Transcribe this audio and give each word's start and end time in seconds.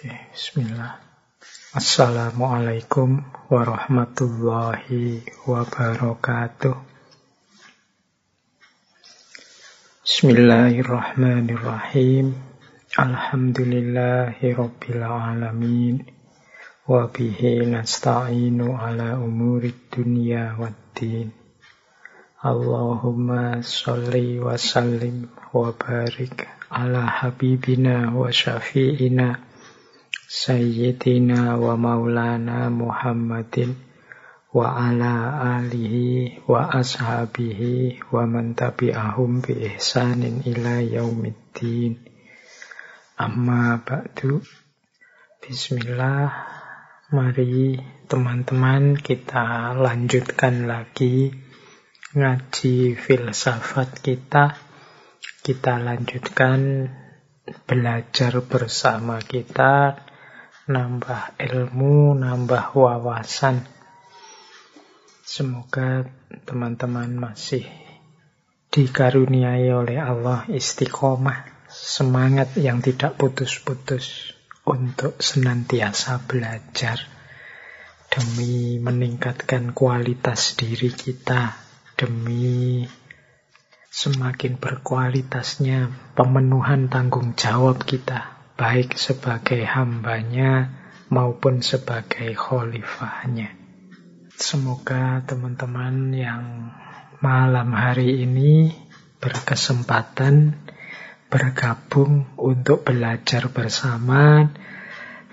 Oke, 0.00 0.16
bismillah. 0.32 0.96
Assalamualaikum 1.76 3.20
warahmatullahi 3.52 5.20
wabarakatuh. 5.44 6.72
Bismillahirrahmanirrahim. 10.00 12.32
Alhamdulillahi 12.96 14.56
rabbil 14.56 15.04
alamin. 15.04 16.08
Wa 16.88 17.12
bihi 17.12 17.68
nasta'inu 17.68 18.80
ala 18.80 19.20
umuri 19.20 19.76
dunya 19.92 20.56
waddin. 20.56 21.28
Allahumma 22.40 23.60
salli 23.60 24.40
wa 24.40 24.56
sallim 24.56 25.28
wa 25.52 25.76
barik 25.76 26.48
ala 26.72 27.04
habibina 27.04 28.16
wa 28.16 28.32
syafi'ina 28.32 29.49
Sayyidina 30.30 31.58
wa 31.58 31.74
maulana 31.74 32.70
Muhammadin 32.70 33.74
wa 34.54 34.78
ala 34.78 35.42
alihi 35.58 36.46
wa 36.46 36.70
ashabihi 36.70 37.98
wa 38.14 38.30
man 38.30 38.54
tabi'ahum 38.54 39.42
bi 39.42 39.58
ihsanin 39.74 40.46
ila 40.46 40.86
yaumiddin. 40.86 41.98
Amma 43.18 43.82
ba'du. 43.82 44.38
Bismillah. 45.42 46.30
Mari 47.10 47.82
teman-teman 48.06 49.02
kita 49.02 49.74
lanjutkan 49.74 50.70
lagi 50.70 51.34
ngaji 52.14 52.94
filsafat 52.94 53.98
kita. 53.98 54.54
Kita 55.42 55.82
lanjutkan 55.82 56.86
belajar 57.66 58.46
bersama 58.46 59.18
kita, 59.18 60.06
nambah 60.70 61.34
ilmu, 61.36 62.14
nambah 62.14 62.78
wawasan. 62.78 63.66
Semoga 65.26 66.06
teman-teman 66.46 67.10
masih 67.18 67.66
dikaruniai 68.70 69.66
oleh 69.74 69.98
Allah 69.98 70.46
istiqomah, 70.46 71.66
semangat 71.66 72.54
yang 72.54 72.78
tidak 72.78 73.18
putus-putus 73.18 74.34
untuk 74.62 75.18
senantiasa 75.18 76.22
belajar 76.22 77.02
demi 78.10 78.78
meningkatkan 78.78 79.74
kualitas 79.74 80.58
diri 80.58 80.90
kita 80.90 81.54
demi 81.94 82.82
semakin 83.90 84.58
berkualitasnya 84.58 85.90
pemenuhan 86.14 86.86
tanggung 86.86 87.34
jawab 87.34 87.82
kita, 87.82 88.39
baik 88.60 89.00
sebagai 89.00 89.64
hambanya 89.64 90.68
maupun 91.08 91.64
sebagai 91.64 92.36
khalifahnya. 92.36 93.56
Semoga 94.36 95.24
teman-teman 95.24 96.12
yang 96.12 96.44
malam 97.24 97.72
hari 97.72 98.20
ini 98.28 98.68
berkesempatan 99.16 100.60
bergabung 101.32 102.28
untuk 102.36 102.84
belajar 102.84 103.48
bersama, 103.48 104.52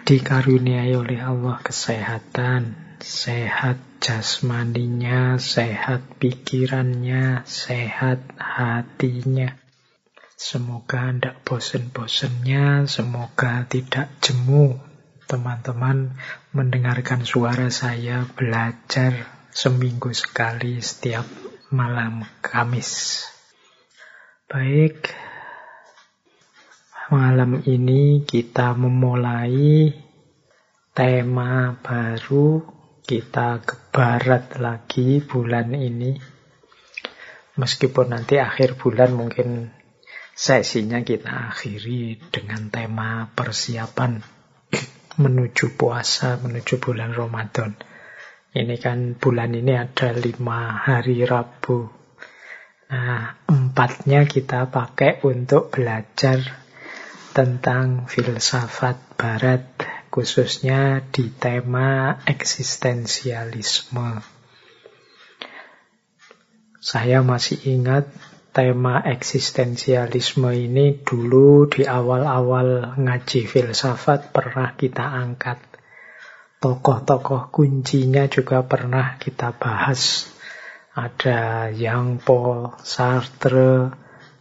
dikaruniai 0.08 0.96
oleh 0.96 1.20
Allah 1.20 1.60
kesehatan, 1.60 2.96
sehat 3.04 3.76
jasmaninya, 4.00 5.36
sehat 5.36 6.06
pikirannya, 6.22 7.44
sehat 7.44 8.24
hatinya. 8.40 9.67
Semoga 10.38 11.10
tidak 11.10 11.42
bosen-bosennya, 11.42 12.86
semoga 12.86 13.66
tidak 13.66 14.22
jemu 14.22 14.78
teman-teman 15.26 16.14
mendengarkan 16.54 17.26
suara 17.26 17.74
saya 17.74 18.22
belajar 18.38 19.26
seminggu 19.50 20.14
sekali 20.14 20.78
setiap 20.78 21.26
malam 21.74 22.22
Kamis. 22.46 23.26
Baik, 24.46 25.10
malam 27.10 27.66
ini 27.66 28.22
kita 28.22 28.78
memulai 28.78 29.90
tema 30.94 31.82
baru 31.82 32.62
kita 33.02 33.66
ke 33.66 33.90
barat 33.90 34.62
lagi 34.62 35.18
bulan 35.18 35.74
ini. 35.74 36.14
Meskipun 37.58 38.14
nanti 38.14 38.38
akhir 38.38 38.78
bulan 38.78 39.18
mungkin 39.18 39.74
sesinya 40.38 41.02
kita 41.02 41.50
akhiri 41.50 42.30
dengan 42.30 42.70
tema 42.70 43.26
persiapan 43.34 44.22
menuju 45.24 45.74
puasa, 45.74 46.38
menuju 46.38 46.78
bulan 46.78 47.18
Ramadan. 47.18 47.74
Ini 48.54 48.78
kan 48.78 49.18
bulan 49.18 49.58
ini 49.58 49.74
ada 49.74 50.14
lima 50.14 50.78
hari 50.78 51.26
Rabu. 51.26 51.90
Nah, 52.94 53.34
empatnya 53.50 54.30
kita 54.30 54.70
pakai 54.70 55.26
untuk 55.26 55.74
belajar 55.74 56.38
tentang 57.34 58.06
filsafat 58.06 59.18
barat 59.18 59.66
khususnya 60.14 61.06
di 61.14 61.30
tema 61.34 62.18
eksistensialisme. 62.26 64.26
Saya 66.82 67.22
masih 67.22 67.62
ingat 67.68 68.10
tema 68.58 69.06
eksistensialisme 69.06 70.50
ini 70.50 70.98
dulu 71.06 71.70
di 71.70 71.86
awal-awal 71.86 72.98
ngaji 72.98 73.46
filsafat 73.46 74.34
pernah 74.34 74.74
kita 74.74 75.06
angkat. 75.06 75.62
Tokoh-tokoh 76.58 77.54
kuncinya 77.54 78.26
juga 78.26 78.66
pernah 78.66 79.22
kita 79.22 79.54
bahas. 79.54 80.26
Ada 80.98 81.70
Jean 81.70 82.18
Paul 82.18 82.74
Sartre, 82.82 83.94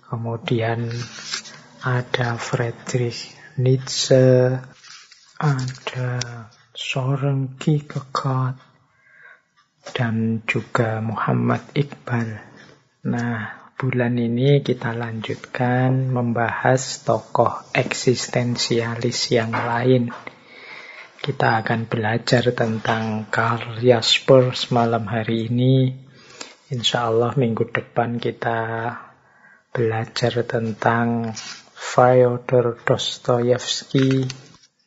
kemudian 0.09 0.89
ada 1.85 2.41
Friedrich 2.41 3.37
Nietzsche, 3.61 4.57
ada 5.37 6.09
Soren 6.73 7.61
Kierkegaard 7.61 8.57
dan 9.93 10.41
juga 10.49 11.05
Muhammad 11.05 11.61
Iqbal. 11.77 12.41
Nah, 13.13 13.56
bulan 13.77 14.17
ini 14.17 14.65
kita 14.65 14.97
lanjutkan 14.97 16.09
membahas 16.09 17.05
tokoh 17.05 17.61
eksistensialis 17.77 19.29
yang 19.29 19.53
lain. 19.53 20.09
Kita 21.21 21.61
akan 21.61 21.85
belajar 21.85 22.57
tentang 22.57 23.29
Karl 23.29 23.77
Jaspers 23.85 24.73
malam 24.73 25.05
hari 25.05 25.53
ini. 25.53 25.93
Insya 26.73 27.13
Allah 27.13 27.37
minggu 27.37 27.69
depan 27.69 28.17
kita 28.17 28.61
belajar 29.77 30.41
tentang 30.49 31.37
Fyodor 31.77 32.81
Dostoyevsky 32.81 34.25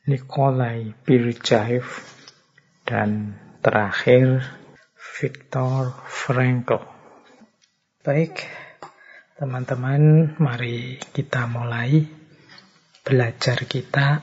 Nikolai 0.09 0.97
Birjaev, 1.05 1.85
dan 2.81 3.37
terakhir 3.61 4.41
Viktor 4.97 5.93
Frankl. 6.09 6.81
Baik, 8.01 8.49
teman-teman, 9.39 10.35
mari 10.35 10.99
kita 11.15 11.47
mulai 11.47 12.03
belajar 13.07 13.63
kita. 13.63 14.19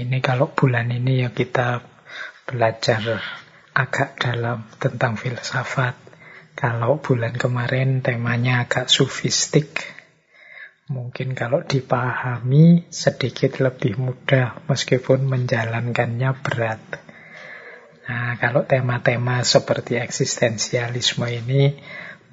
Ini 0.00 0.24
kalau 0.24 0.48
bulan 0.48 0.88
ini 0.88 1.20
ya 1.20 1.36
kita 1.36 1.84
belajar 2.48 3.20
agak 3.76 4.16
dalam 4.16 4.64
tentang 4.80 5.20
filsafat. 5.20 6.00
Kalau 6.56 7.04
bulan 7.04 7.36
kemarin 7.36 8.00
temanya 8.00 8.64
agak 8.64 8.88
sufistik, 8.88 9.92
Mungkin 10.84 11.32
kalau 11.32 11.64
dipahami 11.64 12.92
sedikit 12.92 13.56
lebih 13.56 13.96
mudah 13.96 14.68
meskipun 14.68 15.24
menjalankannya 15.24 16.36
berat. 16.44 17.00
Nah, 18.04 18.36
kalau 18.36 18.68
tema-tema 18.68 19.40
seperti 19.48 19.96
eksistensialisme 19.96 21.24
ini 21.24 21.80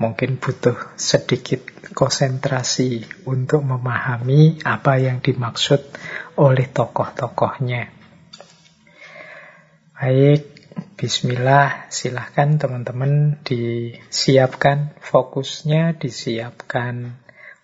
mungkin 0.02 0.42
butuh 0.42 0.98
sedikit 0.98 1.62
konsentrasi 1.94 3.06
untuk 3.30 3.62
memahami 3.62 4.58
apa 4.66 4.98
yang 4.98 5.22
dimaksud 5.22 5.86
oleh 6.42 6.66
tokoh-tokohnya. 6.66 7.94
Baik, 9.94 10.42
bismillah, 10.98 11.86
silahkan 11.94 12.58
teman-teman 12.58 13.38
disiapkan 13.46 14.98
fokusnya, 14.98 16.02
disiapkan 16.02 17.22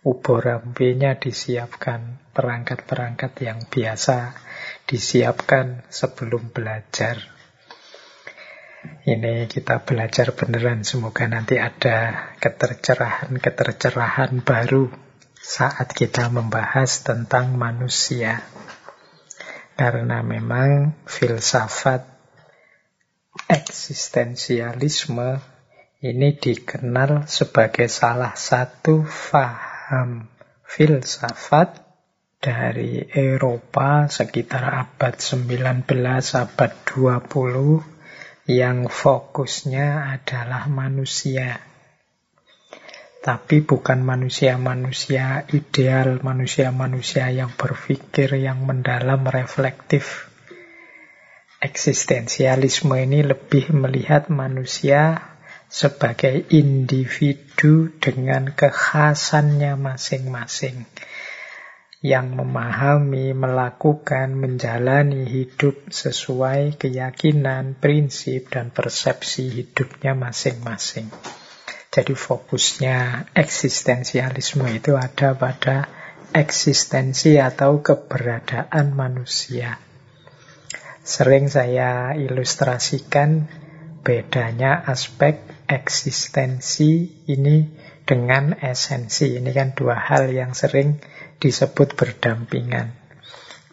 uborambe-nya 0.08 1.20
disiapkan, 1.20 2.22
perangkat-perangkat 2.32 3.34
yang 3.42 3.60
biasa 3.68 4.38
disiapkan 4.88 5.84
sebelum 5.90 6.54
belajar. 6.54 7.37
Ini 9.08 9.48
kita 9.48 9.88
belajar 9.88 10.36
beneran, 10.36 10.84
semoga 10.84 11.28
nanti 11.28 11.60
ada 11.60 12.32
ketercerahan-ketercerahan 12.44 14.44
baru 14.44 14.92
saat 15.38 15.96
kita 15.96 16.28
membahas 16.28 17.08
tentang 17.08 17.56
manusia. 17.56 18.44
Karena 19.78 20.26
memang 20.26 20.98
filsafat 21.06 22.04
eksistensialisme 23.48 25.40
ini 26.02 26.36
dikenal 26.36 27.30
sebagai 27.32 27.88
salah 27.88 28.36
satu 28.36 29.08
faham 29.08 30.28
filsafat 30.68 31.88
dari 32.38 33.02
Eropa 33.08 34.06
sekitar 34.06 34.62
abad 34.62 35.18
19, 35.18 35.90
abad 36.38 36.72
20 36.86 37.97
yang 38.48 38.88
fokusnya 38.88 40.18
adalah 40.18 40.72
manusia. 40.72 41.60
Tapi 43.20 43.60
bukan 43.60 44.08
manusia-manusia 44.08 45.44
ideal, 45.52 46.24
manusia-manusia 46.24 47.28
yang 47.28 47.52
berpikir, 47.52 48.40
yang 48.40 48.64
mendalam, 48.64 49.28
reflektif. 49.28 50.32
Eksistensialisme 51.60 52.96
ini 52.96 53.28
lebih 53.28 53.76
melihat 53.76 54.32
manusia 54.32 55.20
sebagai 55.68 56.48
individu 56.48 57.92
dengan 58.00 58.56
kekhasannya 58.56 59.76
masing-masing. 59.76 60.88
Yang 62.08 62.40
memahami, 62.40 63.36
melakukan, 63.36 64.32
menjalani 64.32 65.28
hidup 65.28 65.92
sesuai 65.92 66.80
keyakinan, 66.80 67.76
prinsip, 67.76 68.48
dan 68.48 68.72
persepsi 68.72 69.52
hidupnya 69.52 70.16
masing-masing. 70.16 71.12
Jadi 71.92 72.14
fokusnya 72.16 73.28
eksistensialisme 73.36 74.72
itu 74.72 74.96
ada 74.96 75.36
pada 75.36 75.90
eksistensi 76.32 77.42
atau 77.42 77.84
keberadaan 77.84 78.96
manusia. 78.96 79.82
Sering 81.02 81.50
saya 81.50 82.14
ilustrasikan 82.14 83.50
bedanya 84.04 84.84
aspek 84.86 85.40
eksistensi 85.66 87.24
ini 87.32 87.72
dengan 88.08 88.56
esensi. 88.60 89.36
Ini 89.40 89.52
kan 89.52 89.76
dua 89.76 89.98
hal 89.98 90.32
yang 90.32 90.56
sering 90.56 91.00
disebut 91.38 91.94
berdampingan. 91.94 92.94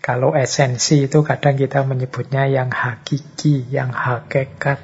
Kalau 0.05 0.37
esensi 0.37 1.09
itu 1.09 1.25
kadang 1.25 1.57
kita 1.57 1.81
menyebutnya 1.89 2.45
yang 2.45 2.69
hakiki, 2.69 3.65
yang 3.73 3.89
hakikat, 3.89 4.81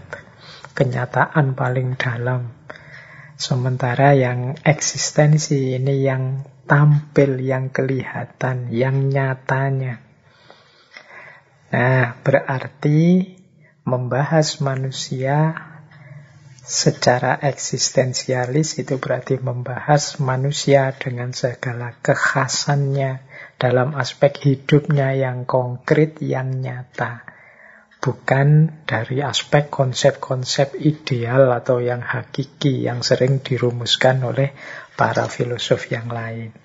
kenyataan 0.73 1.53
paling 1.53 2.01
dalam. 2.01 2.57
Sementara 3.37 4.17
yang 4.17 4.57
eksistensi 4.65 5.77
ini 5.77 6.05
yang 6.05 6.45
tampil, 6.65 7.37
yang 7.41 7.69
kelihatan, 7.69 8.73
yang 8.73 9.13
nyatanya. 9.13 10.01
Nah, 11.71 12.17
berarti 12.25 13.37
membahas 13.85 14.61
manusia 14.65 15.70
secara 16.71 17.43
eksistensialis 17.43 18.79
itu 18.79 19.03
berarti 19.03 19.43
membahas 19.43 20.23
manusia 20.23 20.95
dengan 20.95 21.35
segala 21.35 21.99
kekhasannya 21.99 23.27
dalam 23.59 23.99
aspek 23.99 24.39
hidupnya 24.39 25.11
yang 25.19 25.43
konkret, 25.51 26.23
yang 26.23 26.63
nyata 26.63 27.27
bukan 28.01 28.81
dari 28.89 29.21
aspek 29.21 29.69
konsep-konsep 29.69 30.73
ideal 30.81 31.53
atau 31.53 31.85
yang 31.85 32.01
hakiki 32.01 32.89
yang 32.89 33.05
sering 33.05 33.45
dirumuskan 33.45 34.25
oleh 34.25 34.57
para 34.97 35.29
filosof 35.29 35.93
yang 35.93 36.09
lain. 36.09 36.57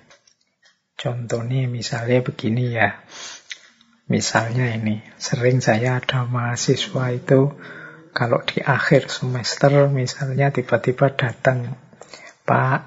Contohnya 0.95 1.67
misalnya 1.67 2.23
begini 2.23 2.65
ya. 2.71 3.03
Misalnya 4.07 4.71
ini, 4.71 5.03
sering 5.19 5.59
saya 5.59 5.99
ada 5.99 6.23
mahasiswa 6.23 7.05
itu 7.11 7.51
kalau 8.15 8.39
di 8.47 8.63
akhir 8.63 9.11
semester 9.11 9.91
misalnya 9.91 10.47
tiba-tiba 10.47 11.11
datang, 11.11 11.75
Pak, 12.47 12.79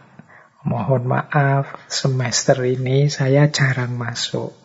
mohon 0.65 1.05
maaf 1.05 1.77
semester 1.85 2.57
ini 2.65 3.13
saya 3.13 3.53
jarang 3.53 3.93
masuk. 4.01 4.57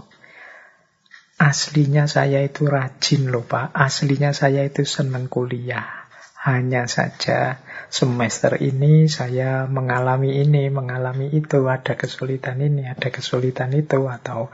Aslinya 1.35 2.07
saya 2.07 2.39
itu 2.47 2.63
rajin 2.63 3.27
loh 3.27 3.43
Pak, 3.43 3.75
aslinya 3.75 4.31
saya 4.31 4.63
itu 4.63 4.87
senang 4.87 5.27
kuliah. 5.27 6.07
Hanya 6.39 6.87
saja 6.87 7.59
semester 7.91 8.55
ini 8.59 9.11
saya 9.11 9.67
mengalami 9.67 10.39
ini, 10.39 10.71
mengalami 10.71 11.31
itu, 11.35 11.67
ada 11.67 11.99
kesulitan 11.99 12.63
ini, 12.63 12.87
ada 12.87 13.11
kesulitan 13.11 13.71
itu, 13.75 14.07
atau 14.07 14.47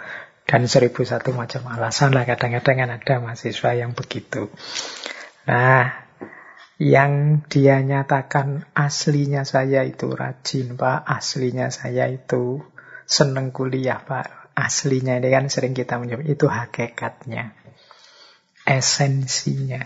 dan 0.50 0.66
seribu 0.66 1.06
satu 1.06 1.30
macam 1.38 1.70
alasan 1.70 2.18
lah 2.18 2.26
kadang-kadang 2.26 2.78
kan 2.82 2.90
ada 2.98 3.14
mahasiswa 3.22 3.78
yang 3.78 3.94
begitu. 3.94 4.50
Nah, 5.50 6.06
yang 6.78 7.42
dia 7.50 7.82
nyatakan 7.82 8.70
aslinya 8.78 9.42
saya 9.50 9.82
itu 9.82 10.14
rajin 10.14 10.78
Pak, 10.78 11.10
aslinya 11.10 11.74
saya 11.74 12.06
itu 12.06 12.62
seneng 13.10 13.50
kuliah 13.50 13.98
Pak, 13.98 14.54
aslinya 14.54 15.18
ini 15.18 15.34
kan 15.34 15.50
sering 15.50 15.74
kita 15.74 15.98
menyebut 15.98 16.30
itu 16.30 16.46
hakikatnya, 16.46 17.58
esensinya. 18.62 19.82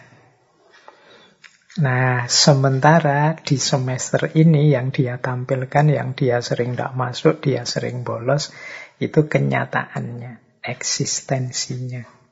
Nah, 1.79 2.27
sementara 2.27 3.33
di 3.39 3.55
semester 3.55 4.35
ini 4.35 4.69
yang 4.75 4.91
dia 4.91 5.15
tampilkan, 5.15 5.89
yang 5.89 6.11
dia 6.11 6.43
sering 6.43 6.75
tidak 6.75 6.91
masuk, 6.93 7.39
dia 7.39 7.63
sering 7.63 8.03
bolos, 8.03 8.51
itu 8.99 9.25
kenyataannya, 9.31 10.59
eksistensinya. 10.59 12.22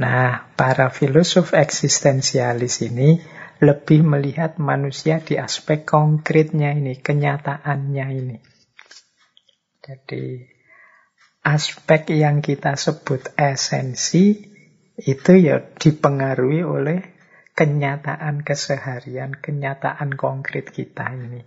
Nah, 0.00 0.48
para 0.56 0.88
filosof 0.88 1.52
eksistensialis 1.52 2.80
ini 2.80 3.20
lebih 3.60 4.00
melihat 4.00 4.56
manusia 4.56 5.20
di 5.20 5.36
aspek 5.36 5.84
konkretnya 5.84 6.72
ini, 6.72 6.96
kenyataannya 6.96 8.06
ini. 8.08 8.36
Jadi 9.84 10.40
aspek 11.44 12.16
yang 12.16 12.40
kita 12.40 12.80
sebut 12.80 13.36
esensi 13.36 14.40
itu 14.96 15.32
ya 15.36 15.60
dipengaruhi 15.60 16.64
oleh 16.64 17.00
kenyataan 17.52 18.40
keseharian, 18.40 19.36
kenyataan 19.36 20.16
konkret 20.16 20.72
kita 20.72 21.12
ini. 21.12 21.44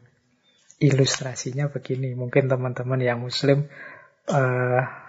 Ilustrasinya 0.77 1.73
begini, 1.73 2.13
mungkin 2.13 2.45
teman-teman 2.45 3.01
yang 3.01 3.25
muslim 3.25 3.65
uh, 4.29 5.02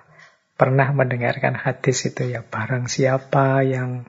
pernah 0.54 0.90
mendengarkan 0.94 1.58
hadis 1.58 2.06
itu 2.06 2.30
ya, 2.30 2.46
barang 2.46 2.86
siapa 2.86 3.66
yang 3.66 4.06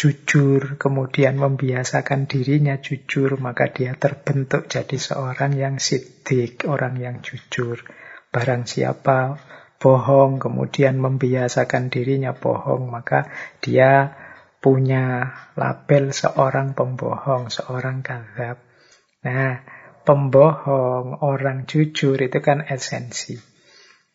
jujur, 0.00 0.80
kemudian 0.80 1.36
membiasakan 1.36 2.24
dirinya 2.24 2.80
jujur, 2.80 3.36
maka 3.36 3.68
dia 3.68 3.92
terbentuk 3.94 4.64
jadi 4.66 4.96
seorang 4.96 5.52
yang 5.60 5.76
sidik, 5.76 6.64
orang 6.64 6.96
yang 6.96 7.20
jujur. 7.20 7.84
Barang 8.32 8.64
siapa 8.64 9.36
bohong, 9.76 10.40
kemudian 10.40 10.96
membiasakan 10.96 11.92
dirinya 11.92 12.32
bohong, 12.32 12.88
maka 12.88 13.28
dia 13.60 14.16
punya 14.60 15.36
label 15.56 16.12
seorang 16.12 16.72
pembohong, 16.72 17.52
seorang 17.52 18.00
kadzab. 18.00 18.56
Nah, 19.24 19.64
pembohong, 20.04 21.20
orang 21.20 21.68
jujur 21.68 22.16
itu 22.16 22.38
kan 22.40 22.64
esensi. 22.64 23.49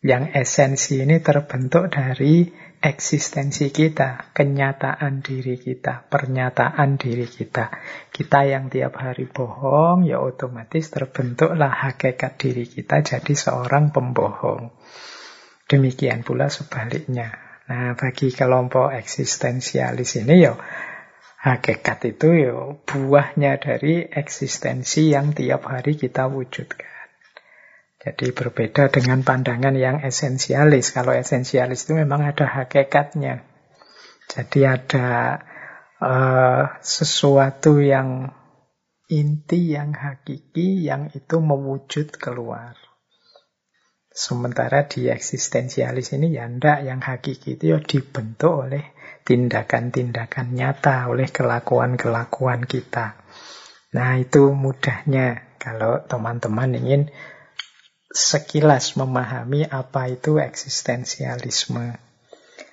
Yang 0.06 0.38
esensi 0.38 1.02
ini 1.02 1.18
terbentuk 1.18 1.90
dari 1.90 2.46
eksistensi 2.78 3.74
kita, 3.74 4.30
kenyataan 4.30 5.18
diri 5.18 5.58
kita, 5.58 6.06
pernyataan 6.06 6.94
diri 6.94 7.26
kita. 7.26 7.74
Kita 8.14 8.46
yang 8.46 8.70
tiap 8.70 9.02
hari 9.02 9.26
bohong, 9.26 10.06
ya 10.06 10.22
otomatis 10.22 10.94
terbentuklah 10.94 11.90
hakikat 11.90 12.38
diri 12.38 12.70
kita 12.70 13.02
jadi 13.02 13.34
seorang 13.34 13.90
pembohong. 13.90 14.70
Demikian 15.66 16.22
pula 16.22 16.46
sebaliknya. 16.54 17.34
Nah, 17.66 17.98
bagi 17.98 18.30
kelompok 18.30 18.94
eksistensialis 18.94 20.22
ini 20.22 20.46
ya 20.46 20.54
hakikat 21.42 22.14
itu 22.14 22.28
ya 22.46 22.54
buahnya 22.86 23.58
dari 23.58 24.06
eksistensi 24.06 25.10
yang 25.10 25.34
tiap 25.34 25.66
hari 25.66 25.98
kita 25.98 26.30
wujudkan. 26.30 26.95
Jadi 28.06 28.30
berbeda 28.30 28.86
dengan 28.86 29.26
pandangan 29.26 29.74
yang 29.74 29.98
esensialis. 29.98 30.94
Kalau 30.94 31.10
esensialis 31.10 31.90
itu 31.90 31.98
memang 31.98 32.22
ada 32.22 32.46
hakikatnya. 32.46 33.42
Jadi 34.30 34.62
ada 34.62 35.42
uh, 35.98 36.70
sesuatu 36.78 37.82
yang 37.82 38.30
inti, 39.10 39.74
yang 39.74 39.90
hakiki, 39.90 40.86
yang 40.86 41.10
itu 41.18 41.42
mewujud 41.42 42.14
keluar. 42.14 42.78
Sementara 44.14 44.86
di 44.86 45.10
eksistensialis 45.10 46.14
ini 46.14 46.38
ya 46.38 46.46
enggak, 46.46 46.86
yang 46.86 47.02
hakiki 47.02 47.58
itu 47.58 47.74
ya 47.74 47.82
dibentuk 47.82 48.70
oleh 48.70 48.94
tindakan-tindakan 49.26 50.54
nyata, 50.54 51.10
oleh 51.10 51.26
kelakuan-kelakuan 51.26 52.70
kita. 52.70 53.18
Nah 53.98 54.14
itu 54.14 54.54
mudahnya 54.54 55.58
kalau 55.58 56.06
teman-teman 56.06 56.70
ingin 56.78 57.02
sekilas 58.16 58.96
memahami 58.96 59.68
apa 59.68 60.08
itu 60.08 60.40
eksistensialisme. 60.40 62.00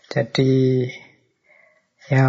Jadi 0.08 0.88
ya 2.08 2.28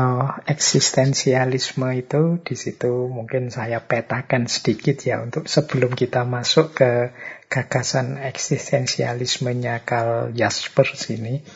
eksistensialisme 0.50 1.86
itu 1.94 2.42
di 2.42 2.58
situ 2.58 3.06
mungkin 3.06 3.54
saya 3.54 3.78
petakan 3.86 4.50
sedikit 4.50 4.98
ya 4.98 5.22
untuk 5.22 5.46
sebelum 5.46 5.94
kita 5.94 6.26
masuk 6.26 6.74
ke 6.74 7.14
gagasan 7.46 8.18
eksistensialismenya 8.18 9.86
Karl 9.86 10.34
Jaspers 10.34 11.06
sini. 11.06 11.46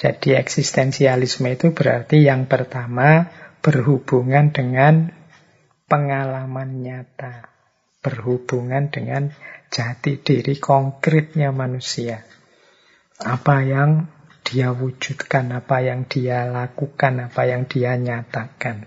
Jadi 0.00 0.40
eksistensialisme 0.40 1.52
itu 1.52 1.76
berarti 1.76 2.24
yang 2.24 2.48
pertama 2.48 3.28
berhubungan 3.60 4.50
dengan 4.50 5.12
pengalaman 5.86 6.80
nyata, 6.80 7.52
berhubungan 8.00 8.88
dengan 8.88 9.36
jati 9.72 10.20
diri 10.20 10.60
konkretnya 10.60 11.48
manusia. 11.48 12.20
Apa 13.16 13.64
yang 13.64 14.12
dia 14.44 14.68
wujudkan, 14.76 15.48
apa 15.56 15.80
yang 15.80 16.04
dia 16.04 16.44
lakukan, 16.44 17.32
apa 17.32 17.48
yang 17.48 17.64
dia 17.64 17.96
nyatakan. 17.96 18.84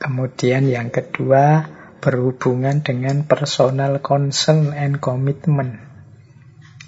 Kemudian 0.00 0.64
yang 0.72 0.88
kedua, 0.88 1.68
berhubungan 2.00 2.80
dengan 2.80 3.28
personal 3.28 4.00
concern 4.00 4.72
and 4.72 5.04
commitment. 5.04 5.80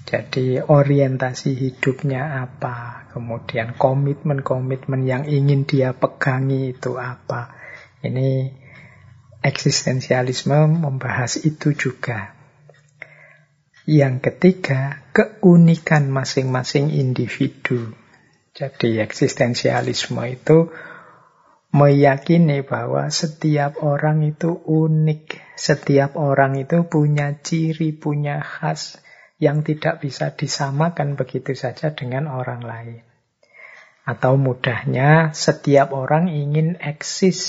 Jadi 0.07 0.63
orientasi 0.63 1.53
hidupnya 1.57 2.47
apa, 2.47 3.09
kemudian 3.11 3.75
komitmen-komitmen 3.75 5.03
yang 5.05 5.25
ingin 5.27 5.67
dia 5.67 5.93
pegangi 5.93 6.77
itu 6.77 6.95
apa. 6.95 7.53
Ini 8.05 8.55
eksistensialisme 9.47 10.67
membahas 10.67 11.39
itu 11.47 11.71
juga. 11.79 12.35
Yang 13.87 14.15
ketiga, 14.27 15.07
keunikan 15.15 16.11
masing-masing 16.11 16.91
individu. 16.91 17.95
Jadi 18.51 18.99
eksistensialisme 18.99 20.19
itu 20.27 20.75
meyakini 21.71 22.67
bahwa 22.67 23.07
setiap 23.15 23.79
orang 23.87 24.27
itu 24.27 24.59
unik, 24.59 25.55
setiap 25.55 26.19
orang 26.19 26.59
itu 26.59 26.83
punya 26.91 27.39
ciri, 27.39 27.95
punya 27.95 28.43
khas 28.43 28.99
yang 29.39 29.63
tidak 29.63 30.03
bisa 30.03 30.35
disamakan 30.35 31.15
begitu 31.15 31.55
saja 31.55 31.95
dengan 31.95 32.27
orang 32.27 32.67
lain. 32.67 33.06
Atau 34.07 34.39
mudahnya, 34.39 35.35
setiap 35.35 35.91
orang 35.91 36.31
ingin 36.31 36.79
eksis 36.79 37.43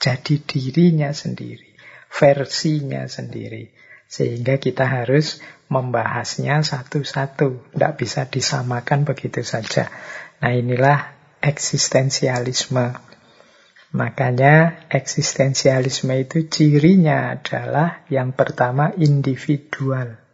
jadi 0.00 0.40
dirinya 0.40 1.12
sendiri, 1.12 1.76
versinya 2.08 3.04
sendiri. 3.04 3.68
Sehingga 4.08 4.56
kita 4.56 4.88
harus 4.88 5.44
membahasnya 5.68 6.64
satu-satu. 6.64 7.76
Tidak 7.76 7.92
bisa 8.00 8.24
disamakan 8.24 9.04
begitu 9.04 9.44
saja. 9.44 9.92
Nah 10.40 10.56
inilah 10.56 11.12
eksistensialisme. 11.44 12.96
Makanya 13.92 14.88
eksistensialisme 14.88 16.12
itu 16.16 16.48
cirinya 16.48 17.36
adalah 17.36 18.04
yang 18.08 18.32
pertama 18.32 18.96
individual. 18.96 20.27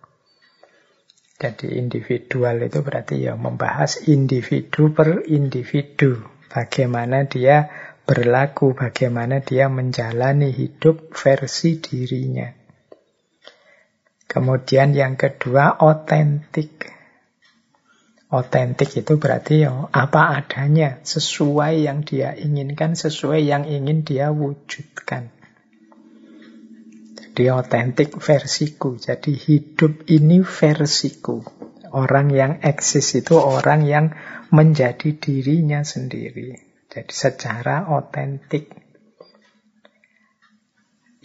Jadi 1.35 1.83
individual 1.83 2.63
itu 2.63 2.79
berarti 2.87 3.27
ya 3.27 3.35
membahas 3.35 4.07
individu 4.07 4.95
per 4.95 5.27
individu. 5.27 6.23
Bagaimana 6.47 7.27
dia 7.27 7.67
berlaku, 8.07 8.79
bagaimana 8.79 9.43
dia 9.43 9.67
menjalani 9.67 10.55
hidup 10.55 11.11
versi 11.11 11.83
dirinya. 11.83 12.47
Kemudian 14.31 14.95
yang 14.95 15.19
kedua, 15.19 15.83
otentik. 15.83 16.91
Otentik 18.31 18.91
itu 18.99 19.15
berarti 19.19 19.63
ya, 19.63 19.91
apa 19.95 20.39
adanya, 20.39 20.99
sesuai 21.07 21.87
yang 21.87 22.03
dia 22.03 22.35
inginkan, 22.35 22.99
sesuai 22.99 23.47
yang 23.47 23.63
ingin 23.67 24.03
dia 24.03 24.35
wujudkan. 24.35 25.31
Jadi 27.35 27.51
otentik 27.51 28.15
versiku. 28.23 28.95
Jadi 28.95 29.35
hidup 29.35 30.07
ini 30.07 30.47
versiku. 30.47 31.43
Orang 31.91 32.31
yang 32.31 32.63
eksis 32.63 33.19
itu 33.19 33.35
orang 33.35 33.83
yang 33.83 34.15
menjadi 34.55 35.19
dirinya 35.19 35.83
sendiri. 35.83 36.55
Jadi 36.87 37.11
secara 37.11 37.91
otentik. 37.91 38.71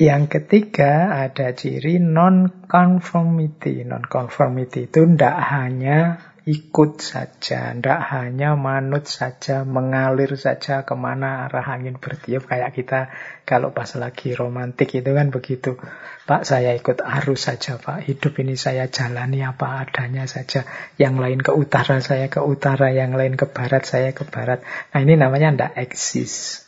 Yang 0.01 0.23
ketiga 0.33 1.13
ada 1.29 1.53
ciri 1.53 2.01
non-conformity. 2.01 3.85
Non-conformity 3.85 4.89
itu 4.89 5.05
tidak 5.13 5.37
hanya 5.45 6.17
ikut 6.49 6.97
saja, 6.97 7.77
tidak 7.77 8.01
hanya 8.09 8.57
manut 8.57 9.05
saja, 9.05 9.61
mengalir 9.61 10.33
saja 10.33 10.81
ke 10.81 10.97
mana 10.97 11.45
arah 11.45 11.77
angin 11.77 12.01
bertiup. 12.01 12.49
Kayak 12.49 12.73
kita 12.73 12.99
kalau 13.45 13.69
pas 13.69 13.93
lagi 13.93 14.33
romantik 14.33 14.97
itu 14.97 15.13
kan 15.13 15.29
begitu. 15.29 15.77
Pak 16.25 16.49
saya 16.49 16.73
ikut 16.73 17.05
arus 17.05 17.45
saja 17.45 17.77
Pak, 17.77 18.09
hidup 18.09 18.33
ini 18.41 18.57
saya 18.57 18.89
jalani 18.89 19.45
apa 19.45 19.85
adanya 19.85 20.25
saja. 20.25 20.65
Yang 20.97 21.15
lain 21.21 21.39
ke 21.45 21.53
utara, 21.53 22.01
saya 22.01 22.33
ke 22.33 22.41
utara, 22.41 22.89
yang 22.89 23.13
lain 23.13 23.37
ke 23.37 23.45
barat, 23.45 23.85
saya 23.85 24.09
ke 24.17 24.25
barat. 24.25 24.65
Nah 24.89 24.99
ini 25.05 25.21
namanya 25.21 25.53
tidak 25.53 25.73
eksis. 25.85 26.65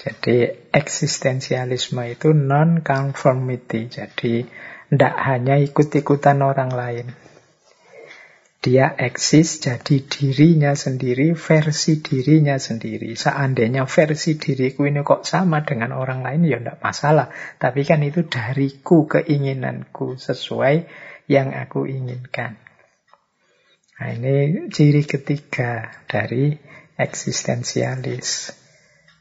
Jadi 0.00 0.48
eksistensialisme 0.72 2.00
itu 2.08 2.32
non-conformity. 2.32 3.92
Jadi 3.92 4.48
tidak 4.88 5.14
hanya 5.28 5.60
ikut-ikutan 5.60 6.40
orang 6.40 6.72
lain. 6.72 7.29
Dia 8.60 8.92
eksis 8.92 9.64
jadi 9.64 10.04
dirinya 10.04 10.76
sendiri, 10.76 11.32
versi 11.32 12.04
dirinya 12.04 12.60
sendiri. 12.60 13.16
Seandainya 13.16 13.88
versi 13.88 14.36
diriku 14.36 14.84
ini 14.84 15.00
kok 15.00 15.24
sama 15.24 15.64
dengan 15.64 15.96
orang 15.96 16.20
lain, 16.20 16.44
ya 16.44 16.60
tidak 16.60 16.76
masalah. 16.84 17.32
Tapi 17.56 17.88
kan 17.88 18.04
itu 18.04 18.28
dariku, 18.28 19.08
keinginanku, 19.08 20.20
sesuai 20.20 20.84
yang 21.24 21.56
aku 21.56 21.88
inginkan. 21.88 22.60
Nah 23.96 24.12
ini 24.12 24.68
ciri 24.68 25.08
ketiga 25.08 26.04
dari 26.04 26.52
eksistensialis. 27.00 28.52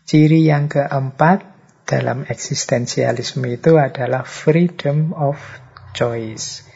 Ciri 0.03 0.43
yang 0.43 0.67
keempat 0.67 1.48
dalam 1.88 2.27
eksistensialisme 2.27 3.48
itu 3.48 3.79
adalah 3.79 4.27
freedom 4.27 5.15
of 5.15 5.39
choice. 5.96 6.68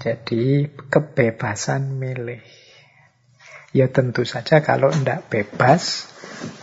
Jadi 0.00 0.64
kebebasan 0.88 2.00
milih. 2.00 2.40
Ya 3.76 3.92
tentu 3.92 4.24
saja 4.24 4.64
kalau 4.64 4.88
tidak 4.90 5.28
bebas, 5.28 6.08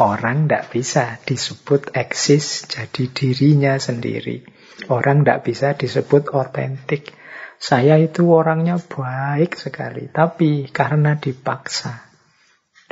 orang 0.01 0.49
tidak 0.49 0.73
bisa 0.73 1.21
disebut 1.21 1.93
eksis 1.93 2.65
jadi 2.65 3.03
dirinya 3.13 3.77
sendiri. 3.77 4.41
Orang 4.89 5.21
tidak 5.21 5.45
bisa 5.45 5.77
disebut 5.77 6.33
otentik. 6.33 7.13
Saya 7.61 8.01
itu 8.01 8.25
orangnya 8.33 8.81
baik 8.81 9.53
sekali, 9.53 10.09
tapi 10.09 10.67
karena 10.73 11.21
dipaksa 11.21 12.07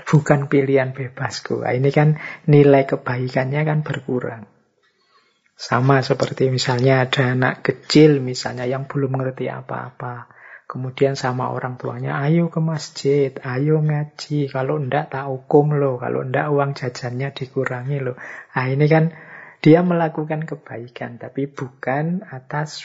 bukan 0.05 0.51
pilihan 0.51 0.93
bebasku. 0.93 1.65
Nah, 1.65 1.73
ini 1.73 1.89
kan 1.89 2.21
nilai 2.45 2.85
kebaikannya 2.85 3.61
kan 3.65 3.79
berkurang. 3.81 4.45
Sama 5.55 6.03
seperti 6.03 6.51
misalnya 6.51 7.07
ada 7.07 7.31
anak 7.31 7.63
kecil 7.63 8.19
misalnya 8.19 8.67
yang 8.67 8.91
belum 8.91 9.15
ngerti 9.15 9.47
apa-apa. 9.47 10.35
Kemudian 10.65 11.13
sama 11.13 11.53
orang 11.53 11.77
tuanya, 11.77 12.17
ayo 12.25 12.50
ke 12.50 12.57
masjid, 12.57 13.29
ayo 13.45 13.86
ngaji. 13.86 14.50
Kalau 14.50 14.81
ndak 14.81 15.13
tak 15.13 15.29
hukum 15.29 15.77
loh, 15.77 16.01
kalau 16.01 16.25
ndak 16.25 16.50
uang 16.50 16.74
jajannya 16.74 17.29
dikurangi 17.38 18.01
loh. 18.01 18.17
Nah 18.57 18.65
ini 18.65 18.86
kan 18.89 19.13
dia 19.62 19.86
melakukan 19.86 20.50
kebaikan, 20.50 21.22
tapi 21.22 21.45
bukan 21.45 22.25
atas 22.25 22.81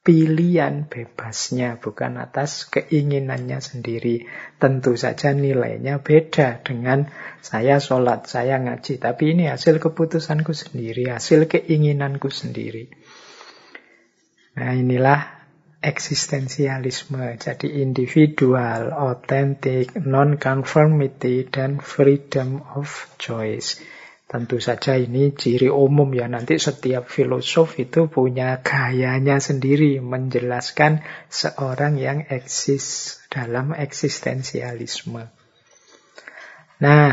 pilihan 0.00 0.88
bebasnya, 0.88 1.76
bukan 1.76 2.16
atas 2.16 2.64
keinginannya 2.72 3.60
sendiri. 3.60 4.24
Tentu 4.56 4.96
saja 4.96 5.36
nilainya 5.36 6.00
beda 6.00 6.64
dengan 6.64 7.12
saya 7.44 7.76
sholat, 7.84 8.24
saya 8.24 8.56
ngaji. 8.64 8.96
Tapi 8.96 9.36
ini 9.36 9.52
hasil 9.52 9.76
keputusanku 9.76 10.56
sendiri, 10.56 11.12
hasil 11.12 11.52
keinginanku 11.52 12.32
sendiri. 12.32 12.88
Nah 14.56 14.72
inilah 14.72 15.39
eksistensialisme. 15.80 17.40
Jadi 17.40 17.80
individual, 17.80 18.92
authentic, 18.92 19.96
non-conformity, 19.96 21.48
dan 21.48 21.80
freedom 21.80 22.60
of 22.76 22.88
choice. 23.16 23.80
Tentu 24.30 24.62
saja 24.62 24.94
ini 24.94 25.34
ciri 25.34 25.66
umum 25.66 26.14
ya. 26.14 26.30
Nanti 26.30 26.54
setiap 26.60 27.10
filosof 27.10 27.82
itu 27.82 28.06
punya 28.06 28.62
gayanya 28.62 29.42
sendiri 29.42 29.98
menjelaskan 29.98 31.02
seorang 31.26 31.98
yang 31.98 32.22
eksis 32.30 33.18
dalam 33.26 33.74
eksistensialisme. 33.74 35.26
Nah, 36.78 37.12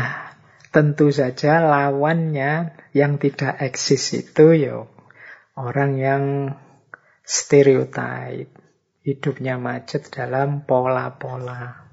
tentu 0.70 1.10
saja 1.10 1.58
lawannya 1.58 2.78
yang 2.94 3.18
tidak 3.18 3.58
eksis 3.66 4.14
itu 4.14 4.54
ya 4.54 4.86
orang 5.58 5.98
yang 5.98 6.24
stereotip, 7.28 8.48
hidupnya 9.08 9.56
macet 9.56 10.12
dalam 10.12 10.68
pola-pola. 10.68 11.88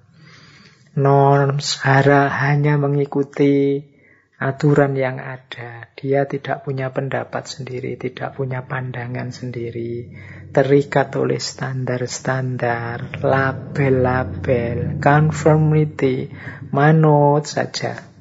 norms, 1.00 1.79
hara 1.79 2.27
hanya 2.27 2.75
mengikuti 2.75 3.84
aturan 4.36 5.00
yang 5.00 5.19
ada. 5.24 5.91
Dia 5.95 6.27
tidak 6.27 6.67
punya 6.67 6.91
pendapat 6.91 7.48
sendiri, 7.48 7.95
tidak 7.95 8.36
punya 8.36 8.67
pandangan 8.67 9.31
sendiri. 9.31 10.12
Terikat 10.51 11.15
oleh 11.15 11.39
standar-standar, 11.39 13.24
label-label, 13.24 15.00
conformity, 15.00 16.31
manut 16.72 17.43
saja 17.48 18.14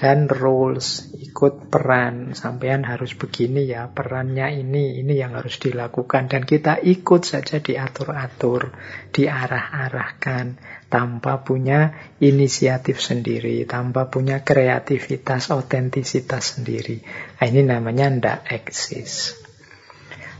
dan 0.00 0.32
rules, 0.32 1.12
ikut 1.12 1.68
peran. 1.68 2.32
Sampean 2.32 2.88
harus 2.88 3.12
begini 3.12 3.68
ya, 3.68 3.92
perannya 3.92 4.48
ini, 4.48 4.96
ini 4.96 5.20
yang 5.20 5.36
harus 5.36 5.60
dilakukan. 5.60 6.32
Dan 6.32 6.48
kita 6.48 6.80
ikut 6.80 7.28
saja 7.28 7.60
diatur-atur, 7.60 8.72
diarah-arahkan, 9.12 10.56
tanpa 10.88 11.44
punya 11.44 11.92
inisiatif 12.16 12.96
sendiri, 12.96 13.68
tanpa 13.68 14.08
punya 14.08 14.40
kreativitas, 14.40 15.52
otentisitas 15.52 16.56
sendiri. 16.56 17.04
Nah, 17.36 17.44
ini 17.44 17.60
namanya 17.68 18.08
ndak 18.08 18.48
eksis. 18.48 19.36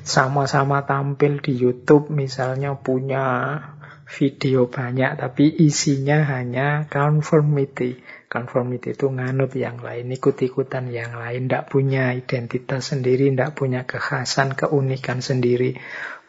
Sama-sama 0.01 0.89
tampil 0.89 1.45
di 1.45 1.61
YouTube 1.61 2.09
misalnya 2.09 2.81
punya 2.81 3.61
video 4.09 4.73
banyak, 4.73 5.21
tapi 5.21 5.53
isinya 5.69 6.25
hanya 6.25 6.89
conformity 6.89 8.01
Conformity 8.31 8.95
itu 8.95 9.11
nganut 9.11 9.51
yang 9.59 9.83
lain, 9.83 10.07
ikut-ikutan 10.15 10.87
yang 10.95 11.19
lain, 11.19 11.51
tidak 11.51 11.67
punya 11.67 12.15
identitas 12.15 12.95
sendiri, 12.95 13.27
tidak 13.27 13.59
punya 13.59 13.83
kekhasan, 13.83 14.55
keunikan 14.55 15.19
sendiri. 15.19 15.75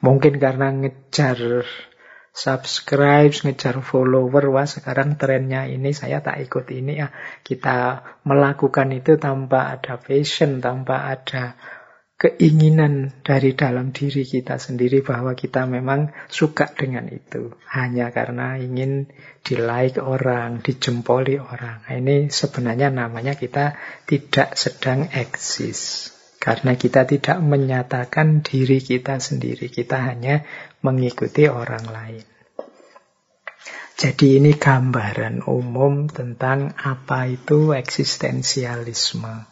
Mungkin 0.02 0.42
karena 0.42 0.74
ngejar 0.74 1.62
subscribe, 2.34 3.30
ngejar 3.46 3.86
follower, 3.86 4.50
wah 4.50 4.66
sekarang 4.66 5.20
trennya 5.22 5.70
ini 5.70 5.94
saya 5.94 6.26
tak 6.26 6.42
ikut 6.42 6.66
ini 6.74 7.06
ya. 7.06 7.14
Kita 7.46 8.02
melakukan 8.26 8.90
itu 8.98 9.22
tanpa 9.22 9.70
ada 9.70 10.02
passion, 10.02 10.58
tanpa 10.58 11.06
ada 11.06 11.54
keinginan 12.22 13.18
dari 13.26 13.58
dalam 13.58 13.90
diri 13.90 14.22
kita 14.22 14.62
sendiri 14.62 15.02
bahwa 15.02 15.34
kita 15.34 15.66
memang 15.66 16.14
suka 16.30 16.70
dengan 16.70 17.10
itu. 17.10 17.58
Hanya 17.66 18.14
karena 18.14 18.62
ingin 18.62 19.10
di 19.42 19.58
like 19.58 19.98
orang, 19.98 20.62
dijempoli 20.62 21.42
orang. 21.42 21.82
Nah, 21.82 21.98
ini 21.98 22.30
sebenarnya 22.30 22.94
namanya 22.94 23.34
kita 23.34 23.74
tidak 24.06 24.54
sedang 24.54 25.10
eksis. 25.10 26.14
Karena 26.38 26.78
kita 26.78 27.10
tidak 27.10 27.42
menyatakan 27.42 28.46
diri 28.46 28.86
kita 28.86 29.18
sendiri. 29.18 29.74
Kita 29.74 30.06
hanya 30.06 30.46
mengikuti 30.86 31.50
orang 31.50 31.86
lain. 31.90 32.26
Jadi 33.98 34.42
ini 34.42 34.58
gambaran 34.58 35.46
umum 35.46 36.10
tentang 36.10 36.74
apa 36.74 37.30
itu 37.30 37.74
eksistensialisme. 37.74 39.51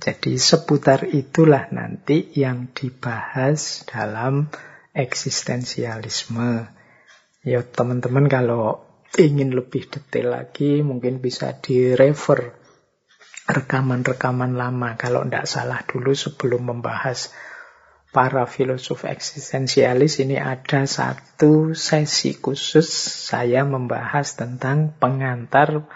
Jadi 0.00 0.40
seputar 0.40 1.04
itulah 1.12 1.68
nanti 1.68 2.32
yang 2.32 2.72
dibahas 2.72 3.84
dalam 3.84 4.48
eksistensialisme. 4.96 6.72
Ya 7.44 7.60
teman-teman 7.60 8.24
kalau 8.32 8.80
ingin 9.20 9.52
lebih 9.52 9.92
detail 9.92 10.32
lagi 10.32 10.80
mungkin 10.80 11.20
bisa 11.20 11.52
direfer 11.60 12.56
rekaman-rekaman 13.44 14.56
lama. 14.56 14.96
Kalau 14.96 15.28
tidak 15.28 15.44
salah 15.44 15.84
dulu 15.84 16.16
sebelum 16.16 16.72
membahas 16.72 17.28
para 18.10 18.48
filosof 18.48 19.06
eksistensialis 19.06 20.18
ini 20.24 20.40
ada 20.40 20.88
satu 20.88 21.76
sesi 21.76 22.40
khusus 22.40 22.88
saya 23.28 23.62
membahas 23.68 24.34
tentang 24.34 24.96
pengantar 24.96 25.86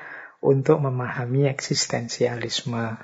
untuk 0.44 0.76
memahami 0.78 1.49
eksistensialisme. 1.49 3.00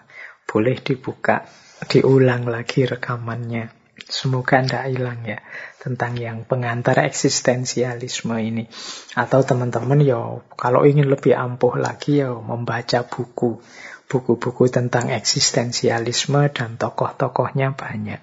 Boleh 0.50 0.82
dibuka, 0.82 1.46
diulang 1.86 2.50
lagi 2.50 2.82
rekamannya. 2.82 3.70
Semoga 4.10 4.58
tidak 4.66 4.90
hilang 4.90 5.22
ya 5.22 5.38
tentang 5.78 6.18
yang 6.18 6.42
pengantar 6.42 6.98
eksistensialisme 7.06 8.34
ini. 8.42 8.66
Atau 9.14 9.46
teman-teman 9.46 10.02
ya 10.02 10.18
kalau 10.58 10.82
ingin 10.82 11.06
lebih 11.06 11.38
ampuh 11.38 11.78
lagi 11.78 12.18
ya 12.18 12.34
membaca 12.34 13.06
buku. 13.06 13.62
Buku-buku 14.10 14.66
tentang 14.66 15.14
eksistensialisme 15.14 16.50
dan 16.50 16.74
tokoh-tokohnya 16.74 17.78
banyak. 17.78 18.18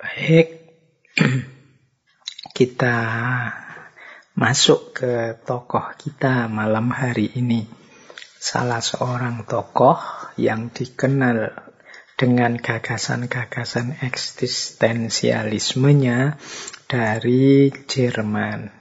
Baik, 0.00 0.72
kita 2.56 2.96
masuk 4.32 4.96
ke 4.96 5.36
tokoh 5.44 5.84
kita 6.00 6.48
malam 6.48 6.88
hari 6.96 7.28
ini 7.36 7.79
salah 8.40 8.80
seorang 8.80 9.44
tokoh 9.44 10.00
yang 10.40 10.72
dikenal 10.72 11.52
dengan 12.16 12.56
gagasan-gagasan 12.56 14.00
eksistensialismenya 14.00 16.40
dari 16.88 17.68
Jerman. 17.68 18.72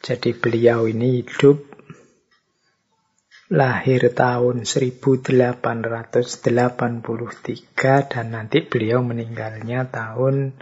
Jadi 0.00 0.32
beliau 0.32 0.88
ini 0.88 1.20
hidup 1.20 1.76
lahir 3.52 4.16
tahun 4.16 4.64
1883 4.64 5.28
dan 8.08 8.26
nanti 8.32 8.64
beliau 8.64 9.04
meninggalnya 9.04 9.92
tahun 9.92 10.56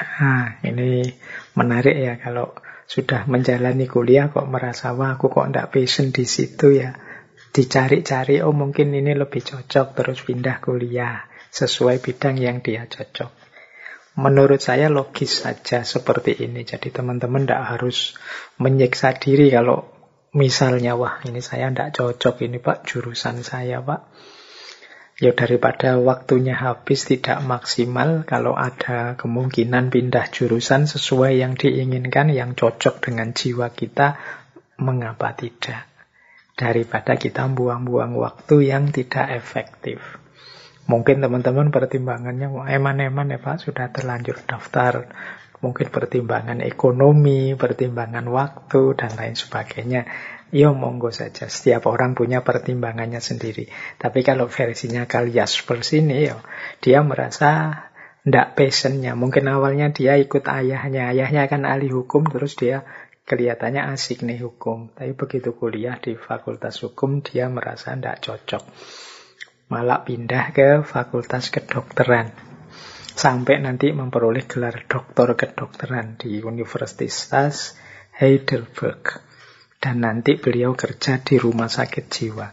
Nah, 0.00 0.56
ini 0.64 1.04
menarik 1.56 1.96
ya 1.96 2.16
kalau 2.16 2.56
sudah 2.88 3.28
menjalani 3.28 3.84
kuliah 3.84 4.32
kok 4.32 4.48
merasa 4.48 4.96
wah 4.96 5.14
aku 5.14 5.28
kok 5.28 5.52
ndak 5.52 5.68
passion 5.70 6.08
di 6.10 6.24
situ 6.24 6.72
ya. 6.80 6.96
Dicari-cari 7.50 8.40
oh 8.40 8.54
mungkin 8.54 8.94
ini 8.94 9.12
lebih 9.12 9.42
cocok 9.44 9.86
terus 9.92 10.22
pindah 10.24 10.62
kuliah 10.62 11.26
sesuai 11.50 12.00
bidang 12.00 12.38
yang 12.38 12.62
dia 12.64 12.86
cocok. 12.86 13.30
Menurut 14.16 14.58
saya 14.58 14.88
logis 14.90 15.44
saja 15.44 15.82
seperti 15.84 16.40
ini. 16.42 16.64
Jadi 16.64 16.90
teman-teman 16.90 17.46
tidak 17.46 17.62
harus 17.76 18.16
menyiksa 18.58 19.14
diri 19.18 19.50
kalau 19.52 19.86
misalnya 20.34 20.94
wah 20.94 21.18
ini 21.26 21.42
saya 21.42 21.68
tidak 21.74 21.90
cocok 21.94 22.46
ini 22.46 22.62
pak 22.62 22.86
jurusan 22.86 23.42
saya 23.42 23.82
pak 23.82 24.06
Ya 25.20 25.36
daripada 25.36 26.00
waktunya 26.00 26.56
habis 26.56 27.04
tidak 27.04 27.44
maksimal 27.44 28.24
kalau 28.24 28.56
ada 28.56 29.20
kemungkinan 29.20 29.92
pindah 29.92 30.32
jurusan 30.32 30.88
sesuai 30.88 31.44
yang 31.44 31.60
diinginkan, 31.60 32.32
yang 32.32 32.56
cocok 32.56 33.04
dengan 33.04 33.36
jiwa 33.36 33.68
kita, 33.68 34.16
mengapa 34.80 35.36
tidak? 35.36 35.84
Daripada 36.56 37.20
kita 37.20 37.52
buang-buang 37.52 38.16
waktu 38.16 38.72
yang 38.72 38.88
tidak 38.96 39.28
efektif. 39.36 40.00
Mungkin 40.88 41.20
teman-teman 41.20 41.68
pertimbangannya 41.68 42.48
eman-eman 42.80 43.36
ya 43.36 43.44
Pak, 43.44 43.60
sudah 43.60 43.92
terlanjur 43.92 44.40
daftar. 44.48 45.04
Mungkin 45.60 45.92
pertimbangan 45.92 46.64
ekonomi, 46.64 47.52
pertimbangan 47.60 48.24
waktu, 48.32 48.96
dan 48.96 49.12
lain 49.20 49.36
sebagainya. 49.36 50.08
Ya 50.50 50.74
monggo 50.74 51.14
saja, 51.14 51.46
setiap 51.46 51.86
orang 51.86 52.18
punya 52.18 52.42
pertimbangannya 52.42 53.22
sendiri. 53.22 53.70
Tapi 54.02 54.26
kalau 54.26 54.50
versinya 54.50 55.06
Kalias 55.06 55.62
ini, 55.94 56.26
ya, 56.26 56.42
dia 56.82 57.06
merasa 57.06 57.86
ndak 58.26 58.58
passionnya. 58.58 59.14
Mungkin 59.14 59.46
awalnya 59.46 59.94
dia 59.94 60.18
ikut 60.18 60.42
ayahnya. 60.50 61.14
Ayahnya 61.14 61.46
kan 61.46 61.62
ahli 61.62 61.86
hukum, 61.94 62.26
terus 62.26 62.58
dia 62.58 62.82
kelihatannya 63.30 63.94
asik 63.94 64.26
nih 64.26 64.42
hukum. 64.42 64.90
Tapi 64.90 65.14
begitu 65.14 65.54
kuliah 65.54 65.94
di 66.02 66.18
fakultas 66.18 66.82
hukum, 66.82 67.22
dia 67.22 67.46
merasa 67.46 67.94
ndak 67.94 68.18
cocok. 68.18 68.64
Malah 69.70 70.02
pindah 70.02 70.50
ke 70.50 70.82
fakultas 70.82 71.54
kedokteran. 71.54 72.34
Sampai 73.14 73.62
nanti 73.62 73.94
memperoleh 73.94 74.50
gelar 74.50 74.82
doktor 74.90 75.38
kedokteran 75.38 76.18
di 76.18 76.42
Universitas 76.42 77.78
Heidelberg. 78.18 79.29
Dan 79.80 80.04
nanti 80.04 80.36
beliau 80.36 80.76
kerja 80.76 81.24
di 81.24 81.40
rumah 81.40 81.72
sakit 81.72 82.04
jiwa. 82.12 82.48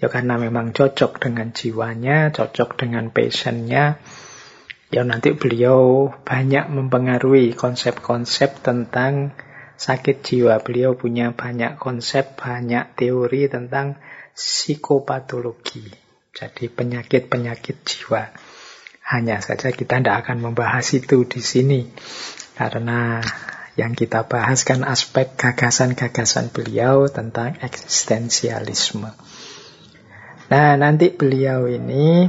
Ya 0.00 0.08
karena 0.08 0.40
memang 0.40 0.72
cocok 0.72 1.20
dengan 1.20 1.52
jiwanya, 1.52 2.32
cocok 2.32 2.80
dengan 2.80 3.12
passionnya, 3.12 4.00
ya 4.88 5.02
nanti 5.04 5.36
beliau 5.36 6.08
banyak 6.24 6.72
mempengaruhi 6.72 7.52
konsep-konsep 7.52 8.64
tentang 8.64 9.36
sakit 9.76 10.24
jiwa. 10.24 10.56
Beliau 10.64 10.96
punya 10.96 11.36
banyak 11.36 11.76
konsep, 11.76 12.40
banyak 12.40 12.96
teori 12.96 13.52
tentang 13.52 14.00
psikopatologi. 14.32 15.84
Jadi 16.32 16.72
penyakit-penyakit 16.72 17.76
jiwa. 17.84 18.24
Hanya 19.04 19.44
saja 19.44 19.68
kita 19.68 20.00
tidak 20.00 20.24
akan 20.24 20.48
membahas 20.48 20.96
itu 20.96 21.28
di 21.28 21.44
sini. 21.44 21.92
Karena 22.56 23.20
yang 23.80 23.96
kita 23.96 24.28
bahas 24.28 24.68
kan 24.68 24.84
aspek 24.84 25.32
gagasan-gagasan 25.40 26.52
beliau 26.52 27.08
tentang 27.08 27.56
eksistensialisme. 27.64 29.16
Nah, 30.52 30.76
nanti 30.76 31.08
beliau 31.08 31.64
ini 31.64 32.28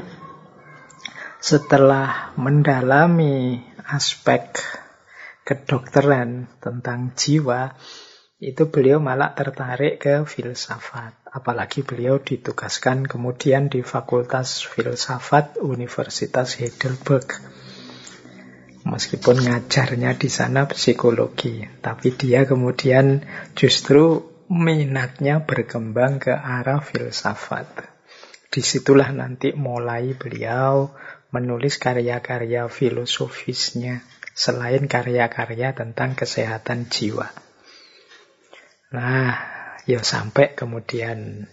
setelah 1.43 2.31
mendalami 2.39 3.59
aspek 3.83 4.63
kedokteran 5.43 6.47
tentang 6.63 7.11
jiwa, 7.17 7.75
itu 8.39 8.71
beliau 8.71 9.03
malah 9.03 9.35
tertarik 9.35 9.99
ke 9.99 10.23
filsafat. 10.23 11.13
Apalagi 11.27 11.83
beliau 11.83 12.17
ditugaskan 12.23 13.05
kemudian 13.05 13.67
di 13.67 13.83
Fakultas 13.83 14.63
Filsafat 14.63 15.59
Universitas 15.59 16.55
Heidelberg. 16.57 17.60
Meskipun 18.91 19.47
ngajarnya 19.47 20.19
di 20.19 20.27
sana 20.27 20.67
psikologi, 20.67 21.63
tapi 21.79 22.11
dia 22.11 22.43
kemudian 22.43 23.23
justru 23.55 24.27
minatnya 24.51 25.47
berkembang 25.47 26.19
ke 26.19 26.35
arah 26.35 26.83
filsafat. 26.83 27.87
Di 28.51 28.59
situlah 28.59 29.15
nanti 29.15 29.55
mulai 29.55 30.11
beliau 30.11 30.91
menulis 31.31 31.79
karya-karya 31.79 32.67
filosofisnya 32.67 34.03
selain 34.35 34.91
karya-karya 34.91 35.71
tentang 35.71 36.19
kesehatan 36.19 36.91
jiwa. 36.91 37.31
Nah, 38.91 39.31
ya 39.87 40.03
sampai 40.03 40.51
kemudian 40.51 41.47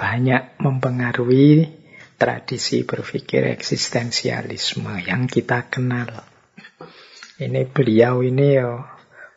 banyak 0.00 0.56
mempengaruhi 0.64 1.76
tradisi 2.16 2.88
berpikir 2.88 3.52
eksistensialisme 3.52 4.96
yang 5.04 5.28
kita 5.28 5.68
kenal. 5.68 6.29
Ini 7.40 7.64
beliau 7.72 8.20
ini 8.20 8.60
ya 8.60 8.84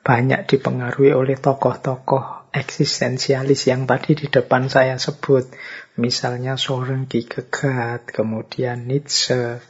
banyak 0.04 0.52
dipengaruhi 0.52 1.16
oleh 1.16 1.40
tokoh-tokoh 1.40 2.52
eksistensialis 2.52 3.72
yang 3.72 3.88
tadi 3.88 4.20
di 4.20 4.28
depan 4.28 4.68
saya 4.68 5.00
sebut. 5.00 5.48
Misalnya 5.96 6.60
Soren 6.60 7.08
Kierkegaard, 7.08 8.12
kemudian 8.12 8.92
Nietzsche, 8.92 9.64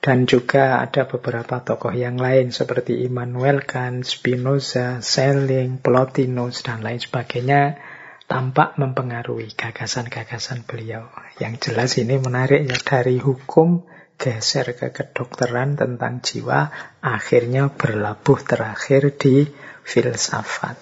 dan 0.00 0.24
juga 0.24 0.80
ada 0.80 1.04
beberapa 1.04 1.60
tokoh 1.60 1.92
yang 1.92 2.16
lain 2.16 2.48
seperti 2.48 3.04
Immanuel 3.04 3.60
Kant, 3.60 4.08
Spinoza, 4.08 5.04
Schelling, 5.04 5.84
Plotinus, 5.84 6.64
dan 6.64 6.80
lain 6.80 6.96
sebagainya 6.96 7.76
tampak 8.24 8.80
mempengaruhi 8.80 9.52
gagasan-gagasan 9.52 10.64
beliau. 10.64 11.12
Yang 11.36 11.68
jelas 11.68 12.00
ini 12.00 12.16
menarik 12.16 12.64
ya 12.64 12.80
dari 12.80 13.20
hukum 13.20 13.84
geser 14.20 14.76
ke 14.76 14.92
kedokteran 14.92 15.80
tentang 15.80 16.20
jiwa, 16.20 16.68
akhirnya 17.00 17.72
berlabuh 17.72 18.36
terakhir 18.44 19.16
di 19.16 19.48
filsafat. 19.80 20.76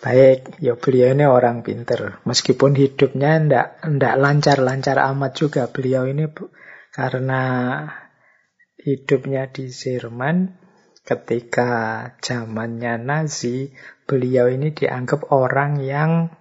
Baik, 0.00 0.56
ya 0.64 0.80
beliau 0.80 1.12
ini 1.12 1.28
orang 1.28 1.60
pinter. 1.60 2.24
Meskipun 2.24 2.72
hidupnya 2.72 3.36
ndak 3.36 3.84
ndak 3.84 4.14
lancar-lancar 4.16 4.96
amat 5.12 5.36
juga. 5.36 5.68
Beliau 5.68 6.08
ini 6.08 6.24
karena 6.96 7.42
hidupnya 8.80 9.52
di 9.52 9.68
Jerman 9.68 10.56
ketika 11.04 11.70
zamannya 12.24 12.96
Nazi, 12.96 13.68
beliau 14.08 14.48
ini 14.48 14.72
dianggap 14.72 15.36
orang 15.36 15.84
yang 15.84 16.32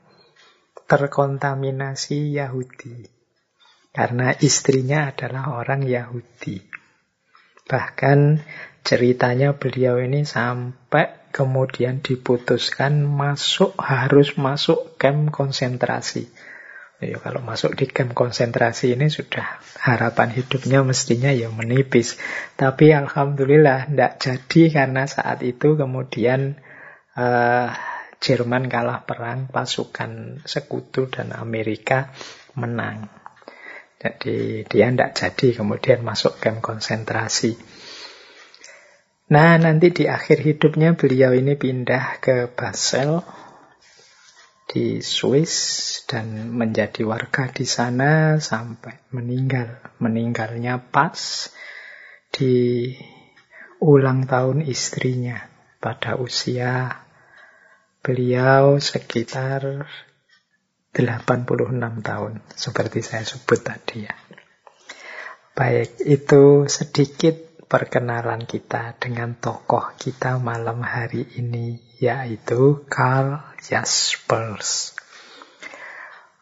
terkontaminasi 0.88 2.40
Yahudi. 2.40 3.19
Karena 3.90 4.34
istrinya 4.38 5.10
adalah 5.10 5.58
orang 5.58 5.82
Yahudi. 5.86 6.62
Bahkan 7.66 8.42
ceritanya 8.86 9.58
beliau 9.58 10.02
ini 10.02 10.26
sampai 10.26 11.30
kemudian 11.30 12.02
diputuskan 12.02 13.06
masuk 13.06 13.78
harus 13.78 14.38
masuk 14.38 14.98
camp 14.98 15.30
konsentrasi. 15.30 16.30
Ya, 17.00 17.16
kalau 17.24 17.40
masuk 17.40 17.80
di 17.80 17.88
camp 17.88 18.12
konsentrasi 18.12 18.92
ini 18.92 19.08
sudah 19.08 19.64
harapan 19.80 20.36
hidupnya 20.36 20.84
mestinya 20.84 21.32
ya 21.32 21.48
menipis. 21.48 22.20
Tapi 22.60 22.92
alhamdulillah 22.92 23.88
tidak 23.88 24.14
jadi 24.20 24.62
karena 24.68 25.08
saat 25.08 25.40
itu 25.48 25.80
kemudian 25.80 26.60
uh, 27.16 27.72
Jerman 28.20 28.68
kalah 28.68 29.08
perang, 29.08 29.48
pasukan 29.48 30.44
sekutu 30.44 31.08
dan 31.08 31.32
Amerika 31.32 32.12
menang. 32.60 33.08
Jadi 34.00 34.64
dia 34.64 34.88
tidak 34.88 35.12
jadi 35.12 35.48
kemudian 35.60 36.00
masuk 36.08 36.40
camp 36.40 36.64
konsentrasi. 36.64 37.60
Nah 39.30 39.60
nanti 39.60 39.92
di 39.92 40.08
akhir 40.08 40.42
hidupnya 40.42 40.96
beliau 40.96 41.36
ini 41.36 41.60
pindah 41.60 42.24
ke 42.24 42.48
Basel 42.48 43.22
di 44.72 45.04
Swiss 45.04 45.54
dan 46.08 46.56
menjadi 46.56 47.04
warga 47.04 47.52
di 47.52 47.68
sana 47.68 48.40
sampai 48.40 49.12
meninggal. 49.12 49.84
Meninggalnya 50.00 50.80
pas 50.80 51.52
di 52.32 52.88
ulang 53.84 54.26
tahun 54.26 54.64
istrinya 54.64 55.44
pada 55.84 56.16
usia 56.16 57.04
beliau 58.00 58.80
sekitar 58.80 59.92
86 60.94 61.70
tahun 62.02 62.42
seperti 62.54 63.00
saya 63.06 63.22
sebut 63.22 63.62
tadi 63.62 64.10
ya. 64.10 64.16
Baik, 65.54 66.00
itu 66.08 66.66
sedikit 66.72 67.36
perkenalan 67.70 68.50
kita 68.50 68.98
dengan 68.98 69.38
tokoh 69.38 69.94
kita 70.00 70.42
malam 70.42 70.82
hari 70.82 71.28
ini, 71.38 71.78
yaitu 72.02 72.88
Karl 72.90 73.38
Jaspers. 73.62 74.98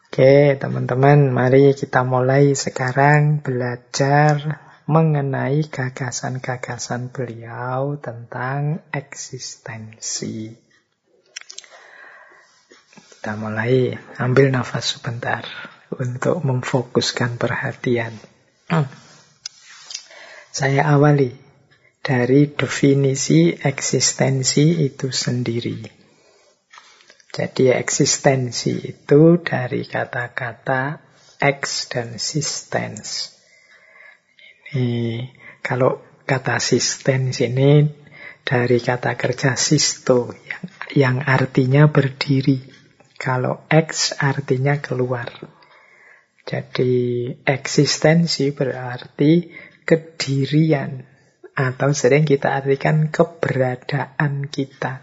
Oke, 0.08 0.56
teman-teman, 0.56 1.28
mari 1.28 1.76
kita 1.76 2.00
mulai 2.06 2.56
sekarang 2.56 3.44
belajar 3.44 4.64
mengenai 4.88 5.68
gagasan-gagasan 5.68 7.12
beliau 7.12 8.00
tentang 8.00 8.80
eksistensi. 8.88 10.67
Kita 13.18 13.34
mulai 13.34 13.98
ambil 14.22 14.54
nafas 14.54 14.94
sebentar 14.94 15.42
untuk 15.90 16.38
memfokuskan 16.46 17.34
perhatian. 17.34 18.14
Saya 20.54 20.86
awali 20.86 21.34
dari 21.98 22.46
definisi 22.54 23.58
eksistensi 23.58 24.86
itu 24.86 25.10
sendiri. 25.10 25.82
Jadi 27.34 27.74
eksistensi 27.74 28.86
itu 28.86 29.42
dari 29.42 29.82
kata-kata 29.82 31.02
ex 31.42 31.90
dan 31.90 32.22
sistens. 32.22 33.34
Ini 34.70 35.26
kalau 35.58 36.22
kata 36.22 36.62
sistens 36.62 37.42
ini 37.42 37.82
dari 38.46 38.78
kata 38.78 39.18
kerja 39.18 39.58
sisto 39.58 40.30
yang, 40.46 40.64
yang 40.94 41.16
artinya 41.26 41.90
berdiri. 41.90 42.67
Kalau 43.18 43.66
ex 43.66 44.14
artinya 44.14 44.78
keluar. 44.78 45.26
Jadi 46.46 47.28
eksistensi 47.44 48.54
berarti 48.54 49.52
kedirian 49.82 51.04
atau 51.52 51.90
sering 51.90 52.24
kita 52.24 52.56
artikan 52.62 53.10
keberadaan 53.10 54.46
kita 54.46 55.02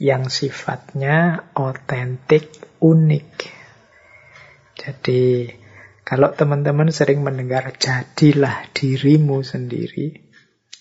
yang 0.00 0.32
sifatnya 0.32 1.52
otentik, 1.54 2.48
unik. 2.80 3.30
Jadi 4.80 5.52
Kalau 6.10 6.34
teman-teman 6.34 6.90
sering 6.90 7.22
mendengar 7.22 7.70
jadilah 7.78 8.66
dirimu 8.74 9.46
sendiri, 9.46 10.26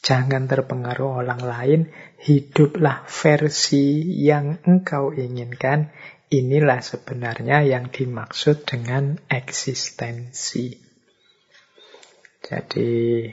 jangan 0.02 0.50
terpengaruh 0.50 1.22
orang 1.22 1.38
lain, 1.46 1.82
hiduplah 2.20 3.08
versi 3.08 4.04
yang 4.20 4.60
engkau 4.68 5.16
inginkan, 5.16 5.92
inilah 6.28 6.84
sebenarnya 6.84 7.64
yang 7.64 7.90
dimaksud 7.90 8.68
dengan 8.68 9.18
eksistensi. 9.32 10.76
Jadi 12.44 13.28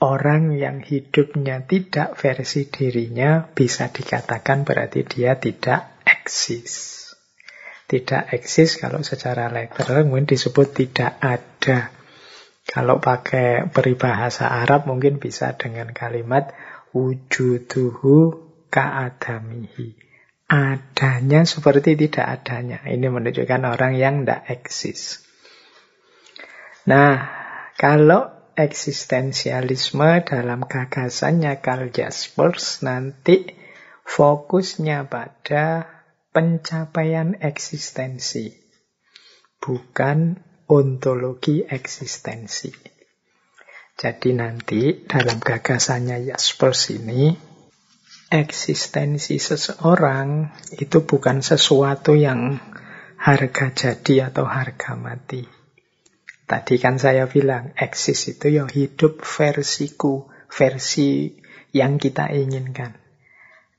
orang 0.00 0.56
yang 0.56 0.80
hidupnya 0.80 1.64
tidak 1.68 2.16
versi 2.16 2.68
dirinya 2.68 3.44
bisa 3.44 3.92
dikatakan 3.92 4.64
berarti 4.64 5.04
dia 5.04 5.36
tidak 5.36 6.00
eksis 6.06 7.00
tidak 7.90 8.30
eksis 8.30 8.78
kalau 8.78 9.02
secara 9.02 9.50
literal 9.50 10.06
mungkin 10.06 10.30
disebut 10.30 10.70
tidak 10.70 11.18
ada. 11.18 11.90
Kalau 12.62 13.02
pakai 13.02 13.66
peribahasa 13.66 14.46
Arab 14.46 14.86
mungkin 14.86 15.18
bisa 15.18 15.58
dengan 15.58 15.90
kalimat 15.90 16.54
wujuduhu 16.94 18.16
ka'adamihi. 18.70 19.98
Adanya 20.50 21.46
seperti 21.46 21.94
tidak 21.94 22.42
adanya. 22.42 22.82
Ini 22.82 23.06
menunjukkan 23.06 23.62
orang 23.70 23.94
yang 23.94 24.26
tidak 24.26 24.50
eksis. 24.50 25.22
Nah, 26.90 27.30
kalau 27.78 28.34
eksistensialisme 28.58 30.26
dalam 30.26 30.66
gagasannya 30.66 31.62
Karl 31.62 31.94
Jaspers 31.94 32.82
nanti 32.82 33.46
fokusnya 34.02 35.06
pada 35.06 35.86
pencapaian 36.34 37.38
eksistensi, 37.38 38.50
bukan 39.62 40.42
ontologi 40.66 41.62
eksistensi. 41.62 42.99
Jadi 44.00 44.32
nanti 44.32 45.04
dalam 45.04 45.44
gagasannya 45.44 46.24
Jaspers 46.24 46.88
ini, 46.96 47.36
eksistensi 48.32 49.36
seseorang 49.36 50.48
itu 50.80 51.04
bukan 51.04 51.44
sesuatu 51.44 52.16
yang 52.16 52.56
harga 53.20 53.68
jadi 53.68 54.32
atau 54.32 54.48
harga 54.48 54.96
mati. 54.96 55.44
Tadi 56.48 56.80
kan 56.80 56.96
saya 56.96 57.28
bilang, 57.28 57.76
eksis 57.76 58.32
itu 58.40 58.48
ya 58.48 58.64
hidup 58.64 59.20
versiku, 59.20 60.32
versi 60.48 61.36
yang 61.76 62.00
kita 62.00 62.32
inginkan. 62.32 62.96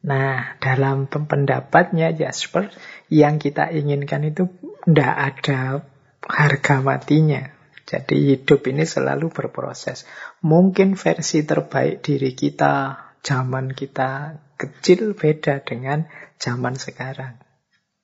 Nah, 0.06 0.56
dalam 0.62 1.10
pendapatnya 1.10 2.14
Jasper, 2.14 2.70
yang 3.10 3.42
kita 3.42 3.74
inginkan 3.74 4.22
itu 4.30 4.54
tidak 4.86 5.14
ada 5.18 5.82
harga 6.30 6.76
matinya. 6.86 7.61
Jadi 7.92 8.32
hidup 8.32 8.64
ini 8.72 8.88
selalu 8.88 9.36
berproses. 9.36 10.08
Mungkin 10.40 10.96
versi 10.96 11.44
terbaik 11.44 12.00
diri 12.00 12.32
kita, 12.32 12.96
zaman 13.20 13.76
kita 13.76 14.40
kecil 14.56 15.12
beda 15.12 15.60
dengan 15.68 16.08
zaman 16.40 16.80
sekarang. 16.80 17.36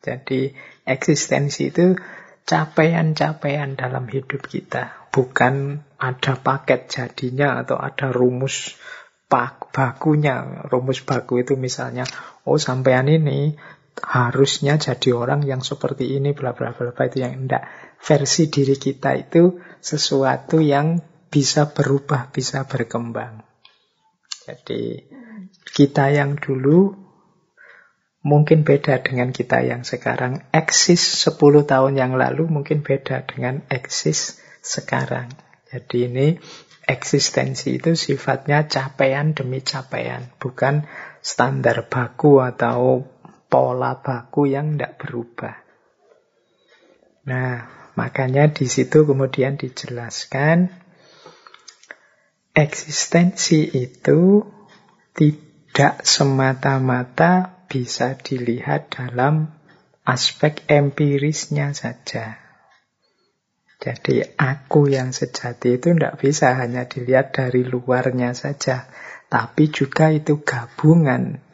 Jadi 0.03 0.51
eksistensi 0.83 1.71
itu 1.71 1.95
capaian-capaian 2.43 3.79
dalam 3.79 4.11
hidup 4.11 4.43
kita. 4.43 5.07
Bukan 5.15 5.79
ada 5.95 6.35
paket 6.35 6.91
jadinya 6.91 7.63
atau 7.63 7.79
ada 7.79 8.11
rumus 8.11 8.75
pak 9.27 9.75
bakunya 9.75 10.63
rumus 10.71 11.03
baku 11.03 11.43
itu 11.43 11.59
misalnya 11.59 12.07
oh 12.47 12.55
sampean 12.55 13.11
ini 13.11 13.59
harusnya 13.99 14.79
jadi 14.79 15.11
orang 15.11 15.43
yang 15.43 15.59
seperti 15.59 16.15
ini 16.15 16.31
bla 16.31 16.55
bla 16.55 16.71
bla 16.71 16.95
bla 16.95 17.03
itu 17.09 17.19
yang 17.27 17.43
enggak 17.43 17.67
versi 17.97 18.47
diri 18.47 18.77
kita 18.77 19.17
itu 19.17 19.57
sesuatu 19.81 20.63
yang 20.63 21.01
bisa 21.27 21.75
berubah 21.75 22.31
bisa 22.31 22.65
berkembang. 22.65 23.43
Jadi 24.47 25.03
kita 25.75 26.09
yang 26.15 26.39
dulu 26.39 26.95
mungkin 28.23 28.63
beda 28.63 29.03
dengan 29.03 29.35
kita 29.35 29.63
yang 29.63 29.83
sekarang. 29.83 30.47
Eksis 30.55 31.27
10 31.27 31.67
tahun 31.67 31.93
yang 31.99 32.15
lalu 32.15 32.47
mungkin 32.47 32.83
beda 32.83 33.27
dengan 33.27 33.63
eksis 33.67 34.39
sekarang. 34.63 35.31
Jadi 35.67 36.07
ini 36.07 36.27
eksistensi 36.87 37.75
itu 37.75 37.95
sifatnya 37.95 38.71
capaian 38.71 39.35
demi 39.35 39.59
capaian, 39.59 40.23
bukan 40.39 40.87
standar 41.19 41.91
baku 41.91 42.39
atau 42.39 43.03
pola 43.51 43.99
baku 43.99 44.47
yang 44.47 44.75
tidak 44.75 44.95
berubah. 44.99 45.55
Nah, 47.27 47.76
makanya 47.97 48.53
di 48.53 48.69
situ 48.69 49.09
kemudian 49.09 49.57
dijelaskan 49.57 50.69
eksistensi 52.53 53.65
itu 53.73 54.45
tidak 55.17 56.05
semata-mata 56.05 57.65
bisa 57.65 58.13
dilihat 58.13 58.93
dalam 58.93 59.49
aspek 60.05 60.63
empirisnya 60.69 61.73
saja. 61.73 62.37
Jadi 63.77 64.25
aku 64.37 64.89
yang 64.89 65.13
sejati 65.13 65.77
itu 65.77 65.93
tidak 65.93 66.17
bisa 66.17 66.57
hanya 66.57 66.89
dilihat 66.89 67.33
dari 67.33 67.61
luarnya 67.61 68.33
saja, 68.33 68.89
tapi 69.29 69.69
juga 69.69 70.09
itu 70.09 70.41
gabungan 70.41 71.45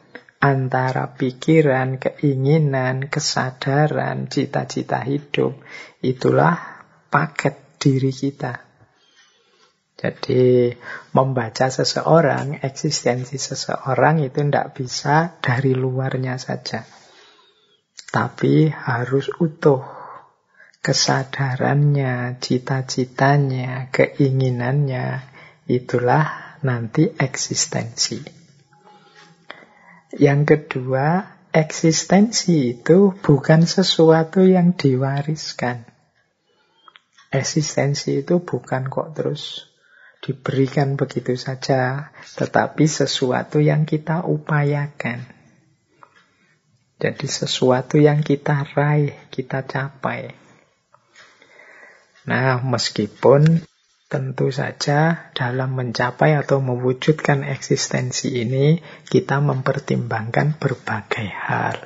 antara 0.44 1.16
pikiran, 1.16 1.96
keinginan, 1.96 3.08
kesadaran, 3.08 4.28
cita-cita 4.28 5.00
hidup. 5.00 5.56
Itulah 6.04 6.84
paket 7.08 7.80
diri 7.80 8.12
kita. 8.12 8.60
Jadi 9.96 10.68
membaca 11.16 11.72
seseorang, 11.72 12.60
eksistensi 12.60 13.40
seseorang 13.40 14.20
itu 14.20 14.44
tidak 14.44 14.76
bisa 14.76 15.40
dari 15.40 15.72
luarnya 15.72 16.36
saja. 16.36 16.84
Tapi 18.12 18.68
harus 18.68 19.32
utuh 19.40 19.80
kesadarannya, 20.84 22.36
cita-citanya, 22.36 23.88
keinginannya, 23.88 25.24
itulah 25.72 26.60
nanti 26.60 27.08
eksistensi. 27.16 28.43
Yang 30.14 30.40
kedua, 30.46 31.26
eksistensi 31.50 32.78
itu 32.78 33.10
bukan 33.18 33.66
sesuatu 33.66 34.46
yang 34.46 34.78
diwariskan. 34.78 35.82
Eksistensi 37.34 38.22
itu 38.22 38.38
bukan 38.38 38.86
kok 38.86 39.10
terus 39.18 39.74
diberikan 40.22 40.94
begitu 40.94 41.34
saja, 41.34 42.14
tetapi 42.38 42.86
sesuatu 42.86 43.58
yang 43.58 43.84
kita 43.84 44.22
upayakan. 44.22 45.26
Jadi 47.02 47.26
sesuatu 47.26 47.98
yang 47.98 48.22
kita 48.22 48.64
raih, 48.72 49.12
kita 49.28 49.66
capai. 49.66 50.32
Nah, 52.24 52.62
meskipun 52.64 53.66
tentu 54.14 54.54
saja 54.54 55.26
dalam 55.34 55.74
mencapai 55.74 56.38
atau 56.38 56.62
mewujudkan 56.62 57.42
eksistensi 57.42 58.30
ini, 58.46 58.78
kita 59.10 59.42
mempertimbangkan 59.42 60.54
berbagai 60.54 61.26
hal. 61.34 61.82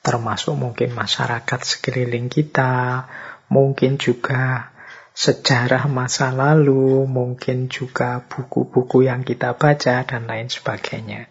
Termasuk 0.00 0.56
mungkin 0.56 0.96
masyarakat 0.96 1.60
sekeliling 1.60 2.32
kita, 2.32 3.04
mungkin 3.52 4.00
juga 4.00 4.72
sejarah 5.12 5.92
masa 5.92 6.32
lalu, 6.32 7.04
mungkin 7.04 7.68
juga 7.68 8.24
buku-buku 8.24 9.04
yang 9.04 9.20
kita 9.20 9.52
baca, 9.52 10.08
dan 10.08 10.24
lain 10.24 10.48
sebagainya. 10.48 11.28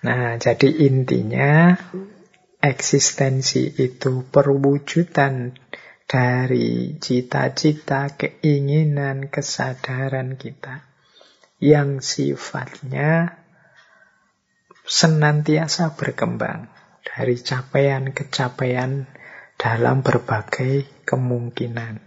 Nah, 0.00 0.40
jadi 0.40 0.88
intinya 0.88 1.76
eksistensi 2.64 3.68
itu 3.76 4.24
perwujudan 4.32 5.52
dari 6.10 6.98
cita-cita, 6.98 8.18
keinginan, 8.18 9.30
kesadaran 9.30 10.34
kita 10.34 10.82
yang 11.62 12.02
sifatnya 12.02 13.38
senantiasa 14.82 15.94
berkembang 15.94 16.66
dari 17.06 17.38
capaian 17.38 18.10
ke 18.10 18.26
capaian 18.26 19.06
dalam 19.54 20.02
berbagai 20.02 21.06
kemungkinan. 21.06 22.02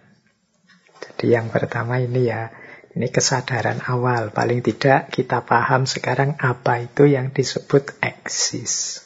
Jadi 1.00 1.26
yang 1.32 1.48
pertama 1.48 2.04
ini 2.04 2.28
ya, 2.28 2.52
ini 3.00 3.08
kesadaran 3.08 3.80
awal. 3.88 4.36
Paling 4.36 4.60
tidak 4.60 5.16
kita 5.16 5.48
paham 5.48 5.88
sekarang 5.88 6.36
apa 6.44 6.84
itu 6.84 7.08
yang 7.08 7.32
disebut 7.32 8.04
eksis. 8.04 9.03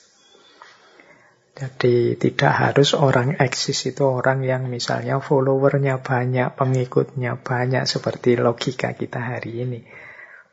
Jadi 1.57 2.13
tidak 2.21 2.53
harus 2.53 2.93
orang 2.93 3.41
eksis 3.41 3.89
itu 3.89 4.05
orang 4.05 4.45
yang 4.45 4.69
misalnya 4.69 5.17
followernya 5.17 6.05
banyak, 6.05 6.53
pengikutnya 6.53 7.41
banyak 7.41 7.89
seperti 7.89 8.37
logika 8.37 8.93
kita 8.93 9.17
hari 9.17 9.65
ini. 9.65 9.81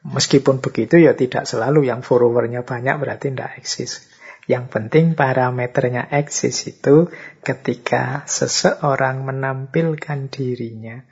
Meskipun 0.09 0.65
begitu 0.65 0.97
ya 0.97 1.13
tidak 1.13 1.45
selalu 1.45 1.93
yang 1.93 2.01
followernya 2.01 2.65
banyak 2.65 2.97
berarti 2.97 3.37
tidak 3.37 3.61
eksis. 3.61 4.09
Yang 4.49 4.65
penting 4.73 5.13
parameternya 5.13 6.09
eksis 6.09 6.73
itu 6.73 7.13
ketika 7.45 8.25
seseorang 8.25 9.29
menampilkan 9.29 10.33
dirinya, 10.33 11.05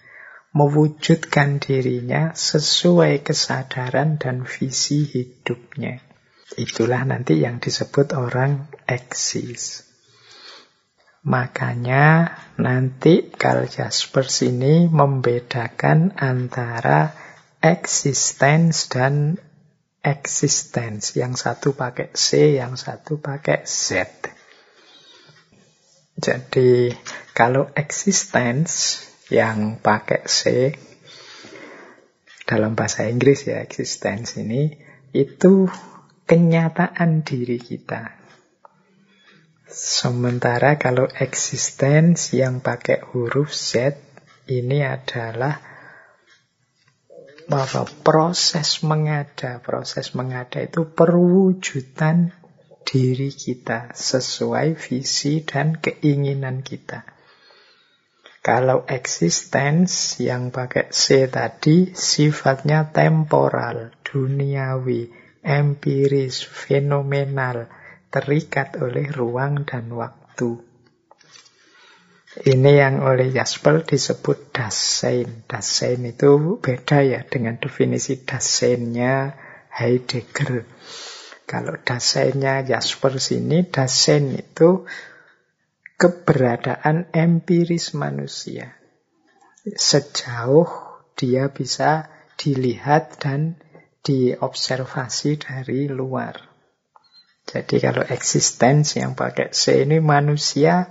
mewujudkan 0.57 1.61
dirinya 1.61 2.33
sesuai 2.33 3.24
kesadaran 3.24 4.16
dan 4.16 4.48
visi 4.48 5.05
hidupnya. 5.05 6.12
Itulah 6.57 7.09
nanti 7.09 7.41
yang 7.41 7.59
disebut 7.62 8.12
orang 8.12 8.69
eksis. 8.85 9.88
Makanya 11.23 12.35
nanti 12.59 13.31
Karl 13.31 13.71
Jaspers 13.71 14.43
ini 14.43 14.91
membedakan 14.91 16.19
antara 16.19 17.15
existence 17.62 18.91
dan 18.91 19.38
existence. 20.03 21.15
Yang 21.15 21.47
satu 21.47 21.79
pakai 21.79 22.11
C, 22.12 22.59
yang 22.59 22.75
satu 22.75 23.23
pakai 23.23 23.62
Z. 23.62 24.03
Jadi 26.19 26.93
kalau 27.33 27.71
existence 27.73 29.07
yang 29.33 29.81
pakai 29.81 30.29
C 30.29 30.75
dalam 32.45 32.77
bahasa 32.77 33.09
Inggris 33.09 33.49
ya 33.49 33.65
existence 33.65 34.37
ini 34.37 34.77
itu 35.17 35.71
kenyataan 36.33 37.29
diri 37.29 37.61
kita. 37.61 38.16
Sementara 39.68 40.81
kalau 40.81 41.05
existence 41.05 42.33
yang 42.33 42.64
pakai 42.64 43.05
huruf 43.05 43.53
Z 43.53 44.01
ini 44.49 44.81
adalah 44.81 45.61
bahwa 47.53 47.85
proses 48.01 48.81
mengada, 48.81 49.61
proses 49.61 50.16
mengada 50.16 50.64
itu 50.64 50.88
perwujudan 50.88 52.33
diri 52.81 53.29
kita 53.29 53.92
sesuai 53.92 54.73
visi 54.73 55.45
dan 55.45 55.77
keinginan 55.85 56.64
kita. 56.64 57.05
Kalau 58.40 58.88
existence 58.88 60.16
yang 60.16 60.49
pakai 60.49 60.88
C 60.97 61.29
tadi 61.29 61.92
sifatnya 61.92 62.88
temporal, 62.88 63.92
duniawi, 64.01 65.22
empiris, 65.42 66.46
fenomenal, 66.46 67.66
terikat 68.09 68.78
oleh 68.78 69.11
ruang 69.11 69.66
dan 69.66 69.90
waktu. 69.90 70.72
Ini 72.33 72.72
yang 72.81 73.05
oleh 73.05 73.28
Jasper 73.28 73.85
disebut 73.85 74.57
Dasein. 74.57 75.44
Dasein 75.44 76.00
itu 76.09 76.57
beda 76.64 77.05
ya 77.05 77.20
dengan 77.28 77.61
definisi 77.61 78.24
Daseinnya 78.24 79.37
Heidegger. 79.68 80.64
Kalau 81.44 81.76
Daseinnya 81.85 82.64
Jasper 82.64 83.20
sini, 83.20 83.68
Dasein 83.68 84.33
itu 84.33 84.88
keberadaan 86.00 87.12
empiris 87.12 87.92
manusia. 87.92 88.81
Sejauh 89.68 90.72
dia 91.12 91.52
bisa 91.52 92.09
dilihat 92.40 93.20
dan 93.20 93.61
diobservasi 94.03 95.38
dari 95.38 95.87
luar. 95.87 96.35
Jadi 97.43 97.83
kalau 97.83 98.07
eksistensi 98.07 99.03
yang 99.03 99.19
pakai 99.19 99.51
C 99.51 99.83
ini 99.83 99.99
manusia 99.99 100.87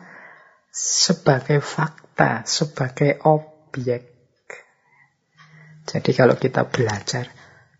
sebagai 0.71 1.59
fakta, 1.59 2.43
sebagai 2.47 3.19
objek. 3.27 4.07
Jadi 5.87 6.11
kalau 6.15 6.39
kita 6.39 6.67
belajar 6.67 7.27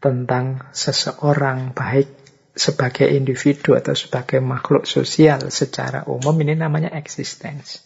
tentang 0.02 0.68
seseorang 0.76 1.72
baik 1.72 2.10
sebagai 2.52 3.08
individu 3.08 3.80
atau 3.80 3.96
sebagai 3.96 4.44
makhluk 4.44 4.84
sosial 4.84 5.48
secara 5.54 6.04
umum 6.10 6.36
ini 6.44 6.60
namanya 6.60 6.92
existence. 6.92 7.80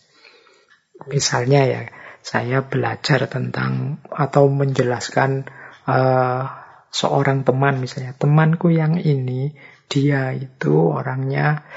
Misalnya 1.05 1.61
ya, 1.67 1.81
saya 2.25 2.65
belajar 2.65 3.29
tentang 3.29 4.01
atau 4.09 4.49
menjelaskan 4.49 5.45
uh, 5.85 6.64
seorang 6.95 7.43
teman 7.43 7.83
misalnya, 7.83 8.15
temanku 8.15 8.71
yang 8.71 8.95
ini 8.95 9.51
dia 9.91 10.31
itu 10.31 10.95
orangnya 10.95 11.67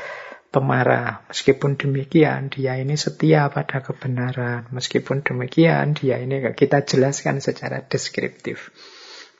pemarah. 0.55 1.27
Meskipun 1.27 1.75
demikian, 1.75 2.55
dia 2.55 2.79
ini 2.79 2.95
setia 2.95 3.51
pada 3.51 3.83
kebenaran. 3.83 4.71
Meskipun 4.71 5.27
demikian, 5.27 5.99
dia 5.99 6.23
ini 6.23 6.39
kita 6.55 6.87
jelaskan 6.87 7.43
secara 7.43 7.83
deskriptif. 7.83 8.71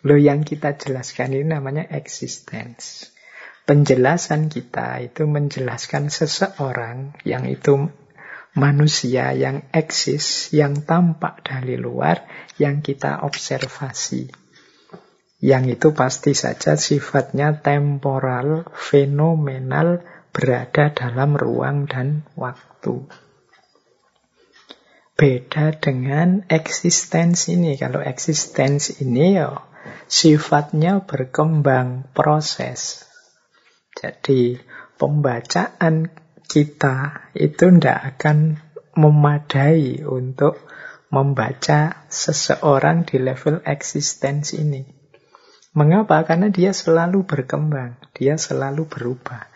Lo 0.03 0.19
yang 0.19 0.43
kita 0.43 0.75
jelaskan 0.75 1.39
ini 1.39 1.47
namanya 1.47 1.87
existence. 1.95 3.15
Penjelasan 3.63 4.51
kita 4.51 4.99
itu 5.05 5.29
menjelaskan 5.29 6.09
seseorang 6.09 7.15
yang 7.23 7.45
itu 7.45 7.87
manusia 8.57 9.37
yang 9.37 9.69
eksis, 9.71 10.51
yang 10.57 10.83
tampak 10.83 11.45
dari 11.45 11.77
luar, 11.77 12.25
yang 12.57 12.81
kita 12.81 13.23
observasi. 13.23 14.48
Yang 15.39 15.79
itu 15.79 15.89
pasti 15.95 16.35
saja 16.35 16.75
sifatnya 16.75 17.63
temporal, 17.63 18.67
fenomenal, 18.75 20.03
berada 20.35 20.91
dalam 20.91 21.39
ruang 21.39 21.87
dan 21.87 22.27
waktu. 22.35 23.07
Beda 25.15 25.75
dengan 25.75 26.43
eksistensi 26.47 27.55
ini. 27.55 27.79
Kalau 27.79 28.03
eksistensi 28.03 29.03
ini 29.03 29.39
ya 29.39 29.63
sifatnya 30.11 31.07
berkembang 31.07 32.11
proses. 32.15 33.07
Jadi 33.95 34.59
pembacaan 34.99 36.11
kita 36.47 37.31
itu 37.35 37.67
tidak 37.79 38.15
akan 38.15 38.59
memadai 38.99 40.03
untuk 40.03 40.59
membaca 41.11 42.07
seseorang 42.11 43.07
di 43.07 43.23
level 43.23 43.63
eksistensi 43.63 44.63
ini. 44.63 44.98
Mengapa? 45.79 46.27
Karena 46.27 46.51
dia 46.51 46.75
selalu 46.75 47.23
berkembang, 47.23 47.95
dia 48.11 48.35
selalu 48.35 48.91
berubah. 48.91 49.47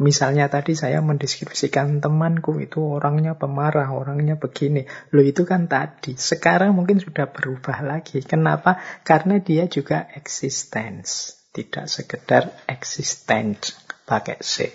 Misalnya 0.00 0.48
tadi 0.48 0.76
saya 0.76 1.00
mendeskripsikan 1.00 2.04
temanku 2.04 2.56
itu 2.60 2.84
orangnya 2.84 3.36
pemarah, 3.36 3.88
orangnya 3.88 4.36
begini. 4.36 4.84
Loh 5.12 5.24
itu 5.24 5.48
kan 5.48 5.72
tadi. 5.72 6.20
Sekarang 6.20 6.76
mungkin 6.76 7.00
sudah 7.00 7.28
berubah 7.32 7.80
lagi. 7.80 8.20
Kenapa? 8.20 8.76
Karena 9.04 9.40
dia 9.40 9.68
juga 9.72 10.08
existence. 10.12 11.36
Tidak 11.52 11.88
sekedar 11.88 12.64
existence 12.68 13.72
pakai 14.04 14.40
C. 14.40 14.72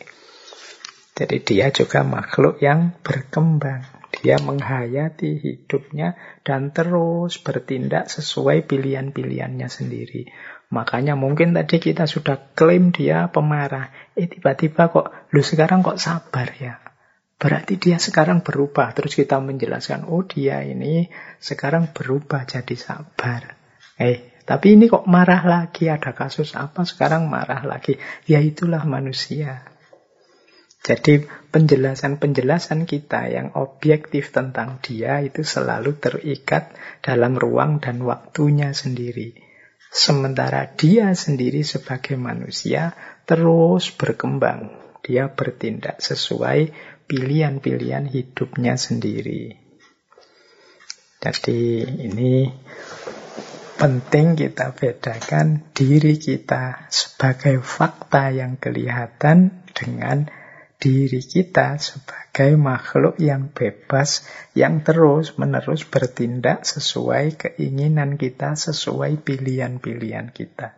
Jadi 1.18 1.38
dia 1.42 1.74
juga 1.74 2.02
makhluk 2.06 2.62
yang 2.62 2.98
berkembang. 3.02 3.82
Dia 4.22 4.38
menghayati 4.38 5.42
hidupnya 5.42 6.14
dan 6.46 6.70
terus 6.70 7.42
bertindak 7.42 8.14
sesuai 8.14 8.68
pilihan-pilihannya 8.70 9.68
sendiri. 9.68 10.30
Makanya 10.74 11.14
mungkin 11.14 11.54
tadi 11.54 11.78
kita 11.78 12.10
sudah 12.10 12.54
klaim 12.58 12.90
dia 12.90 13.30
pemarah. 13.30 13.94
Eh 14.18 14.26
tiba-tiba 14.26 14.90
kok, 14.90 15.14
lu 15.30 15.46
sekarang 15.46 15.86
kok 15.86 16.02
sabar 16.02 16.50
ya. 16.58 16.82
Berarti 17.36 17.78
dia 17.78 18.02
sekarang 18.02 18.42
berubah. 18.42 18.96
Terus 18.98 19.14
kita 19.14 19.38
menjelaskan, 19.44 20.10
oh 20.10 20.26
dia 20.26 20.66
ini 20.66 21.12
sekarang 21.38 21.94
berubah 21.94 22.48
jadi 22.48 22.76
sabar. 22.80 23.60
Eh, 24.00 24.42
tapi 24.46 24.76
ini 24.76 24.90
kok 24.90 25.06
marah 25.06 25.46
lagi, 25.46 25.90
ada 25.90 26.14
kasus 26.18 26.58
apa 26.58 26.86
sekarang 26.86 27.30
marah 27.30 27.62
lagi. 27.66 28.02
Ya 28.26 28.42
itulah 28.42 28.82
manusia. 28.88 29.66
Jadi 30.86 31.26
penjelasan-penjelasan 31.50 32.86
kita 32.86 33.26
yang 33.26 33.58
objektif 33.58 34.30
tentang 34.30 34.78
dia 34.86 35.18
itu 35.18 35.42
selalu 35.42 35.98
terikat 35.98 36.78
dalam 37.02 37.34
ruang 37.42 37.82
dan 37.82 38.06
waktunya 38.06 38.70
sendiri. 38.70 39.45
Sementara 39.96 40.68
dia 40.76 41.16
sendiri 41.16 41.64
sebagai 41.64 42.20
manusia 42.20 42.92
terus 43.24 43.96
berkembang. 43.96 44.76
Dia 45.00 45.32
bertindak 45.32 46.04
sesuai 46.04 46.76
pilihan-pilihan 47.08 48.12
hidupnya 48.12 48.76
sendiri. 48.76 49.56
Jadi 51.24 51.88
ini 52.12 52.52
penting 53.80 54.36
kita 54.36 54.76
bedakan 54.76 55.72
diri 55.72 56.20
kita 56.20 56.92
sebagai 56.92 57.64
fakta 57.64 58.36
yang 58.36 58.60
kelihatan 58.60 59.64
dengan 59.72 60.28
diri 60.86 61.26
kita 61.26 61.82
sebagai 61.82 62.54
makhluk 62.62 63.18
yang 63.18 63.50
bebas, 63.50 64.22
yang 64.54 64.86
terus-menerus 64.86 65.82
bertindak 65.90 66.62
sesuai 66.62 67.42
keinginan 67.42 68.22
kita, 68.22 68.54
sesuai 68.54 69.18
pilihan-pilihan 69.26 70.30
kita. 70.30 70.78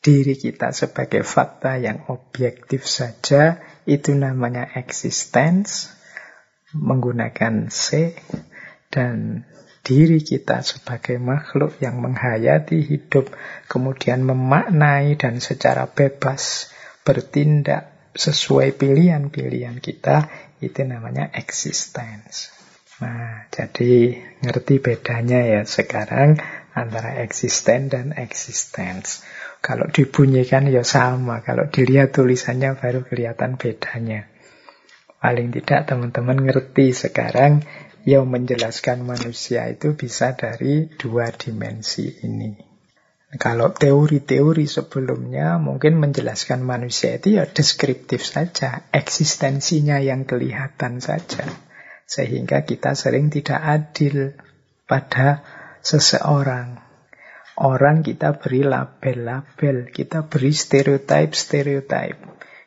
Diri 0.00 0.40
kita 0.40 0.72
sebagai 0.72 1.20
fakta 1.20 1.76
yang 1.76 2.08
objektif 2.08 2.88
saja, 2.88 3.60
itu 3.84 4.16
namanya 4.16 4.64
existence, 4.80 5.92
menggunakan 6.72 7.68
C, 7.68 8.16
dan 8.88 9.44
diri 9.84 10.24
kita 10.24 10.64
sebagai 10.64 11.20
makhluk 11.20 11.76
yang 11.84 12.00
menghayati 12.00 12.80
hidup, 12.88 13.36
kemudian 13.68 14.24
memaknai 14.24 15.20
dan 15.20 15.44
secara 15.44 15.84
bebas 15.92 16.72
bertindak 17.04 17.91
sesuai 18.12 18.76
pilihan-pilihan 18.76 19.80
kita, 19.80 20.28
itu 20.62 20.80
namanya 20.86 21.32
existence. 21.34 22.52
Nah, 23.02 23.50
jadi 23.50 24.14
ngerti 24.46 24.78
bedanya 24.78 25.42
ya 25.42 25.62
sekarang 25.66 26.38
antara 26.70 27.18
eksisten 27.24 27.90
dan 27.90 28.14
existence. 28.14 29.26
Kalau 29.58 29.90
dibunyikan 29.90 30.70
ya 30.70 30.86
sama, 30.86 31.42
kalau 31.42 31.66
dilihat 31.66 32.14
tulisannya 32.14 32.78
baru 32.78 33.02
kelihatan 33.02 33.58
bedanya. 33.58 34.30
Paling 35.22 35.54
tidak 35.54 35.86
teman-teman 35.86 36.46
ngerti 36.46 36.90
sekarang 36.94 37.62
yang 38.02 38.26
menjelaskan 38.26 39.06
manusia 39.06 39.70
itu 39.70 39.94
bisa 39.94 40.34
dari 40.34 40.90
dua 40.98 41.30
dimensi 41.30 42.10
ini. 42.26 42.71
Kalau 43.32 43.72
teori-teori 43.72 44.68
sebelumnya 44.68 45.56
mungkin 45.56 45.96
menjelaskan 45.96 46.60
manusia 46.60 47.16
itu 47.16 47.40
ya 47.40 47.48
deskriptif 47.48 48.28
saja, 48.28 48.84
eksistensinya 48.92 49.96
yang 50.04 50.28
kelihatan 50.28 51.00
saja. 51.00 51.48
Sehingga 52.04 52.68
kita 52.68 52.92
sering 52.92 53.32
tidak 53.32 53.56
adil 53.56 54.36
pada 54.84 55.40
seseorang. 55.80 56.76
Orang 57.56 58.04
kita 58.04 58.36
beri 58.36 58.68
label-label, 58.68 59.88
kita 59.88 60.28
beri 60.28 60.52
stereotype-stereotype. 60.52 62.20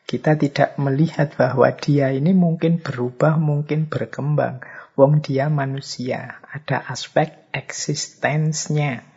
Kita 0.05 0.33
tidak 0.33 0.81
melihat 0.81 1.37
bahwa 1.37 1.69
dia 1.77 2.09
ini 2.09 2.33
mungkin 2.33 2.81
berubah, 2.81 3.37
mungkin 3.37 3.85
berkembang. 3.85 4.65
Wong 4.97 5.21
dia 5.21 5.45
manusia, 5.49 6.41
ada 6.49 6.89
aspek 6.89 7.49
eksistensnya. 7.53 9.14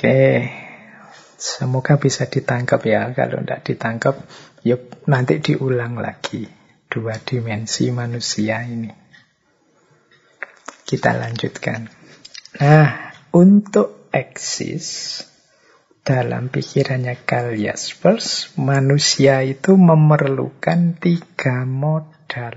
Oke, 0.00 0.48
semoga 1.36 2.00
bisa 2.00 2.24
ditangkap 2.24 2.80
ya. 2.88 3.12
Kalau 3.12 3.44
tidak 3.44 3.60
ditangkap, 3.68 4.16
yuk 4.64 5.04
nanti 5.04 5.44
diulang 5.44 6.00
lagi. 6.00 6.48
Dua 6.88 7.20
dimensi 7.20 7.92
manusia 7.92 8.64
ini. 8.64 8.88
Kita 10.88 11.12
lanjutkan. 11.12 11.92
Nah, 12.64 13.12
untuk 13.36 14.08
eksis, 14.08 15.20
dalam 16.00 16.48
pikirannya 16.48 17.20
Karl 17.20 17.60
Jaspers, 17.60 18.56
manusia 18.56 19.44
itu 19.44 19.76
memerlukan 19.76 20.96
tiga 20.96 21.68
modal. 21.68 22.56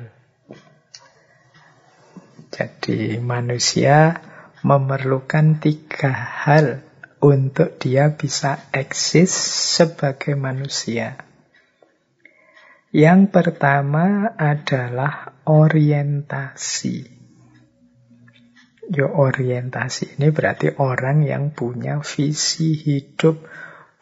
Jadi 2.56 3.20
manusia 3.20 4.24
memerlukan 4.64 5.60
tiga 5.60 6.16
hal 6.16 6.93
untuk 7.24 7.80
dia 7.80 8.12
bisa 8.12 8.68
eksis 8.76 9.32
sebagai 9.80 10.36
manusia. 10.36 11.16
Yang 12.92 13.32
pertama 13.32 14.36
adalah 14.36 15.32
orientasi. 15.48 17.24
Yo 18.92 19.08
orientasi 19.08 20.20
ini 20.20 20.36
berarti 20.36 20.76
orang 20.76 21.24
yang 21.24 21.56
punya 21.56 22.04
visi 22.04 22.76
hidup, 22.76 23.48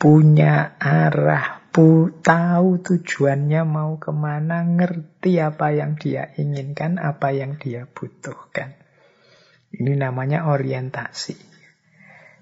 punya 0.01 0.81
arah, 0.81 1.61
pu, 1.69 2.09
tahu 2.25 2.81
tujuannya 2.81 3.61
mau 3.69 4.01
ke 4.01 4.09
mana, 4.09 4.65
ngerti 4.65 5.37
apa 5.37 5.69
yang 5.69 5.93
dia 5.93 6.33
inginkan, 6.41 6.97
apa 6.97 7.29
yang 7.37 7.61
dia 7.61 7.85
butuhkan. 7.85 8.73
Ini 9.69 9.93
namanya 9.93 10.49
orientasi. 10.49 11.50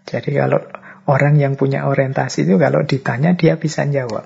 Jadi 0.10 0.34
kalau 0.34 0.66
orang 1.06 1.38
yang 1.38 1.54
punya 1.54 1.86
orientasi 1.86 2.50
itu 2.50 2.58
kalau 2.58 2.82
ditanya 2.82 3.38
dia 3.38 3.62
bisa 3.62 3.86
jawab. 3.86 4.26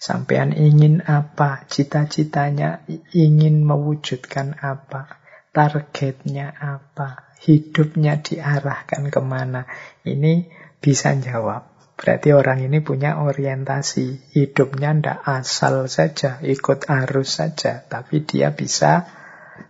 Sampean 0.00 0.56
ingin 0.56 1.04
apa? 1.04 1.68
Cita-citanya 1.68 2.88
ingin 3.12 3.64
mewujudkan 3.64 4.56
apa? 4.60 5.24
targetnya 5.54 6.50
apa, 6.58 7.30
hidupnya 7.46 8.18
diarahkan 8.18 9.06
ke 9.08 9.20
mana. 9.22 9.70
Ini 10.02 10.50
bisa 10.82 11.14
jawab. 11.14 11.70
Berarti 11.94 12.34
orang 12.34 12.66
ini 12.66 12.82
punya 12.82 13.22
orientasi. 13.22 14.34
Hidupnya 14.34 14.98
ndak 14.98 15.18
asal 15.22 15.86
saja, 15.86 16.42
ikut 16.42 16.90
arus 16.90 17.38
saja. 17.38 17.86
Tapi 17.86 18.26
dia 18.26 18.50
bisa 18.50 19.06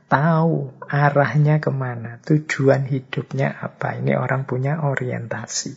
tahu 0.09 0.73
arahnya 0.87 1.59
ke 1.59 1.71
mana, 1.73 2.23
tujuan 2.25 2.87
hidupnya 2.87 3.53
apa. 3.53 3.99
Ini 3.99 4.17
orang 4.17 4.47
punya 4.47 4.85
orientasi. 4.85 5.75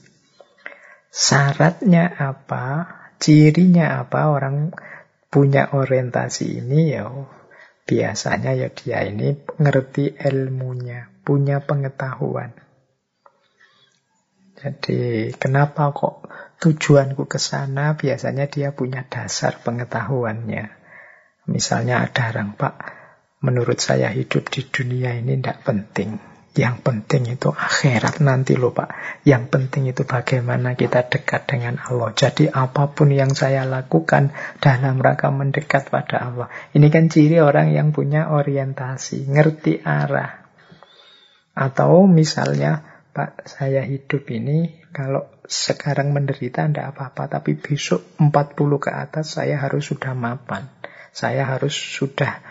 Syaratnya 1.08 2.14
apa, 2.14 2.88
cirinya 3.18 4.04
apa 4.04 4.30
orang 4.30 4.76
punya 5.28 5.74
orientasi 5.74 6.62
ini 6.64 6.94
ya 6.94 7.10
Biasanya 7.88 8.52
ya 8.52 8.68
dia 8.68 9.00
ini 9.08 9.40
ngerti 9.64 10.20
ilmunya, 10.20 11.08
punya 11.24 11.64
pengetahuan. 11.64 12.52
Jadi 14.60 15.32
kenapa 15.40 15.96
kok 15.96 16.28
tujuanku 16.60 17.32
ke 17.32 17.40
sana? 17.40 17.96
Biasanya 17.96 18.52
dia 18.52 18.76
punya 18.76 19.08
dasar 19.08 19.64
pengetahuannya. 19.64 20.68
Misalnya 21.48 22.04
ada 22.04 22.36
orang, 22.36 22.60
Pak, 22.60 22.76
menurut 23.42 23.78
saya 23.78 24.10
hidup 24.10 24.50
di 24.50 24.66
dunia 24.66 25.14
ini 25.18 25.38
tidak 25.38 25.62
penting. 25.66 26.18
Yang 26.58 26.82
penting 26.82 27.30
itu 27.30 27.54
akhirat 27.54 28.18
nanti 28.26 28.58
loh 28.58 28.74
Pak. 28.74 29.22
Yang 29.30 29.44
penting 29.54 29.94
itu 29.94 30.10
bagaimana 30.10 30.74
kita 30.74 31.06
dekat 31.06 31.46
dengan 31.46 31.78
Allah. 31.78 32.10
Jadi 32.18 32.50
apa 32.50 32.90
pun 32.98 33.14
yang 33.14 33.38
saya 33.38 33.62
lakukan 33.62 34.34
dalam 34.58 34.98
rangka 34.98 35.30
mendekat 35.30 35.94
pada 35.94 36.18
Allah. 36.18 36.50
Ini 36.74 36.90
kan 36.90 37.14
ciri 37.14 37.38
orang 37.38 37.78
yang 37.78 37.94
punya 37.94 38.34
orientasi, 38.34 39.30
ngerti 39.30 39.86
arah. 39.86 40.50
Atau 41.54 42.10
misalnya, 42.10 43.06
Pak 43.14 43.46
saya 43.46 43.86
hidup 43.86 44.26
ini 44.34 44.82
kalau 44.90 45.30
sekarang 45.46 46.10
menderita 46.10 46.66
tidak 46.66 46.98
apa-apa. 46.98 47.38
Tapi 47.38 47.54
besok 47.54 48.18
40 48.18 48.34
ke 48.82 48.90
atas 48.90 49.38
saya 49.38 49.62
harus 49.62 49.86
sudah 49.86 50.18
mapan. 50.18 50.66
Saya 51.14 51.46
harus 51.46 51.78
sudah 51.78 52.42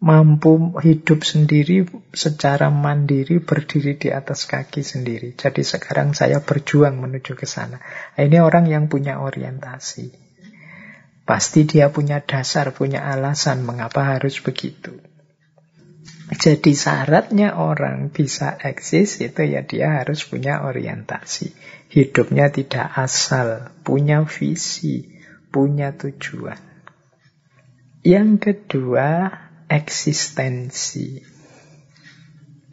mampu 0.00 0.80
hidup 0.80 1.28
sendiri 1.28 1.84
secara 2.16 2.72
mandiri, 2.72 3.36
berdiri 3.44 4.00
di 4.00 4.08
atas 4.08 4.48
kaki 4.48 4.80
sendiri. 4.80 5.36
Jadi 5.36 5.60
sekarang 5.60 6.16
saya 6.16 6.40
berjuang 6.40 6.96
menuju 6.96 7.36
ke 7.36 7.44
sana. 7.44 7.84
Nah, 8.16 8.22
ini 8.24 8.40
orang 8.40 8.64
yang 8.64 8.88
punya 8.88 9.20
orientasi. 9.20 10.08
Pasti 11.28 11.68
dia 11.68 11.92
punya 11.92 12.24
dasar, 12.24 12.72
punya 12.72 13.06
alasan 13.06 13.62
mengapa 13.62 14.16
harus 14.16 14.40
begitu. 14.40 14.98
Jadi 16.30 16.72
syaratnya 16.72 17.58
orang 17.58 18.08
bisa 18.08 18.56
eksis 18.56 19.20
itu 19.20 19.42
ya 19.44 19.66
dia 19.66 20.00
harus 20.00 20.24
punya 20.24 20.64
orientasi. 20.64 21.52
Hidupnya 21.90 22.48
tidak 22.54 22.88
asal, 22.96 23.68
punya 23.82 24.22
visi, 24.24 25.10
punya 25.50 25.90
tujuan. 25.92 26.58
Yang 28.06 28.30
kedua, 28.40 29.28
eksistensi. 29.70 31.22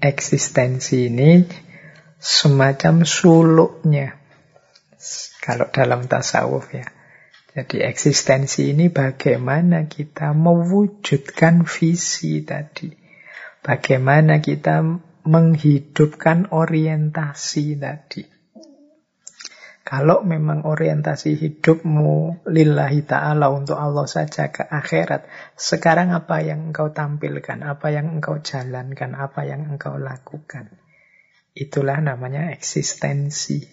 Eksistensi 0.02 1.14
ini 1.14 1.46
semacam 2.18 3.06
suluknya. 3.06 4.18
Kalau 5.46 5.70
dalam 5.70 6.10
tasawuf 6.10 6.74
ya. 6.74 6.90
Jadi 7.54 7.82
eksistensi 7.86 8.74
ini 8.74 8.90
bagaimana 8.90 9.90
kita 9.90 10.34
mewujudkan 10.34 11.66
visi 11.66 12.46
tadi. 12.46 12.94
Bagaimana 13.66 14.42
kita 14.42 14.86
menghidupkan 15.26 16.54
orientasi 16.54 17.82
tadi. 17.82 18.37
Kalau 19.88 20.20
memang 20.20 20.68
orientasi 20.68 21.40
hidupmu 21.40 22.44
lillahi 22.44 23.08
ta'ala 23.08 23.48
untuk 23.48 23.80
Allah 23.80 24.04
saja 24.04 24.52
ke 24.52 24.68
akhirat, 24.68 25.24
sekarang 25.56 26.12
apa 26.12 26.44
yang 26.44 26.76
engkau 26.76 26.92
tampilkan, 26.92 27.64
apa 27.64 27.96
yang 27.96 28.20
engkau 28.20 28.44
jalankan, 28.44 29.16
apa 29.16 29.48
yang 29.48 29.64
engkau 29.64 29.96
lakukan. 29.96 30.76
Itulah 31.56 32.04
namanya 32.04 32.52
eksistensi. 32.52 33.64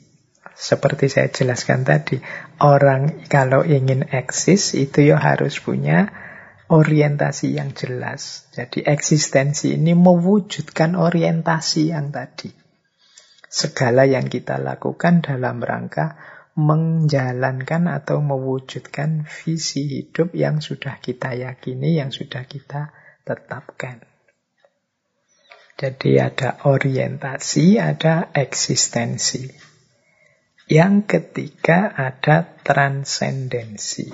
Seperti 0.54 1.10
saya 1.10 1.34
jelaskan 1.34 1.82
tadi, 1.82 2.22
orang 2.62 3.26
kalau 3.26 3.66
ingin 3.66 4.06
eksis 4.06 4.78
itu 4.78 5.10
ya 5.10 5.18
harus 5.18 5.58
punya 5.58 6.14
orientasi 6.70 7.58
yang 7.58 7.74
jelas. 7.74 8.46
Jadi 8.54 8.86
eksistensi 8.86 9.74
ini 9.74 9.98
mewujudkan 9.98 10.94
orientasi 10.94 11.90
yang 11.90 12.14
tadi 12.14 12.63
segala 13.54 14.02
yang 14.02 14.26
kita 14.26 14.58
lakukan 14.58 15.22
dalam 15.22 15.62
rangka 15.62 16.18
menjalankan 16.58 17.86
atau 17.86 18.18
mewujudkan 18.18 19.30
visi 19.30 19.86
hidup 19.86 20.34
yang 20.34 20.58
sudah 20.58 20.98
kita 20.98 21.38
yakini, 21.38 22.02
yang 22.02 22.10
sudah 22.10 22.50
kita 22.50 22.90
tetapkan. 23.22 24.02
Jadi 25.74 26.18
ada 26.18 26.66
orientasi, 26.66 27.78
ada 27.78 28.30
eksistensi. 28.34 29.50
Yang 30.70 30.94
ketiga 31.06 31.94
ada 31.94 32.58
transendensi. 32.62 34.06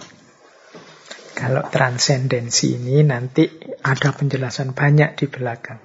Kalau 1.36 1.64
transendensi 1.68 2.76
ini 2.76 3.04
nanti 3.04 3.44
ada 3.84 4.12
penjelasan 4.12 4.72
banyak 4.72 5.20
di 5.20 5.26
belakang. 5.28 5.80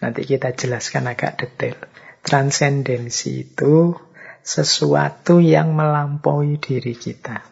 Nanti 0.00 0.22
kita 0.24 0.54
jelaskan 0.54 1.10
agak 1.10 1.42
detail. 1.42 1.89
Transendensi 2.20 3.48
itu 3.48 3.96
sesuatu 4.40 5.38
yang 5.40 5.76
melampaui 5.76 6.56
diri 6.56 6.96
kita. 6.96 7.44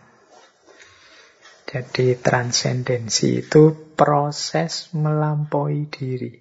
Jadi 1.69 2.17
transendensi 2.17 3.45
itu 3.45 3.93
proses 3.93 4.89
melampaui 4.97 5.85
diri. 5.93 6.33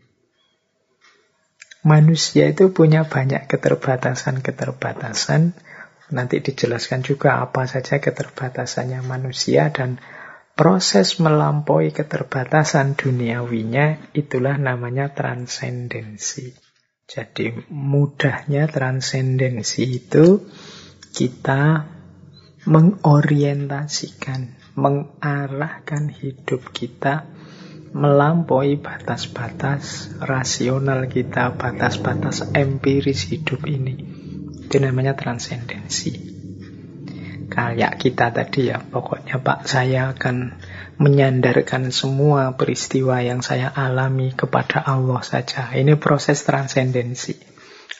Manusia 1.84 2.48
itu 2.48 2.72
punya 2.72 3.08
banyak 3.08 3.48
keterbatasan-keterbatasan. 3.52 5.52
Nanti 6.16 6.40
dijelaskan 6.40 7.04
juga 7.04 7.44
apa 7.44 7.68
saja 7.68 8.00
keterbatasannya 8.00 9.04
manusia 9.04 9.68
dan 9.76 10.00
proses 10.56 11.20
melampaui 11.20 11.92
keterbatasan 11.92 12.96
duniawinya 12.96 14.16
itulah 14.16 14.56
namanya 14.56 15.12
transendensi. 15.12 16.67
Jadi 17.08 17.72
mudahnya 17.72 18.68
transendensi 18.68 19.88
itu 19.88 20.44
kita 21.16 21.88
mengorientasikan, 22.68 24.60
mengarahkan 24.76 26.12
hidup 26.12 26.76
kita 26.76 27.24
melampaui 27.96 28.76
batas-batas 28.76 30.12
rasional 30.20 31.08
kita, 31.08 31.56
batas-batas 31.56 32.52
empiris 32.52 33.32
hidup 33.32 33.64
ini. 33.64 33.96
Itu 34.68 34.84
namanya 34.84 35.16
transendensi 35.16 36.38
kayak 37.58 37.98
kita 37.98 38.30
tadi 38.30 38.70
ya. 38.70 38.78
Pokoknya 38.78 39.42
Pak, 39.42 39.66
saya 39.66 40.14
akan 40.14 40.62
menyandarkan 40.98 41.94
semua 41.94 42.58
peristiwa 42.58 43.22
yang 43.22 43.46
saya 43.46 43.70
alami 43.70 44.34
kepada 44.34 44.82
Allah 44.82 45.22
saja. 45.22 45.70
Ini 45.74 45.98
proses 46.02 46.42
transendensi. 46.42 47.38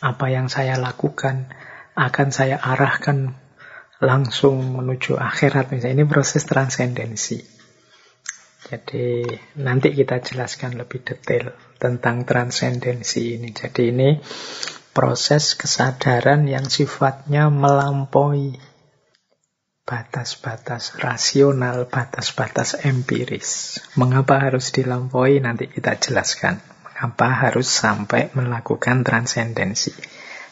Apa 0.02 0.30
yang 0.30 0.50
saya 0.50 0.78
lakukan 0.78 1.50
akan 1.98 2.30
saya 2.30 2.58
arahkan 2.62 3.34
langsung 4.02 4.78
menuju 4.78 5.18
akhirat. 5.18 5.74
Misalnya 5.74 6.02
ini 6.02 6.06
proses 6.10 6.46
transendensi. 6.46 7.42
Jadi 8.68 9.24
nanti 9.64 9.96
kita 9.96 10.20
jelaskan 10.20 10.76
lebih 10.76 11.06
detail 11.06 11.56
tentang 11.80 12.28
transendensi 12.28 13.40
ini. 13.40 13.54
Jadi 13.56 13.94
ini 13.94 14.10
proses 14.92 15.54
kesadaran 15.54 16.50
yang 16.50 16.66
sifatnya 16.66 17.54
melampaui 17.54 18.58
batas-batas 19.88 21.00
rasional, 21.00 21.88
batas-batas 21.88 22.76
empiris. 22.84 23.80
Mengapa 23.96 24.44
harus 24.44 24.76
dilampaui 24.76 25.40
nanti 25.40 25.72
kita 25.72 25.96
jelaskan. 25.96 26.60
Mengapa 26.84 27.48
harus 27.48 27.72
sampai 27.72 28.28
melakukan 28.36 29.08
transendensi. 29.08 29.96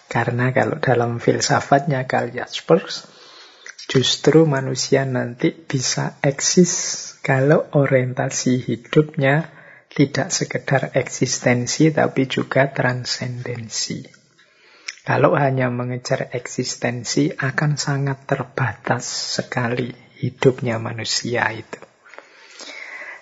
Karena 0.08 0.56
kalau 0.56 0.80
dalam 0.80 1.20
filsafatnya 1.20 2.08
Karl 2.08 2.32
Jaspers, 2.32 3.12
justru 3.92 4.48
manusia 4.48 5.04
nanti 5.04 5.52
bisa 5.52 6.16
eksis 6.24 6.72
kalau 7.20 7.68
orientasi 7.76 8.64
hidupnya 8.64 9.52
tidak 9.92 10.32
sekedar 10.32 10.96
eksistensi 10.96 11.92
tapi 11.92 12.32
juga 12.32 12.72
transendensi. 12.72 14.25
Kalau 15.06 15.38
hanya 15.38 15.70
mengejar 15.70 16.34
eksistensi 16.34 17.30
akan 17.30 17.78
sangat 17.78 18.26
terbatas 18.26 19.06
sekali 19.38 19.94
hidupnya 20.18 20.82
manusia 20.82 21.46
itu. 21.54 21.78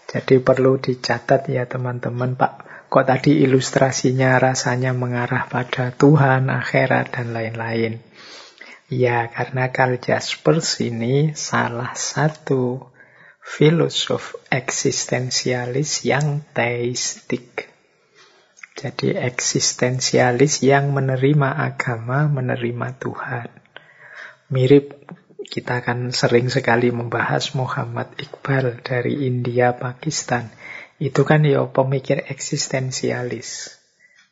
Jadi 0.08 0.40
perlu 0.40 0.80
dicatat 0.80 1.52
ya 1.52 1.68
teman-teman 1.68 2.40
Pak. 2.40 2.88
Kok 2.88 3.04
tadi 3.04 3.44
ilustrasinya 3.44 4.40
rasanya 4.40 4.96
mengarah 4.96 5.50
pada 5.52 5.92
Tuhan, 5.92 6.48
akhirat, 6.48 7.20
dan 7.20 7.36
lain-lain. 7.36 8.00
Ya, 8.88 9.28
karena 9.28 9.74
Karl 9.74 10.00
Jaspers 10.00 10.80
ini 10.80 11.36
salah 11.36 11.98
satu 11.98 12.94
filosof 13.42 14.40
eksistensialis 14.54 16.06
yang 16.08 16.46
teistik. 16.54 17.73
Jadi 18.84 19.16
eksistensialis 19.16 20.60
yang 20.60 20.92
menerima 20.92 21.56
agama, 21.56 22.28
menerima 22.28 23.00
Tuhan. 23.00 23.48
Mirip 24.52 25.08
kita 25.48 25.80
akan 25.80 26.12
sering 26.12 26.52
sekali 26.52 26.92
membahas 26.92 27.56
Muhammad 27.56 28.12
Iqbal 28.20 28.84
dari 28.84 29.24
India, 29.24 29.72
Pakistan. 29.80 30.52
Itu 31.00 31.24
kan 31.24 31.48
ya 31.48 31.64
pemikir 31.64 32.28
eksistensialis. 32.28 33.80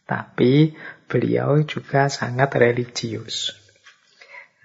Tapi 0.04 0.76
beliau 1.08 1.64
juga 1.64 2.12
sangat 2.12 2.52
religius. 2.60 3.56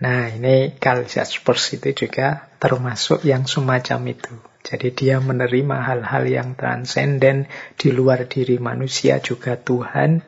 Nah 0.02 0.34
ini 0.34 0.74
Karl 0.82 1.06
Jaspers 1.06 1.78
itu 1.78 1.94
juga 1.94 2.50
termasuk 2.58 3.22
yang 3.22 3.46
semacam 3.46 4.02
itu. 4.10 4.34
Jadi 4.66 4.90
dia 4.90 5.22
menerima 5.22 5.78
hal-hal 5.78 6.26
yang 6.26 6.58
transenden 6.58 7.46
di 7.78 7.94
luar 7.94 8.26
diri 8.26 8.58
manusia 8.58 9.22
juga 9.22 9.54
Tuhan, 9.54 10.26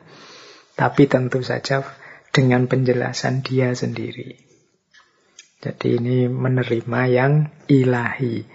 tapi 0.79 1.11
tentu 1.11 1.43
saja 1.43 1.83
dengan 2.31 2.71
penjelasan 2.71 3.43
dia 3.43 3.75
sendiri. 3.75 4.39
Jadi 5.59 5.99
ini 5.99 6.31
menerima 6.31 7.01
yang 7.11 7.51
ilahi. 7.67 8.47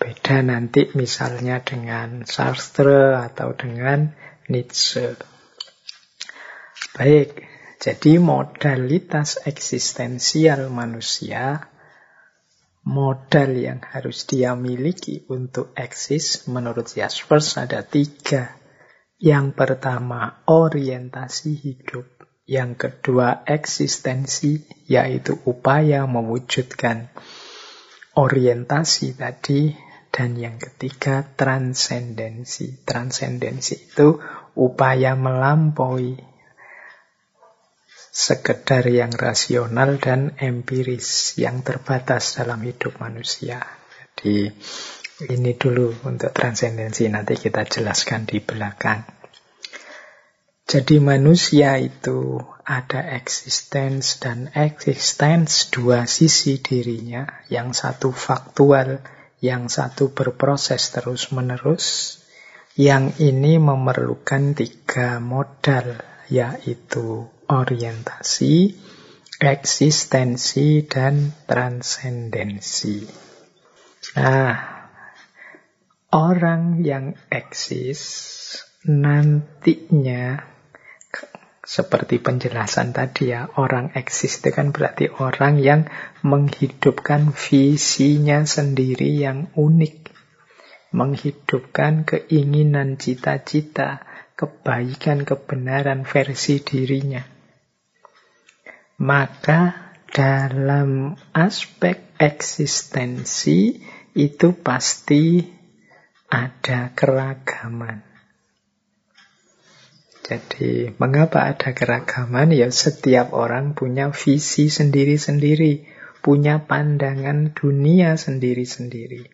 Beda 0.00 0.40
nanti 0.40 0.88
misalnya 0.96 1.60
dengan 1.60 2.24
Sartre 2.24 3.20
atau 3.20 3.52
dengan 3.52 4.16
Nietzsche. 4.48 5.20
Baik, 6.96 7.44
jadi 7.76 8.16
modalitas 8.16 9.44
eksistensial 9.44 10.72
manusia 10.72 11.75
modal 12.86 13.50
yang 13.58 13.82
harus 13.82 14.30
dia 14.30 14.54
miliki 14.54 15.26
untuk 15.26 15.74
eksis 15.74 16.46
menurut 16.46 16.86
Jaspers 16.86 17.58
ada 17.58 17.82
tiga. 17.82 18.54
Yang 19.18 19.58
pertama 19.58 20.46
orientasi 20.46 21.58
hidup. 21.58 22.06
Yang 22.46 22.78
kedua 22.78 23.42
eksistensi 23.42 24.62
yaitu 24.86 25.34
upaya 25.50 26.06
mewujudkan 26.06 27.10
orientasi 28.14 29.18
tadi. 29.18 29.74
Dan 30.16 30.38
yang 30.38 30.56
ketiga 30.56 31.26
transendensi. 31.36 32.80
Transendensi 32.86 33.76
itu 33.76 34.16
upaya 34.56 35.12
melampaui 35.12 36.35
sekedar 38.16 38.88
yang 38.88 39.12
rasional 39.12 40.00
dan 40.00 40.32
empiris 40.40 41.36
yang 41.36 41.60
terbatas 41.60 42.40
dalam 42.40 42.64
hidup 42.64 42.96
manusia. 42.96 43.60
Jadi 44.16 44.48
ini 45.28 45.52
dulu 45.52 45.92
untuk 46.08 46.32
transendensi 46.32 47.12
nanti 47.12 47.36
kita 47.36 47.68
jelaskan 47.68 48.24
di 48.24 48.40
belakang. 48.40 49.04
Jadi 50.64 50.96
manusia 50.96 51.76
itu 51.76 52.40
ada 52.64 53.04
eksistens 53.14 54.16
dan 54.16 54.48
eksistens 54.56 55.68
dua 55.68 56.08
sisi 56.08 56.56
dirinya, 56.58 57.28
yang 57.52 57.76
satu 57.76 58.16
faktual, 58.16 59.04
yang 59.44 59.68
satu 59.68 60.10
berproses 60.16 60.88
terus-menerus, 60.90 62.18
yang 62.80 63.12
ini 63.20 63.60
memerlukan 63.60 64.56
tiga 64.56 65.20
modal, 65.22 66.00
yaitu 66.32 67.35
orientasi, 67.48 68.74
eksistensi, 69.40 70.86
dan 70.86 71.32
transendensi. 71.46 73.06
Nah, 74.16 74.54
orang 76.14 76.80
yang 76.80 77.18
eksis 77.28 78.00
nantinya 78.86 80.40
seperti 81.66 82.22
penjelasan 82.22 82.94
tadi 82.94 83.34
ya, 83.34 83.50
orang 83.58 83.90
eksis 83.98 84.38
itu 84.38 84.54
kan 84.54 84.70
berarti 84.70 85.10
orang 85.10 85.58
yang 85.58 85.90
menghidupkan 86.22 87.34
visinya 87.34 88.46
sendiri 88.46 89.18
yang 89.18 89.50
unik. 89.58 90.14
Menghidupkan 90.94 92.06
keinginan 92.06 92.94
cita-cita, 93.02 94.06
kebaikan, 94.38 95.26
kebenaran 95.26 96.06
versi 96.06 96.62
dirinya. 96.62 97.35
Maka 98.96 99.92
dalam 100.08 101.12
aspek 101.36 102.16
eksistensi 102.16 103.76
itu 104.16 104.56
pasti 104.56 105.44
ada 106.32 106.96
keragaman. 106.96 108.00
Jadi, 110.26 110.90
mengapa 110.98 111.46
ada 111.46 111.70
keragaman? 111.70 112.50
Ya, 112.50 112.72
setiap 112.72 113.30
orang 113.30 113.78
punya 113.78 114.10
visi 114.10 114.72
sendiri-sendiri, 114.72 115.86
punya 116.18 116.64
pandangan 116.66 117.54
dunia 117.54 118.18
sendiri-sendiri. 118.18 119.30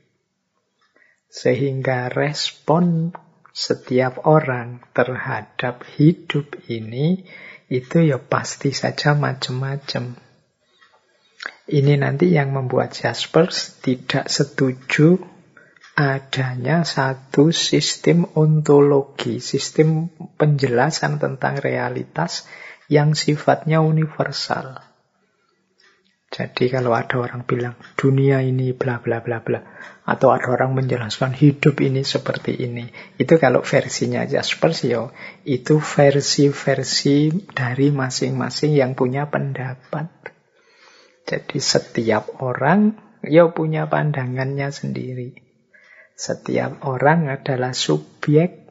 Sehingga 1.32 2.12
respon 2.12 3.16
setiap 3.56 4.28
orang 4.28 4.84
terhadap 4.92 5.80
hidup 5.96 6.60
ini 6.68 7.24
itu 7.73 8.05
ya 8.05 8.20
pasti 8.20 8.77
saja 8.77 9.16
macam-macam. 9.16 10.12
Ini 11.73 11.95
nanti 11.97 12.29
yang 12.29 12.53
membuat 12.53 12.93
Jaspers 12.93 13.81
tidak 13.81 14.29
setuju 14.29 15.16
adanya 15.97 16.85
satu 16.85 17.49
sistem 17.49 18.29
ontologi, 18.37 19.41
sistem 19.41 20.12
penjelasan 20.37 21.16
tentang 21.16 21.57
realitas 21.57 22.45
yang 22.93 23.16
sifatnya 23.16 23.81
universal. 23.81 24.85
Jadi 26.33 26.73
kalau 26.73 26.93
ada 26.97 27.20
orang 27.20 27.45
bilang 27.45 27.77
dunia 27.97 28.41
ini 28.41 28.73
bla 28.73 29.01
bla 29.01 29.20
bla 29.20 29.45
bla 29.45 29.61
atau 30.12 30.28
ada 30.36 30.52
orang 30.52 30.76
menjelaskan 30.76 31.32
hidup 31.32 31.80
ini 31.80 32.04
seperti 32.04 32.52
ini, 32.60 32.92
itu 33.16 33.40
kalau 33.40 33.64
versinya 33.64 34.28
Jaspers 34.28 34.84
yo 34.84 35.16
itu 35.48 35.80
versi-versi 35.80 37.32
dari 37.56 37.88
masing-masing 37.88 38.76
yang 38.76 38.92
punya 38.92 39.32
pendapat. 39.32 40.12
Jadi 41.24 41.56
setiap 41.56 42.44
orang 42.44 43.00
ya 43.24 43.48
punya 43.48 43.88
pandangannya 43.88 44.68
sendiri. 44.68 45.40
Setiap 46.12 46.84
orang 46.84 47.32
adalah 47.32 47.72
subjek 47.72 48.68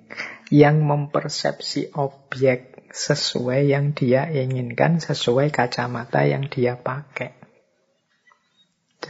yang 0.54 0.86
mempersepsi 0.86 1.96
objek 1.98 2.86
sesuai 2.94 3.72
yang 3.72 3.98
dia 3.98 4.30
inginkan, 4.30 5.02
sesuai 5.02 5.50
kacamata 5.50 6.28
yang 6.28 6.52
dia 6.52 6.78
pakai. 6.78 7.41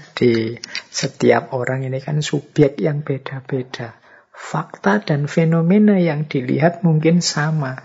Jadi 0.01 0.57
setiap 0.89 1.53
orang 1.57 1.85
ini 1.85 1.97
kan 2.01 2.21
subjek 2.21 2.77
yang 2.77 3.01
beda-beda. 3.01 3.97
Fakta 4.29 5.01
dan 5.01 5.25
fenomena 5.29 5.97
yang 6.01 6.25
dilihat 6.29 6.81
mungkin 6.81 7.21
sama. 7.21 7.77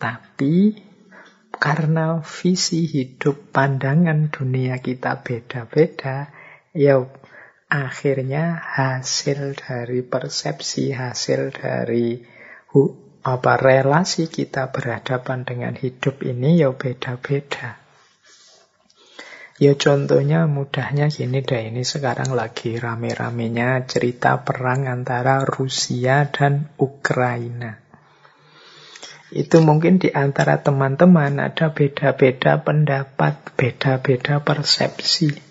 Tapi 0.00 0.76
karena 1.56 2.20
visi 2.20 2.84
hidup 2.84 3.52
pandangan 3.52 4.28
dunia 4.28 4.80
kita 4.80 5.24
beda-beda, 5.24 6.28
ya 6.76 7.04
akhirnya 7.68 8.60
hasil 8.60 9.56
dari 9.56 10.00
persepsi, 10.04 10.92
hasil 10.92 11.52
dari 11.52 12.20
apa 13.24 13.52
relasi 13.56 14.28
kita 14.28 14.68
berhadapan 14.72 15.48
dengan 15.48 15.74
hidup 15.76 16.20
ini 16.24 16.60
ya 16.60 16.72
beda-beda. 16.72 17.83
Ya 19.54 19.78
contohnya 19.78 20.50
mudahnya 20.50 21.06
gini 21.14 21.38
deh, 21.38 21.70
ini 21.70 21.86
sekarang 21.86 22.34
lagi 22.34 22.74
rame-ramenya 22.74 23.86
cerita 23.86 24.42
perang 24.42 24.90
antara 24.90 25.46
Rusia 25.46 26.26
dan 26.26 26.74
Ukraina. 26.74 27.78
Itu 29.30 29.62
mungkin 29.62 30.02
di 30.02 30.10
antara 30.10 30.58
teman-teman 30.58 31.38
ada 31.38 31.70
beda-beda 31.70 32.66
pendapat, 32.66 33.54
beda-beda 33.54 34.42
persepsi. 34.42 35.43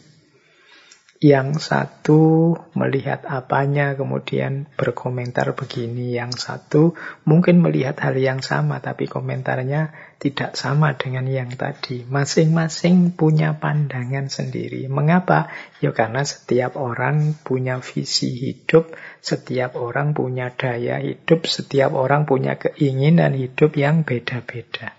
Yang 1.23 1.71
satu 1.71 2.51
melihat 2.75 3.23
apanya, 3.23 3.95
kemudian 3.95 4.67
berkomentar 4.75 5.55
begini. 5.55 6.11
Yang 6.19 6.43
satu 6.43 6.99
mungkin 7.23 7.63
melihat 7.63 7.95
hal 8.03 8.19
yang 8.19 8.43
sama, 8.43 8.83
tapi 8.83 9.07
komentarnya 9.07 9.95
tidak 10.19 10.59
sama 10.59 10.99
dengan 10.99 11.23
yang 11.31 11.47
tadi. 11.55 12.03
Masing-masing 12.03 13.15
punya 13.15 13.55
pandangan 13.55 14.27
sendiri. 14.27 14.91
Mengapa? 14.91 15.47
Ya 15.79 15.95
karena 15.95 16.27
setiap 16.27 16.75
orang 16.75 17.39
punya 17.39 17.79
visi 17.79 18.35
hidup, 18.35 18.91
setiap 19.23 19.79
orang 19.79 20.11
punya 20.11 20.51
daya 20.51 20.99
hidup, 20.99 21.47
setiap 21.47 21.95
orang 21.95 22.27
punya 22.27 22.59
keinginan 22.59 23.31
hidup 23.31 23.79
yang 23.79 24.03
beda-beda. 24.03 24.91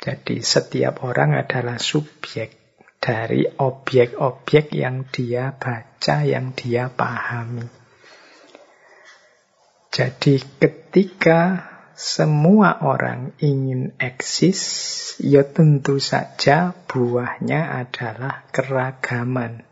Jadi 0.00 0.40
setiap 0.40 1.04
orang 1.04 1.36
adalah 1.36 1.76
subjek 1.76 2.65
dari 3.06 3.46
objek-objek 3.46 4.74
yang 4.74 5.06
dia 5.14 5.54
baca, 5.54 6.26
yang 6.26 6.50
dia 6.58 6.90
pahami. 6.90 7.70
Jadi 9.94 10.42
ketika 10.58 11.70
semua 11.94 12.82
orang 12.82 13.30
ingin 13.38 13.94
eksis, 14.02 14.60
ya 15.22 15.46
tentu 15.46 16.02
saja 16.02 16.74
buahnya 16.90 17.78
adalah 17.86 18.42
keragaman. 18.50 19.62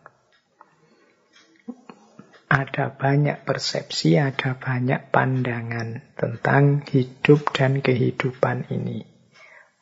Ada 2.47 2.95
banyak 2.95 3.43
persepsi, 3.43 4.14
ada 4.14 4.55
banyak 4.55 5.11
pandangan 5.11 6.14
tentang 6.14 6.87
hidup 6.87 7.51
dan 7.51 7.82
kehidupan 7.82 8.70
ini. 8.70 9.03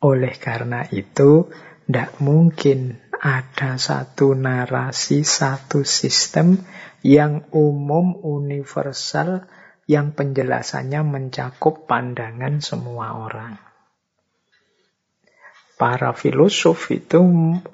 Oleh 0.01 0.33
karena 0.41 0.89
itu, 0.89 1.53
tidak 1.85 2.17
mungkin 2.17 3.02
ada 3.23 3.79
satu 3.79 4.35
narasi, 4.35 5.23
satu 5.23 5.87
sistem 5.87 6.59
yang 7.07 7.47
umum, 7.55 8.19
universal, 8.19 9.47
yang 9.87 10.11
penjelasannya 10.11 11.07
mencakup 11.07 11.87
pandangan 11.87 12.59
semua 12.59 13.15
orang. 13.15 13.55
Para 15.79 16.11
filosof 16.11 16.91
itu 16.91 17.19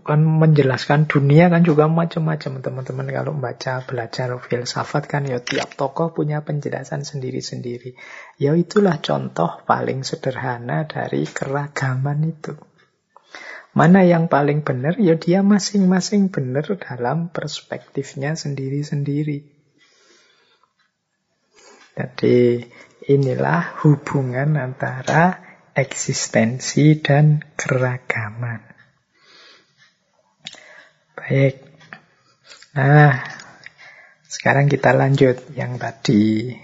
kan 0.06 0.22
menjelaskan 0.22 1.10
dunia 1.10 1.50
kan 1.50 1.66
juga 1.66 1.90
macam-macam 1.90 2.62
teman-teman 2.62 3.08
kalau 3.10 3.32
membaca 3.34 3.82
belajar 3.86 4.34
filsafat 4.38 5.10
kan 5.10 5.26
ya 5.26 5.42
tiap 5.42 5.74
tokoh 5.74 6.14
punya 6.14 6.46
penjelasan 6.46 7.02
sendiri-sendiri. 7.02 7.98
Ya 8.38 8.54
itulah 8.54 9.02
contoh 9.02 9.66
paling 9.66 10.06
sederhana 10.06 10.86
dari 10.86 11.26
keragaman 11.26 12.38
itu. 12.38 12.69
Mana 13.74 14.02
yang 14.02 14.28
paling 14.28 14.66
benar? 14.66 14.98
Ya 14.98 15.14
dia 15.16 15.46
masing-masing 15.46 16.34
benar 16.34 16.66
dalam 16.82 17.30
perspektifnya 17.30 18.34
sendiri-sendiri. 18.34 19.46
Jadi 21.94 22.66
inilah 23.12 23.84
hubungan 23.86 24.58
antara 24.58 25.38
eksistensi 25.76 26.98
dan 27.00 27.44
keragaman. 27.60 28.64
Baik. 31.20 31.62
Nah, 32.74 33.22
sekarang 34.26 34.72
kita 34.72 34.96
lanjut 34.96 35.52
yang 35.54 35.78
tadi 35.78 36.56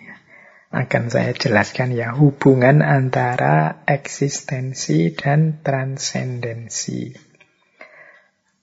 akan 0.75 1.07
saya 1.07 1.31
jelaskan 1.31 1.95
ya 1.95 2.11
hubungan 2.11 2.83
antara 2.83 3.79
eksistensi 3.87 5.15
dan 5.15 5.63
transendensi. 5.63 7.15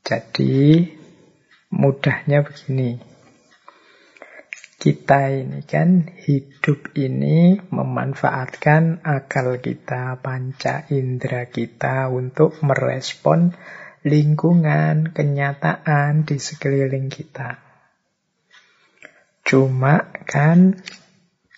Jadi 0.04 0.84
mudahnya 1.72 2.44
begini. 2.44 3.00
Kita 4.76 5.30
ini 5.30 5.62
kan 5.64 6.10
hidup 6.26 6.92
ini 6.98 7.56
memanfaatkan 7.70 9.06
akal 9.06 9.62
kita, 9.62 10.20
panca 10.20 10.84
indera 10.92 11.48
kita 11.48 12.10
untuk 12.12 12.58
merespon 12.60 13.54
lingkungan, 14.02 15.14
kenyataan 15.14 16.26
di 16.26 16.36
sekeliling 16.42 17.08
kita. 17.08 17.62
Cuma 19.46 20.10
kan 20.26 20.82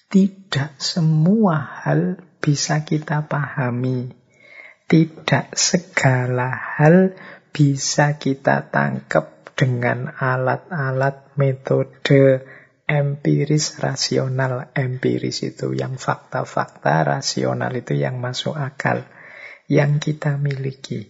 tidak 0.09 0.79
semua 0.79 1.83
hal 1.83 2.23
bisa 2.39 2.85
kita 2.85 3.25
pahami. 3.25 4.13
Tidak 4.85 5.57
segala 5.57 6.53
hal 6.53 7.17
bisa 7.51 8.21
kita 8.21 8.69
tangkap 8.69 9.57
dengan 9.57 10.13
alat-alat 10.13 11.35
metode 11.41 12.45
empiris 12.85 13.81
rasional. 13.81 14.71
Empiris 14.77 15.41
itu 15.41 15.73
yang 15.73 15.97
fakta-fakta, 15.97 17.09
rasional 17.09 17.73
itu 17.73 17.97
yang 17.97 18.21
masuk 18.21 18.55
akal. 18.61 19.09
Yang 19.67 20.13
kita 20.13 20.37
miliki. 20.37 21.09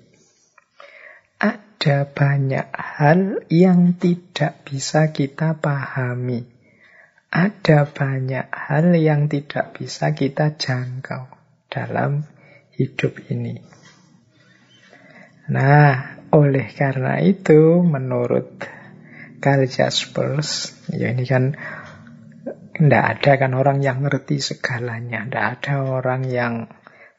Ada 1.43 2.07
banyak 2.09 2.71
hal 2.71 3.43
yang 3.51 3.99
tidak 3.99 4.63
bisa 4.63 5.11
kita 5.11 5.59
pahami 5.59 6.54
ada 7.35 7.91
banyak 7.91 8.47
hal 8.47 8.95
yang 8.95 9.27
tidak 9.27 9.75
bisa 9.75 10.15
kita 10.15 10.55
jangkau 10.55 11.27
dalam 11.67 12.23
hidup 12.79 13.19
ini. 13.27 13.59
Nah, 15.51 16.23
oleh 16.31 16.71
karena 16.71 17.19
itu, 17.19 17.83
menurut 17.83 18.63
Karl 19.43 19.67
Jaspers, 19.67 20.79
ya 20.95 21.11
ini 21.11 21.27
kan 21.27 21.59
tidak 22.79 23.05
ada 23.19 23.33
kan 23.35 23.53
orang 23.59 23.83
yang 23.83 24.07
ngerti 24.07 24.39
segalanya, 24.39 25.27
tidak 25.27 25.47
ada 25.59 25.75
orang 25.91 26.31
yang 26.31 26.71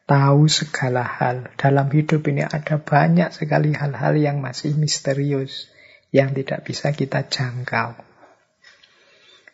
tahu 0.07 0.47
segala 0.47 1.03
hal. 1.03 1.51
Dalam 1.59 1.91
hidup 1.91 2.24
ini 2.32 2.47
ada 2.47 2.80
banyak 2.80 3.36
sekali 3.36 3.76
hal-hal 3.76 4.16
yang 4.16 4.39
masih 4.39 4.80
misterius, 4.80 5.68
yang 6.16 6.32
tidak 6.32 6.63
bisa 6.63 6.95
kita 6.95 7.28
jangkau. 7.28 8.14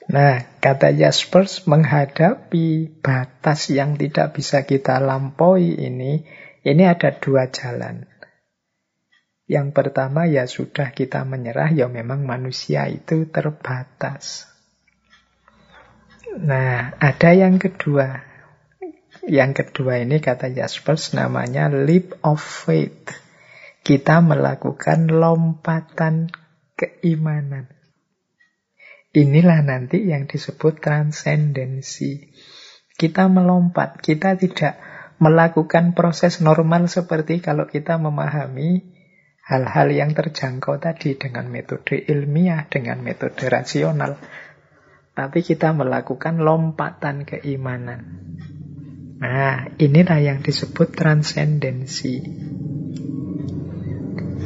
Nah, 0.10 0.41
kata 0.58 0.97
Jaspers 0.97 1.70
menghadapi 1.70 2.89
batas 3.06 3.70
yang 3.70 4.02
tidak 4.02 4.34
bisa 4.34 4.66
kita 4.66 4.97
lampaui 4.97 5.78
ini, 5.78 6.26
ini 6.66 6.84
ada 6.89 7.14
dua 7.14 7.54
jalan. 7.54 8.10
Yang 9.45 9.68
pertama 9.76 10.26
ya 10.26 10.47
sudah 10.47 10.95
kita 10.95 11.22
menyerah, 11.28 11.70
ya 11.76 11.86
memang 11.91 12.26
manusia 12.26 12.88
itu 12.88 13.30
terbatas. 13.30 14.47
Nah, 16.39 16.95
ada 16.95 17.30
yang 17.36 17.60
kedua. 17.60 18.24
Yang 19.28 19.52
kedua 19.62 20.02
ini 20.02 20.24
kata 20.24 20.49
Jaspers 20.49 21.12
namanya 21.14 21.68
leap 21.68 22.16
of 22.24 22.39
faith. 22.39 23.12
Kita 23.84 24.24
melakukan 24.24 25.12
lompatan 25.12 26.32
keimanan. 26.80 27.80
Inilah 29.12 29.59
nanti 29.59 30.07
yang 30.07 30.24
disebut 30.24 30.80
transendensi. 30.80 32.32
Kita 32.95 33.28
melompat, 33.28 33.99
kita 33.99 34.39
tidak 34.39 34.80
melakukan 35.20 35.91
proses 35.91 36.39
normal 36.39 36.88
seperti 36.88 37.43
kalau 37.43 37.68
kita 37.68 37.99
memahami 37.99 38.88
hal-hal 39.43 39.91
yang 39.91 40.16
terjangkau 40.16 40.80
tadi 40.80 41.20
dengan 41.20 41.51
metode 41.51 41.99
ilmiah, 42.07 42.64
dengan 42.72 43.03
metode 43.03 43.51
rasional. 43.51 44.16
Tapi 45.12 45.43
kita 45.43 45.76
melakukan 45.76 46.39
lompatan 46.39 47.28
keimanan. 47.28 48.32
Nah, 49.20 49.76
inilah 49.76 50.24
yang 50.24 50.39
disebut 50.39 50.95
transendensi. 50.95 52.24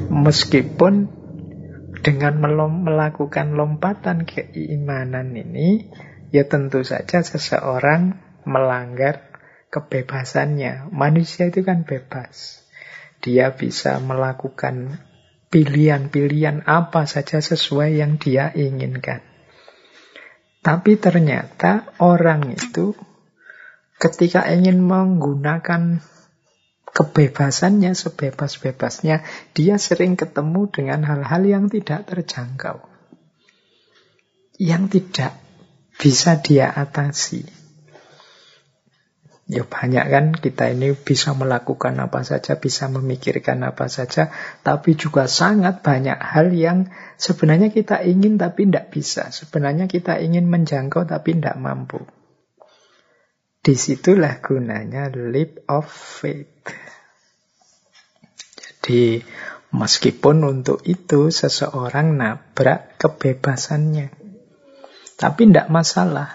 Meskipun 0.09 1.24
dengan 2.05 2.37
melakukan 2.85 3.57
lompatan 3.57 4.29
keimanan 4.29 5.33
ini, 5.33 5.89
ya 6.29 6.45
tentu 6.45 6.85
saja 6.85 7.25
seseorang 7.25 8.21
melanggar 8.45 9.33
kebebasannya. 9.73 10.93
Manusia 10.93 11.49
itu 11.49 11.65
kan 11.65 11.81
bebas. 11.81 12.61
Dia 13.25 13.57
bisa 13.57 13.97
melakukan 13.97 15.01
pilihan-pilihan 15.49 16.69
apa 16.69 17.09
saja 17.09 17.41
sesuai 17.41 17.97
yang 17.97 18.21
dia 18.21 18.53
inginkan. 18.53 19.25
Tapi 20.61 21.01
ternyata 21.01 21.89
orang 21.97 22.53
itu 22.53 22.93
ketika 23.97 24.45
ingin 24.53 24.77
menggunakan 24.77 26.05
kebebasannya 26.95 27.91
sebebas-bebasnya, 27.91 29.27
dia 29.51 29.75
sering 29.75 30.15
ketemu 30.15 30.71
dengan 30.71 31.03
hal-hal 31.03 31.43
yang 31.43 31.65
tidak 31.67 32.07
terjangkau. 32.07 32.79
Yang 34.55 34.83
tidak 35.03 35.35
bisa 35.99 36.39
dia 36.39 36.71
atasi. 36.71 37.43
Ya 39.45 39.61
banyak 39.61 40.09
kan 40.09 40.25
kita 40.33 40.73
ini 40.73 40.97
bisa 40.97 41.37
melakukan 41.37 42.01
apa 42.01 42.25
saja, 42.25 42.57
bisa 42.57 42.89
memikirkan 42.89 43.61
apa 43.61 43.91
saja, 43.91 44.33
tapi 44.65 44.97
juga 44.97 45.29
sangat 45.29 45.85
banyak 45.85 46.17
hal 46.17 46.49
yang 46.49 46.89
sebenarnya 47.21 47.69
kita 47.69 48.01
ingin 48.01 48.41
tapi 48.41 48.65
tidak 48.65 48.89
bisa. 48.89 49.29
Sebenarnya 49.29 49.85
kita 49.85 50.17
ingin 50.17 50.49
menjangkau 50.49 51.05
tapi 51.05 51.37
tidak 51.37 51.61
mampu. 51.61 52.01
Di 53.61 53.77
situlah 53.77 54.41
gunanya 54.41 55.13
leap 55.13 55.61
of 55.69 55.85
faith. 55.93 56.84
Jadi 58.85 59.25
meskipun 59.73 60.45
untuk 60.45 60.85
itu 60.85 61.33
seseorang 61.33 62.21
nabrak 62.21 63.01
kebebasannya. 63.01 64.13
Tapi 65.17 65.41
tidak 65.49 65.73
masalah. 65.73 66.29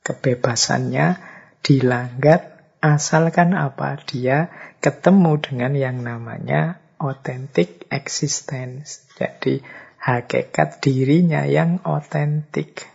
Kebebasannya 0.00 1.20
dilanggar 1.60 2.56
asalkan 2.80 3.52
apa? 3.52 4.00
Dia 4.08 4.48
ketemu 4.80 5.44
dengan 5.44 5.72
yang 5.76 6.00
namanya 6.00 6.80
authentic 6.96 7.84
existence. 7.92 9.04
Jadi 9.20 9.60
hakikat 10.00 10.80
dirinya 10.80 11.44
yang 11.44 11.84
otentik. 11.84 12.88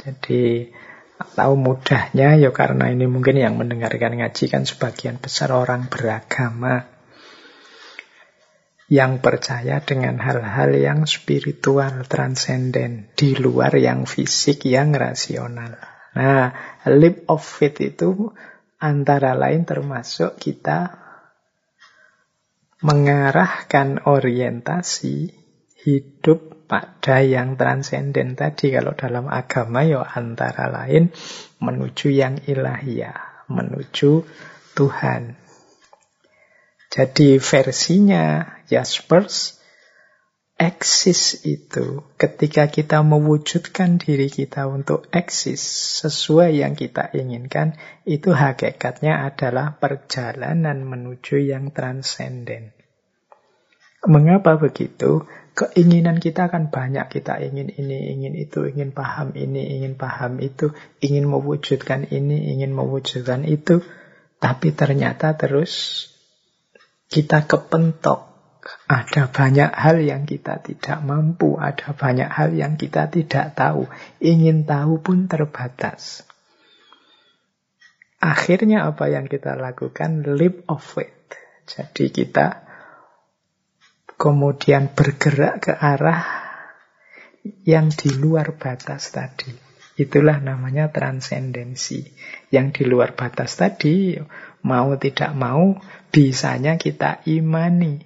Jadi 0.00 0.72
tahu 1.24 1.54
mudahnya 1.54 2.38
ya 2.38 2.50
karena 2.50 2.90
ini 2.90 3.06
mungkin 3.06 3.38
yang 3.38 3.54
mendengarkan 3.58 4.18
ngaji 4.18 4.44
kan 4.50 4.66
sebagian 4.66 5.22
besar 5.22 5.54
orang 5.54 5.86
beragama 5.86 6.90
yang 8.92 9.24
percaya 9.24 9.80
dengan 9.80 10.20
hal-hal 10.20 10.76
yang 10.76 11.08
spiritual, 11.08 12.04
transenden, 12.04 13.08
di 13.16 13.32
luar 13.32 13.72
yang 13.80 14.04
fisik, 14.04 14.68
yang 14.68 14.92
rasional. 14.92 15.80
Nah, 16.12 16.52
leap 16.84 17.24
of 17.32 17.40
faith 17.40 17.80
itu 17.80 18.36
antara 18.76 19.32
lain 19.32 19.64
termasuk 19.64 20.36
kita 20.36 21.00
mengarahkan 22.84 24.04
orientasi 24.04 25.32
hidup 25.88 26.51
pada 26.72 27.20
yang 27.20 27.60
transenden 27.60 28.32
tadi 28.32 28.72
kalau 28.72 28.96
dalam 28.96 29.28
agama 29.28 29.84
ya 29.84 30.00
antara 30.08 30.72
lain 30.72 31.12
menuju 31.60 32.08
yang 32.08 32.40
ilahiyah, 32.48 33.44
menuju 33.52 34.24
Tuhan. 34.72 35.36
Jadi 36.88 37.36
versinya 37.44 38.56
Jaspers 38.72 39.60
eksis 40.56 41.44
itu 41.44 42.08
ketika 42.16 42.72
kita 42.72 43.04
mewujudkan 43.04 44.00
diri 44.00 44.32
kita 44.32 44.64
untuk 44.64 45.12
eksis 45.12 45.60
sesuai 46.00 46.56
yang 46.56 46.72
kita 46.72 47.12
inginkan 47.12 47.76
itu 48.08 48.32
hakikatnya 48.32 49.28
adalah 49.28 49.76
perjalanan 49.76 50.88
menuju 50.88 51.36
yang 51.36 51.68
transenden. 51.68 52.72
Mengapa 54.08 54.56
begitu? 54.56 55.28
Keinginan 55.52 56.18
kita 56.18 56.48
kan 56.48 56.72
banyak. 56.72 57.08
Kita 57.08 57.38
ingin 57.40 57.68
ini, 57.72 58.12
ingin 58.16 58.34
itu, 58.36 58.64
ingin 58.68 58.90
paham 58.92 59.36
ini, 59.36 59.80
ingin 59.80 59.94
paham 59.96 60.40
itu, 60.40 60.72
ingin 61.04 61.28
mewujudkan 61.28 62.08
ini, 62.08 62.52
ingin 62.56 62.72
mewujudkan 62.72 63.44
itu. 63.44 63.84
Tapi 64.42 64.74
ternyata 64.74 65.38
terus 65.38 66.04
kita 67.12 67.46
kepentok. 67.46 68.32
Ada 68.86 69.26
banyak 69.26 69.74
hal 69.74 69.98
yang 70.06 70.22
kita 70.22 70.62
tidak 70.62 71.02
mampu, 71.02 71.58
ada 71.58 71.90
banyak 71.98 72.30
hal 72.30 72.54
yang 72.54 72.78
kita 72.78 73.10
tidak 73.10 73.58
tahu. 73.58 73.90
Ingin 74.22 74.62
tahu 74.62 75.02
pun 75.02 75.26
terbatas. 75.26 76.22
Akhirnya 78.22 78.86
apa 78.86 79.10
yang 79.10 79.26
kita 79.26 79.58
lakukan? 79.58 80.22
Leap 80.38 80.62
of 80.70 80.78
faith. 80.78 81.34
Jadi 81.66 82.14
kita 82.14 82.71
kemudian 84.22 84.94
bergerak 84.94 85.66
ke 85.66 85.72
arah 85.74 86.22
yang 87.66 87.90
di 87.90 88.14
luar 88.14 88.54
batas 88.54 89.10
tadi. 89.10 89.50
Itulah 89.98 90.38
namanya 90.38 90.94
transendensi. 90.94 92.06
Yang 92.54 92.66
di 92.78 92.82
luar 92.86 93.18
batas 93.18 93.58
tadi, 93.58 94.14
mau 94.62 94.94
tidak 94.94 95.34
mau, 95.34 95.74
bisanya 96.14 96.78
kita 96.78 97.26
imani. 97.26 97.98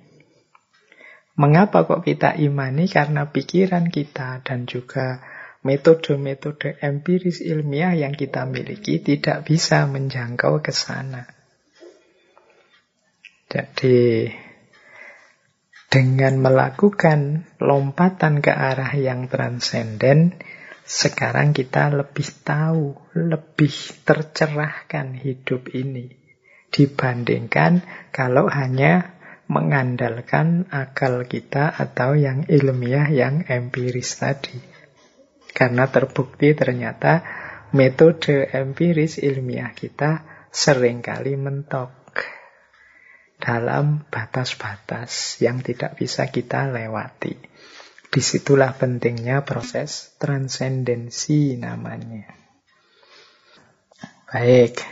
Mengapa 1.36 1.84
kok 1.84 2.00
kita 2.00 2.32
imani? 2.40 2.88
Karena 2.88 3.28
pikiran 3.28 3.92
kita 3.92 4.40
dan 4.40 4.64
juga 4.64 5.20
metode-metode 5.60 6.80
empiris 6.80 7.44
ilmiah 7.44 7.92
yang 7.92 8.16
kita 8.16 8.48
miliki 8.48 9.04
tidak 9.04 9.44
bisa 9.44 9.84
menjangkau 9.84 10.64
ke 10.64 10.72
sana. 10.72 11.28
Jadi 13.52 14.32
dengan 15.86 16.42
melakukan 16.42 17.46
lompatan 17.62 18.42
ke 18.42 18.50
arah 18.50 18.92
yang 18.98 19.30
transenden, 19.30 20.34
sekarang 20.86 21.50
kita 21.50 21.90
lebih 21.90 22.28
tahu, 22.46 22.94
lebih 23.14 23.74
tercerahkan 24.06 25.18
hidup 25.18 25.70
ini 25.74 26.14
dibandingkan 26.70 27.82
kalau 28.14 28.46
hanya 28.50 29.16
mengandalkan 29.46 30.66
akal 30.74 31.22
kita 31.26 31.70
atau 31.70 32.18
yang 32.18 32.46
ilmiah, 32.50 33.06
yang 33.10 33.46
empiris 33.46 34.18
tadi. 34.18 34.58
Karena 35.54 35.88
terbukti 35.88 36.52
ternyata 36.52 37.22
metode 37.72 38.50
empiris 38.50 39.22
ilmiah 39.22 39.72
kita 39.72 40.22
sering 40.50 41.00
kali 41.00 41.34
mentok 41.38 42.05
dalam 43.46 44.02
batas-batas 44.10 45.38
yang 45.38 45.62
tidak 45.62 45.94
bisa 45.94 46.26
kita 46.26 46.66
lewati. 46.66 47.38
Di 48.10 48.18
situlah 48.18 48.74
pentingnya 48.74 49.46
proses 49.46 50.18
transendensi 50.18 51.54
namanya. 51.54 52.26
Baik, 54.26 54.82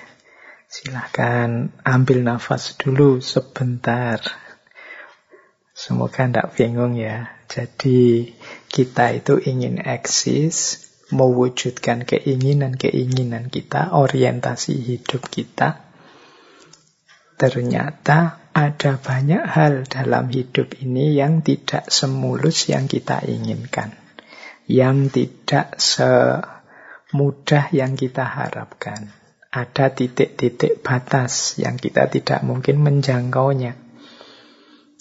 silahkan 0.71 1.75
ambil 1.83 2.23
nafas 2.23 2.79
dulu 2.79 3.19
sebentar. 3.19 4.23
Semoga 5.75 6.31
tidak 6.31 6.55
bingung 6.55 6.95
ya. 6.95 7.35
Jadi 7.51 8.31
kita 8.71 9.19
itu 9.19 9.35
ingin 9.43 9.83
eksis, 9.83 10.87
mewujudkan 11.11 12.07
keinginan-keinginan 12.07 13.51
kita, 13.51 13.91
orientasi 13.91 14.79
hidup 14.79 15.27
kita, 15.27 15.83
ternyata 17.35 18.44
ada 18.55 19.03
banyak 19.03 19.43
hal 19.43 19.83
dalam 19.91 20.31
hidup 20.31 20.79
ini 20.79 21.19
yang 21.19 21.43
tidak 21.43 21.91
semulus 21.91 22.71
yang 22.71 22.87
kita 22.87 23.27
inginkan. 23.27 23.99
Yang 24.71 25.11
tidak 25.11 25.75
semudah 25.83 27.67
yang 27.75 27.99
kita 27.99 28.23
harapkan. 28.23 29.11
Ada 29.51 29.91
titik-titik 29.91 30.87
batas 30.87 31.59
yang 31.59 31.83
kita 31.83 32.07
tidak 32.07 32.47
mungkin 32.47 32.79
menjangkaunya. 32.79 33.75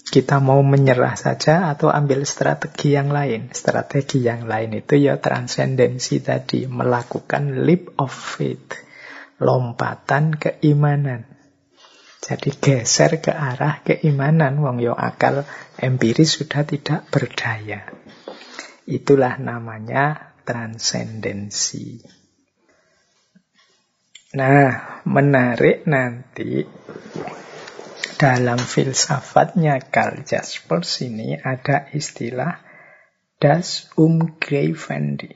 Kita 0.02 0.42
mau 0.42 0.58
menyerah 0.66 1.14
saja 1.14 1.70
atau 1.70 1.94
ambil 1.94 2.26
strategi 2.26 2.98
yang 2.98 3.14
lain. 3.14 3.54
Strategi 3.54 4.18
yang 4.18 4.50
lain 4.50 4.82
itu 4.82 4.98
ya 4.98 5.22
transendensi 5.22 6.18
tadi. 6.18 6.66
Melakukan 6.66 7.62
leap 7.62 7.94
of 8.02 8.10
faith. 8.10 8.82
Lompatan 9.38 10.34
keimanan. 10.38 11.33
Jadi 12.24 12.56
geser 12.56 13.20
ke 13.20 13.28
arah 13.28 13.84
keimanan. 13.84 14.56
Wong 14.64 14.80
yo 14.80 14.96
akal 14.96 15.44
empiris 15.76 16.40
sudah 16.40 16.64
tidak 16.64 17.04
berdaya. 17.12 17.84
Itulah 18.88 19.36
namanya 19.36 20.32
transendensi. 20.48 22.00
Nah, 24.40 25.04
menarik 25.04 25.84
nanti 25.84 26.64
dalam 28.16 28.56
filsafatnya 28.56 29.76
Karl 29.84 30.24
Jaspers 30.24 31.04
ini 31.04 31.36
ada 31.36 31.92
istilah 31.92 32.56
das 33.36 33.92
Umgreifendi. 34.00 35.28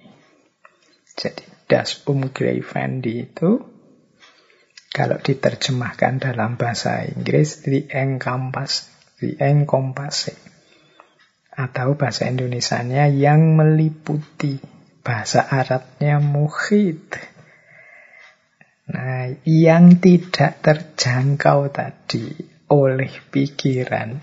Jadi 1.12 1.44
das 1.68 2.00
Umgreifendi 2.08 3.28
itu 3.28 3.77
kalau 4.88 5.20
diterjemahkan 5.20 6.20
dalam 6.20 6.56
bahasa 6.56 7.04
Inggris 7.06 7.64
the 7.64 7.86
encompass, 7.92 8.88
the 9.20 9.36
encompass 9.38 10.32
atau 11.52 11.98
bahasa 11.98 12.30
Indonesianya 12.30 13.10
yang 13.10 13.58
meliputi 13.58 14.62
bahasa 15.02 15.42
Arabnya 15.42 16.22
muhid 16.22 17.18
Nah, 18.88 19.28
yang 19.44 20.00
tidak 20.00 20.64
terjangkau 20.64 21.68
tadi 21.68 22.32
oleh 22.72 23.12
pikiran 23.28 24.16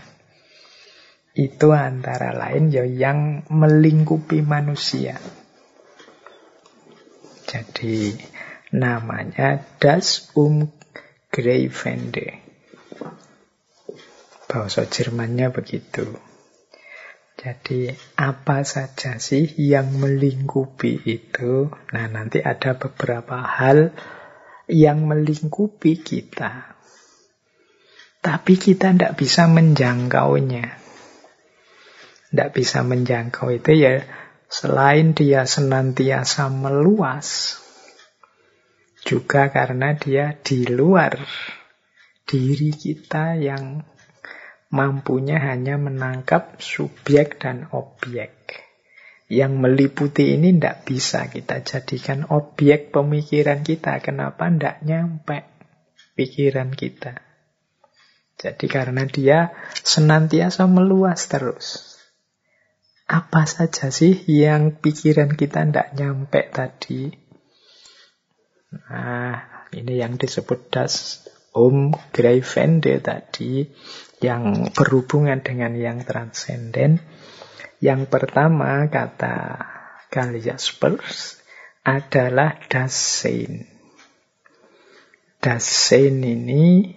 itu 1.38 1.68
antara 1.70 2.34
lain 2.34 2.74
ya 2.74 2.82
yang 2.82 3.46
melingkupi 3.46 4.42
manusia. 4.42 5.22
Jadi 7.46 8.18
namanya 8.76 9.64
das 9.80 10.36
Umgreifende. 10.36 12.44
Bahasa 14.52 14.84
Jermannya 14.84 15.56
begitu. 15.56 16.20
Jadi 17.36 17.92
apa 18.16 18.64
saja 18.64 19.20
sih 19.20 19.44
yang 19.60 20.00
melingkupi 20.00 21.04
itu? 21.04 21.68
Nah 21.94 22.06
nanti 22.08 22.40
ada 22.40 22.80
beberapa 22.80 23.44
hal 23.44 23.92
yang 24.72 25.06
melingkupi 25.06 26.00
kita. 26.02 26.74
Tapi 28.24 28.54
kita 28.58 28.96
tidak 28.96 29.14
bisa 29.20 29.46
menjangkaunya. 29.46 30.66
Tidak 32.34 32.50
bisa 32.50 32.82
menjangkau 32.82 33.54
itu 33.54 33.72
ya 33.78 34.02
selain 34.50 35.14
dia 35.14 35.46
senantiasa 35.46 36.50
meluas, 36.50 37.62
juga 39.06 39.54
karena 39.54 39.94
dia 39.94 40.34
di 40.42 40.66
luar 40.66 41.22
diri 42.26 42.74
kita 42.74 43.38
yang 43.38 43.86
mampunya 44.74 45.38
hanya 45.38 45.78
menangkap 45.78 46.58
subjek 46.58 47.38
dan 47.38 47.70
objek 47.70 48.66
yang 49.26 49.58
meliputi 49.58 50.38
ini 50.38 50.54
tidak 50.54 50.86
bisa 50.86 51.26
kita 51.26 51.66
jadikan 51.66 52.30
objek 52.30 52.94
pemikiran 52.94 53.66
kita. 53.66 53.98
Kenapa 53.98 54.50
tidak 54.54 54.86
nyampe 54.86 55.50
pikiran 56.14 56.70
kita? 56.74 57.26
Jadi 58.38 58.66
karena 58.70 59.08
dia 59.10 59.56
senantiasa 59.82 60.70
meluas 60.70 61.26
terus. 61.26 61.98
Apa 63.06 63.46
saja 63.50 63.90
sih 63.90 64.18
yang 64.30 64.78
pikiran 64.82 65.34
kita 65.34 65.66
tidak 65.66 65.94
nyampe 65.98 66.42
tadi? 66.50 67.25
Nah, 68.76 69.68
ini 69.72 70.00
yang 70.00 70.20
disebut 70.20 70.72
das 70.72 71.26
Om 71.56 71.96
Greifende 72.12 73.00
tadi, 73.00 73.64
yang 74.20 74.72
berhubungan 74.76 75.40
dengan 75.40 75.76
yang 75.76 76.04
transenden. 76.04 77.00
Yang 77.80 78.08
pertama 78.12 78.88
kata 78.88 79.60
Karl 80.12 80.40
Jaspers 80.40 81.40
adalah 81.84 82.56
Dasein. 82.72 83.68
Dasein 85.44 86.24
ini 86.24 86.96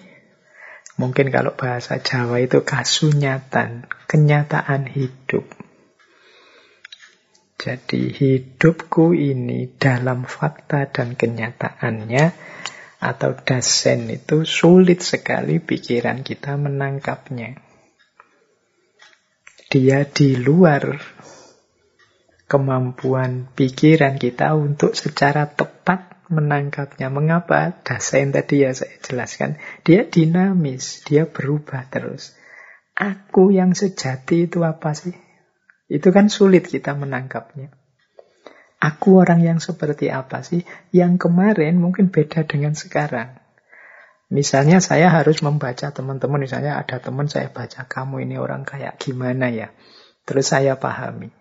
mungkin 0.96 1.28
kalau 1.28 1.52
bahasa 1.54 2.00
Jawa 2.00 2.40
itu 2.40 2.64
kasunyatan, 2.64 3.90
kenyataan 4.08 4.88
hidup. 4.88 5.57
Jadi 7.58 8.14
hidupku 8.14 9.12
ini 9.18 9.66
dalam 9.74 10.22
fakta 10.24 10.86
dan 10.88 11.18
kenyataannya 11.18 12.24
atau 13.02 13.34
dasen 13.34 14.10
itu 14.10 14.46
sulit 14.46 15.02
sekali 15.02 15.58
pikiran 15.58 16.22
kita 16.22 16.54
menangkapnya 16.54 17.68
dia 19.68 20.08
di 20.08 20.32
luar 20.32 20.96
kemampuan 22.48 23.52
pikiran 23.52 24.16
kita 24.16 24.56
untuk 24.56 24.96
secara 24.96 25.44
tepat 25.44 26.24
menangkapnya. 26.32 27.12
Mengapa? 27.12 27.76
Dasain 27.84 28.32
tadi 28.32 28.64
ya 28.64 28.72
saya 28.72 28.96
jelaskan. 29.04 29.60
Dia 29.84 30.08
dinamis, 30.08 31.04
dia 31.04 31.28
berubah 31.28 31.84
terus. 31.92 32.32
Aku 32.96 33.52
yang 33.52 33.76
sejati 33.76 34.48
itu 34.48 34.64
apa 34.64 34.96
sih? 34.96 35.12
Itu 35.88 36.12
kan 36.12 36.28
sulit 36.28 36.68
kita 36.68 36.92
menangkapnya. 36.92 37.72
Aku 38.78 39.18
orang 39.18 39.42
yang 39.42 39.58
seperti 39.58 40.12
apa 40.12 40.46
sih? 40.46 40.62
Yang 40.94 41.26
kemarin 41.26 41.82
mungkin 41.82 42.14
beda 42.14 42.46
dengan 42.46 42.78
sekarang. 42.78 43.40
Misalnya 44.28 44.84
saya 44.84 45.08
harus 45.08 45.40
membaca 45.40 45.88
teman-teman, 45.88 46.44
misalnya 46.44 46.76
ada 46.76 47.00
teman 47.00 47.32
saya 47.32 47.48
baca, 47.48 47.88
kamu 47.88 48.28
ini 48.28 48.36
orang 48.36 48.68
kayak 48.68 49.00
gimana 49.00 49.48
ya? 49.48 49.72
Terus 50.28 50.52
saya 50.52 50.76
pahami. 50.76 51.32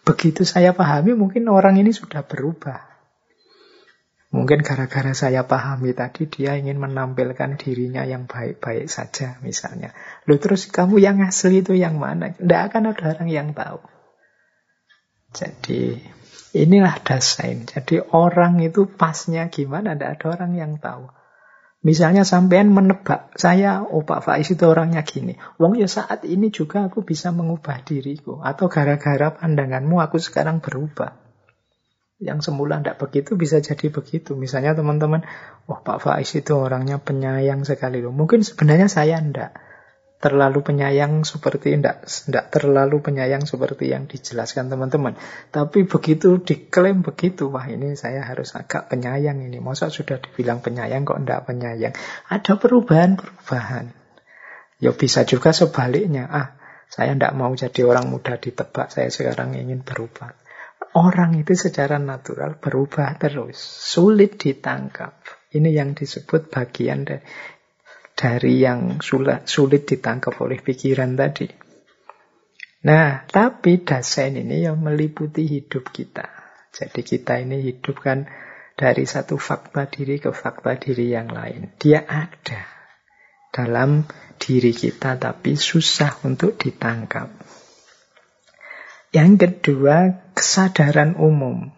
Begitu 0.00 0.48
saya 0.48 0.72
pahami, 0.72 1.12
mungkin 1.12 1.44
orang 1.52 1.76
ini 1.76 1.92
sudah 1.92 2.24
berubah. 2.24 2.85
Mungkin 4.36 4.60
gara-gara 4.60 5.16
saya 5.16 5.48
pahami 5.48 5.96
tadi, 5.96 6.28
dia 6.28 6.60
ingin 6.60 6.76
menampilkan 6.76 7.56
dirinya 7.56 8.04
yang 8.04 8.28
baik-baik 8.28 8.84
saja, 8.84 9.40
misalnya. 9.40 9.96
Lalu 10.28 10.36
terus 10.36 10.68
kamu 10.68 11.00
yang 11.00 11.24
asli 11.24 11.64
itu 11.64 11.72
yang 11.72 11.96
mana? 11.96 12.36
Tidak 12.36 12.60
akan 12.68 12.92
ada 12.92 13.16
orang 13.16 13.32
yang 13.32 13.48
tahu. 13.56 13.80
Jadi, 15.32 15.96
inilah 16.52 17.00
dasain. 17.00 17.64
Jadi 17.64 18.04
orang 18.12 18.60
itu 18.60 18.84
pasnya 18.84 19.48
gimana, 19.48 19.96
tidak 19.96 20.20
ada 20.20 20.26
orang 20.36 20.52
yang 20.52 20.72
tahu. 20.76 21.08
Misalnya 21.80 22.28
sampean 22.28 22.76
menebak, 22.76 23.32
saya, 23.40 23.80
oh 23.80 24.04
Pak 24.04 24.20
Faiz 24.20 24.52
itu 24.52 24.68
orangnya 24.68 25.00
gini. 25.00 25.40
Wong 25.56 25.80
ya 25.80 25.88
saat 25.88 26.28
ini 26.28 26.52
juga 26.52 26.92
aku 26.92 27.08
bisa 27.08 27.32
mengubah 27.32 27.80
diriku. 27.88 28.44
Atau 28.44 28.68
gara-gara 28.68 29.32
pandanganmu 29.32 29.96
aku 29.96 30.20
sekarang 30.20 30.60
berubah. 30.60 31.25
Yang 32.16 32.48
semula 32.48 32.80
tidak 32.80 32.96
begitu 32.96 33.36
bisa 33.36 33.60
jadi 33.60 33.92
begitu. 33.92 34.32
Misalnya 34.40 34.72
teman-teman, 34.72 35.28
wah 35.68 35.80
Pak 35.84 36.00
Faiz 36.00 36.32
itu 36.32 36.56
orangnya 36.56 36.96
penyayang 36.96 37.68
sekali 37.68 38.00
loh. 38.00 38.12
Mungkin 38.12 38.40
sebenarnya 38.40 38.88
saya 38.88 39.20
tidak 39.20 39.52
terlalu 40.16 40.64
penyayang 40.64 41.28
seperti 41.28 41.76
tidak 41.76 42.08
tidak 42.08 42.48
terlalu 42.48 43.04
penyayang 43.04 43.44
seperti 43.44 43.92
yang 43.92 44.08
dijelaskan 44.08 44.72
teman-teman. 44.72 45.12
Tapi 45.52 45.84
begitu 45.84 46.40
diklaim 46.40 47.04
begitu, 47.04 47.52
wah 47.52 47.68
ini 47.68 47.92
saya 48.00 48.24
harus 48.24 48.56
agak 48.56 48.88
penyayang 48.88 49.44
ini. 49.44 49.60
Masa 49.60 49.92
sudah 49.92 50.16
dibilang 50.16 50.64
penyayang 50.64 51.04
kok 51.04 51.20
tidak 51.20 51.44
penyayang? 51.44 51.92
Ada 52.32 52.56
perubahan-perubahan. 52.56 53.92
Ya 54.80 54.92
bisa 54.96 55.28
juga 55.28 55.52
sebaliknya. 55.52 56.24
Ah, 56.32 56.56
saya 56.88 57.12
tidak 57.12 57.36
mau 57.36 57.52
jadi 57.52 57.84
orang 57.84 58.08
muda 58.08 58.40
ditebak, 58.40 58.88
saya 58.88 59.12
sekarang 59.12 59.52
ingin 59.52 59.84
berubah. 59.84 60.45
Orang 60.96 61.36
itu 61.36 61.52
secara 61.52 62.00
natural 62.00 62.56
berubah 62.56 63.20
terus, 63.20 63.60
sulit 63.60 64.40
ditangkap. 64.40 65.20
Ini 65.52 65.76
yang 65.76 65.92
disebut 65.92 66.48
bagian 66.48 67.04
dari 67.04 67.20
dari 68.16 68.64
yang 68.64 69.04
sulit, 69.04 69.44
sulit 69.44 69.84
ditangkap 69.84 70.32
oleh 70.40 70.56
pikiran 70.64 71.12
tadi. 71.20 71.52
Nah, 72.88 73.28
tapi 73.28 73.84
dasen 73.84 74.40
ini 74.40 74.64
yang 74.64 74.80
meliputi 74.80 75.44
hidup 75.44 75.92
kita. 75.92 76.24
Jadi 76.72 77.04
kita 77.04 77.44
ini 77.44 77.60
hidup 77.60 78.00
kan 78.00 78.24
dari 78.72 79.04
satu 79.04 79.36
fakta 79.36 79.92
diri 79.92 80.16
ke 80.16 80.32
fakta 80.32 80.80
diri 80.80 81.12
yang 81.12 81.28
lain. 81.28 81.76
Dia 81.76 82.08
ada 82.08 82.64
dalam 83.52 84.08
diri 84.40 84.72
kita 84.72 85.20
tapi 85.20 85.60
susah 85.60 86.24
untuk 86.24 86.56
ditangkap. 86.56 87.28
Yang 89.12 89.32
kedua, 89.44 90.25
kesadaran 90.36 91.16
umum. 91.16 91.72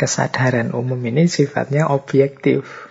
Kesadaran 0.00 0.72
umum 0.72 0.96
ini 1.04 1.28
sifatnya 1.28 1.92
objektif. 1.92 2.88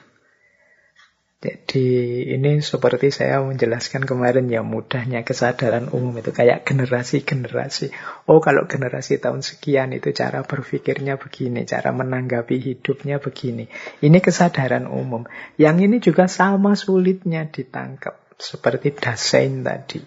Jadi 1.46 2.26
ini 2.34 2.58
seperti 2.66 3.14
saya 3.14 3.38
menjelaskan 3.38 4.02
kemarin 4.02 4.50
ya 4.50 4.66
mudahnya 4.66 5.22
kesadaran 5.22 5.94
umum 5.94 6.18
itu 6.18 6.34
kayak 6.34 6.66
generasi-generasi. 6.66 7.94
Oh 8.26 8.42
kalau 8.42 8.66
generasi 8.66 9.22
tahun 9.22 9.46
sekian 9.46 9.94
itu 9.94 10.10
cara 10.10 10.42
berpikirnya 10.42 11.22
begini, 11.22 11.70
cara 11.70 11.94
menanggapi 11.94 12.58
hidupnya 12.58 13.22
begini. 13.22 13.70
Ini 14.02 14.18
kesadaran 14.26 14.90
umum. 14.90 15.30
Yang 15.62 15.78
ini 15.86 15.98
juga 16.02 16.26
sama 16.26 16.74
sulitnya 16.74 17.46
ditangkap. 17.46 18.18
Seperti 18.42 18.98
Dasein 18.98 19.62
tadi. 19.62 20.02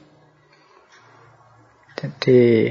Jadi 1.99 2.71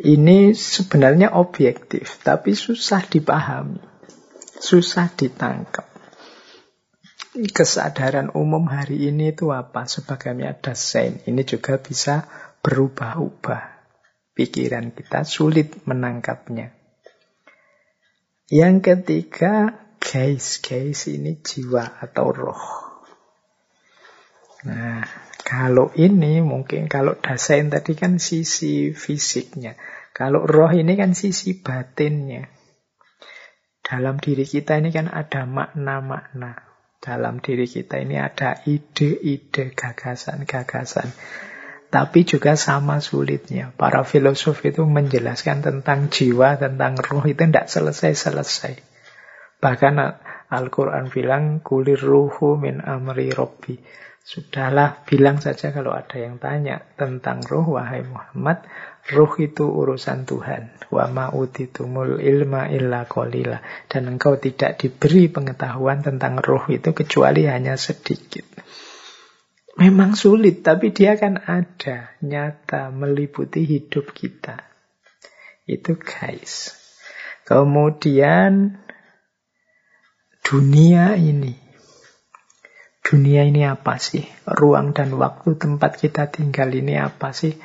ini 0.00 0.56
sebenarnya 0.56 1.36
objektif, 1.36 2.22
tapi 2.24 2.56
susah 2.56 3.04
dipahami. 3.04 3.80
Susah 4.62 5.10
ditangkap 5.12 5.92
kesadaran 7.32 8.28
umum 8.36 8.68
hari 8.68 9.08
ini 9.08 9.32
itu 9.32 9.48
apa? 9.48 9.88
Sebagaimana 9.88 10.52
ada 10.52 10.76
sein. 10.76 11.24
Ini 11.24 11.42
juga 11.48 11.80
bisa 11.80 12.28
berubah-ubah. 12.60 13.80
Pikiran 14.32 14.92
kita 14.92 15.24
sulit 15.24 15.84
menangkapnya. 15.88 16.72
Yang 18.52 18.76
ketiga, 18.84 19.52
gaze. 19.96 20.60
Gaze 20.60 21.16
ini 21.16 21.40
jiwa 21.40 22.00
atau 22.00 22.32
roh. 22.32 22.64
Nah, 24.68 25.04
kalau 25.42 25.90
ini 25.98 26.38
mungkin 26.38 26.86
kalau 26.86 27.18
dasain 27.18 27.66
tadi 27.66 27.98
kan 27.98 28.22
sisi 28.22 28.94
fisiknya. 28.94 29.74
Kalau 30.14 30.46
roh 30.46 30.70
ini 30.70 30.94
kan 30.94 31.18
sisi 31.18 31.58
batinnya. 31.58 32.46
Dalam 33.82 34.22
diri 34.22 34.46
kita 34.46 34.78
ini 34.78 34.94
kan 34.94 35.10
ada 35.10 35.42
makna-makna. 35.44 36.72
Dalam 37.02 37.42
diri 37.42 37.66
kita 37.66 37.98
ini 37.98 38.14
ada 38.14 38.62
ide-ide, 38.62 39.74
gagasan-gagasan. 39.74 41.10
Tapi 41.90 42.22
juga 42.22 42.54
sama 42.54 43.02
sulitnya. 43.02 43.74
Para 43.74 44.06
filosof 44.06 44.62
itu 44.62 44.86
menjelaskan 44.86 45.60
tentang 45.66 46.08
jiwa, 46.08 46.56
tentang 46.56 46.94
roh 46.94 47.26
itu 47.26 47.42
tidak 47.42 47.66
selesai-selesai. 47.66 48.78
Bahkan 49.58 49.94
Al-Quran 50.48 51.10
bilang, 51.10 51.58
kulir 51.60 51.98
ruhu 51.98 52.54
min 52.56 52.78
amri 52.78 53.34
robbi. 53.34 53.82
Sudahlah, 54.22 55.02
bilang 55.02 55.42
saja 55.42 55.74
kalau 55.74 55.90
ada 55.90 56.14
yang 56.14 56.38
tanya 56.38 56.86
tentang 56.94 57.42
roh, 57.42 57.74
wahai 57.74 58.06
Muhammad, 58.06 58.62
Ruh 59.10 59.34
itu 59.42 59.66
urusan 59.66 60.30
Tuhan. 60.30 60.78
Wa 60.86 61.10
ma'utitumul 61.10 62.22
ilma 62.22 62.70
illa 62.70 63.02
qalila. 63.02 63.58
Dan 63.90 64.14
engkau 64.14 64.38
tidak 64.38 64.78
diberi 64.78 65.26
pengetahuan 65.26 66.06
tentang 66.06 66.38
roh 66.38 66.62
itu 66.70 66.94
kecuali 66.94 67.50
hanya 67.50 67.74
sedikit. 67.74 68.46
Memang 69.74 70.14
sulit, 70.14 70.62
tapi 70.62 70.94
dia 70.94 71.18
kan 71.18 71.42
ada, 71.42 72.14
nyata, 72.22 72.94
meliputi 72.94 73.66
hidup 73.66 74.14
kita. 74.14 74.62
Itu 75.66 75.98
guys. 75.98 76.78
Kemudian 77.42 78.78
dunia 80.46 81.18
ini. 81.18 81.61
Dunia 83.02 83.42
ini 83.42 83.66
apa 83.66 83.98
sih? 83.98 84.22
Ruang 84.46 84.94
dan 84.94 85.18
waktu 85.18 85.58
tempat 85.58 85.98
kita 85.98 86.30
tinggal 86.30 86.70
ini 86.70 86.94
apa 86.94 87.34
sih? 87.34 87.58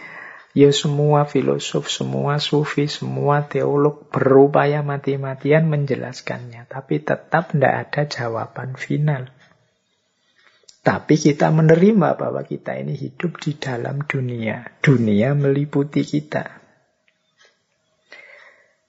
Ya 0.57 0.73
semua 0.73 1.29
filosof, 1.29 1.85
semua 1.85 2.41
sufi, 2.41 2.89
semua 2.89 3.45
teolog 3.45 4.09
berupaya 4.09 4.81
mati-matian 4.81 5.69
menjelaskannya. 5.69 6.65
Tapi 6.65 7.05
tetap 7.05 7.53
tidak 7.53 7.73
ada 7.85 8.01
jawaban 8.09 8.73
final. 8.73 9.29
Tapi 10.81 11.13
kita 11.19 11.53
menerima 11.53 12.17
bahwa 12.17 12.41
kita 12.41 12.73
ini 12.73 12.97
hidup 12.97 13.37
di 13.37 13.53
dalam 13.53 14.01
dunia. 14.09 14.81
Dunia 14.81 15.37
meliputi 15.37 16.01
kita. 16.01 16.57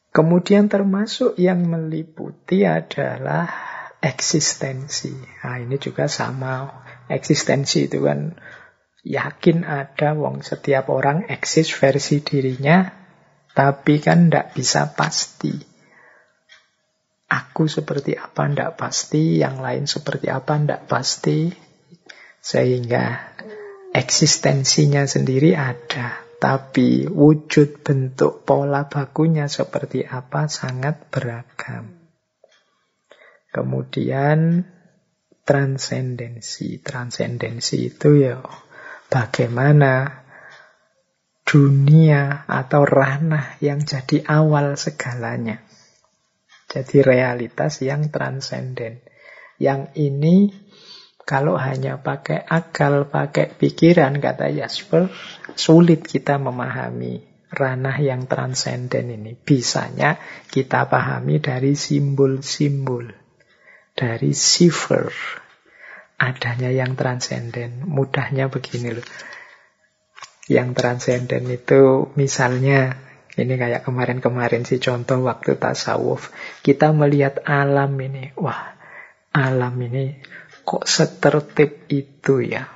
Kemudian 0.09 0.73
termasuk 0.73 1.37
yang 1.37 1.69
meliputi 1.69 2.65
adalah 2.65 3.78
eksistensi. 3.99 5.15
Nah, 5.43 5.59
ini 5.59 5.77
juga 5.79 6.07
sama. 6.07 6.85
Eksistensi 7.09 7.89
itu 7.91 8.05
kan 8.05 8.37
yakin 9.03 9.65
ada 9.65 10.15
wong 10.15 10.45
setiap 10.45 10.91
orang 10.93 11.27
eksis 11.27 11.73
versi 11.73 12.23
dirinya, 12.23 12.93
tapi 13.57 13.99
kan 13.99 14.29
tidak 14.29 14.55
bisa 14.55 14.93
pasti. 14.95 15.55
Aku 17.29 17.69
seperti 17.69 18.17
apa 18.17 18.49
tidak 18.49 18.81
pasti, 18.81 19.37
yang 19.37 19.61
lain 19.61 19.85
seperti 19.85 20.33
apa 20.33 20.57
tidak 20.57 20.89
pasti, 20.89 21.53
sehingga 22.41 23.37
eksistensinya 23.93 25.05
sendiri 25.05 25.53
ada, 25.53 26.25
tapi 26.41 27.05
wujud 27.05 27.85
bentuk 27.85 28.49
pola 28.49 28.89
bakunya 28.89 29.45
seperti 29.45 30.09
apa 30.09 30.49
sangat 30.49 31.13
beragam. 31.13 31.98
Kemudian 33.49 34.69
transendensi. 35.49 36.79
Transendensi 36.85 37.89
itu 37.89 38.21
ya 38.21 38.39
bagaimana 39.09 40.25
dunia 41.49 42.45
atau 42.45 42.85
ranah 42.85 43.57
yang 43.65 43.81
jadi 43.81 44.21
awal 44.29 44.77
segalanya. 44.77 45.65
Jadi 46.69 47.01
realitas 47.01 47.81
yang 47.81 48.13
transenden. 48.13 49.01
Yang 49.57 49.83
ini 49.97 50.37
kalau 51.25 51.57
hanya 51.57 52.01
pakai 52.01 52.45
akal, 52.45 53.09
pakai 53.09 53.53
pikiran, 53.53 54.17
kata 54.21 54.53
Jasper, 54.53 55.09
sulit 55.57 56.05
kita 56.05 56.37
memahami 56.37 57.25
ranah 57.53 57.97
yang 58.01 58.29
transenden 58.29 59.13
ini. 59.13 59.33
Bisanya 59.37 60.21
kita 60.49 60.89
pahami 60.89 61.41
dari 61.41 61.73
simbol-simbol. 61.73 63.28
Dari 63.99 64.31
cipher, 64.31 65.11
adanya 66.23 66.71
yang 66.71 66.95
transenden. 66.95 67.83
Mudahnya 67.83 68.47
begini 68.47 68.95
loh. 68.95 69.07
Yang 70.47 70.69
transenden 70.79 71.51
itu 71.51 72.07
misalnya 72.15 72.95
ini 73.39 73.55
kayak 73.55 73.87
kemarin-kemarin 73.87 74.67
sih 74.67 74.83
contoh 74.83 75.23
waktu 75.23 75.55
tasawuf. 75.55 76.35
Kita 76.67 76.91
melihat 76.91 77.39
alam 77.47 77.95
ini. 78.03 78.35
Wah, 78.35 78.75
alam 79.31 79.79
ini 79.79 80.19
kok 80.67 80.91
setertib 80.91 81.87
itu 81.87 82.43
ya. 82.43 82.67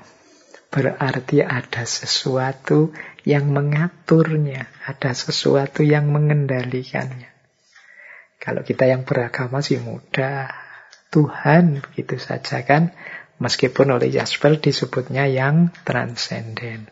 Berarti 0.71 1.43
ada 1.43 1.83
sesuatu 1.83 2.95
yang 3.27 3.51
mengaturnya. 3.51 4.71
Ada 4.87 5.19
sesuatu 5.19 5.83
yang 5.83 6.15
mengendalikannya. 6.15 7.29
Kalau 8.39 8.63
kita 8.63 8.87
yang 8.87 9.03
beragama 9.03 9.61
sih 9.67 9.83
mudah. 9.83 10.62
Tuhan 11.13 11.85
begitu 11.85 12.17
saja 12.17 12.65
kan 12.65 12.97
Meskipun 13.43 13.99
oleh 13.99 14.07
Jasper 14.07 14.63
disebutnya 14.63 15.27
yang 15.27 15.75
transenden. 15.83 16.87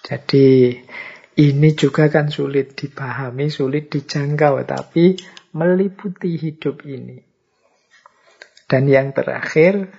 Jadi 0.00 0.72
ini 1.36 1.70
juga 1.76 2.08
kan 2.08 2.32
sulit 2.32 2.72
dipahami, 2.80 3.52
sulit 3.52 3.92
dijangkau, 3.92 4.64
tapi 4.64 5.20
meliputi 5.52 6.40
hidup 6.40 6.80
ini. 6.88 7.20
Dan 8.64 8.88
yang 8.88 9.12
terakhir, 9.12 9.92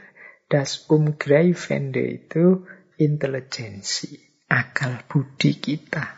das 0.50 0.90
Umgreifende 0.90 2.10
itu 2.10 2.66
intelijensi, 2.98 4.18
akal 4.50 5.06
budi 5.06 5.62
kita. 5.62 6.18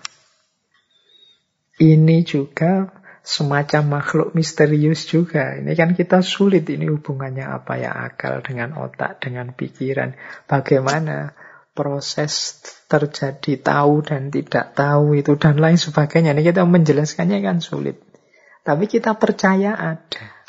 Ini 1.83 2.23
juga 2.23 3.02
semacam 3.23 4.03
makhluk 4.03 4.35
misterius 4.35 5.07
juga. 5.07 5.55
Ini 5.55 5.71
kan 5.79 5.95
kita 5.95 6.19
sulit 6.19 6.67
ini 6.67 6.91
hubungannya 6.91 7.47
apa 7.47 7.79
ya 7.79 7.95
akal 7.95 8.43
dengan 8.43 8.75
otak, 8.75 9.23
dengan 9.23 9.55
pikiran. 9.55 10.19
Bagaimana 10.43 11.31
proses 11.71 12.61
terjadi 12.85 13.63
tahu 13.63 14.03
dan 14.05 14.29
tidak 14.29 14.75
tahu 14.75 15.17
itu 15.17 15.39
dan 15.39 15.57
lain 15.57 15.79
sebagainya. 15.79 16.35
Ini 16.35 16.43
kita 16.43 16.67
menjelaskannya 16.67 17.39
kan 17.39 17.63
sulit. 17.63 17.97
Tapi 18.67 18.85
kita 18.91 19.15
percaya 19.15 19.73
ada. 19.73 20.43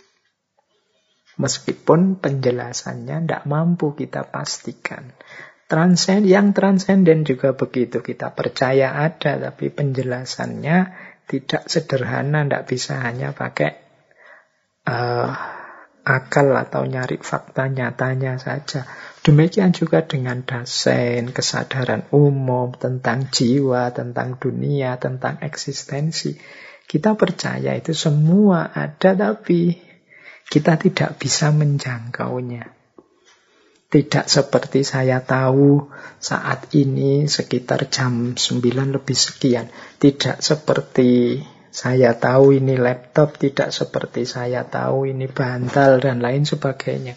Meskipun 1.35 2.23
penjelasannya 2.23 3.27
tidak 3.27 3.43
mampu 3.47 3.95
kita 3.95 4.27
pastikan. 4.31 5.15
Transend, 5.65 6.29
yang 6.29 6.55
transenden 6.55 7.27
juga 7.27 7.57
begitu. 7.57 8.05
Kita 8.05 8.31
percaya 8.37 8.95
ada, 8.95 9.51
tapi 9.51 9.73
penjelasannya 9.73 10.79
tidak 11.25 11.67
sederhana, 11.67 12.45
tidak 12.45 12.65
bisa 12.69 13.01
hanya 13.01 13.33
pakai 13.33 13.81
uh, 14.85 15.33
akal 16.05 16.53
atau 16.53 16.85
nyari 16.85 17.17
fakta 17.19 17.73
nyatanya 17.73 18.37
saja. 18.37 18.85
Demikian 19.25 19.73
juga 19.73 20.05
dengan 20.05 20.45
dasen, 20.45 21.33
kesadaran 21.33 22.05
umum 22.13 22.77
tentang 22.77 23.33
jiwa, 23.33 23.89
tentang 23.97 24.37
dunia, 24.37 25.01
tentang 25.01 25.41
eksistensi. 25.41 26.37
Kita 26.85 27.17
percaya 27.17 27.73
itu 27.73 27.97
semua 27.97 28.69
ada, 28.69 29.17
tapi 29.17 29.81
kita 30.53 30.77
tidak 30.77 31.17
bisa 31.17 31.49
menjangkaunya. 31.49 32.69
Tidak 33.89 34.27
seperti 34.27 34.83
saya 34.85 35.23
tahu 35.25 35.89
saat 36.19 36.75
ini 36.75 37.31
sekitar 37.31 37.89
jam 37.89 38.35
9 38.35 38.61
lebih 38.91 39.17
sekian. 39.17 39.71
Tidak 40.05 40.45
seperti 40.45 41.41
saya 41.73 42.13
tahu 42.13 42.61
ini 42.61 42.77
laptop, 42.77 43.41
tidak 43.41 43.73
seperti 43.73 44.29
saya 44.29 44.69
tahu 44.69 45.09
ini 45.09 45.33
bantal 45.33 45.97
dan 45.97 46.21
lain 46.21 46.45
sebagainya. 46.45 47.17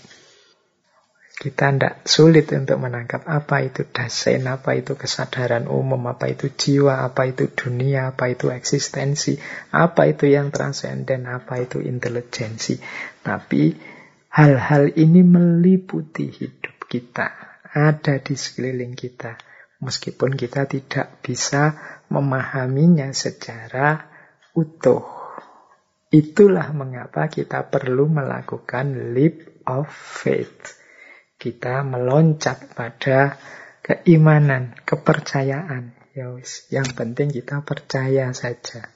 Kita 1.36 1.68
tidak 1.70 2.08
sulit 2.08 2.48
untuk 2.56 2.80
menangkap 2.80 3.28
apa 3.28 3.60
itu 3.60 3.84
dasen, 3.92 4.48
apa 4.48 4.80
itu 4.80 4.96
kesadaran 4.96 5.68
umum, 5.68 6.00
apa 6.08 6.32
itu 6.32 6.48
jiwa, 6.48 7.04
apa 7.04 7.28
itu 7.28 7.52
dunia, 7.52 8.16
apa 8.16 8.32
itu 8.32 8.56
eksistensi, 8.56 9.36
apa 9.76 10.08
itu 10.08 10.32
yang 10.32 10.56
transenden, 10.56 11.28
apa 11.28 11.60
itu 11.60 11.84
intelijensi. 11.84 12.80
Tapi 13.20 13.76
hal-hal 14.32 14.96
ini 14.96 15.28
meliputi 15.28 16.32
hidup 16.32 16.88
kita, 16.88 17.60
ada 17.68 18.16
di 18.24 18.34
sekeliling 18.34 18.96
kita. 18.96 19.36
Meskipun 19.78 20.34
kita 20.34 20.66
tidak 20.66 21.22
bisa 21.22 21.78
memahaminya 22.08 23.12
secara 23.12 24.08
utuh. 24.56 25.04
Itulah 26.08 26.72
mengapa 26.72 27.28
kita 27.28 27.68
perlu 27.68 28.08
melakukan 28.08 29.14
leap 29.14 29.64
of 29.68 29.92
faith 29.92 30.78
kita 31.38 31.86
meloncat 31.86 32.74
pada 32.74 33.38
keimanan, 33.86 34.74
kepercayaan. 34.84 35.94
Ya 36.18 36.34
yang 36.74 36.90
penting 36.98 37.30
kita 37.30 37.62
percaya 37.62 38.34
saja. 38.34 38.90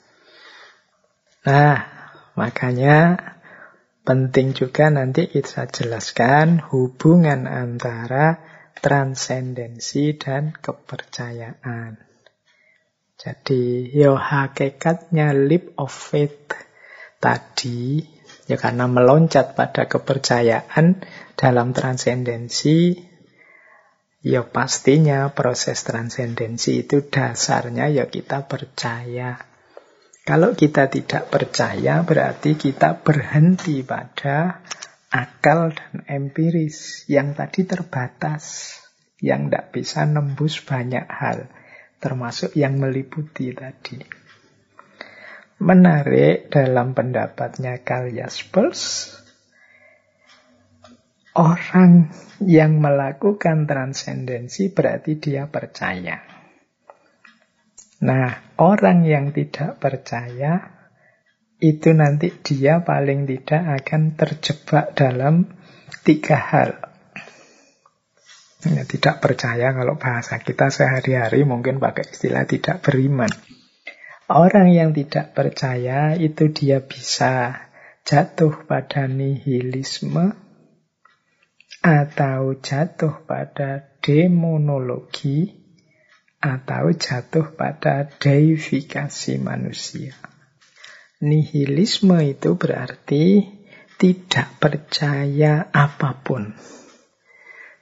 Nah, 1.45 1.86
makanya 2.34 3.22
penting 4.01 4.57
juga 4.57 4.89
nanti 4.89 5.30
kita 5.30 5.70
jelaskan 5.70 6.66
hubungan 6.74 7.45
antara 7.45 8.41
transendensi 8.74 10.18
dan 10.18 10.49
kepercayaan. 10.57 12.11
Jadi, 13.22 13.93
yo 13.93 14.17
hakikatnya 14.17 15.38
leap 15.38 15.78
of 15.78 15.93
faith 15.93 16.57
tadi 17.22 18.01
Ya 18.51 18.59
karena 18.59 18.84
meloncat 18.84 19.55
pada 19.55 19.88
kepercayaan 19.88 21.07
dalam 21.39 21.72
transendensi, 21.72 22.99
ya 24.19 24.43
pastinya 24.43 25.32
proses 25.32 25.88
transendensi 25.88 26.84
itu 26.84 27.07
dasarnya 27.07 27.88
ya 27.88 28.11
kita 28.11 28.49
percaya. 28.49 29.39
Kalau 30.28 30.51
kita 30.51 30.91
tidak 30.91 31.32
percaya 31.32 32.03
berarti 32.03 32.59
kita 32.59 32.99
berhenti 32.99 33.88
pada 33.88 34.59
akal 35.07 35.72
dan 35.72 36.03
empiris 36.11 37.07
yang 37.07 37.32
tadi 37.32 37.63
terbatas, 37.63 38.76
yang 39.24 39.47
tidak 39.47 39.72
bisa 39.72 40.03
nembus 40.03 40.59
banyak 40.59 41.07
hal, 41.07 41.47
termasuk 42.02 42.58
yang 42.58 42.82
meliputi 42.82 43.54
tadi. 43.54 44.02
Menarik 45.62 46.49
dalam 46.49 46.97
pendapatnya 46.97 47.86
Karl 47.86 48.10
Jaspers, 48.18 49.14
orang 51.38 52.10
yang 52.41 52.82
melakukan 52.82 53.70
transendensi 53.70 54.74
berarti 54.74 55.22
dia 55.22 55.45
percaya. 55.45 56.18
Nah, 58.02 58.58
orang 58.58 59.06
yang 59.06 59.30
tidak 59.30 59.78
percaya 59.78 60.82
itu 61.62 61.93
nanti 61.93 62.34
dia 62.41 62.82
paling 62.82 63.30
tidak 63.30 63.86
akan 63.86 64.18
terjebak 64.18 64.97
dalam 64.97 65.45
tiga 66.02 66.41
hal. 66.41 66.90
Ya, 68.62 68.86
tidak 68.86 69.26
percaya 69.26 69.74
kalau 69.74 69.97
bahasa 69.97 70.38
kita 70.38 70.70
sehari-hari 70.70 71.41
mungkin 71.49 71.82
pakai 71.82 72.14
istilah 72.14 72.45
tidak 72.45 72.86
beriman. 72.86 73.30
Orang 74.30 74.70
yang 74.70 74.93
tidak 74.93 75.34
percaya 75.34 76.14
itu 76.14 76.53
dia 76.53 76.80
bisa 76.80 77.68
jatuh 78.05 78.64
pada 78.70 79.09
nihilisme 79.09 80.38
atau 81.82 82.53
jatuh 82.62 83.26
pada 83.26 83.97
demonologi 83.99 85.57
atau 86.38 86.93
jatuh 86.93 87.57
pada 87.57 88.05
deifikasi 88.05 89.34
manusia. 89.41 90.14
Nihilisme 91.22 92.18
itu 92.26 92.57
berarti 92.57 93.45
tidak 93.97 94.57
percaya 94.57 95.70
apa 95.70 96.18
pun. 96.18 96.53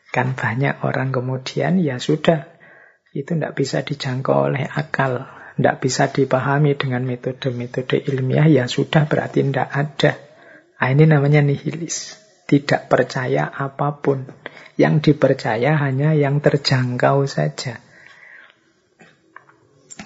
Kan 0.10 0.34
banyak 0.34 0.82
orang 0.82 1.14
kemudian 1.14 1.78
ya 1.78 2.02
sudah, 2.02 2.50
itu 3.14 3.38
tidak 3.38 3.54
bisa 3.54 3.86
dijangkau 3.86 4.50
oleh 4.50 4.66
akal 4.66 5.40
tidak 5.60 5.84
bisa 5.84 6.08
dipahami 6.08 6.80
dengan 6.80 7.04
metode-metode 7.04 8.00
ilmiah, 8.08 8.48
ya 8.48 8.64
sudah 8.72 9.12
berarti 9.12 9.44
tidak 9.44 9.68
ada. 9.68 10.16
Nah, 10.80 10.88
ini 10.88 11.04
namanya 11.04 11.44
nihilis. 11.44 12.16
Tidak 12.48 12.88
percaya 12.88 13.52
apa 13.52 14.00
pun. 14.00 14.24
Yang 14.80 15.12
dipercaya 15.12 15.76
hanya 15.84 16.16
yang 16.16 16.40
terjangkau 16.40 17.28
saja. 17.28 17.84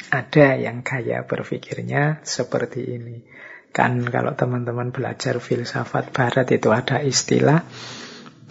Ada 0.10 0.58
yang 0.58 0.82
gaya 0.82 1.22
berpikirnya 1.22 2.26
seperti 2.26 2.98
ini. 2.98 3.22
Kan 3.70 4.02
kalau 4.10 4.34
teman-teman 4.34 4.90
belajar 4.90 5.38
filsafat 5.38 6.10
barat 6.10 6.50
itu 6.50 6.74
ada 6.74 7.06
istilah 7.06 7.62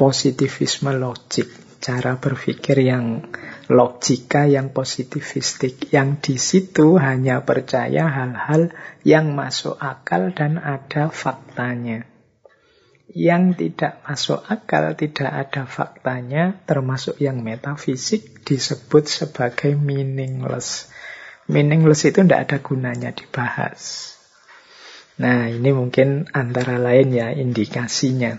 positivisme 0.02 0.90
logik. 0.98 1.78
Cara 1.78 2.18
berpikir 2.18 2.82
yang 2.82 3.22
logika 3.70 4.50
yang 4.50 4.74
positivistik 4.74 5.94
yang 5.94 6.18
di 6.18 6.42
situ 6.42 6.98
hanya 6.98 7.46
percaya 7.46 8.10
hal-hal 8.10 8.74
yang 9.06 9.30
masuk 9.38 9.78
akal 9.78 10.34
dan 10.34 10.58
ada 10.58 11.06
faktanya. 11.06 12.02
Yang 13.14 13.62
tidak 13.62 14.02
masuk 14.02 14.42
akal, 14.42 14.98
tidak 14.98 15.30
ada 15.30 15.70
faktanya, 15.70 16.58
termasuk 16.66 17.22
yang 17.22 17.38
metafisik 17.38 18.42
disebut 18.42 19.06
sebagai 19.06 19.78
meaningless. 19.78 20.90
Meaningless 21.46 22.10
itu 22.10 22.26
tidak 22.26 22.50
ada 22.50 22.58
gunanya 22.58 23.10
dibahas. 23.14 24.14
Nah, 25.22 25.46
ini 25.46 25.70
mungkin 25.70 26.26
antara 26.34 26.82
lain 26.82 27.14
ya 27.14 27.30
indikasinya. 27.30 28.38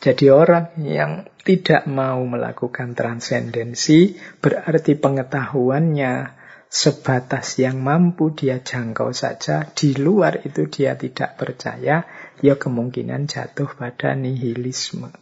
Jadi 0.00 0.32
orang 0.32 0.80
yang 0.80 1.28
tidak 1.44 1.84
mau 1.84 2.24
melakukan 2.24 2.96
transendensi 2.96 4.16
berarti 4.40 4.96
pengetahuannya 4.96 6.40
sebatas 6.70 7.60
yang 7.60 7.82
mampu 7.82 8.32
dia 8.32 8.64
jangkau 8.64 9.12
saja, 9.12 9.68
di 9.74 9.92
luar 9.98 10.40
itu 10.46 10.70
dia 10.70 10.96
tidak 10.96 11.36
percaya, 11.36 12.06
ya 12.40 12.54
kemungkinan 12.56 13.28
jatuh 13.28 13.76
pada 13.76 14.16
nihilisme. 14.16 15.12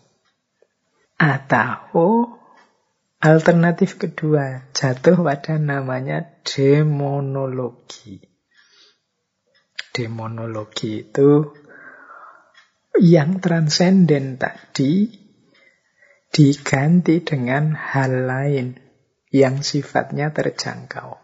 Atau 1.18 2.38
alternatif 3.18 3.98
kedua, 3.98 4.70
jatuh 4.76 5.18
pada 5.24 5.59
namanya 5.59 6.22
demonologi. 6.46 8.22
Demonologi 9.90 11.02
itu 11.02 11.50
yang 12.98 13.38
transenden 13.38 14.36
tadi 14.36 15.08
diganti 16.28 17.24
dengan 17.24 17.72
hal 17.72 18.28
lain 18.28 18.66
yang 19.32 19.64
sifatnya 19.64 20.34
terjangkau. 20.34 21.16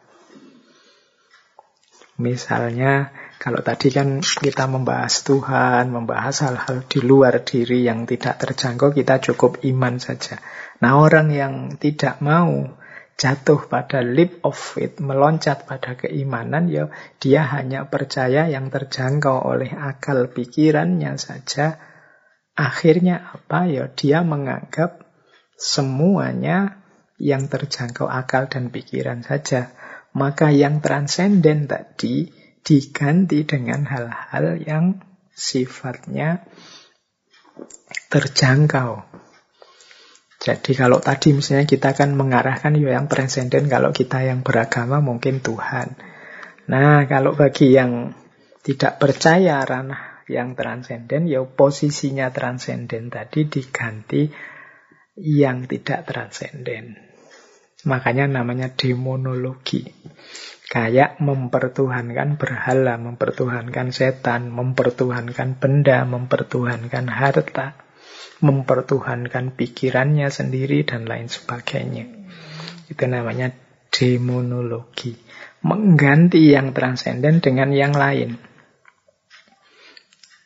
Misalnya, 2.15 3.11
kalau 3.43 3.59
tadi 3.67 3.91
kan 3.91 4.23
kita 4.23 4.71
membahas 4.71 5.27
Tuhan, 5.27 5.91
membahas 5.91 6.47
hal-hal 6.47 6.87
di 6.87 7.03
luar 7.03 7.43
diri 7.43 7.83
yang 7.83 8.07
tidak 8.07 8.39
terjangkau, 8.39 8.95
kita 8.95 9.19
cukup 9.19 9.67
iman 9.67 9.99
saja. 9.99 10.39
Nah, 10.79 10.95
orang 10.95 11.35
yang 11.35 11.55
tidak 11.75 12.23
mau 12.23 12.71
jatuh 13.15 13.71
pada 13.71 14.03
leap 14.03 14.43
of 14.43 14.59
faith, 14.59 14.99
meloncat 14.99 15.71
pada 15.71 15.95
keimanan, 15.95 16.67
ya 16.67 16.91
dia 17.23 17.47
hanya 17.47 17.87
percaya 17.87 18.51
yang 18.51 18.69
terjangkau 18.75 19.47
oleh 19.47 19.71
akal 19.71 20.27
pikirannya 20.31 21.15
saja. 21.17 21.79
Akhirnya 22.55 23.35
apa? 23.35 23.67
Ya 23.67 23.91
dia 23.91 24.23
menganggap 24.23 25.03
semuanya 25.59 26.83
yang 27.19 27.47
terjangkau 27.47 28.07
akal 28.11 28.51
dan 28.51 28.71
pikiran 28.71 29.23
saja. 29.23 29.75
Maka 30.15 30.55
yang 30.55 30.79
transenden 30.79 31.67
tadi 31.67 32.31
diganti 32.63 33.43
dengan 33.43 33.83
hal-hal 33.83 34.63
yang 34.63 35.03
sifatnya 35.35 36.47
terjangkau. 38.09 39.14
Jadi 40.45 40.77
kalau 40.77 41.01
tadi 41.01 41.33
misalnya 41.33 41.65
kita 41.65 41.97
akan 41.97 42.21
mengarahkan 42.21 42.77
ya 42.77 43.01
yang 43.01 43.09
transenden, 43.09 43.65
kalau 43.65 43.97
kita 43.97 44.21
yang 44.21 44.45
beragama 44.45 45.01
mungkin 45.01 45.41
Tuhan. 45.41 45.97
Nah 46.69 47.09
kalau 47.09 47.33
bagi 47.33 47.73
yang 47.73 48.13
tidak 48.61 49.01
percaya 49.01 49.65
ranah 49.65 50.21
yang 50.29 50.53
transenden, 50.53 51.33
ya 51.33 51.41
posisinya 51.49 52.29
transenden 52.29 53.09
tadi 53.09 53.49
diganti 53.49 54.29
yang 55.17 55.65
tidak 55.65 56.05
transenden. 56.05 57.01
Makanya 57.89 58.29
namanya 58.29 58.69
demonologi. 58.69 59.89
Kayak 60.69 61.21
mempertuhankan 61.25 62.37
berhala, 62.37 63.01
mempertuhankan 63.01 63.97
setan, 63.97 64.53
mempertuhankan 64.53 65.57
benda, 65.57 66.05
mempertuhankan 66.05 67.09
harta, 67.09 67.84
mempertuhankan 68.45 69.57
pikirannya 69.57 70.29
sendiri, 70.29 70.85
dan 70.85 71.09
lain 71.09 71.33
sebagainya. 71.33 72.05
Itu 72.93 73.09
namanya 73.09 73.57
demonologi. 73.89 75.17
Mengganti 75.65 76.53
yang 76.53 76.77
transenden 76.77 77.41
dengan 77.41 77.73
yang 77.73 77.97
lain. 77.97 78.37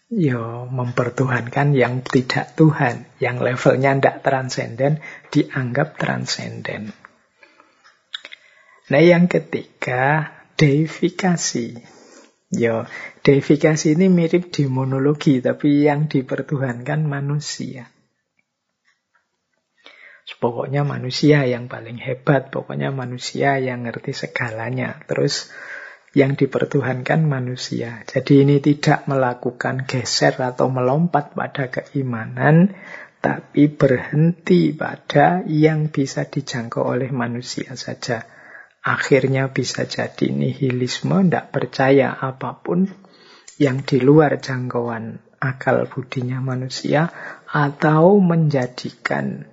Yo, 0.08 0.64
mempertuhankan 0.70 1.76
yang 1.76 2.00
tidak 2.00 2.56
Tuhan, 2.56 3.10
yang 3.20 3.42
levelnya 3.42 3.98
tidak 3.98 4.24
transenden, 4.24 5.04
dianggap 5.28 6.00
transenden. 6.00 6.96
Nah 8.88 9.02
yang 9.04 9.28
ketiga, 9.28 10.32
deifikasi. 10.56 11.76
Yo, 12.48 12.88
deifikasi 13.28 13.92
ini 13.92 14.08
mirip 14.08 14.48
demonologi, 14.48 15.44
tapi 15.44 15.84
yang 15.84 16.08
dipertuhankan 16.08 17.04
manusia. 17.04 17.92
Pokoknya 20.40 20.88
manusia 20.88 21.44
yang 21.44 21.68
paling 21.68 22.00
hebat, 22.00 22.48
pokoknya 22.48 22.88
manusia 22.88 23.60
yang 23.60 23.84
ngerti 23.84 24.16
segalanya. 24.16 25.04
Terus 25.04 25.52
yang 26.16 26.40
dipertuhankan 26.40 27.28
manusia. 27.28 28.00
Jadi 28.08 28.48
ini 28.48 28.64
tidak 28.64 29.04
melakukan 29.04 29.84
geser 29.84 30.40
atau 30.40 30.72
melompat 30.72 31.36
pada 31.36 31.68
keimanan, 31.68 32.72
tapi 33.20 33.68
berhenti 33.68 34.72
pada 34.72 35.44
yang 35.44 35.92
bisa 35.92 36.24
dijangkau 36.24 36.80
oleh 36.80 37.12
manusia 37.12 37.76
saja 37.76 38.24
akhirnya 38.88 39.52
bisa 39.52 39.84
jadi 39.84 40.32
nihilisme, 40.32 41.28
tidak 41.28 41.52
percaya 41.52 42.14
apa 42.14 42.56
pun 42.62 42.88
yang 43.58 43.82
di 43.82 43.98
luar 43.98 44.38
jangkauan 44.38 45.18
akal 45.38 45.86
budinya 45.86 46.42
manusia, 46.42 47.10
atau 47.46 48.18
menjadikan 48.18 49.46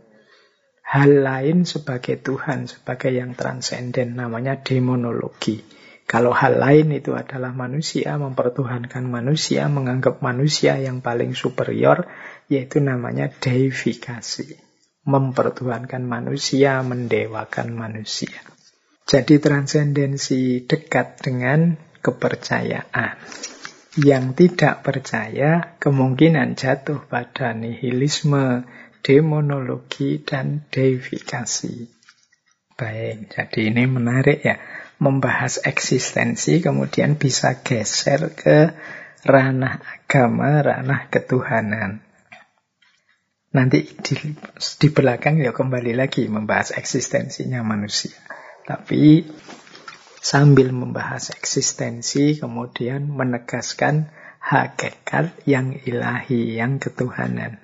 hal 0.86 1.12
lain 1.26 1.66
sebagai 1.66 2.22
Tuhan, 2.22 2.70
sebagai 2.70 3.14
yang 3.14 3.38
transenden, 3.38 4.18
namanya 4.18 4.62
demonologi. 4.62 5.62
Kalau 6.06 6.38
hal 6.38 6.62
lain 6.62 6.94
itu 6.94 7.18
adalah 7.18 7.50
manusia, 7.50 8.14
mempertuhankan 8.22 9.10
manusia, 9.10 9.66
menganggap 9.66 10.22
manusia 10.22 10.78
yang 10.78 11.02
paling 11.02 11.34
superior, 11.34 12.06
yaitu 12.46 12.78
namanya 12.78 13.34
deifikasi. 13.34 14.62
Mempertuhankan 15.06 16.06
manusia, 16.06 16.82
mendewakan 16.86 17.74
manusia. 17.74 18.38
Jadi 19.06 19.38
transendensi 19.38 20.66
dekat 20.66 21.22
dengan 21.26 21.78
kepercayaan. 22.02 23.18
Yang 23.96 24.26
tidak 24.36 24.84
percaya 24.84 25.80
kemungkinan 25.80 26.60
jatuh 26.60 27.08
pada 27.08 27.56
nihilisme, 27.56 28.68
demonologi, 29.00 30.20
dan 30.20 30.68
deifikasi. 30.68 31.88
Baik, 32.76 33.32
jadi 33.32 33.60
ini 33.72 33.88
menarik 33.88 34.44
ya. 34.44 34.60
Membahas 35.00 35.64
eksistensi 35.64 36.60
kemudian 36.64 37.20
bisa 37.20 37.64
geser 37.64 38.32
ke 38.36 38.76
ranah 39.24 39.80
agama, 39.80 40.60
ranah 40.60 41.08
ketuhanan. 41.08 42.04
Nanti 43.56 43.88
di, 43.88 44.16
di 44.56 44.88
belakang 44.92 45.40
ya 45.40 45.56
kembali 45.56 45.96
lagi 45.96 46.28
membahas 46.28 46.76
eksistensinya 46.76 47.64
manusia. 47.64 48.16
Tapi 48.68 49.24
sambil 50.26 50.74
membahas 50.74 51.30
eksistensi, 51.38 52.42
kemudian 52.42 53.14
menegaskan 53.14 54.10
hakikat 54.42 55.30
yang 55.46 55.78
ilahi, 55.86 56.58
yang 56.58 56.82
ketuhanan. 56.82 57.62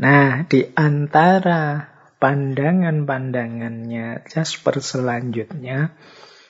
Nah, 0.00 0.48
di 0.48 0.72
antara 0.72 1.92
pandangan-pandangannya 2.16 4.24
Jasper 4.24 4.80
selanjutnya 4.80 5.92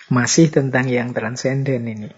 masih 0.07 0.55
tentang 0.55 0.87
yang 0.87 1.11
transenden 1.11 1.83
ini. 1.83 2.15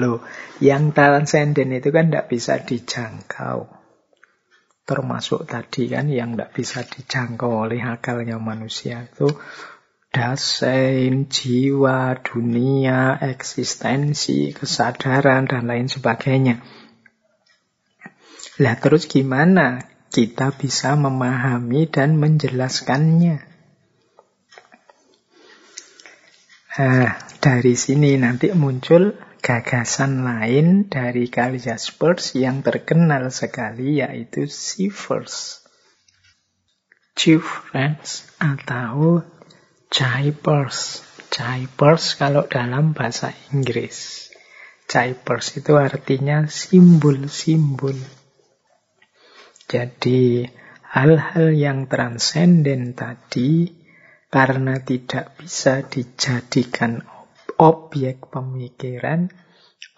Loh, 0.00 0.24
yang 0.64 0.96
transenden 0.96 1.76
itu 1.76 1.92
kan 1.92 2.08
tidak 2.08 2.32
bisa 2.32 2.64
dijangkau. 2.64 3.68
Termasuk 4.88 5.44
tadi 5.44 5.92
kan 5.92 6.08
yang 6.08 6.32
tidak 6.32 6.56
bisa 6.56 6.80
dijangkau 6.80 7.68
oleh 7.68 7.84
akalnya 7.84 8.40
manusia 8.40 9.04
itu 9.04 9.28
dasein, 10.12 11.32
jiwa, 11.32 12.20
dunia, 12.20 13.16
eksistensi, 13.18 14.52
kesadaran, 14.52 15.48
dan 15.48 15.64
lain 15.64 15.88
sebagainya. 15.88 16.60
Lah 18.60 18.76
terus 18.76 19.08
gimana 19.08 19.88
kita 20.12 20.52
bisa 20.52 20.92
memahami 20.92 21.88
dan 21.88 22.20
menjelaskannya? 22.20 23.48
Nah, 26.72 27.12
dari 27.40 27.74
sini 27.76 28.16
nanti 28.20 28.52
muncul 28.52 29.16
gagasan 29.40 30.24
lain 30.24 30.88
dari 30.92 31.26
Carl 31.32 31.56
Jaspers 31.56 32.36
yang 32.36 32.60
terkenal 32.60 33.32
sekali 33.32 34.04
yaitu 34.04 34.44
Sievers. 34.46 35.64
Chief 37.12 37.44
Friends 37.44 38.24
atau 38.40 39.20
Jaipers. 39.92 41.04
Jaipers 41.28 42.16
kalau 42.16 42.48
dalam 42.48 42.96
bahasa 42.96 43.36
Inggris. 43.52 44.24
Jaipers 44.88 45.52
itu 45.60 45.76
artinya 45.76 46.48
simbol-simbol. 46.48 48.00
Jadi 49.68 50.48
hal-hal 50.96 51.52
yang 51.52 51.92
transenden 51.92 52.96
tadi 52.96 53.68
karena 54.32 54.80
tidak 54.80 55.36
bisa 55.36 55.84
dijadikan 55.84 57.04
objek 57.60 58.32
pemikiran, 58.32 59.28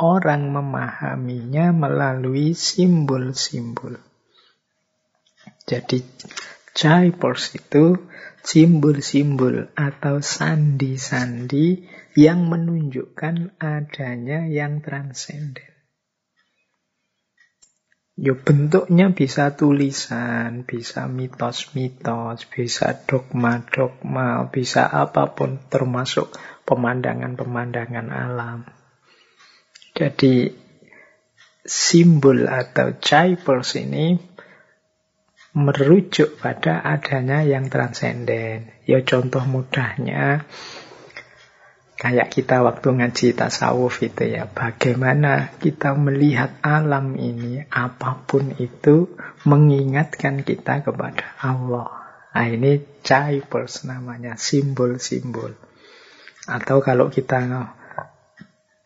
orang 0.02 0.50
memahaminya 0.50 1.70
melalui 1.70 2.58
simbol-simbol. 2.58 4.02
Jadi 5.70 6.02
Jaipers 6.74 7.54
itu 7.54 7.96
simbol-simbol 8.42 9.70
atau 9.78 10.18
sandi-sandi 10.18 11.86
yang 12.18 12.50
menunjukkan 12.50 13.56
adanya 13.62 14.44
yang 14.50 14.82
transenden. 14.82 15.74
Yo 18.14 18.38
bentuknya 18.38 19.10
bisa 19.10 19.58
tulisan, 19.58 20.62
bisa 20.62 21.10
mitos-mitos, 21.10 22.46
bisa 22.46 22.94
dogma-dogma, 22.94 24.54
bisa 24.54 24.86
apa 24.86 25.34
pun 25.34 25.58
termasuk 25.66 26.30
pemandangan-pemandangan 26.62 28.14
alam. 28.14 28.70
Jadi 29.98 30.46
simbol 31.66 32.46
atau 32.46 32.94
Jaipers 33.02 33.82
ini 33.82 34.33
merujuk 35.54 36.42
pada 36.42 36.82
adanya 36.82 37.46
yang 37.46 37.70
transenden. 37.70 38.74
Ya 38.84 39.00
contoh 39.06 39.46
mudahnya 39.46 40.42
kayak 41.94 42.34
kita 42.34 42.60
waktu 42.60 43.00
ngaji 43.00 43.38
tasawuf 43.38 44.02
itu 44.02 44.28
ya, 44.28 44.50
bagaimana 44.50 45.54
kita 45.62 45.94
melihat 45.94 46.58
alam 46.60 47.14
ini 47.14 47.64
apa 47.70 48.18
pun 48.26 48.52
itu 48.58 49.14
mengingatkan 49.46 50.42
kita 50.42 50.82
kepada 50.84 51.38
Allah. 51.40 51.88
Nah, 52.34 52.50
ini 52.50 52.82
Jaipers 53.06 53.86
namanya, 53.86 54.34
simbol-simbol. 54.34 55.54
Atau 56.50 56.82
kalau 56.82 57.08
kita 57.08 57.46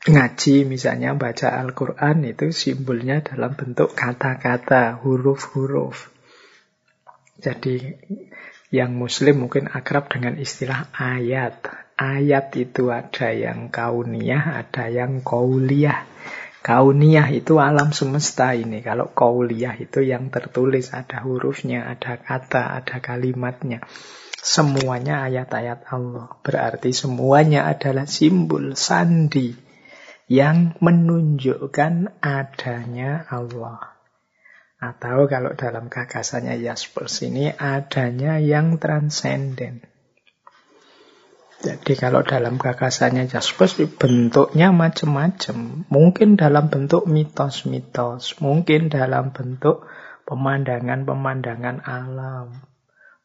ngaji 0.04 0.68
misalnya 0.68 1.16
baca 1.16 1.56
Al-Quran 1.56 2.28
itu 2.28 2.52
simbolnya 2.52 3.24
dalam 3.24 3.56
bentuk 3.56 3.96
kata-kata, 3.96 5.00
huruf-huruf. 5.00 6.17
Jadi 7.38 7.74
Yang 8.68 8.90
muslim 8.92 9.48
mungkin 9.48 9.72
akrab 9.72 10.12
dengan 10.12 10.36
istilah 10.36 10.92
ayat. 10.92 11.64
Ayat 11.96 12.52
itu 12.52 12.92
ada 12.92 13.32
yang 13.32 13.72
kauniyah, 13.72 14.60
ada 14.60 14.92
yang 14.92 15.24
kauliyah. 15.24 16.04
Kauniyah 16.60 17.32
itu 17.32 17.56
alam 17.64 17.96
semesta 17.96 18.52
ini. 18.52 18.84
Kalau 18.84 19.08
kauliyah 19.08 19.72
itu 19.80 20.04
yang 20.04 20.28
tertulis, 20.28 20.92
ada 20.92 21.24
hurufnya, 21.24 21.88
ada 21.88 22.20
kata, 22.20 22.76
ada 22.76 23.00
kalimatnya. 23.00 23.80
Semuanya 24.36 25.24
ayat-ayat 25.24 25.88
Allah. 25.88 26.28
Berarti 26.44 26.92
semuanya 26.92 27.72
adalah 27.72 28.04
simbol 28.04 28.76
sandi 28.76 29.56
yang 30.28 30.76
menunjukkan 30.84 32.20
adanya 32.20 33.24
Allah. 33.32 33.97
Atau 34.78 35.26
kalau 35.26 35.58
dalam 35.58 35.90
gagasannya 35.90 36.62
Jaspers 36.62 37.26
ini 37.26 37.50
adanya 37.50 38.38
yang 38.38 38.78
transenden. 38.78 39.82
Jadi 41.58 41.98
kalau 41.98 42.22
dalam 42.22 42.54
gagasannya 42.54 43.26
Jaspers 43.26 43.82
bentuknya 43.98 44.70
macam-macam. 44.70 45.82
Mungkin 45.90 46.38
dalam 46.38 46.70
bentuk 46.70 47.10
mitos-mitos, 47.10 48.38
mungkin 48.38 48.86
dalam 48.86 49.34
bentuk 49.34 49.82
pemandangan-pemandangan 50.30 51.82
alam, 51.82 52.62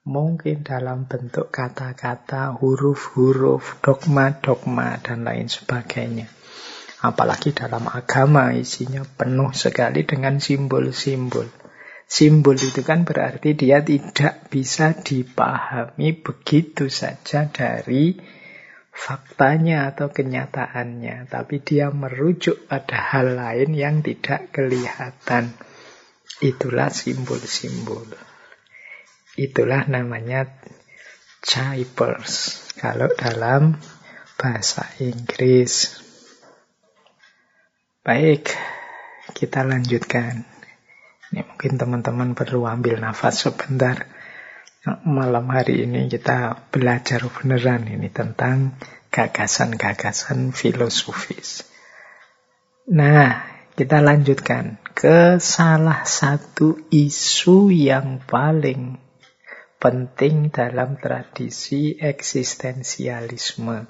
mungkin 0.01 0.65
dalam 0.65 1.05
bentuk 1.05 1.53
kata-kata, 1.53 2.57
huruf-huruf, 2.57 3.77
dogma-dogma, 3.85 4.97
dan 5.05 5.21
lain 5.27 5.45
sebagainya. 5.45 6.25
Apalagi 7.03 7.51
dalam 7.51 7.83
agama 7.91 8.55
isinya 8.55 9.03
penuh 9.03 9.51
sekali 9.51 10.07
dengan 10.07 10.39
simbol-simbol. 10.39 11.51
Simbol 12.07 12.55
itu 12.55 12.79
kan 12.79 13.03
berarti 13.03 13.59
dia 13.59 13.83
tidak 13.83 14.47
bisa 14.47 14.95
dipahami 14.95 16.15
begitu 16.15 16.87
saja 16.87 17.51
dari 17.51 18.15
faktanya 18.87 19.91
atau 19.91 20.15
kenyataannya. 20.15 21.27
Tapi 21.27 21.55
dia 21.59 21.91
merujuk 21.91 22.71
pada 22.71 22.95
hal 23.11 23.35
lain 23.35 23.75
yang 23.75 23.99
tidak 23.99 24.55
kelihatan. 24.55 25.51
Itulah 26.39 26.87
simbol-simbol. 26.87 28.07
Itulah 29.35 29.91
namanya 29.91 30.47
Chipers. 31.43 32.63
Kalau 32.79 33.11
dalam 33.11 33.75
bahasa 34.39 34.87
Inggris. 35.03 36.02
Baik, 38.03 38.51
kita 39.31 39.63
lanjutkan. 39.63 40.43
Ini 41.31 41.39
mungkin 41.47 41.79
teman-teman 41.79 42.35
perlu 42.35 42.67
ambil 42.67 42.99
nafas 42.99 43.47
sebentar. 43.47 44.11
Malam 45.07 45.47
hari 45.47 45.87
ini 45.87 46.11
kita 46.11 46.67
belajar 46.67 47.23
beneran 47.31 47.87
ini 47.87 48.11
tentang 48.11 48.75
gagasan-gagasan 49.07 50.51
filosofis. 50.51 51.63
Nah, 52.91 53.39
kita 53.71 54.03
lanjutkan 54.03 54.83
ke 54.91 55.39
salah 55.39 56.03
satu 56.03 56.83
isu 56.91 57.71
yang 57.71 58.19
paling 58.19 58.99
penting 59.79 60.51
dalam 60.51 60.99
tradisi 60.99 61.95
eksistensialisme, 61.95 63.87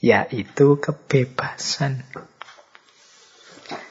yaitu 0.00 0.80
kebebasan. 0.80 2.08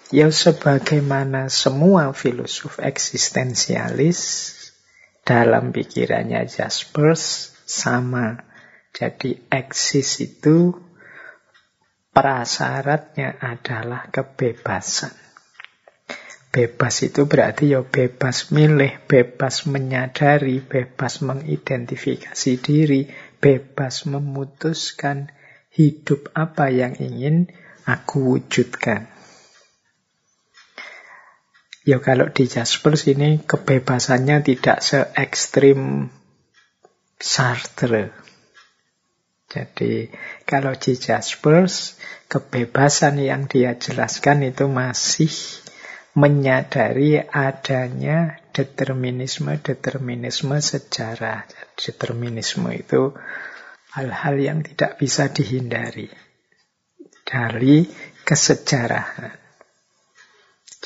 Ya 0.08 0.32
sebagaimana 0.32 1.52
semua 1.52 2.16
filosof 2.16 2.80
eksistensialis 2.80 4.56
dalam 5.28 5.76
pikirannya 5.76 6.48
Jaspers 6.48 7.52
sama. 7.68 8.40
Jadi 8.96 9.36
eksis 9.52 10.24
itu 10.24 10.72
prasyaratnya 12.16 13.36
adalah 13.36 14.08
kebebasan. 14.08 15.12
Bebas 16.56 17.04
itu 17.04 17.28
berarti 17.28 17.76
ya 17.76 17.84
bebas 17.84 18.56
milih, 18.56 19.04
bebas 19.12 19.68
menyadari, 19.68 20.64
bebas 20.64 21.20
mengidentifikasi 21.20 22.52
diri, 22.64 23.12
bebas 23.44 24.08
memutuskan 24.08 25.36
hidup 25.76 26.32
apa 26.32 26.72
yang 26.72 26.96
ingin 26.96 27.52
aku 27.84 28.40
wujudkan. 28.40 29.17
Ya 31.88 32.04
kalau 32.04 32.28
di 32.28 32.52
Jaspers 32.52 33.08
ini 33.08 33.40
kebebasannya 33.48 34.44
tidak 34.44 34.84
se 34.84 35.08
ekstrim 35.16 36.12
Sartre. 37.16 38.12
Jadi 39.48 40.12
kalau 40.44 40.76
di 40.76 41.00
Jaspers 41.00 41.96
kebebasan 42.28 43.24
yang 43.24 43.48
dia 43.48 43.80
jelaskan 43.80 44.44
itu 44.44 44.68
masih 44.68 45.32
menyadari 46.12 47.24
adanya 47.24 48.44
determinisme-determinisme 48.52 50.60
sejarah. 50.60 51.48
Determinisme 51.80 52.68
itu 52.76 53.16
hal-hal 53.96 54.36
yang 54.36 54.60
tidak 54.60 55.00
bisa 55.00 55.32
dihindari 55.32 56.12
dari 57.24 57.88
kesejarahan. 58.28 59.47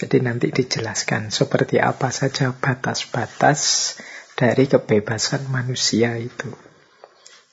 Jadi 0.02 0.18
nanti 0.18 0.50
dijelaskan 0.50 1.30
seperti 1.30 1.78
apa 1.78 2.10
saja 2.10 2.58
batas-batas 2.58 3.94
dari 4.34 4.66
kebebasan 4.66 5.46
manusia 5.54 6.18
itu. 6.18 6.50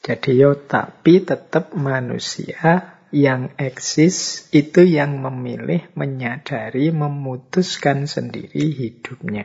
Jadi 0.01 0.41
yo 0.41 0.57
tapi 0.57 1.21
tetap 1.21 1.77
manusia 1.77 2.97
yang 3.13 3.53
eksis 3.61 4.49
itu 4.57 4.81
yang 4.81 5.21
memilih, 5.21 5.93
menyadari, 5.93 6.89
memutuskan 6.89 8.09
sendiri 8.09 8.73
hidupnya. 8.73 9.45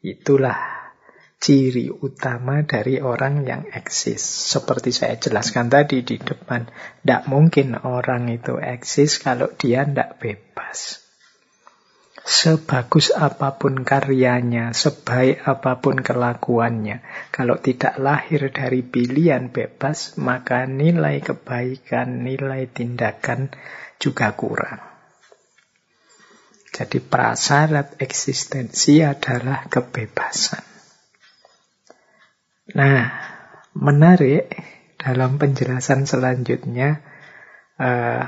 Itulah 0.00 0.96
ciri 1.42 1.92
utama 1.92 2.64
dari 2.64 3.04
orang 3.04 3.44
yang 3.44 3.68
eksis. 3.68 4.24
Seperti 4.24 4.96
saya 4.96 5.20
jelaskan 5.20 5.68
tadi 5.68 6.00
di 6.00 6.16
depan, 6.16 6.72
tidak 7.04 7.28
mungkin 7.28 7.76
orang 7.76 8.32
itu 8.32 8.56
eksis 8.56 9.20
kalau 9.20 9.52
dia 9.52 9.84
tidak 9.84 10.16
bebas. 10.16 11.01
Sebagus 12.22 13.10
apa 13.10 13.58
pun 13.58 13.82
karyanya, 13.82 14.70
sebaik 14.70 15.42
apa 15.42 15.82
pun 15.82 15.98
kelakuannya, 15.98 17.02
kalau 17.34 17.58
tidak 17.58 17.98
lahir 17.98 18.46
dari 18.54 18.86
pilihan 18.86 19.50
bebas, 19.50 20.14
maka 20.22 20.62
nilai 20.70 21.18
kebaikan, 21.18 22.22
nilai 22.22 22.70
tindakan 22.70 23.50
juga 23.98 24.38
kurang. 24.38 24.78
Jadi 26.70 27.02
prasyarat 27.02 27.98
eksistensi 27.98 29.02
adalah 29.02 29.66
kebebasan. 29.66 30.62
Nah, 32.78 33.02
menarik 33.74 34.46
dalam 34.94 35.42
penjelasan 35.42 36.06
selanjutnya, 36.06 37.02
uh, 37.82 38.24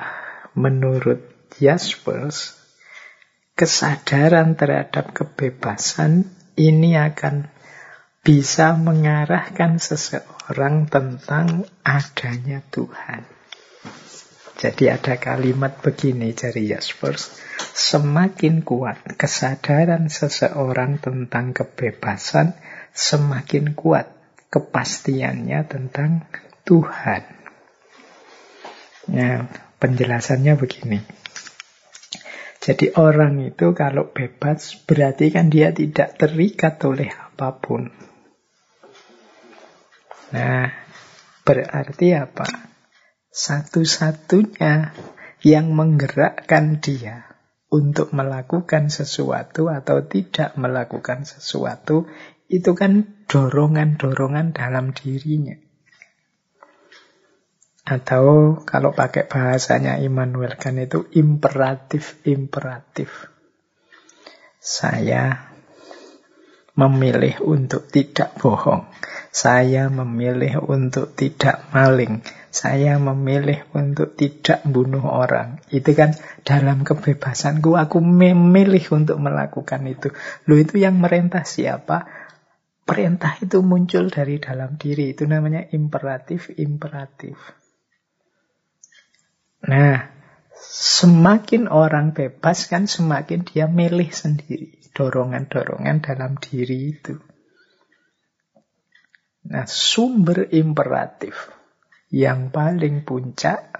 menurut 0.58 1.22
Jaspers, 1.56 2.63
kesadaran 3.54 4.58
terhadap 4.58 5.14
kebebasan 5.14 6.26
ini 6.58 6.98
akan 6.98 7.50
bisa 8.24 8.74
mengarahkan 8.74 9.78
seseorang 9.78 10.90
tentang 10.90 11.62
adanya 11.86 12.66
Tuhan. 12.74 13.22
Jadi 14.54 14.88
ada 14.90 15.18
kalimat 15.18 15.82
begini 15.82 16.32
dari 16.32 16.70
Jaspers, 16.70 17.36
semakin 17.74 18.62
kuat 18.62 19.02
kesadaran 19.18 20.06
seseorang 20.08 21.02
tentang 21.02 21.52
kebebasan, 21.52 22.54
semakin 22.94 23.74
kuat 23.74 24.08
kepastiannya 24.48 25.66
tentang 25.66 26.24
Tuhan. 26.64 27.22
Nah, 29.10 29.44
penjelasannya 29.82 30.54
begini. 30.56 31.23
Jadi 32.64 32.96
orang 32.96 33.44
itu 33.44 33.76
kalau 33.76 34.08
bebas 34.08 34.72
berarti 34.88 35.28
kan 35.28 35.52
dia 35.52 35.68
tidak 35.76 36.16
terikat 36.16 36.80
oleh 36.88 37.12
apa 37.12 37.60
pun. 37.60 37.92
Nah, 40.32 40.72
berarti 41.44 42.16
apa? 42.16 42.48
Satu-satunya 43.28 44.96
yang 45.44 45.76
menggerakkan 45.76 46.80
dia 46.80 47.28
untuk 47.68 48.16
melakukan 48.16 48.88
sesuatu 48.88 49.68
atau 49.68 50.00
tidak 50.08 50.56
melakukan 50.56 51.28
sesuatu 51.28 52.08
itu 52.48 52.72
kan 52.72 53.12
dorongan-dorongan 53.28 54.56
dalam 54.56 54.96
dirinya. 54.96 55.60
Atau 57.84 58.56
kalau 58.64 58.96
pakai 58.96 59.28
bahasanya 59.28 60.00
Immanuel 60.00 60.56
kan 60.56 60.80
itu 60.80 61.04
imperatif-imperatif. 61.12 63.28
Saya 64.56 65.52
memilih 66.74 67.38
untuk 67.44 67.86
tidak 67.92 68.40
bohong. 68.40 68.88
Saya 69.28 69.92
memilih 69.92 70.64
untuk 70.64 71.12
tidak 71.12 71.68
maling. 71.76 72.24
Saya 72.48 72.96
memilih 72.96 73.68
untuk 73.76 74.16
tidak 74.16 74.64
bunuh 74.64 75.04
orang. 75.04 75.60
Itu 75.68 75.92
kan 75.92 76.16
dalam 76.40 76.88
kebebasanku 76.88 77.76
aku 77.76 78.00
memilih 78.00 78.96
untuk 78.96 79.20
melakukan 79.20 79.84
itu. 79.84 80.08
Lu 80.48 80.56
itu 80.56 80.80
yang 80.80 80.96
merintah 81.02 81.44
siapa? 81.44 82.08
Perintah 82.88 83.36
itu 83.44 83.60
muncul 83.60 84.08
dari 84.08 84.40
dalam 84.40 84.80
diri. 84.80 85.12
Itu 85.12 85.28
namanya 85.28 85.68
imperatif-imperatif. 85.68 87.63
Nah, 89.64 90.12
semakin 90.70 91.72
orang 91.72 92.12
bebas 92.12 92.68
kan 92.68 92.84
semakin 92.84 93.48
dia 93.48 93.64
milih 93.64 94.12
sendiri. 94.12 94.76
Dorongan-dorongan 94.94 96.04
dalam 96.04 96.38
diri 96.38 96.94
itu. 96.94 97.18
Nah, 99.44 99.68
sumber 99.68 100.48
imperatif 100.54 101.36
yang 102.08 102.48
paling 102.54 103.02
puncak 103.02 103.74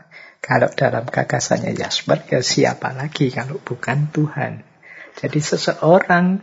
kalau 0.45 0.69
dalam 0.69 1.09
gagasannya 1.09 1.73
Jasper 1.73 2.21
ya 2.29 2.41
siapa 2.45 2.93
lagi 2.93 3.33
kalau 3.33 3.57
bukan 3.63 4.13
Tuhan. 4.13 4.61
Jadi 5.15 5.41
seseorang 5.41 6.43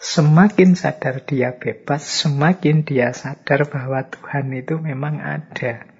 semakin 0.00 0.78
sadar 0.78 1.24
dia 1.26 1.52
bebas, 1.52 2.04
semakin 2.04 2.86
dia 2.86 3.12
sadar 3.12 3.68
bahwa 3.68 4.00
Tuhan 4.06 4.48
itu 4.54 4.80
memang 4.80 5.20
ada. 5.20 5.93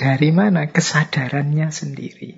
Dari 0.00 0.32
mana 0.32 0.64
kesadarannya 0.64 1.68
sendiri? 1.68 2.32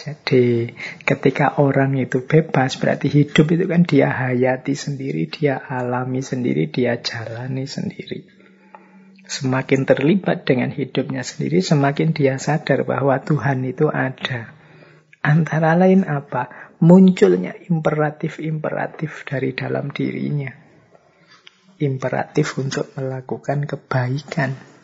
Jadi 0.00 0.72
ketika 1.04 1.60
orang 1.60 2.00
itu 2.00 2.24
bebas 2.24 2.80
berarti 2.80 3.12
hidup 3.12 3.52
itu 3.52 3.68
kan 3.68 3.84
dia 3.84 4.08
hayati 4.08 4.72
sendiri, 4.72 5.28
dia 5.28 5.60
alami 5.60 6.24
sendiri, 6.24 6.72
dia 6.72 6.96
jalani 7.04 7.68
sendiri. 7.68 8.24
Semakin 9.28 9.84
terlibat 9.84 10.48
dengan 10.48 10.72
hidupnya 10.72 11.20
sendiri, 11.20 11.60
semakin 11.60 12.16
dia 12.16 12.40
sadar 12.40 12.88
bahwa 12.88 13.20
Tuhan 13.20 13.60
itu 13.68 13.92
ada. 13.92 14.56
Antara 15.20 15.76
lain 15.76 16.08
apa? 16.08 16.72
Munculnya 16.80 17.52
imperatif-imperatif 17.68 19.28
dari 19.28 19.52
dalam 19.52 19.92
dirinya. 19.92 20.56
Imperatif 21.76 22.56
untuk 22.56 22.88
melakukan 22.96 23.68
kebaikan. 23.68 24.79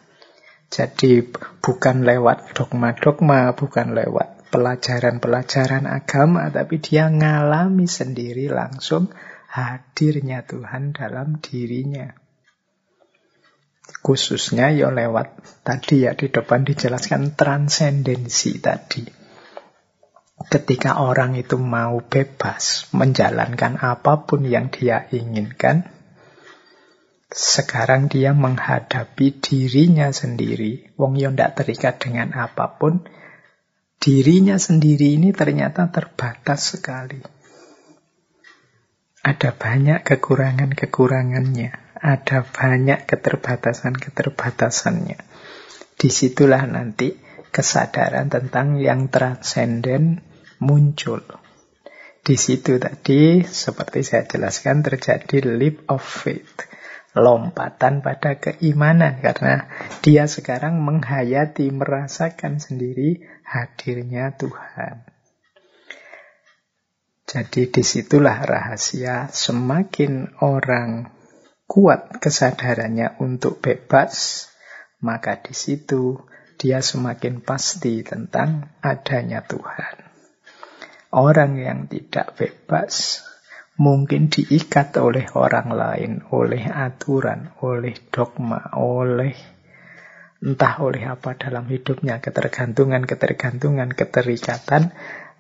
Jadi 0.67 1.23
bukan 1.63 2.03
lewat 2.03 2.53
dogma-dogma, 2.59 3.55
bukan 3.55 3.95
lewat 3.95 4.51
pelajaran-pelajaran 4.51 5.87
agama, 5.87 6.51
tapi 6.51 6.83
dia 6.83 7.07
ngalami 7.11 7.87
sendiri 7.87 8.51
langsung 8.51 9.11
hadirnya 9.51 10.43
Tuhan 10.43 10.91
dalam 10.93 11.39
dirinya. 11.39 12.13
Khususnya 14.03 14.75
ya 14.75 14.91
lewat 14.91 15.63
tadi 15.63 16.07
ya 16.07 16.19
di 16.19 16.31
depan 16.31 16.67
dijelaskan 16.67 17.39
transendensi 17.39 18.59
tadi. 18.59 19.03
Ketika 20.47 21.01
orang 21.01 21.35
itu 21.35 21.57
mau 21.57 22.05
bebas 22.05 22.93
menjalankan 22.93 23.81
apa 23.81 24.29
pun 24.29 24.45
yang 24.47 24.69
dia 24.69 25.09
inginkan, 25.11 25.96
sekarang 27.27 28.07
dia 28.07 28.31
menghadapi 28.31 29.43
dirinya 29.43 30.15
sendiri. 30.15 30.95
Wong 30.95 31.19
yo 31.19 31.35
ndak 31.35 31.59
terikat 31.59 31.99
dengan 31.99 32.31
apa 32.39 32.79
pun, 32.79 33.03
dirinya 33.99 34.63
sendiri 34.63 35.19
ini 35.19 35.35
ternyata 35.35 35.91
terbatas 35.91 36.79
sekali. 36.79 37.19
Ada 39.27 39.51
banyak 39.51 40.07
kekurangan-kekurangannya, 40.07 41.99
ada 41.99 42.47
banyak 42.47 43.11
keterbatasan-keterbatasannya. 43.11 45.19
Di 45.99 46.09
situlah 46.15 46.63
nanti 46.71 47.11
kesadaran 47.51 48.31
tentang 48.31 48.79
yang 48.79 49.11
transenden 49.11 50.23
muncul. 50.63 51.27
Di 52.23 52.39
situ 52.39 52.79
tadi, 52.79 53.43
seperti 53.43 54.07
saya 54.07 54.31
jelaskan, 54.31 54.87
terjadi 54.87 55.43
leap 55.43 55.91
of 55.91 56.07
faith 56.07 56.76
lompatan 57.17 58.05
pada 58.05 58.37
keimanan 58.37 59.19
karena 59.25 59.73
dia 60.05 60.29
sekarang 60.29 60.85
menghayati, 60.85 61.73
merasakan 61.73 62.61
sendiri 62.61 63.25
hadirnya 63.41 64.37
Tuhan. 64.37 65.09
Jadi 67.27 67.73
di 67.75 67.83
situlah 67.83 68.39
rahasia 68.39 69.27
semakin 69.33 70.39
orang 70.45 71.11
kuat 71.67 72.23
kesadarannya 72.23 73.19
untuk 73.19 73.59
bebas, 73.59 74.47
maka 75.03 75.43
di 75.43 75.51
situ 75.51 76.23
dia 76.55 76.79
semakin 76.79 77.43
pasti 77.43 78.07
tentang 78.07 78.79
adanya 78.79 79.43
Tuhan. 79.43 80.07
Orang 81.11 81.59
yang 81.59 81.91
tidak 81.91 82.39
bebas 82.39 83.26
mungkin 83.77 84.33
diikat 84.33 84.97
oleh 84.97 85.29
orang 85.37 85.69
lain, 85.73 86.13
oleh 86.33 86.65
aturan, 86.65 87.53
oleh 87.61 87.93
dogma, 88.09 88.73
oleh 88.77 89.37
entah 90.41 90.81
oleh 90.85 91.05
apa 91.09 91.37
dalam 91.37 91.69
hidupnya, 91.69 92.21
ketergantungan, 92.21 93.05
ketergantungan, 93.05 93.93
keterikatan, 93.93 94.93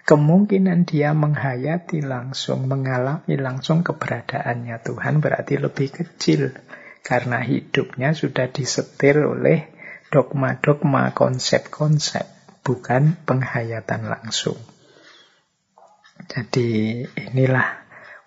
kemungkinan 0.04 0.88
dia 0.88 1.12
menghayati 1.12 2.00
langsung, 2.04 2.68
mengalami 2.68 3.36
langsung 3.36 3.84
keberadaannya 3.84 4.76
Tuhan 4.84 5.20
berarti 5.20 5.54
lebih 5.60 5.88
kecil. 5.92 6.56
Karena 7.06 7.38
hidupnya 7.38 8.18
sudah 8.18 8.50
disetir 8.50 9.22
oleh 9.22 9.70
dogma-dogma, 10.10 11.14
konsep-konsep, 11.14 12.26
bukan 12.66 13.14
penghayatan 13.22 14.10
langsung. 14.10 14.58
Jadi 16.26 17.04
inilah 17.14 17.85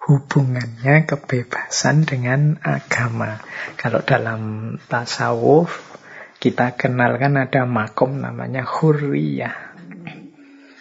hubungannya 0.09 1.05
kebebasan 1.05 2.01
dengan 2.09 2.57
agama. 2.65 3.37
Kalau 3.77 4.01
dalam 4.01 4.73
tasawuf 4.89 5.69
kita 6.41 6.73
kenalkan 6.73 7.37
ada 7.37 7.69
makom 7.69 8.17
namanya 8.17 8.65
hurriyah. 8.65 9.69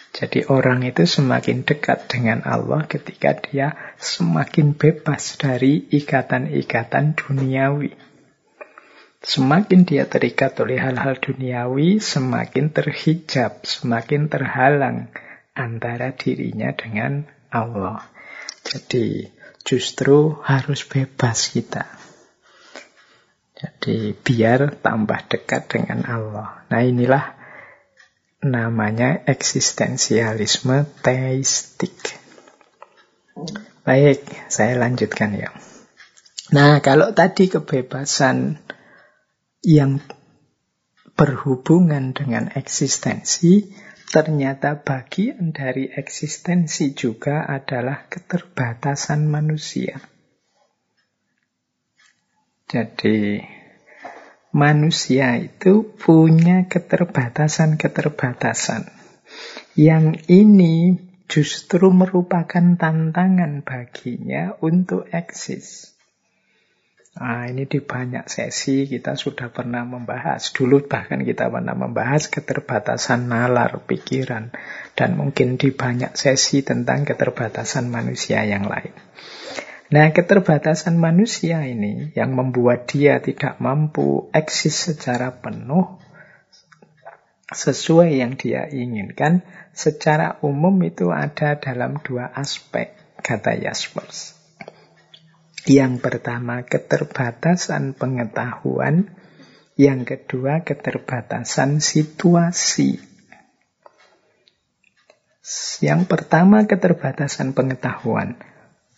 Jadi 0.09 0.49
orang 0.49 0.81
itu 0.81 1.05
semakin 1.05 1.61
dekat 1.61 2.09
dengan 2.09 2.41
Allah 2.41 2.89
ketika 2.89 3.37
dia 3.37 3.77
semakin 4.01 4.73
bebas 4.73 5.37
dari 5.37 5.85
ikatan-ikatan 5.93 7.13
duniawi. 7.13 7.93
Semakin 9.21 9.85
dia 9.85 10.09
terikat 10.09 10.57
oleh 10.57 10.81
hal-hal 10.81 11.21
duniawi, 11.21 12.01
semakin 12.01 12.73
terhijab, 12.73 13.61
semakin 13.61 14.25
terhalang 14.25 15.13
antara 15.53 16.15
dirinya 16.17 16.73
dengan 16.73 17.29
Allah. 17.53 18.18
Jadi 18.69 19.25
justru 19.65 20.37
harus 20.45 20.85
bebas 20.85 21.49
kita. 21.49 21.89
Jadi 23.57 24.13
biar 24.13 24.77
tambah 24.77 25.25
dekat 25.25 25.67
dengan 25.73 26.05
Allah. 26.05 26.63
Nah 26.69 26.81
inilah 26.85 27.35
namanya 28.45 29.25
eksistensialisme 29.25 30.85
teistik. 31.01 32.15
Baik, 33.83 34.21
saya 34.47 34.77
lanjutkan 34.77 35.33
ya. 35.33 35.49
Nah 36.53 36.79
kalau 36.79 37.11
tadi 37.11 37.49
kebebasan 37.49 38.61
yang 39.65 39.99
berhubungan 41.19 42.15
dengan 42.15 42.47
eksistensi, 42.55 43.75
Ternyata 44.09 44.81
bagian 44.81 45.53
dari 45.53 45.93
eksistensi 45.93 46.97
juga 46.97 47.45
adalah 47.45 48.09
keterbatasan 48.09 49.29
manusia. 49.29 50.01
Jadi 52.65 53.37
manusia 54.49 55.37
itu 55.37 55.93
punya 55.93 56.65
keterbatasan-keterbatasan. 56.65 58.89
Yang 59.77 60.25
ini 60.25 60.97
justru 61.29 61.93
merupakan 61.93 62.65
tantangan 62.81 63.61
baginya 63.61 64.57
untuk 64.65 65.05
eksis. 65.13 65.98
Nah, 67.19 67.51
ini 67.51 67.67
di 67.67 67.83
banyak 67.83 68.31
sesi 68.31 68.87
kita 68.87 69.19
sudah 69.19 69.51
pernah 69.51 69.83
membahas. 69.83 70.55
Dulu 70.55 70.87
bahkan 70.87 71.19
kita 71.27 71.51
pernah 71.51 71.75
membahas 71.75 72.31
keterbatasan 72.31 73.27
nalar 73.27 73.83
pikiran. 73.83 74.55
Dan 74.95 75.19
mungkin 75.19 75.59
di 75.59 75.75
banyak 75.75 76.15
sesi 76.15 76.63
tentang 76.63 77.03
keterbatasan 77.03 77.91
manusia 77.91 78.47
yang 78.47 78.71
lain. 78.71 78.95
Nah, 79.91 80.15
keterbatasan 80.15 80.95
manusia 80.95 81.67
ini 81.67 82.15
yang 82.15 82.31
membuat 82.31 82.87
dia 82.87 83.19
tidak 83.19 83.59
mampu 83.59 84.31
eksis 84.31 84.95
secara 84.95 85.35
penuh 85.35 85.99
sesuai 87.49 88.21
yang 88.21 88.37
dia 88.37 88.69
inginkan, 88.69 89.41
secara 89.73 90.37
umum 90.45 90.77
itu 90.85 91.09
ada 91.09 91.57
dalam 91.57 91.99
dua 91.99 92.29
aspek. 92.31 92.95
kata 93.19 93.59
Jaspers. 93.59 94.38
Yang 95.67 95.99
pertama 95.99 96.63
keterbatasan 96.63 97.97
pengetahuan, 97.97 99.11
yang 99.79 100.07
kedua 100.07 100.63
keterbatasan 100.63 101.83
situasi. 101.83 102.99
Yang 105.79 106.01
pertama 106.11 106.67
keterbatasan 106.67 107.55
pengetahuan. 107.55 108.39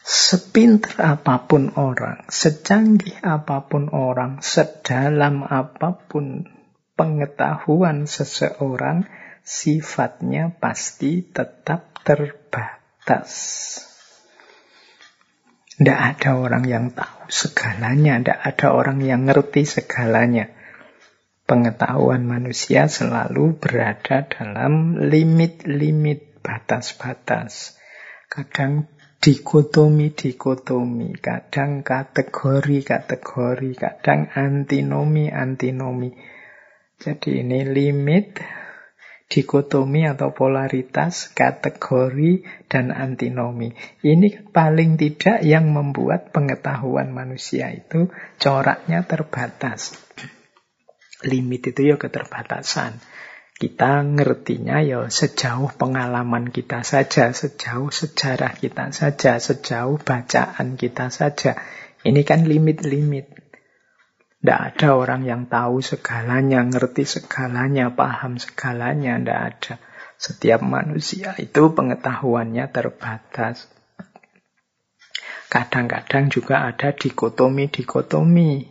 Sepinter 0.01 0.97
apa 0.97 1.45
pun 1.45 1.77
orang, 1.77 2.25
secanggih 2.25 3.21
apa 3.21 3.69
pun 3.69 3.93
orang, 3.93 4.41
sedalam 4.41 5.45
apa 5.45 6.01
pun 6.09 6.49
pengetahuan 6.97 8.09
seseorang, 8.09 9.05
sifatnya 9.45 10.57
pasti 10.57 11.21
tetap 11.21 12.01
terbatas. 12.01 13.29
Tidak 15.82 15.98
ada 15.98 16.38
orang 16.38 16.62
yang 16.70 16.94
tahu 16.94 17.26
segalanya, 17.26 18.22
tidak 18.22 18.38
ada 18.53 18.68
orang 18.70 19.02
yang 19.02 19.26
ngerti 19.26 19.66
segalanya. 19.66 20.53
Pengetahuan 21.49 22.22
manusia 22.22 22.86
selalu 22.86 23.58
berada 23.58 24.30
dalam 24.30 24.94
limit-limit 25.02 26.38
batas-batas. 26.45 27.82
Kadang 28.30 28.94
dikotomi-dikotomi, 29.26 31.18
kadang 31.18 31.82
kategori-kategori, 31.82 33.72
kadang 33.74 34.30
antinomi-antinomi. 34.38 36.14
Jadi 37.02 37.41
ini 37.41 37.66
limit, 37.66 38.38
dikotomi 39.32 40.03
atau 40.03 40.36
polaritas, 40.36 41.32
kategori, 41.32 42.44
dan 42.68 42.91
antinomi. 42.91 43.72
Ini 44.03 44.52
paling 44.52 44.99
tidak 44.99 45.40
yang 45.48 45.72
membuat 45.72 46.36
pengetahuan 46.36 47.16
manusia 47.16 47.72
itu 47.72 48.12
coraknya 48.36 49.08
terbatas. 49.08 49.95
Limit 51.24 51.72
itu 51.72 51.95
ya 51.95 51.95
keterbatasan. 51.95 52.99
Kita 53.56 54.02
ngertinya 54.02 54.82
ya 54.82 55.06
sejauh 55.08 55.70
pengalaman 55.78 56.49
kita 56.49 56.82
saja, 56.82 57.30
sejauh 57.30 57.94
sejarah 57.94 58.58
kita 58.58 58.90
saja, 58.90 59.38
sejauh 59.38 60.02
bacaan 60.02 60.76
kita 60.76 61.14
saja. 61.14 61.56
Ini 62.02 62.26
kan 62.26 62.49
limit-limit. 62.49 63.40
Tidak 64.41 64.57
ada 64.73 64.97
orang 64.97 65.22
yang 65.22 65.45
tahu 65.45 65.85
segalanya, 65.85 66.65
ngerti 66.65 67.05
segalanya, 67.05 67.93
paham 67.93 68.41
segalanya. 68.41 69.22
Tidak 69.22 69.38
ada. 69.38 69.73
Setiap 70.18 70.65
manusia 70.65 71.38
itu 71.38 71.69
pengetahuannya 71.69 72.65
terbatas. 72.73 73.69
Kadang-kadang 75.45 76.34
juga 76.34 76.65
ada 76.65 76.89
dikotomi-dikotomi. 76.89 78.65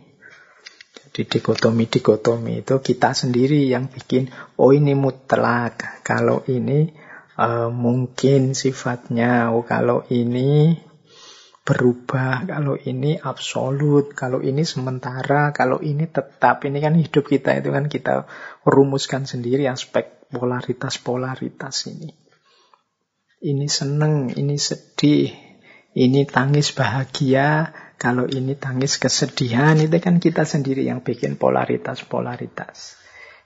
Jadi 0.91 1.21
dikotomi-dikotomi 1.39 2.67
itu 2.67 2.75
kita 2.83 3.15
sendiri 3.15 3.71
yang 3.71 3.87
bikin, 3.87 4.27
oh 4.59 4.75
ini 4.75 4.91
mutlak, 4.91 6.03
kalau 6.03 6.43
ini 6.51 6.91
uh, 7.39 7.71
mungkin 7.71 8.55
sifatnya, 8.55 9.55
oh 9.55 9.63
kalau 9.63 10.03
ini 10.11 10.79
berubah, 11.61 12.49
kalau 12.49 12.73
ini 12.73 13.21
absolut, 13.21 14.17
kalau 14.17 14.41
ini 14.41 14.65
sementara, 14.65 15.53
kalau 15.53 15.77
ini 15.77 16.09
tetap. 16.09 16.65
Ini 16.65 16.77
kan 16.81 16.97
hidup 16.97 17.29
kita 17.29 17.61
itu 17.61 17.69
kan 17.69 17.85
kita 17.85 18.25
rumuskan 18.65 19.29
sendiri 19.29 19.69
aspek 19.69 20.25
polaritas-polaritas 20.33 21.91
ini. 21.93 22.09
Ini 23.41 23.65
seneng, 23.69 24.33
ini 24.33 24.57
sedih, 24.57 25.33
ini 25.97 26.21
tangis 26.29 26.73
bahagia, 26.73 27.73
kalau 27.97 28.25
ini 28.25 28.57
tangis 28.57 28.97
kesedihan, 28.97 29.77
itu 29.77 29.97
kan 30.01 30.17
kita 30.17 30.45
sendiri 30.45 30.85
yang 30.85 31.05
bikin 31.05 31.37
polaritas-polaritas. 31.37 32.97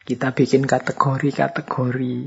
Kita 0.08 0.32
bikin 0.32 0.64
kategori-kategori. 0.68 2.20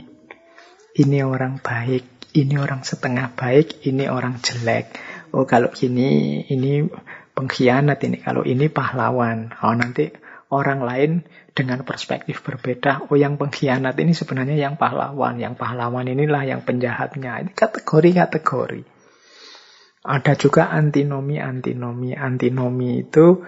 Ini 0.99 1.19
orang 1.23 1.61
baik, 1.63 2.35
ini 2.35 2.57
orang 2.59 2.83
setengah 2.85 3.33
baik, 3.37 3.87
ini 3.87 4.11
orang 4.11 4.41
jelek 4.43 4.91
oh 5.33 5.45
kalau 5.49 5.73
gini 5.73 6.43
ini 6.49 6.87
pengkhianat 7.37 8.03
ini, 8.03 8.19
kalau 8.19 8.43
ini 8.43 8.67
pahlawan. 8.67 9.55
Oh 9.63 9.75
nanti 9.75 10.11
orang 10.51 10.81
lain 10.83 11.11
dengan 11.55 11.85
perspektif 11.87 12.43
berbeda, 12.43 13.07
oh 13.11 13.17
yang 13.19 13.39
pengkhianat 13.39 13.95
ini 14.01 14.17
sebenarnya 14.17 14.57
yang 14.57 14.75
pahlawan, 14.75 15.39
yang 15.39 15.55
pahlawan 15.55 16.07
inilah 16.09 16.43
yang 16.47 16.63
penjahatnya. 16.67 17.47
Ini 17.47 17.53
kategori-kategori. 17.55 18.83
Ada 20.09 20.33
juga 20.41 20.73
antinomi-antinomi. 20.73 22.17
Antinomi 22.17 23.05
itu 23.05 23.45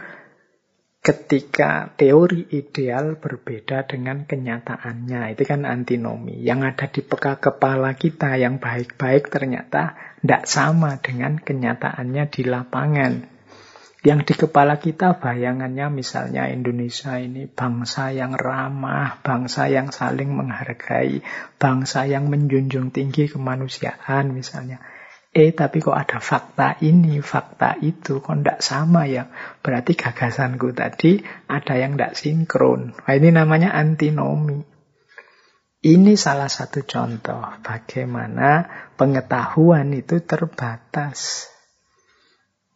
ketika 1.01 1.97
teori 1.97 2.45
ideal 2.53 3.17
berbeda 3.17 3.89
dengan 3.89 4.29
kenyataannya. 4.29 5.33
Itu 5.33 5.49
kan 5.49 5.65
antinomi. 5.65 6.45
Yang 6.45 6.61
ada 6.77 6.87
di 6.93 7.01
peka 7.01 7.41
kepala 7.41 7.97
kita 7.97 8.37
yang 8.37 8.61
baik-baik 8.61 9.33
ternyata 9.33 9.97
tidak 10.21 10.45
sama 10.45 11.01
dengan 11.01 11.41
kenyataannya 11.41 12.25
di 12.29 12.43
lapangan. 12.45 13.13
Yang 14.01 14.21
di 14.33 14.35
kepala 14.45 14.81
kita 14.81 15.21
bayangannya 15.21 15.93
misalnya 15.93 16.49
Indonesia 16.49 17.21
ini 17.21 17.45
bangsa 17.45 18.09
yang 18.17 18.33
ramah, 18.33 19.21
bangsa 19.21 19.69
yang 19.69 19.93
saling 19.93 20.33
menghargai, 20.33 21.21
bangsa 21.61 22.09
yang 22.09 22.33
menjunjung 22.33 22.97
tinggi 22.97 23.29
kemanusiaan 23.29 24.33
misalnya. 24.33 24.81
Eh, 25.31 25.55
tapi 25.55 25.79
kok 25.79 25.95
ada 25.95 26.19
fakta 26.19 26.83
ini, 26.83 27.23
fakta 27.23 27.79
itu, 27.79 28.19
kok 28.19 28.35
tidak 28.43 28.59
sama 28.67 29.07
ya? 29.07 29.31
Berarti 29.63 29.95
gagasanku 29.95 30.75
tadi 30.75 31.23
ada 31.47 31.79
yang 31.79 31.95
tidak 31.95 32.19
sinkron. 32.19 32.99
Nah, 32.99 33.15
ini 33.15 33.31
namanya 33.31 33.71
antinomi. 33.71 34.59
Ini 35.81 36.13
salah 36.19 36.51
satu 36.51 36.83
contoh 36.83 37.41
bagaimana 37.63 38.67
pengetahuan 38.99 39.95
itu 39.95 40.19
terbatas. 40.27 41.47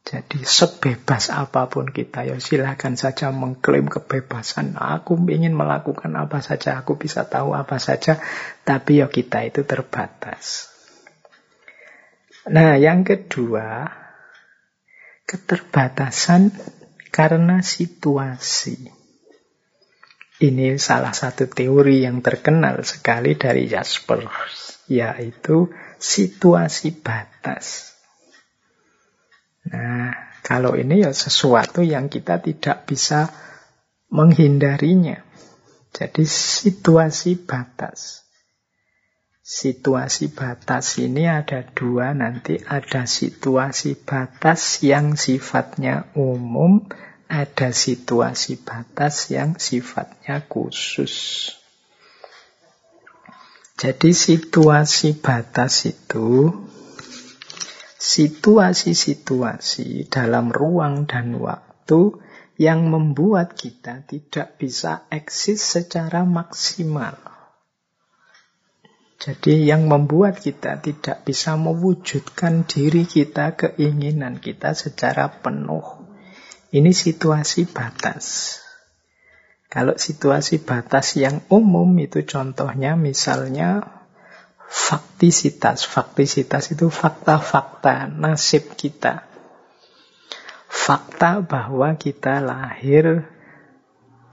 Jadi 0.06 0.46
sebebas 0.46 1.34
apa 1.34 1.66
pun 1.66 1.90
kita, 1.90 2.22
ya 2.22 2.38
silahkan 2.38 2.94
saja 2.94 3.34
mengklaim 3.34 3.90
kebebasan. 3.90 4.78
Aku 4.78 5.16
ingin 5.26 5.58
melakukan 5.58 6.14
apa 6.14 6.38
saja, 6.38 6.78
aku 6.78 7.00
bisa 7.00 7.26
tahu 7.26 7.56
apa 7.56 7.82
saja, 7.82 8.22
tapi 8.62 9.02
ya 9.02 9.10
kita 9.10 9.42
itu 9.42 9.66
terbatas. 9.66 10.73
Nah, 12.44 12.76
yang 12.76 13.08
kedua, 13.08 13.88
keterbatasan 15.24 16.52
karena 17.08 17.64
situasi. 17.64 18.92
Ini 20.44 20.76
salah 20.76 21.14
satu 21.14 21.48
teori 21.48 22.04
yang 22.04 22.20
terkenal 22.20 22.84
sekali 22.84 23.38
dari 23.38 23.64
Jasper, 23.70 24.28
yaitu 24.90 25.72
situasi 25.96 26.92
batas. 27.00 27.96
Nah, 29.70 30.12
kalau 30.44 30.76
ini 30.76 31.00
ya 31.00 31.16
sesuatu 31.16 31.80
yang 31.80 32.12
kita 32.12 32.44
tidak 32.44 32.84
bisa 32.84 33.32
menghindarinya. 34.12 35.24
Jadi 35.94 36.26
situasi 36.26 37.40
batas. 37.40 38.23
Situasi 39.44 40.32
batas 40.32 40.96
ini 40.96 41.28
ada 41.28 41.68
dua 41.68 42.16
nanti. 42.16 42.64
Ada 42.64 43.04
situasi 43.04 43.92
batas 43.92 44.80
yang 44.80 45.20
sifatnya 45.20 46.08
umum, 46.16 46.88
ada 47.28 47.68
situasi 47.68 48.64
batas 48.64 49.28
yang 49.28 49.60
sifatnya 49.60 50.48
khusus. 50.48 51.52
Jadi 53.76 54.16
situasi 54.16 55.20
batas 55.20 55.92
itu 55.92 56.48
situasi-situasi 58.00 60.08
dalam 60.08 60.48
ruang 60.48 61.04
dan 61.04 61.36
waktu 61.36 62.16
yang 62.56 62.88
membuat 62.88 63.60
kita 63.60 64.08
tidak 64.08 64.56
bisa 64.56 65.04
eksis 65.12 65.60
secara 65.60 66.24
maksimal. 66.24 67.33
Jadi 69.24 69.64
yang 69.64 69.88
membuat 69.88 70.36
kita 70.36 70.84
tidak 70.84 71.24
bisa 71.24 71.56
mewujudkan 71.56 72.68
diri 72.68 73.08
kita, 73.08 73.56
keinginan 73.56 74.36
kita 74.36 74.76
secara 74.76 75.40
penuh. 75.40 76.04
Ini 76.68 76.92
situasi 76.92 77.64
batas. 77.64 78.60
Kalau 79.72 79.96
situasi 79.96 80.60
batas 80.60 81.16
yang 81.16 81.40
umum 81.48 81.88
itu 81.96 82.20
contohnya 82.28 83.00
misalnya 83.00 84.04
faktisitas. 84.68 85.88
Faktisitas 85.88 86.76
itu 86.76 86.92
fakta-fakta 86.92 88.12
nasib 88.12 88.76
kita. 88.76 89.24
Fakta 90.68 91.40
bahwa 91.40 91.96
kita 91.96 92.44
lahir 92.44 93.24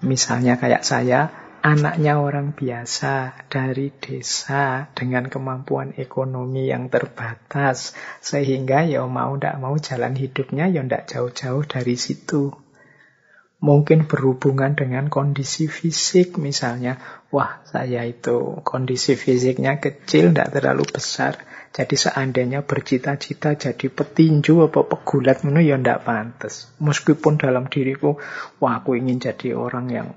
misalnya 0.03 0.59
kayak 0.59 0.83
saya 0.83 1.40
anaknya 1.61 2.17
orang 2.17 2.57
biasa 2.57 3.45
dari 3.45 3.93
desa 3.93 4.89
dengan 4.97 5.29
kemampuan 5.29 5.93
ekonomi 5.93 6.73
yang 6.73 6.89
terbatas 6.89 7.93
sehingga 8.17 8.81
ya 8.81 9.05
mau 9.05 9.37
ndak 9.37 9.61
mau 9.61 9.77
jalan 9.77 10.17
hidupnya 10.17 10.73
ya 10.73 10.81
ndak 10.81 11.05
jauh-jauh 11.05 11.61
dari 11.69 11.93
situ. 11.93 12.49
Mungkin 13.61 14.09
berhubungan 14.09 14.73
dengan 14.73 15.05
kondisi 15.13 15.69
fisik 15.69 16.41
misalnya, 16.41 16.97
wah 17.29 17.61
saya 17.69 18.09
itu 18.09 18.57
kondisi 18.65 19.13
fisiknya 19.13 19.77
kecil, 19.77 20.33
ndak 20.33 20.57
terlalu 20.57 20.89
besar. 20.89 21.37
Jadi 21.69 21.93
seandainya 21.93 22.65
bercita-cita 22.65 23.53
jadi 23.53 23.85
petinju 23.85 24.65
apa 24.65 24.81
pegulat 24.81 25.45
itu 25.45 25.61
ya 25.61 25.77
ndak 25.77 26.09
pantas. 26.09 26.73
Meskipun 26.81 27.37
dalam 27.37 27.69
diriku, 27.69 28.17
wah 28.57 28.81
aku 28.81 28.97
ingin 28.97 29.21
jadi 29.21 29.53
orang 29.53 29.93
yang 29.93 30.09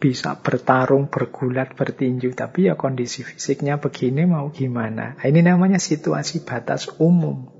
bisa 0.00 0.40
bertarung, 0.40 1.12
bergulat, 1.12 1.76
bertinju, 1.76 2.32
tapi 2.32 2.72
ya 2.72 2.74
kondisi 2.74 3.20
fisiknya 3.20 3.76
begini 3.76 4.24
mau 4.24 4.48
gimana. 4.48 5.20
Nah, 5.20 5.26
ini 5.28 5.44
namanya 5.44 5.76
situasi 5.76 6.48
batas 6.48 6.88
umum. 6.96 7.52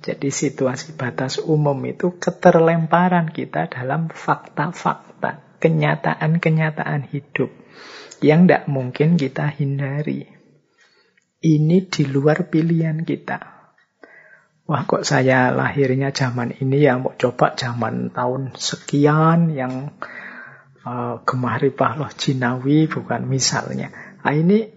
Jadi 0.00 0.32
situasi 0.32 0.96
batas 0.96 1.36
umum 1.36 1.76
itu 1.84 2.16
keterlemparan 2.16 3.28
kita 3.28 3.68
dalam 3.68 4.08
fakta-fakta, 4.08 5.60
kenyataan-kenyataan 5.60 7.12
hidup 7.12 7.52
yang 8.24 8.48
tidak 8.48 8.64
mungkin 8.64 9.20
kita 9.20 9.52
hindari. 9.52 10.24
Ini 11.44 11.76
di 11.92 12.02
luar 12.08 12.48
pilihan 12.48 13.04
kita. 13.04 13.60
Wah 14.64 14.86
kok 14.88 15.04
saya 15.04 15.52
lahirnya 15.52 16.14
zaman 16.14 16.56
ini 16.56 16.84
ya 16.88 16.96
mau 16.96 17.12
coba 17.16 17.52
zaman 17.52 18.14
tahun 18.14 18.56
sekian 18.56 19.52
yang 19.52 19.98
uh, 20.84 21.20
Gemah 21.24 21.56
loh 21.98 22.10
Jinawi 22.12 22.88
bukan 22.88 23.26
misalnya. 23.28 23.92
Nah, 24.20 24.34
ini 24.36 24.70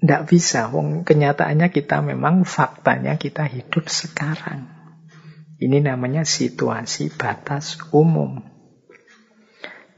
tidak 0.00 0.22
bisa. 0.32 0.70
Wong 0.72 1.04
kenyataannya 1.04 1.68
kita 1.70 2.00
memang 2.00 2.48
faktanya 2.48 3.20
kita 3.20 3.44
hidup 3.46 3.86
sekarang. 3.86 4.66
Ini 5.60 5.84
namanya 5.84 6.24
situasi 6.24 7.12
batas 7.12 7.76
umum. 7.92 8.40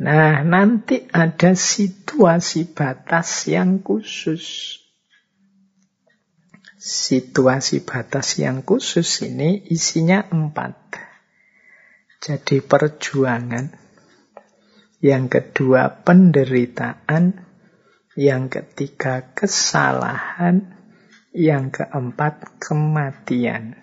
Nah, 0.03 0.43
nanti 0.43 1.07
ada 1.15 1.55
situasi 1.55 2.75
batas 2.75 3.47
yang 3.47 3.79
khusus. 3.79 4.79
Situasi 6.83 7.87
batas 7.87 8.43
yang 8.43 8.67
khusus 8.67 9.23
ini 9.23 9.63
isinya 9.71 10.27
empat. 10.27 10.99
Jadi 12.19 12.59
perjuangan, 12.59 13.71
yang 15.03 15.27
kedua 15.27 16.07
penderitaan, 16.07 17.43
yang 18.15 18.47
ketiga 18.47 19.35
kesalahan, 19.35 20.79
yang 21.35 21.75
keempat 21.75 22.63
kematian. 22.63 23.83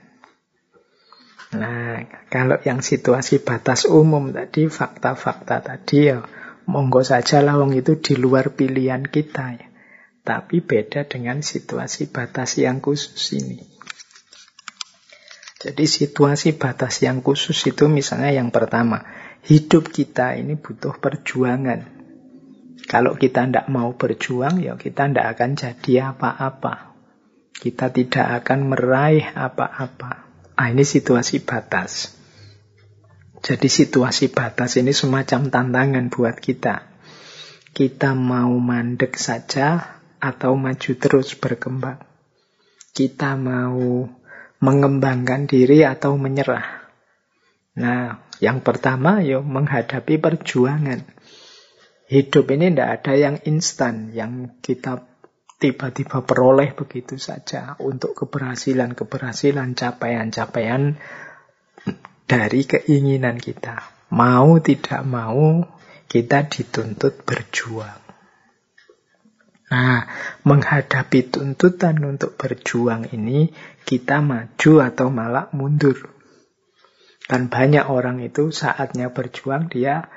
Nah, 1.50 2.06
kalau 2.32 2.62
yang 2.64 2.80
situasi 2.80 3.44
batas 3.44 3.84
umum 3.84 4.32
tadi, 4.32 4.72
fakta-fakta 4.72 5.60
tadi 5.60 6.08
ya, 6.08 6.24
monggo 6.70 7.04
saja 7.04 7.44
lawang 7.44 7.76
itu 7.76 8.00
di 8.00 8.16
luar 8.16 8.56
pilihan 8.56 9.04
kita 9.04 9.46
ya. 9.60 9.68
Tapi 10.24 10.62
beda 10.62 11.10
dengan 11.10 11.42
situasi 11.42 12.08
batas 12.14 12.62
yang 12.62 12.80
khusus 12.80 13.34
ini. 13.34 13.66
Jadi 15.60 15.84
situasi 15.84 16.56
batas 16.56 17.04
yang 17.04 17.20
khusus 17.20 17.60
itu 17.68 17.92
misalnya 17.92 18.32
yang 18.32 18.54
pertama, 18.54 19.04
hidup 19.46 19.92
kita 19.94 20.36
ini 20.36 20.60
butuh 20.60 20.98
perjuangan. 21.00 22.00
Kalau 22.90 23.14
kita 23.14 23.46
tidak 23.46 23.70
mau 23.70 23.94
berjuang, 23.94 24.66
ya 24.66 24.74
kita 24.74 25.06
tidak 25.08 25.38
akan 25.38 25.50
jadi 25.54 25.94
apa-apa. 26.10 26.98
Kita 27.54 27.92
tidak 27.94 28.28
akan 28.44 28.74
meraih 28.74 29.30
apa-apa. 29.36 30.26
Ah, 30.58 30.74
ini 30.74 30.82
situasi 30.82 31.44
batas. 31.44 32.18
Jadi 33.40 33.72
situasi 33.72 34.32
batas 34.32 34.76
ini 34.76 34.92
semacam 34.92 35.48
tantangan 35.48 36.12
buat 36.12 36.36
kita. 36.40 36.88
Kita 37.72 38.12
mau 38.18 38.52
mandek 38.60 39.16
saja 39.16 40.00
atau 40.20 40.60
maju 40.60 40.92
terus 41.00 41.38
berkembang. 41.40 42.04
Kita 42.92 43.40
mau 43.40 44.04
mengembangkan 44.60 45.48
diri 45.48 45.88
atau 45.88 46.20
menyerah. 46.20 46.84
Nah, 47.80 48.20
yang 48.40 48.64
pertama 48.64 49.20
yuk 49.20 49.44
menghadapi 49.44 50.20
perjuangan. 50.20 51.04
Hidup 52.10 52.50
ini 52.50 52.74
tidak 52.74 52.90
ada 53.00 53.14
yang 53.14 53.36
instan, 53.46 54.16
yang 54.18 54.58
kita 54.66 55.06
tiba-tiba 55.60 56.26
peroleh 56.26 56.74
begitu 56.74 57.20
saja 57.20 57.78
untuk 57.78 58.18
keberhasilan-keberhasilan, 58.18 59.78
capaian-capaian 59.78 60.98
dari 62.26 62.62
keinginan 62.66 63.38
kita. 63.38 63.84
Mau 64.10 64.58
tidak 64.58 65.06
mau, 65.06 65.62
kita 66.10 66.50
dituntut 66.50 67.22
berjuang. 67.28 68.02
Nah, 69.70 70.02
menghadapi 70.50 71.30
tuntutan 71.30 72.02
untuk 72.02 72.34
berjuang 72.34 73.14
ini, 73.14 73.54
kita 73.86 74.18
maju 74.18 74.74
atau 74.82 75.14
malah 75.14 75.54
mundur. 75.54 76.19
Dan 77.30 77.54
banyak 77.54 77.86
orang 77.86 78.26
itu 78.26 78.50
saatnya 78.50 79.14
berjuang 79.14 79.70
dia 79.70 80.10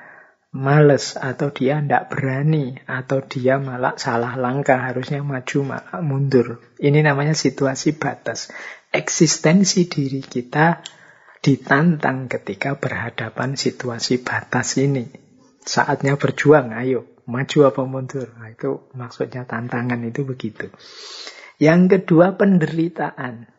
males 0.53 1.13
atau 1.17 1.49
dia 1.49 1.81
tidak 1.81 2.09
berani 2.09 2.77
atau 2.89 3.21
dia 3.21 3.61
malah 3.61 3.97
salah 4.01 4.33
langkah 4.33 4.81
harusnya 4.81 5.21
maju 5.21 5.77
malah 5.77 6.01
mundur. 6.01 6.61
Ini 6.81 7.05
namanya 7.05 7.37
situasi 7.37 7.97
batas. 8.01 8.49
Eksistensi 8.89 9.85
diri 9.85 10.25
kita 10.25 10.81
ditantang 11.43 12.29
ketika 12.29 12.77
berhadapan 12.77 13.57
situasi 13.57 14.21
batas 14.21 14.81
ini. 14.81 15.09
Saatnya 15.61 16.17
berjuang, 16.17 16.73
ayo 16.73 17.13
maju 17.25 17.57
apa 17.67 17.81
mundur. 17.83 18.31
Nah, 18.37 18.53
itu 18.53 18.89
maksudnya 18.93 19.43
tantangan 19.49 20.01
itu 20.05 20.21
begitu. 20.23 20.69
Yang 21.57 21.81
kedua 21.99 22.35
penderitaan. 22.35 23.49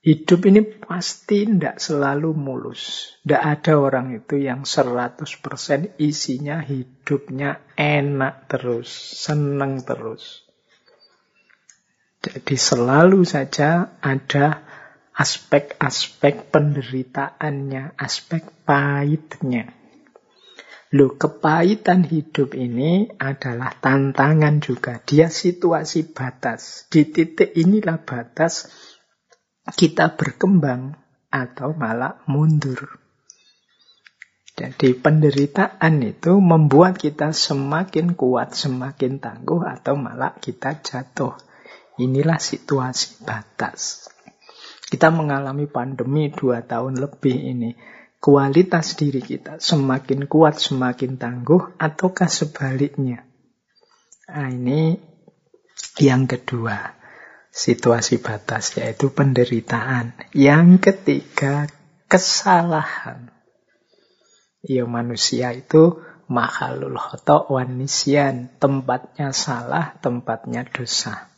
Hidup 0.00 0.48
ini 0.48 0.64
pasti 0.64 1.44
tidak 1.44 1.76
selalu 1.76 2.32
mulus. 2.32 3.12
Tidak 3.20 3.36
ada 3.36 3.76
orang 3.76 4.16
itu 4.16 4.40
yang 4.40 4.64
100% 4.64 5.20
isinya 6.00 6.64
hidupnya 6.64 7.60
enak 7.76 8.48
terus, 8.48 8.88
senang 9.20 9.84
terus. 9.84 10.48
Jadi 12.24 12.56
selalu 12.56 13.28
saja 13.28 14.00
ada 14.00 14.64
aspek-aspek 15.20 16.48
penderitaannya, 16.48 17.92
aspek 18.00 18.48
pahitnya. 18.64 19.68
Loh, 20.96 21.14
kepahitan 21.14 22.08
hidup 22.08 22.56
ini 22.56 23.06
adalah 23.20 23.76
tantangan 23.78 24.64
juga. 24.64 24.98
Dia 25.04 25.28
situasi 25.28 26.08
batas. 26.10 26.88
Di 26.88 27.06
titik 27.06 27.52
inilah 27.54 28.00
batas 28.02 28.66
kita 29.68 30.16
berkembang 30.16 30.96
atau 31.28 31.76
malah 31.76 32.24
mundur. 32.26 33.00
Jadi 34.60 34.92
penderitaan 34.92 36.04
itu 36.04 36.36
membuat 36.36 37.00
kita 37.00 37.32
semakin 37.32 38.12
kuat, 38.12 38.52
semakin 38.52 39.16
tangguh 39.16 39.64
atau 39.64 39.96
malah 39.96 40.36
kita 40.36 40.84
jatuh. 40.84 41.32
Inilah 41.96 42.36
situasi 42.36 43.24
batas. 43.24 44.12
Kita 44.84 45.08
mengalami 45.08 45.64
pandemi 45.64 46.28
dua 46.28 46.60
tahun 46.60 47.00
lebih 47.00 47.36
ini. 47.56 47.72
Kualitas 48.20 49.00
diri 49.00 49.24
kita 49.24 49.56
semakin 49.64 50.28
kuat, 50.28 50.60
semakin 50.60 51.16
tangguh, 51.16 51.80
ataukah 51.80 52.28
sebaliknya? 52.28 53.24
Nah, 54.28 54.52
ini 54.52 55.00
yang 55.96 56.28
kedua 56.28 56.99
situasi 57.50 58.22
batas, 58.22 58.78
yaitu 58.78 59.10
penderitaan. 59.10 60.14
Yang 60.30 60.90
ketiga, 60.90 61.66
kesalahan. 62.06 63.34
Ya 64.62 64.86
manusia 64.86 65.50
itu 65.52 65.98
mahalul 66.30 66.96
khotok 66.96 67.50
wanisian. 67.50 68.54
Tempatnya 68.62 69.34
salah, 69.34 69.98
tempatnya 69.98 70.62
dosa. 70.64 71.30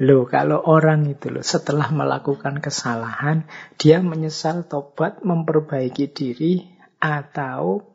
Loh, 0.00 0.24
kalau 0.24 0.58
orang 0.64 1.04
itu 1.06 1.28
loh, 1.28 1.44
setelah 1.44 1.92
melakukan 1.92 2.64
kesalahan, 2.64 3.44
dia 3.76 4.00
menyesal 4.00 4.64
tobat, 4.64 5.20
memperbaiki 5.20 6.08
diri, 6.08 6.72
atau 6.96 7.91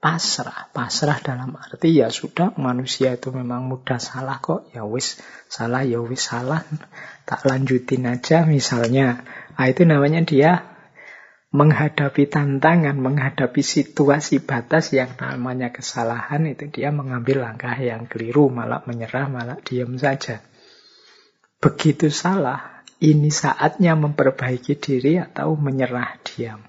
pasrah. 0.00 0.70
Pasrah 0.70 1.18
dalam 1.18 1.56
arti 1.56 1.96
ya 1.96 2.12
sudah 2.12 2.54
manusia 2.60 3.16
itu 3.16 3.32
memang 3.32 3.66
mudah 3.66 3.98
salah 3.98 4.38
kok. 4.38 4.70
Ya 4.70 4.84
wis 4.84 5.18
salah 5.48 5.82
ya 5.82 5.98
wis 6.04 6.28
salah. 6.28 6.62
Tak 7.28 7.48
lanjutin 7.48 8.06
aja 8.06 8.46
misalnya. 8.46 9.24
Nah, 9.56 9.66
itu 9.66 9.82
namanya 9.82 10.22
dia 10.22 10.76
menghadapi 11.56 12.28
tantangan, 12.28 13.00
menghadapi 13.00 13.64
situasi 13.64 14.44
batas 14.44 14.92
yang 14.92 15.16
namanya 15.16 15.72
kesalahan 15.72 16.44
itu 16.44 16.68
dia 16.68 16.92
mengambil 16.92 17.48
langkah 17.48 17.72
yang 17.80 18.04
keliru, 18.04 18.52
malah 18.52 18.84
menyerah, 18.84 19.32
malah 19.32 19.58
diam 19.64 19.96
saja. 19.96 20.44
Begitu 21.56 22.12
salah, 22.12 22.84
ini 23.00 23.32
saatnya 23.32 23.96
memperbaiki 23.96 24.76
diri 24.76 25.16
atau 25.16 25.56
menyerah 25.56 26.20
diam. 26.20 26.60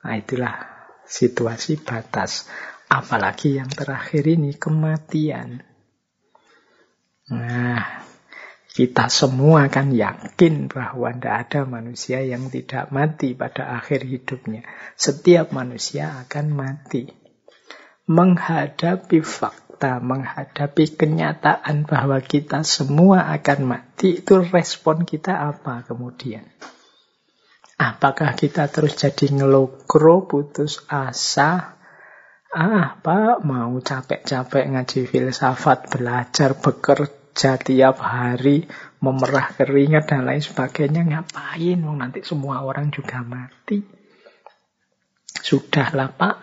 Nah 0.00 0.14
itulah 0.16 0.79
situasi 1.10 1.82
batas. 1.82 2.46
Apalagi 2.86 3.58
yang 3.58 3.70
terakhir 3.70 4.22
ini 4.30 4.54
kematian. 4.54 5.62
Nah, 7.30 8.06
kita 8.70 9.10
semua 9.10 9.66
kan 9.66 9.90
yakin 9.90 10.70
bahwa 10.70 11.10
tidak 11.10 11.34
ada 11.46 11.60
manusia 11.66 12.22
yang 12.22 12.50
tidak 12.50 12.94
mati 12.94 13.34
pada 13.34 13.78
akhir 13.78 14.06
hidupnya. 14.06 14.62
Setiap 14.94 15.50
manusia 15.50 16.22
akan 16.26 16.46
mati. 16.54 17.10
Menghadapi 18.10 19.22
fakta, 19.22 20.02
menghadapi 20.02 20.98
kenyataan 20.98 21.86
bahwa 21.86 22.18
kita 22.18 22.66
semua 22.66 23.30
akan 23.30 23.58
mati, 23.66 24.22
itu 24.22 24.42
respon 24.42 25.06
kita 25.06 25.38
apa 25.38 25.86
kemudian? 25.86 26.46
Apakah 27.80 28.36
kita 28.36 28.68
terus 28.68 28.92
jadi 29.00 29.32
ngelokro, 29.40 30.28
putus 30.28 30.84
asa, 30.84 31.80
ah 32.52 33.00
pak 33.00 33.40
mau 33.40 33.72
capek-capek 33.80 34.64
ngaji 34.68 35.08
filsafat, 35.08 35.88
belajar, 35.88 36.60
bekerja, 36.60 37.20
kerja 37.30 37.56
tiap 37.62 38.02
hari, 38.02 38.66
memerah 38.98 39.54
keringat 39.54 40.10
dan 40.10 40.26
lain 40.26 40.42
sebagainya, 40.42 41.06
ngapain? 41.06 41.78
Wong 41.78 42.02
nanti 42.02 42.26
semua 42.26 42.66
orang 42.66 42.90
juga 42.90 43.22
mati. 43.22 43.80
Sudahlah 45.40 46.10
Pak, 46.10 46.36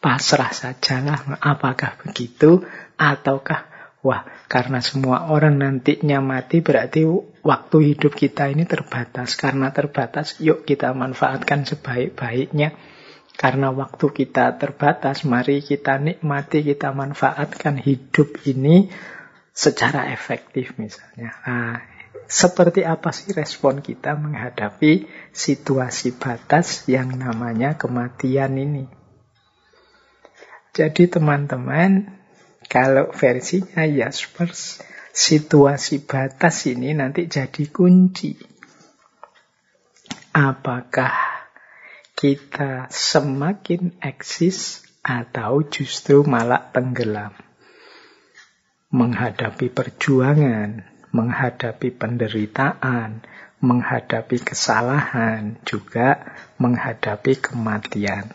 pasrah 0.00 0.50
sajalah. 0.50 1.36
Apakah 1.38 2.00
begitu? 2.00 2.64
Ataukah, 2.96 3.68
wah 4.06 4.22
karena 4.46 4.78
semua 4.78 5.26
orang 5.26 5.58
nantinya 5.58 6.22
mati 6.22 6.62
berarti 6.62 7.02
waktu 7.42 7.76
hidup 7.94 8.14
kita 8.14 8.46
ini 8.46 8.62
terbatas. 8.62 9.34
Karena 9.34 9.74
terbatas, 9.74 10.38
yuk 10.38 10.62
kita 10.62 10.94
manfaatkan 10.94 11.66
sebaik-baiknya. 11.66 12.78
Karena 13.36 13.68
waktu 13.74 14.06
kita 14.14 14.56
terbatas, 14.56 15.26
mari 15.26 15.60
kita 15.60 15.98
nikmati, 15.98 16.62
kita 16.62 16.94
manfaatkan 16.94 17.76
hidup 17.82 18.32
ini 18.48 18.88
secara 19.52 20.08
efektif 20.14 20.78
misalnya. 20.80 21.36
Nah, 21.44 21.76
seperti 22.26 22.82
apa 22.82 23.12
sih 23.12 23.36
respon 23.36 23.84
kita 23.84 24.16
menghadapi 24.16 25.06
situasi 25.36 26.16
batas 26.16 26.88
yang 26.88 27.12
namanya 27.12 27.76
kematian 27.76 28.56
ini? 28.56 28.84
Jadi 30.72 31.08
teman-teman, 31.08 32.15
kalau 32.66 33.14
versinya 33.14 33.86
Jaspers, 33.86 34.82
situasi 35.14 36.04
batas 36.04 36.66
ini 36.68 36.92
nanti 36.92 37.30
jadi 37.30 37.66
kunci. 37.70 38.36
Apakah 40.36 41.14
kita 42.12 42.92
semakin 42.92 43.96
eksis 44.04 44.84
atau 45.00 45.64
justru 45.64 46.26
malah 46.26 46.68
tenggelam? 46.74 47.32
menghadapi 48.96 49.68
perjuangan, 49.74 50.86
menghadapi 51.10 51.92
penderitaan, 51.92 53.20
menghadapi 53.58 54.38
kesalahan, 54.40 55.58
juga 55.66 56.22
menghadapi 56.62 57.36
kematian. 57.36 58.30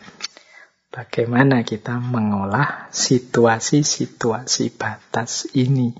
Bagaimana 0.92 1.64
kita 1.64 1.96
mengolah 1.96 2.92
situasi-situasi 2.92 4.76
batas 4.76 5.48
ini? 5.56 5.96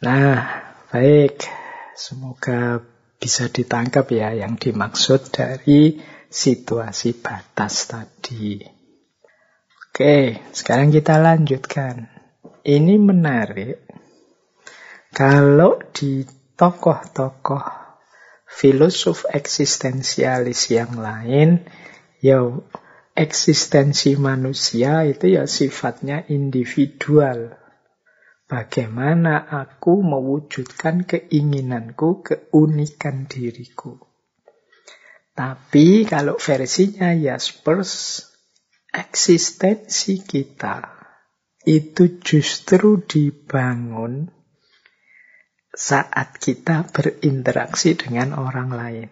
Nah, 0.00 0.40
baik. 0.88 1.44
Semoga 1.92 2.80
bisa 3.20 3.52
ditangkap 3.52 4.08
ya 4.16 4.32
yang 4.32 4.56
dimaksud 4.56 5.28
dari 5.28 6.00
situasi 6.32 7.20
batas 7.20 7.84
tadi. 7.84 8.64
Oke, 9.92 10.40
sekarang 10.56 10.88
kita 10.88 11.20
lanjutkan. 11.20 12.08
Ini 12.64 12.96
menarik. 12.96 13.84
Kalau 15.12 15.84
di 15.92 16.24
tokoh-tokoh 16.56 17.64
filosof 18.48 19.28
eksistensialis 19.28 20.72
yang 20.72 20.96
lain, 20.96 21.60
ya 22.24 22.40
eksistensi 23.14 24.18
manusia 24.18 25.06
itu 25.06 25.38
ya 25.38 25.46
sifatnya 25.46 26.26
individual. 26.26 27.54
Bagaimana 28.44 29.40
aku 29.40 30.04
mewujudkan 30.04 31.08
keinginanku, 31.08 32.20
keunikan 32.20 33.24
diriku. 33.24 33.96
Tapi 35.34 36.04
kalau 36.06 36.36
versinya 36.38 37.10
Jaspers, 37.16 38.22
eksistensi 38.92 40.22
kita 40.22 40.92
itu 41.64 42.20
justru 42.20 43.00
dibangun 43.00 44.28
saat 45.74 46.38
kita 46.38 46.86
berinteraksi 46.92 47.98
dengan 47.98 48.36
orang 48.38 48.70
lain. 48.70 49.08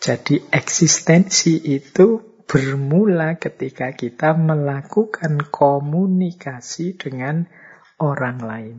Jadi 0.00 0.42
eksistensi 0.52 1.58
itu 1.72 2.20
bermula 2.46 3.36
ketika 3.42 3.90
kita 3.90 4.38
melakukan 4.38 5.42
komunikasi 5.50 6.94
dengan 6.94 7.50
orang 7.98 8.38
lain. 8.38 8.76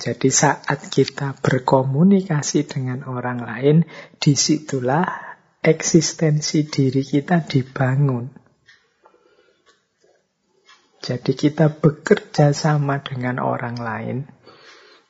Jadi 0.00 0.32
saat 0.32 0.88
kita 0.88 1.36
berkomunikasi 1.44 2.64
dengan 2.64 3.04
orang 3.04 3.44
lain, 3.44 3.76
di 4.16 4.32
situlah 4.32 5.04
eksistensi 5.60 6.64
diri 6.64 7.04
kita 7.04 7.44
dibangun. 7.44 8.32
Jadi 11.04 11.32
kita 11.36 11.68
bekerja 11.68 12.56
sama 12.56 13.04
dengan 13.04 13.44
orang 13.44 13.76
lain 13.76 14.18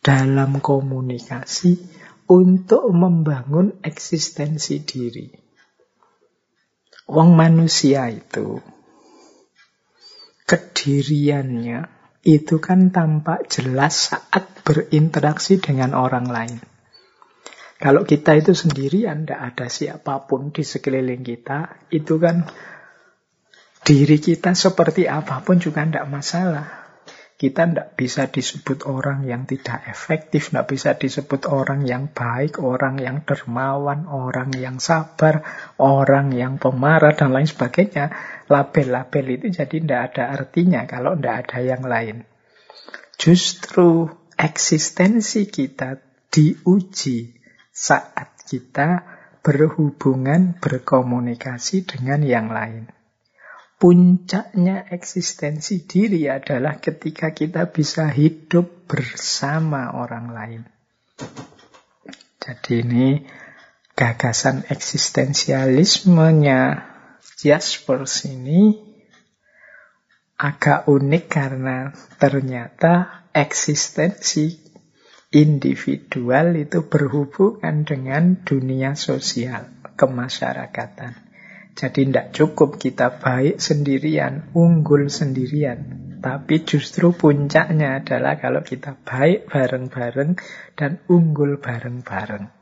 dalam 0.02 0.58
komunikasi 0.58 1.99
untuk 2.30 2.86
membangun 2.94 3.82
eksistensi 3.82 4.86
diri. 4.86 5.26
Wong 7.10 7.34
manusia 7.34 8.06
itu 8.06 8.62
kediriannya 10.46 11.90
itu 12.22 12.62
kan 12.62 12.94
tampak 12.94 13.50
jelas 13.50 14.14
saat 14.14 14.62
berinteraksi 14.62 15.58
dengan 15.58 15.98
orang 15.98 16.30
lain. 16.30 16.58
Kalau 17.80 18.04
kita 18.04 18.36
itu 18.36 18.52
sendirian, 18.52 19.24
tidak 19.24 19.56
ada 19.56 19.66
siapa 19.72 20.28
pun 20.28 20.52
di 20.52 20.60
sekeliling 20.60 21.24
kita, 21.24 21.88
itu 21.88 22.20
kan 22.20 22.44
diri 23.80 24.20
kita 24.20 24.52
seperti 24.52 25.08
apa 25.08 25.40
pun 25.40 25.56
juga 25.56 25.88
tidak 25.88 26.06
masalah. 26.12 26.79
Kita 27.40 27.64
tidak 27.64 27.96
bisa 27.96 28.28
disebut 28.28 28.84
orang 28.84 29.24
yang 29.24 29.48
tidak 29.48 29.88
efektif, 29.88 30.52
tidak 30.52 30.76
bisa 30.76 30.92
disebut 30.92 31.48
orang 31.48 31.88
yang 31.88 32.12
baik, 32.12 32.60
orang 32.60 33.00
yang 33.00 33.24
dermawan, 33.24 34.04
orang 34.04 34.52
yang 34.52 34.76
sabar, 34.76 35.40
orang 35.80 36.36
yang 36.36 36.60
pemarah, 36.60 37.16
dan 37.16 37.32
lain 37.32 37.48
sebagainya. 37.48 38.12
Label-label 38.44 39.40
itu 39.40 39.56
jadi 39.56 39.72
tidak 39.72 40.00
ada 40.12 40.24
artinya 40.36 40.84
kalau 40.84 41.16
tidak 41.16 41.48
ada 41.48 41.58
yang 41.64 41.80
lain. 41.88 42.28
Justru 43.16 44.12
eksistensi 44.36 45.48
kita 45.48 45.96
diuji 46.28 47.40
saat 47.72 48.36
kita 48.44 49.00
berhubungan, 49.40 50.60
berkomunikasi 50.60 51.88
dengan 51.88 52.20
yang 52.20 52.52
lain. 52.52 52.99
Puncaknya 53.80 54.92
eksistensi 54.92 55.88
diri 55.88 56.28
adalah 56.28 56.84
ketika 56.84 57.32
kita 57.32 57.72
bisa 57.72 58.12
hidup 58.12 58.84
bersama 58.84 59.96
orang 59.96 60.26
lain. 60.36 60.68
Jadi 62.36 62.84
ini 62.84 63.24
gagasan 63.96 64.68
eksistensialismenya 64.68 66.92
Jaspers 67.40 68.28
ini 68.28 68.76
agak 70.36 70.84
unik 70.84 71.24
karena 71.24 71.88
ternyata 72.20 73.24
eksistensi 73.32 74.60
individual 75.32 76.52
itu 76.58 76.84
berhubungan 76.84 77.88
dengan 77.88 78.44
dunia 78.44 78.92
sosial 78.92 79.72
kemasyarakatan. 79.96 81.29
Jadi 81.74 82.10
tidak 82.10 82.34
cukup 82.34 82.76
kita 82.76 83.20
baik 83.22 83.62
sendirian, 83.62 84.52
unggul 84.52 85.06
sendirian. 85.08 86.10
Tapi 86.20 86.68
justru 86.68 87.16
puncaknya 87.16 88.04
adalah 88.04 88.36
kalau 88.36 88.60
kita 88.60 88.92
baik 88.92 89.48
bareng-bareng 89.48 90.36
dan 90.76 91.00
unggul 91.08 91.56
bareng-bareng. 91.56 92.60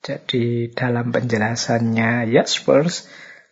Jadi 0.00 0.72
dalam 0.72 1.12
penjelasannya 1.12 2.28
Jaspers, 2.32 3.08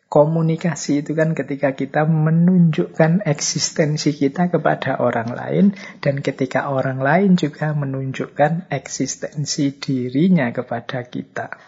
komunikasi 0.08 1.04
itu 1.04 1.12
kan 1.12 1.36
ketika 1.36 1.76
kita 1.76 2.08
menunjukkan 2.08 3.28
eksistensi 3.28 4.16
kita 4.16 4.48
kepada 4.48 4.96
orang 5.04 5.36
lain 5.36 5.66
dan 6.00 6.24
ketika 6.24 6.72
orang 6.72 7.04
lain 7.04 7.36
juga 7.36 7.76
menunjukkan 7.76 8.72
eksistensi 8.72 9.76
dirinya 9.76 10.48
kepada 10.48 11.04
kita. 11.04 11.67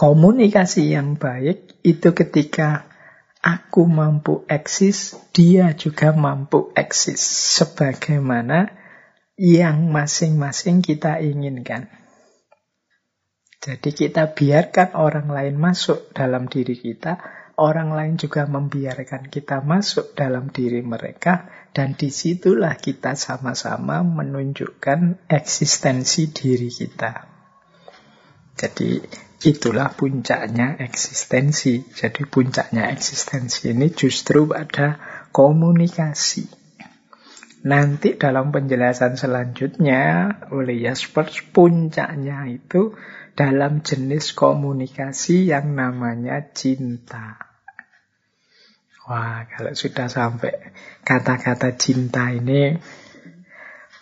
Komunikasi 0.00 0.96
yang 0.96 1.20
baik 1.20 1.84
itu 1.84 2.16
ketika 2.16 2.88
aku 3.44 3.84
mampu 3.84 4.48
eksis, 4.48 5.12
dia 5.36 5.76
juga 5.76 6.16
mampu 6.16 6.72
eksis 6.72 7.20
sebagaimana 7.60 8.72
yang 9.36 9.92
masing-masing 9.92 10.80
kita 10.80 11.20
inginkan. 11.20 11.92
Jadi 13.60 13.92
kita 13.92 14.32
biarkan 14.32 14.96
orang 14.96 15.28
lain 15.28 15.60
masuk 15.60 16.16
dalam 16.16 16.48
diri 16.48 16.80
kita, 16.80 17.20
orang 17.60 17.92
lain 17.92 18.16
juga 18.16 18.48
membiarkan 18.48 19.28
kita 19.28 19.60
masuk 19.60 20.16
dalam 20.16 20.48
diri 20.48 20.80
mereka, 20.80 21.44
dan 21.76 21.92
di 21.92 22.08
situlah 22.08 22.72
kita 22.80 23.20
sama-sama 23.20 24.00
menunjukkan 24.00 25.28
eksistensi 25.28 26.32
diri 26.32 26.72
kita. 26.72 27.28
Jadi 28.56 29.28
itulah 29.40 29.96
puncaknya 29.96 30.76
eksistensi. 30.80 31.80
Jadi 31.88 32.28
puncaknya 32.28 32.92
eksistensi 32.92 33.72
ini 33.72 33.88
justru 33.92 34.48
pada 34.48 35.00
komunikasi. 35.32 36.60
Nanti 37.60 38.16
dalam 38.16 38.52
penjelasan 38.52 39.20
selanjutnya 39.20 40.32
oleh 40.48 40.80
Jaspers 40.80 41.44
puncaknya 41.52 42.48
itu 42.48 42.96
dalam 43.36 43.84
jenis 43.84 44.32
komunikasi 44.32 45.52
yang 45.52 45.76
namanya 45.76 46.40
cinta. 46.56 47.36
Wah, 49.04 49.44
kalau 49.48 49.76
sudah 49.76 50.08
sampai 50.08 50.72
kata-kata 51.04 51.76
cinta 51.76 52.32
ini 52.32 52.78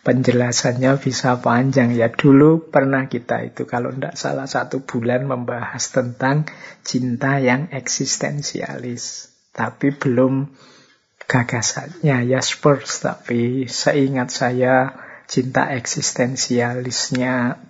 penjelasannya 0.08 0.96
bisa 0.96 1.36
panjang 1.44 1.92
ya. 1.92 2.08
Dulu 2.08 2.72
pernah 2.72 3.12
kita 3.12 3.44
itu 3.44 3.68
kalau 3.68 3.92
tidak 3.92 4.16
salah 4.16 4.48
satu 4.48 4.80
bulan 4.80 5.28
membahas 5.28 5.84
tentang 5.92 6.48
cinta 6.80 7.36
yang 7.36 7.68
eksistensialis. 7.68 9.28
Tapi 9.52 9.92
belum 9.92 10.48
gagasannya 11.28 12.24
Jaspers. 12.24 13.04
Tapi 13.04 13.68
seingat 13.68 14.32
saya 14.32 14.96
cinta 15.28 15.76
eksistensialisnya 15.76 17.60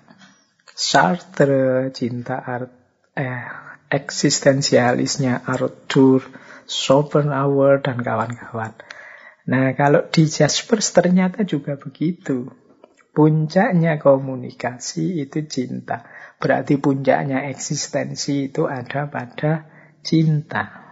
Sartre, 0.79 1.91
cinta 1.91 2.39
art, 2.39 2.71
eh, 3.19 3.51
eksistensialisnya 3.91 5.43
Arthur 5.43 6.23
Schopenhauer 6.71 7.83
dan 7.83 7.99
kawan-kawan. 7.99 8.79
Nah, 9.49 9.73
kalau 9.73 10.05
di 10.13 10.29
Jaspers 10.29 10.93
ternyata 10.93 11.41
juga 11.49 11.81
begitu. 11.81 12.53
Puncaknya 13.17 13.97
komunikasi 13.97 15.25
itu 15.25 15.49
cinta. 15.49 16.05
Berarti 16.37 16.77
puncaknya 16.77 17.49
eksistensi 17.49 18.53
itu 18.53 18.69
ada 18.69 19.09
pada 19.09 19.65
cinta. 20.05 20.85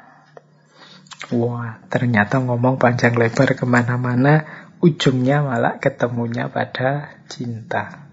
Wah, 1.37 1.85
ternyata 1.93 2.41
ngomong 2.41 2.81
panjang 2.81 3.15
lebar 3.15 3.53
ke 3.53 3.69
mana-mana, 3.69 4.49
ujungnya 4.81 5.45
malah 5.45 5.77
ketemunya 5.77 6.49
pada 6.49 7.21
cinta. 7.29 8.09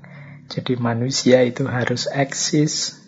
Jadi 0.52 0.76
manusia 0.76 1.40
itu 1.48 1.66
harus 1.72 2.12
eksis. 2.12 3.00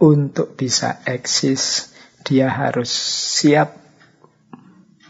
Untuk 0.00 0.56
bisa 0.56 1.02
eksis, 1.04 1.92
dia 2.24 2.48
harus 2.48 2.88
siap 3.36 3.89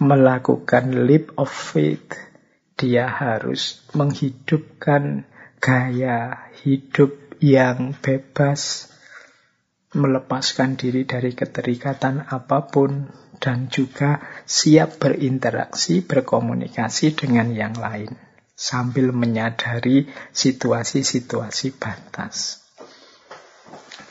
melakukan 0.00 1.06
leap 1.06 1.36
of 1.36 1.52
faith. 1.52 2.16
Dia 2.74 3.06
harus 3.06 3.84
menghidupkan 3.92 5.28
gaya 5.60 6.48
hidup 6.64 7.36
yang 7.44 7.92
bebas, 8.00 8.88
melepaskan 9.92 10.80
diri 10.80 11.04
dari 11.04 11.36
keterikatan 11.36 12.24
apa 12.32 12.72
pun, 12.72 13.12
dan 13.40 13.68
juga 13.72 14.20
siap 14.44 15.00
berinteraksi, 15.00 16.04
berkomunikasi 16.04 17.16
dengan 17.16 17.52
yang 17.52 17.76
lain 17.76 18.12
sambil 18.52 19.16
menyadari 19.16 20.04
situasi-situasi 20.36 21.80
batas. 21.80 22.60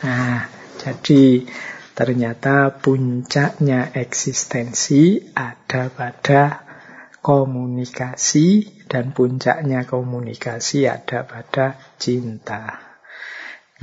Nah, 0.02 0.50
jadi 0.82 1.46
ternyata 2.00 2.80
puncaknya 2.80 3.92
eksistensi 3.92 5.20
ada 5.36 5.92
pada 5.92 6.64
komunikasi 7.20 8.80
dan 8.88 9.12
puncaknya 9.12 9.84
komunikasi 9.84 10.88
ada 10.88 11.28
pada 11.28 11.76
cinta. 12.00 12.80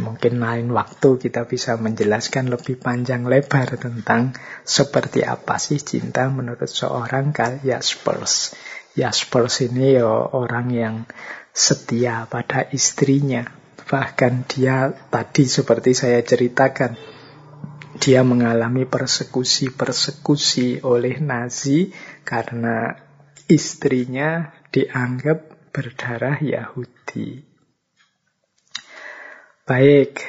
Mungkin 0.00 0.40
lain 0.40 0.72
waktu 0.72 1.20
kita 1.28 1.44
bisa 1.44 1.76
menjelaskan 1.76 2.48
lebih 2.48 2.80
panjang 2.80 3.28
lebar 3.28 3.76
tentang 3.76 4.32
seperti 4.64 5.20
apa 5.20 5.60
sih 5.60 5.76
cinta 5.76 6.32
menurut 6.32 6.72
seorang 6.72 7.36
Karl 7.36 7.60
Jaspers. 7.60 8.56
Jaspers 8.96 9.60
ini 9.60 10.00
ya 10.00 10.08
orang 10.32 10.72
yang 10.72 10.96
setia 11.52 12.24
pada 12.32 12.64
istrinya. 12.72 13.44
Bahkan 13.84 14.48
dia 14.48 14.88
tadi 15.12 15.44
seperti 15.44 15.92
saya 15.92 16.24
ceritakan, 16.24 17.15
dia 17.98 18.22
mengalami 18.22 18.84
persekusi-persekusi 18.84 20.86
oleh 20.86 21.18
Nazi 21.20 21.90
karena 22.22 22.94
istrinya 23.50 24.52
dianggap 24.70 25.72
berdarah 25.72 26.38
Yahudi. 26.40 27.44
Baik, 29.66 30.22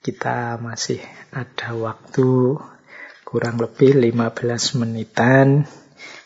kita 0.00 0.56
masih 0.56 1.04
ada 1.30 1.76
waktu 1.76 2.56
kurang 3.22 3.60
lebih 3.60 3.98
15 3.98 4.80
menitan 4.80 5.68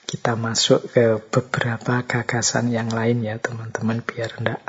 kita 0.08 0.40
masuk 0.40 0.88
ke 0.88 1.20
beberapa 1.28 2.00
gagasan 2.00 2.72
yang 2.72 2.88
lain 2.88 3.20
ya 3.20 3.36
teman-teman 3.36 4.00
biar 4.00 4.40
enggak 4.40 4.64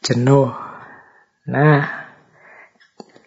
jenuh. 0.00 0.56
Nah, 1.44 1.99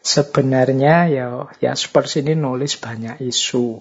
sebenarnya 0.04 1.08
ya 1.08 1.28
ya 1.64 1.74
seperti 1.74 2.22
ini 2.22 2.36
nulis 2.36 2.76
banyak 2.78 3.24
isu. 3.24 3.80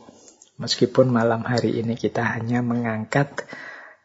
Meskipun 0.62 1.10
malam 1.10 1.42
hari 1.42 1.82
ini 1.82 1.98
kita 1.98 2.22
hanya 2.22 2.62
mengangkat 2.62 3.44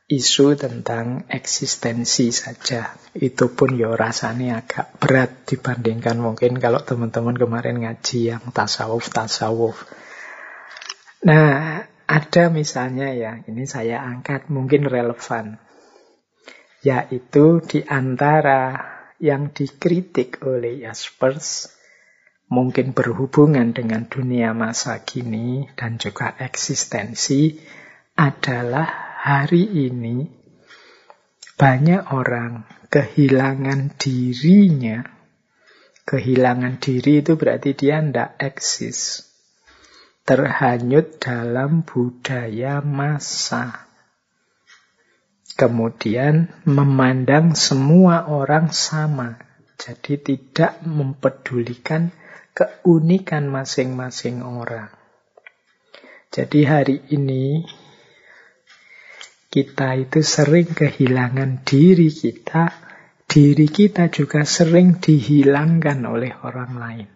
isu 0.09 0.57
tentang 0.57 1.27
eksistensi 1.29 2.33
saja. 2.33 2.97
Itu 3.13 3.53
pun 3.53 3.77
ya 3.77 3.93
rasanya 3.93 4.65
agak 4.65 4.97
berat 4.97 5.45
dibandingkan 5.45 6.17
mungkin 6.17 6.57
kalau 6.57 6.81
teman-teman 6.81 7.37
kemarin 7.37 7.85
ngaji 7.85 8.33
yang 8.33 8.43
tasawuf-tasawuf. 8.49 9.85
Nah, 11.27 11.83
ada 12.07 12.43
misalnya 12.47 13.11
ya, 13.11 13.43
ini 13.45 13.67
saya 13.67 13.99
angkat 13.99 14.47
mungkin 14.47 14.87
relevan. 14.87 15.59
Yaitu 16.81 17.59
di 17.67 17.83
antara 17.83 18.79
yang 19.19 19.51
dikritik 19.51 20.39
oleh 20.47 20.87
Jaspers 20.87 21.76
mungkin 22.47 22.95
berhubungan 22.95 23.75
dengan 23.75 24.07
dunia 24.07 24.55
masa 24.55 25.03
kini 25.03 25.67
dan 25.75 25.99
juga 25.99 26.35
eksistensi 26.39 27.59
adalah 28.15 29.19
hari 29.19 29.91
ini 29.91 30.25
banyak 31.57 32.13
orang 32.13 32.69
kehilangan 32.87 33.97
dirinya. 33.99 35.03
Kehilangan 36.07 36.79
diri 36.79 37.19
itu 37.19 37.35
berarti 37.35 37.75
dia 37.75 37.99
tidak 37.99 38.39
eksis 38.39 39.27
terhanyut 40.23 41.19
dalam 41.19 41.83
budaya 41.83 42.79
masa. 42.79 43.91
Kemudian 45.57 46.47
memandang 46.63 47.57
semua 47.59 48.29
orang 48.31 48.71
sama. 48.71 49.35
Jadi 49.75 50.21
tidak 50.21 50.79
mempedulikan 50.85 52.13
keunikan 52.57 53.53
masing-masing 53.53 54.41
orang. 54.41 54.89
Jadi 56.33 56.65
hari 56.65 56.97
ini 57.13 57.61
kita 59.53 59.93
itu 60.01 60.25
sering 60.25 60.65
kehilangan 60.73 61.61
diri 61.61 62.09
kita, 62.09 62.73
diri 63.29 63.69
kita 63.69 64.09
juga 64.09 64.41
sering 64.41 64.97
dihilangkan 64.97 66.01
oleh 66.01 66.33
orang 66.41 66.73
lain. 66.81 67.09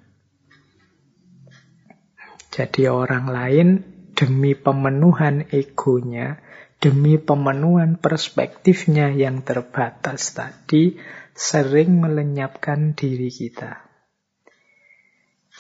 Jadi 2.54 2.86
orang 2.86 3.26
lain 3.26 3.68
demi 4.14 4.54
pemenuhan 4.54 5.50
egonya, 5.50 6.38
demi 6.78 7.18
pemenuhan 7.18 7.98
perspektifnya 7.98 9.10
yang 9.10 9.42
terbatas 9.42 10.38
tadi, 10.38 11.02
sering 11.34 11.98
melenyapkan 11.98 12.94
diri 12.94 13.34
kita. 13.34 13.91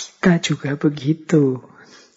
Kita 0.01 0.41
juga 0.41 0.73
begitu. 0.81 1.61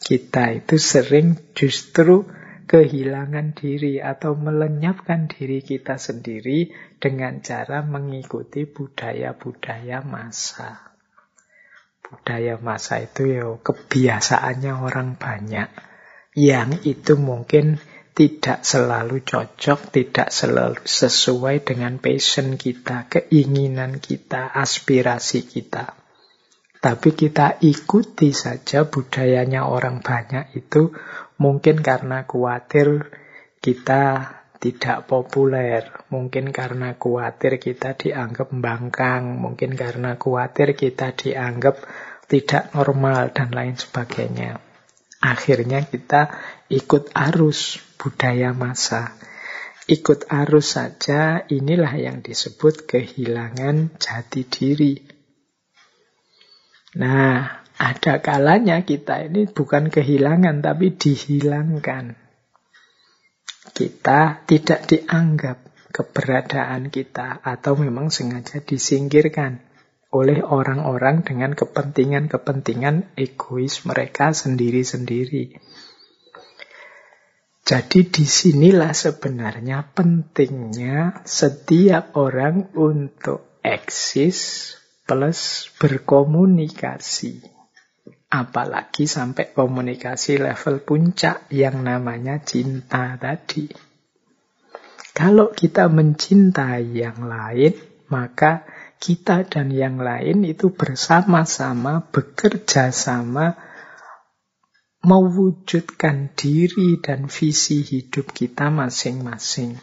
Kita 0.00 0.56
itu 0.56 0.80
sering 0.80 1.36
justru 1.52 2.24
kehilangan 2.64 3.52
diri 3.52 4.00
atau 4.00 4.32
melenyapkan 4.32 5.28
diri 5.28 5.60
kita 5.60 6.00
sendiri 6.00 6.72
dengan 6.96 7.44
cara 7.44 7.84
mengikuti 7.84 8.64
budaya-budaya 8.64 10.00
masa. 10.00 10.96
Budaya 12.00 12.56
masa 12.56 13.04
itu 13.04 13.28
ya 13.28 13.60
kebiasaannya 13.60 14.72
orang 14.80 15.20
banyak. 15.20 15.68
Yang 16.32 16.70
itu 16.88 17.20
mungkin 17.20 17.80
tidak 18.16 18.64
selalu 18.64 19.26
cocok, 19.28 19.92
tidak 19.92 20.28
selalu 20.32 20.80
sesuai 20.84 21.68
dengan 21.68 22.00
passion 22.00 22.56
kita, 22.56 23.12
keinginan 23.12 24.00
kita, 24.00 24.54
aspirasi 24.54 25.44
kita. 25.44 26.03
Tapi 26.84 27.16
kita 27.16 27.64
ikuti 27.64 28.36
saja 28.36 28.84
budayanya 28.84 29.64
orang 29.64 30.04
banyak 30.04 30.52
itu 30.52 30.92
Mungkin 31.34 31.82
karena 31.82 32.22
khawatir 32.30 33.10
kita 33.58 34.02
tidak 34.62 35.10
populer, 35.10 35.90
mungkin 36.08 36.54
karena 36.54 36.94
khawatir 36.94 37.58
kita 37.58 37.98
dianggap 37.98 38.54
bangkang, 38.54 39.34
mungkin 39.42 39.74
karena 39.74 40.14
khawatir 40.14 40.78
kita 40.78 41.10
dianggap 41.12 41.82
tidak 42.30 42.70
normal, 42.72 43.34
dan 43.34 43.50
lain 43.50 43.74
sebagainya. 43.74 44.62
Akhirnya 45.20 45.82
kita 45.84 46.30
ikut 46.70 47.10
arus 47.12 47.82
budaya 47.98 48.54
masa. 48.54 49.18
Ikut 49.84 50.30
arus 50.32 50.80
saja, 50.80 51.44
inilah 51.50 51.92
yang 51.98 52.24
disebut 52.24 52.88
kehilangan 52.88 54.00
jati 54.00 54.48
diri. 54.48 55.13
Nah, 56.94 57.64
ada 57.74 58.22
kalanya 58.22 58.86
kita 58.86 59.26
ini 59.26 59.50
bukan 59.50 59.90
kehilangan, 59.90 60.62
tapi 60.62 60.94
dihilangkan. 60.94 62.14
Kita 63.74 64.46
tidak 64.46 64.86
dianggap 64.86 65.58
keberadaan 65.90 66.94
kita, 66.94 67.42
atau 67.42 67.74
memang 67.74 68.14
sengaja 68.14 68.62
disingkirkan 68.62 69.58
oleh 70.14 70.38
orang-orang 70.46 71.26
dengan 71.26 71.58
kepentingan-kepentingan 71.58 73.18
egois 73.18 73.82
mereka 73.82 74.30
sendiri-sendiri. 74.30 75.58
Jadi 77.64 78.00
di 78.06 78.22
sinilah 78.22 78.94
sebenarnya 78.94 79.90
pentingnya 79.90 81.26
setiap 81.26 82.14
orang 82.14 82.70
untuk 82.78 83.58
eksis 83.64 84.70
plus 85.04 85.70
berkomunikasi. 85.78 87.44
Apalagi 88.34 89.06
sampai 89.06 89.54
komunikasi 89.54 90.42
level 90.42 90.82
puncak 90.82 91.46
yang 91.54 91.86
namanya 91.86 92.42
cinta 92.42 93.14
tadi. 93.14 93.70
Kalau 95.14 95.54
kita 95.54 95.86
mencintai 95.86 96.98
yang 96.98 97.30
lain, 97.30 97.78
maka 98.10 98.66
kita 98.98 99.46
dan 99.46 99.70
yang 99.70 100.02
lain 100.02 100.42
itu 100.42 100.74
bersama-sama 100.74 102.10
bekerja 102.10 102.90
sama 102.90 103.54
mewujudkan 105.04 106.32
diri 106.34 106.98
dan 106.98 107.30
visi 107.30 107.84
hidup 107.84 108.34
kita 108.34 108.72
masing-masing. 108.72 109.76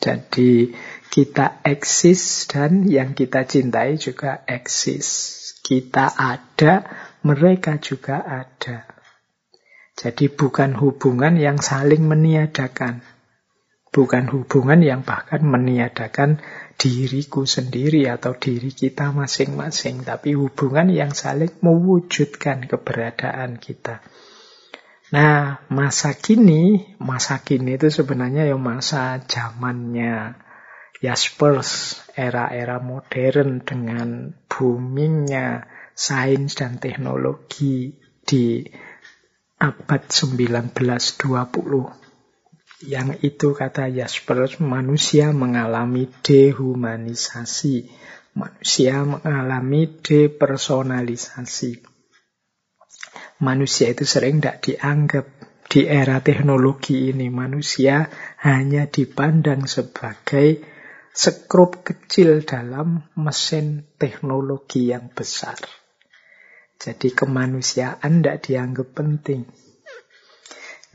Jadi 0.00 0.72
kita 1.12 1.60
eksis 1.60 2.48
dan 2.48 2.88
yang 2.88 3.12
kita 3.12 3.44
cintai 3.44 4.00
juga 4.00 4.48
eksis. 4.48 5.28
Kita 5.60 6.08
ada 6.16 6.88
mereka 7.20 7.76
juga 7.76 8.24
ada. 8.24 8.88
Jadi 9.92 10.32
bukan 10.32 10.72
hubungan 10.80 11.36
yang 11.36 11.60
saling 11.60 12.08
meniadakan. 12.08 13.04
Bukan 13.92 14.24
hubungan 14.32 14.80
yang 14.80 15.04
bahkan 15.04 15.44
meniadakan 15.44 16.40
diriku 16.80 17.44
sendiri 17.44 18.08
atau 18.08 18.32
diri 18.32 18.72
kita 18.72 19.12
masing-masing. 19.12 20.08
Tapi 20.08 20.32
hubungan 20.32 20.88
yang 20.88 21.12
saling 21.12 21.52
mewujudkan 21.60 22.64
keberadaan 22.64 23.60
kita. 23.60 24.00
Nah, 25.12 25.60
masa 25.68 26.16
kini, 26.16 26.96
masa 26.96 27.44
kini 27.44 27.76
itu 27.76 27.92
sebenarnya 27.92 28.48
ya 28.48 28.56
masa 28.56 29.20
zamannya 29.28 30.40
Jaspers, 31.02 31.98
era-era 32.14 32.78
modern 32.78 33.66
dengan 33.66 34.30
boomingnya 34.46 35.66
sains 35.98 36.54
dan 36.54 36.78
teknologi 36.78 37.90
di 38.22 38.62
abad 39.58 40.02
19-20. 40.06 42.86
Yang 42.86 43.08
itu 43.26 43.50
kata 43.50 43.90
Jaspers, 43.90 44.62
manusia 44.62 45.34
mengalami 45.34 46.06
dehumanisasi. 46.22 47.90
Manusia 48.38 49.02
mengalami 49.02 49.90
depersonalisasi. 50.02 51.82
Manusia 53.42 53.90
itu 53.90 54.06
sering 54.06 54.38
tidak 54.38 54.62
dianggap 54.62 55.26
di 55.66 55.82
era 55.86 56.22
teknologi 56.22 57.10
ini. 57.10 57.26
Manusia 57.26 58.06
hanya 58.42 58.86
dipandang 58.86 59.66
sebagai 59.66 60.71
sekrup 61.12 61.84
kecil 61.84 62.40
dalam 62.42 63.04
mesin 63.20 63.84
teknologi 64.00 64.88
yang 64.88 65.12
besar. 65.12 65.60
Jadi 66.80 67.12
kemanusiaan 67.14 68.24
tidak 68.24 68.48
dianggap 68.48 68.88
penting. 68.96 69.46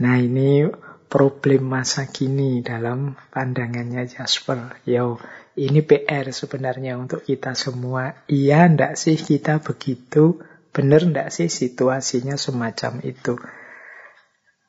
Nah 0.04 0.20
ini 0.20 0.68
problem 1.08 1.64
masa 1.72 2.10
kini 2.12 2.60
dalam 2.60 3.16
pandangannya 3.32 4.04
Jasper. 4.04 4.84
Yo, 4.84 5.16
ini 5.56 5.80
PR 5.80 6.28
sebenarnya 6.28 7.00
untuk 7.00 7.24
kita 7.24 7.56
semua. 7.56 8.28
Iya 8.28 8.68
ndak 8.68 9.00
sih 9.00 9.16
kita 9.16 9.64
begitu? 9.64 10.44
Bener 10.76 11.08
ndak 11.08 11.32
sih 11.32 11.48
situasinya 11.48 12.36
semacam 12.36 13.00
itu? 13.08 13.40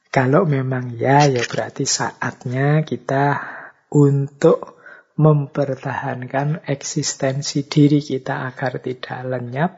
Kalau 0.08 0.48
memang 0.48 0.94
ya, 0.96 1.26
ya 1.28 1.42
berarti 1.44 1.84
saatnya 1.84 2.86
kita 2.86 3.42
untuk 3.92 4.77
mempertahankan 5.18 6.62
eksistensi 6.64 7.66
diri 7.66 7.98
kita 7.98 8.46
agar 8.46 8.78
tidak 8.78 9.20
lenyap 9.26 9.72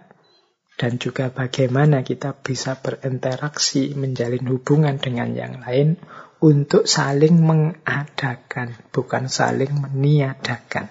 dan 0.76 0.96
juga 0.96 1.28
bagaimana 1.28 2.00
kita 2.00 2.36
bisa 2.40 2.76
berinteraksi, 2.80 3.92
menjalin 3.96 4.48
hubungan 4.48 4.96
dengan 4.96 5.32
yang 5.36 5.60
lain 5.60 6.00
untuk 6.40 6.88
saling 6.88 7.36
mengadakan, 7.36 8.72
bukan 8.88 9.28
saling 9.28 9.76
meniadakan. 9.76 10.88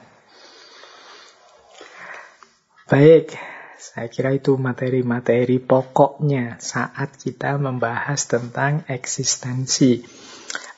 Baik, 2.85 3.33
saya 3.77 4.09
kira 4.09 4.33
itu 4.33 4.57
materi-materi 4.61 5.57
pokoknya 5.57 6.61
saat 6.61 7.17
kita 7.17 7.57
membahas 7.57 8.29
tentang 8.29 8.85
eksistensi. 8.85 10.05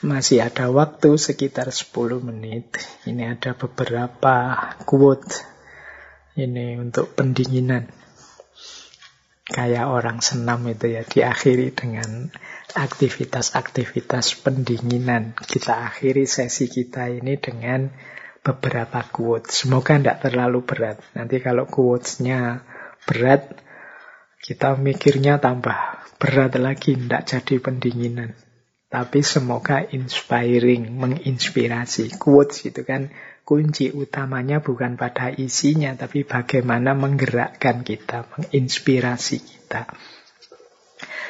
Masih 0.01 0.41
ada 0.41 0.73
waktu 0.73 1.13
sekitar 1.17 1.69
10 1.69 2.25
menit. 2.25 2.73
Ini 3.05 3.37
ada 3.37 3.53
beberapa 3.53 4.57
quote 4.81 5.45
ini 6.33 6.79
untuk 6.81 7.13
pendinginan 7.13 8.01
kayak 9.51 9.91
orang 9.91 10.23
senam 10.23 10.63
itu 10.71 10.95
ya 10.95 11.03
diakhiri 11.03 11.75
dengan 11.75 12.31
aktivitas-aktivitas 12.71 14.39
pendinginan. 14.39 15.35
Kita 15.35 15.91
akhiri 15.91 16.23
sesi 16.23 16.71
kita 16.71 17.11
ini 17.11 17.35
dengan 17.35 17.91
beberapa 18.41 19.03
quotes. 19.11 19.67
Semoga 19.67 19.99
tidak 19.99 20.23
terlalu 20.23 20.63
berat. 20.63 21.03
Nanti 21.13 21.43
kalau 21.43 21.67
quotesnya 21.67 22.63
berat, 23.03 23.59
kita 24.39 24.79
mikirnya 24.79 25.37
tambah 25.43 25.99
berat 26.17 26.55
lagi, 26.55 26.95
tidak 26.95 27.27
jadi 27.27 27.55
pendinginan. 27.59 28.31
Tapi 28.91 29.23
semoga 29.23 29.87
inspiring, 29.87 30.91
menginspirasi. 30.99 32.11
Quotes 32.19 32.67
itu 32.67 32.83
kan 32.83 33.07
kunci 33.47 33.87
utamanya 33.87 34.59
bukan 34.59 34.99
pada 34.99 35.31
isinya, 35.31 35.95
tapi 35.95 36.27
bagaimana 36.27 36.91
menggerakkan 36.91 37.87
kita, 37.87 38.27
menginspirasi 38.35 39.37
kita. 39.39 39.87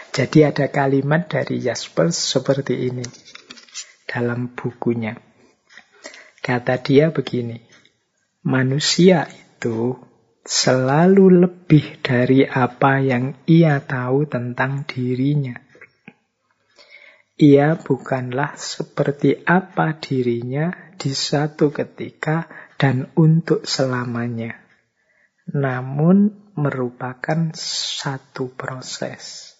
Jadi 0.09 0.39
ada 0.41 0.73
kalimat 0.73 1.29
dari 1.29 1.61
Jaspers 1.61 2.17
seperti 2.17 2.89
ini 2.89 3.05
dalam 4.09 4.57
bukunya. 4.57 5.15
Kata 6.41 6.81
dia 6.81 7.13
begini, 7.13 7.61
manusia 8.41 9.29
itu 9.29 9.95
selalu 10.41 11.45
lebih 11.45 12.01
dari 12.01 12.41
apa 12.43 12.99
yang 13.05 13.37
ia 13.45 13.77
tahu 13.85 14.25
tentang 14.25 14.83
dirinya. 14.89 15.70
Ia 17.41 17.73
bukanlah 17.73 18.53
seperti 18.53 19.41
apa 19.41 19.97
dirinya 19.97 20.69
di 20.93 21.09
satu 21.09 21.73
ketika 21.73 22.45
dan 22.77 23.09
untuk 23.17 23.65
selamanya. 23.65 24.61
Namun 25.49 26.53
merupakan 26.53 27.49
satu 27.57 28.53
proses. 28.53 29.57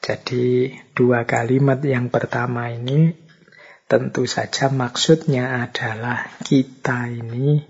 Jadi 0.00 0.72
dua 0.96 1.28
kalimat 1.28 1.84
yang 1.84 2.08
pertama 2.08 2.72
ini 2.72 3.12
tentu 3.84 4.24
saja 4.24 4.72
maksudnya 4.72 5.60
adalah 5.68 6.40
kita 6.40 7.12
ini 7.12 7.60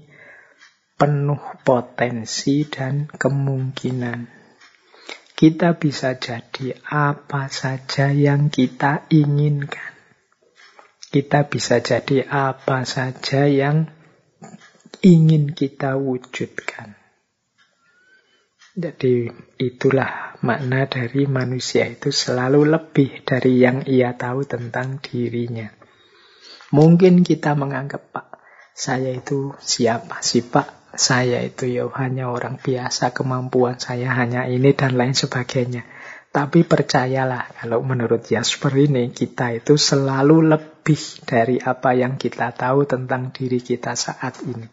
penuh 0.94 1.43
potensi 1.66 2.62
dan 2.70 3.11
kemungkinan. 3.11 4.39
Kita 5.40 5.72
bisa 5.72 6.20
jadi 6.20 6.76
apa 6.84 7.48
saja 7.48 8.12
yang 8.12 8.52
kita 8.52 9.08
inginkan. 9.08 9.96
Kita 11.08 11.48
bisa 11.48 11.80
jadi 11.80 12.28
apa 12.28 12.84
saja 12.84 13.48
yang 13.48 13.88
ingin 15.00 15.56
kita 15.56 15.96
wujudkan. 15.96 16.92
Jadi 18.76 19.32
itulah 19.56 20.36
makna 20.44 20.84
dari 20.84 21.24
manusia 21.24 21.88
itu 21.88 22.12
selalu 22.12 22.68
lebih 22.68 23.24
dari 23.24 23.64
yang 23.64 23.88
ia 23.88 24.12
tahu 24.20 24.44
tentang 24.44 25.00
dirinya. 25.00 25.72
Mungkin 26.76 27.24
kita 27.24 27.56
menganggap, 27.56 28.12
Pak, 28.12 28.28
saya 28.76 29.16
itu 29.16 29.56
siapa 29.56 30.20
sih 30.20 30.44
Pak? 30.44 30.80
Saya 31.01 31.40
itu 31.40 31.64
ya 31.64 31.89
hanya 31.97 32.28
orang 32.28 32.60
biasa, 32.60 33.16
kemampuan 33.16 33.81
saya 33.81 34.12
hanya 34.12 34.44
ini 34.44 34.77
dan 34.77 35.01
lain 35.01 35.16
sebagainya. 35.16 35.89
Tapi 36.28 36.62
percayalah, 36.68 37.56
kalau 37.56 37.81
menurut 37.81 38.28
Jasper 38.28 38.70
ini, 38.77 39.09
kita 39.09 39.56
itu 39.56 39.81
selalu 39.81 40.52
lebih 40.52 41.01
dari 41.24 41.56
apa 41.56 41.97
yang 41.97 42.20
kita 42.20 42.52
tahu 42.52 42.85
tentang 42.85 43.32
diri 43.32 43.64
kita 43.64 43.97
saat 43.97 44.44
ini. 44.44 44.68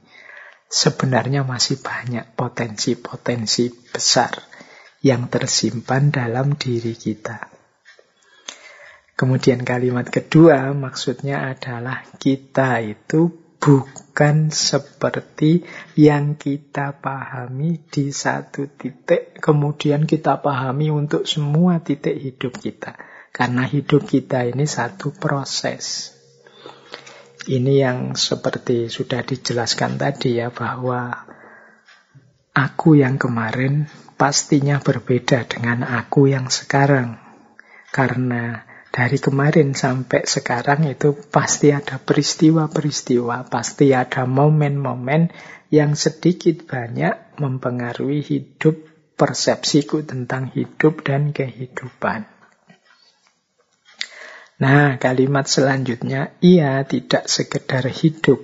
Sebenarnya 0.68 1.48
masih 1.48 1.80
banyak 1.80 2.36
potensi-potensi 2.36 3.72
besar 3.96 4.36
yang 5.00 5.32
tersimpan 5.32 6.12
dalam 6.12 6.60
diri 6.60 6.92
kita. 6.92 7.56
Kemudian 9.16 9.64
kalimat 9.64 10.12
kedua 10.12 10.76
maksudnya 10.76 11.56
adalah 11.56 12.06
kita 12.20 12.84
itu 12.86 13.47
bukan 13.68 14.48
seperti 14.48 15.68
yang 16.00 16.40
kita 16.40 17.04
pahami 17.04 17.84
di 17.92 18.16
satu 18.16 18.72
titik, 18.72 19.44
kemudian 19.44 20.08
kita 20.08 20.40
pahami 20.40 20.88
untuk 20.88 21.28
semua 21.28 21.84
titik 21.84 22.16
hidup 22.16 22.56
kita. 22.56 22.96
Karena 23.36 23.68
hidup 23.68 24.08
kita 24.08 24.48
ini 24.48 24.64
satu 24.64 25.12
proses. 25.12 26.16
Ini 27.44 27.74
yang 27.84 28.00
seperti 28.16 28.88
sudah 28.88 29.20
dijelaskan 29.28 30.00
tadi 30.00 30.40
ya, 30.40 30.48
bahwa 30.48 31.28
aku 32.56 32.96
yang 32.96 33.20
kemarin 33.20 33.92
pastinya 34.16 34.80
berbeda 34.80 35.44
dengan 35.44 35.84
aku 35.84 36.32
yang 36.32 36.48
sekarang. 36.48 37.20
Karena 37.92 38.67
dari 38.98 39.22
kemarin 39.22 39.78
sampai 39.78 40.26
sekarang 40.26 40.90
itu 40.90 41.14
pasti 41.30 41.70
ada 41.70 42.02
peristiwa-peristiwa, 42.02 43.46
pasti 43.46 43.94
ada 43.94 44.26
momen-momen 44.26 45.30
yang 45.70 45.94
sedikit 45.94 46.66
banyak 46.66 47.38
mempengaruhi 47.38 48.26
hidup, 48.26 48.90
persepsiku 49.14 50.02
tentang 50.02 50.50
hidup 50.50 51.06
dan 51.06 51.30
kehidupan. 51.30 52.26
Nah, 54.58 54.98
kalimat 54.98 55.46
selanjutnya, 55.46 56.34
ia 56.42 56.82
tidak 56.82 57.30
sekedar 57.30 57.86
hidup, 57.94 58.42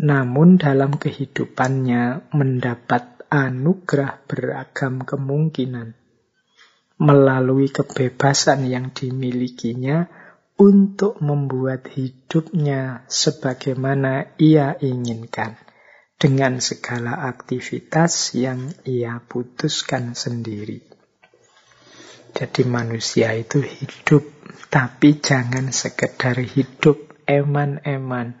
namun 0.00 0.56
dalam 0.56 0.96
kehidupannya 0.96 2.32
mendapat 2.32 3.20
anugerah 3.28 4.24
beragam 4.24 5.04
kemungkinan 5.04 5.97
melalui 6.98 7.70
kebebasan 7.70 8.66
yang 8.66 8.90
dimilikinya 8.90 10.10
untuk 10.58 11.22
membuat 11.22 11.86
hidupnya 11.94 13.06
sebagaimana 13.06 14.34
ia 14.42 14.74
inginkan 14.82 15.54
dengan 16.18 16.58
segala 16.58 17.30
aktivitas 17.30 18.34
yang 18.34 18.74
ia 18.82 19.22
putuskan 19.22 20.18
sendiri. 20.18 20.82
Jadi 22.34 22.66
manusia 22.66 23.32
itu 23.38 23.62
hidup, 23.62 24.26
tapi 24.66 25.22
jangan 25.22 25.70
sekedar 25.70 26.42
hidup 26.42 27.22
eman-eman. 27.24 28.34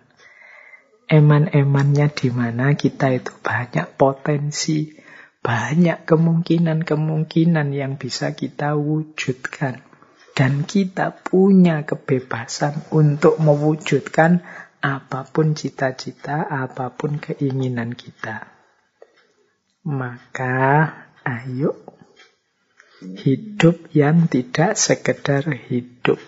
Eman-emannya 1.08 2.12
di 2.12 2.28
mana 2.28 2.76
kita 2.76 3.14
itu 3.14 3.32
banyak 3.40 3.96
potensi, 3.96 4.92
banyak 5.40 6.04
kemungkinan-kemungkinan 6.04 7.72
yang 7.72 7.96
bisa 7.96 8.34
kita 8.34 8.74
wujudkan. 8.74 9.82
Dan 10.38 10.62
kita 10.62 11.18
punya 11.18 11.82
kebebasan 11.82 12.86
untuk 12.94 13.42
mewujudkan 13.42 14.46
apa 14.78 15.26
pun 15.26 15.58
cita-cita, 15.58 16.46
apa 16.46 16.94
pun 16.94 17.18
keinginan 17.18 17.98
kita. 17.98 18.46
Maka 19.82 20.94
ayo 21.26 21.74
hidup 23.02 23.90
yang 23.90 24.30
tidak 24.30 24.78
sekedar 24.78 25.42
hidup. 25.70 26.22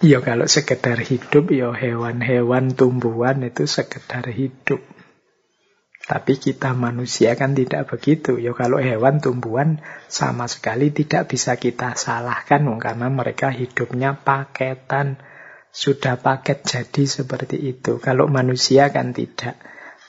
Ya 0.00 0.24
kalau 0.24 0.48
sekedar 0.48 0.96
hidup, 0.96 1.52
ya 1.52 1.76
hewan-hewan, 1.76 2.72
tumbuhan 2.72 3.44
itu 3.44 3.68
sekedar 3.68 4.28
hidup. 4.32 4.80
Tapi 6.00 6.40
kita 6.40 6.72
manusia 6.72 7.36
kan 7.36 7.52
tidak 7.52 7.92
begitu. 7.92 8.40
Ya 8.40 8.56
kalau 8.56 8.80
hewan, 8.80 9.20
tumbuhan 9.20 9.84
sama 10.08 10.48
sekali 10.48 10.88
tidak 10.90 11.28
bisa 11.28 11.60
kita 11.60 11.92
salahkan 11.94 12.64
karena 12.80 13.12
mereka 13.12 13.52
hidupnya 13.52 14.16
paketan. 14.16 15.20
Sudah 15.70 16.18
paket 16.18 16.66
jadi 16.66 17.04
seperti 17.06 17.60
itu. 17.60 18.02
Kalau 18.02 18.26
manusia 18.26 18.90
kan 18.90 19.14
tidak. 19.14 19.60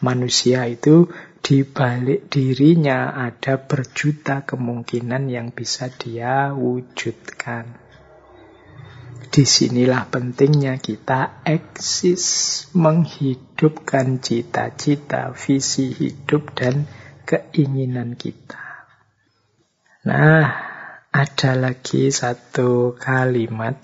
Manusia 0.02 0.66
itu 0.66 1.14
di 1.46 1.62
balik 1.62 2.30
dirinya 2.34 3.14
ada 3.14 3.62
berjuta 3.62 4.42
kemungkinan 4.42 5.30
yang 5.30 5.54
bisa 5.54 5.94
dia 5.94 6.54
wujudkan. 6.58 7.81
Di 9.32 9.48
sinilah 9.48 10.12
pentingnya 10.12 10.76
kita 10.76 11.48
eksis, 11.48 12.68
menghidupkan 12.76 14.20
cita-cita, 14.20 15.32
visi 15.32 15.95
hidup, 15.95 16.52
dan 16.52 16.84
keinginan 17.24 18.20
kita. 18.20 18.60
Nah, 20.03 20.44
ada 21.16 21.52
lagi 21.56 22.12
satu 22.12 22.99
kalimat 22.99 23.80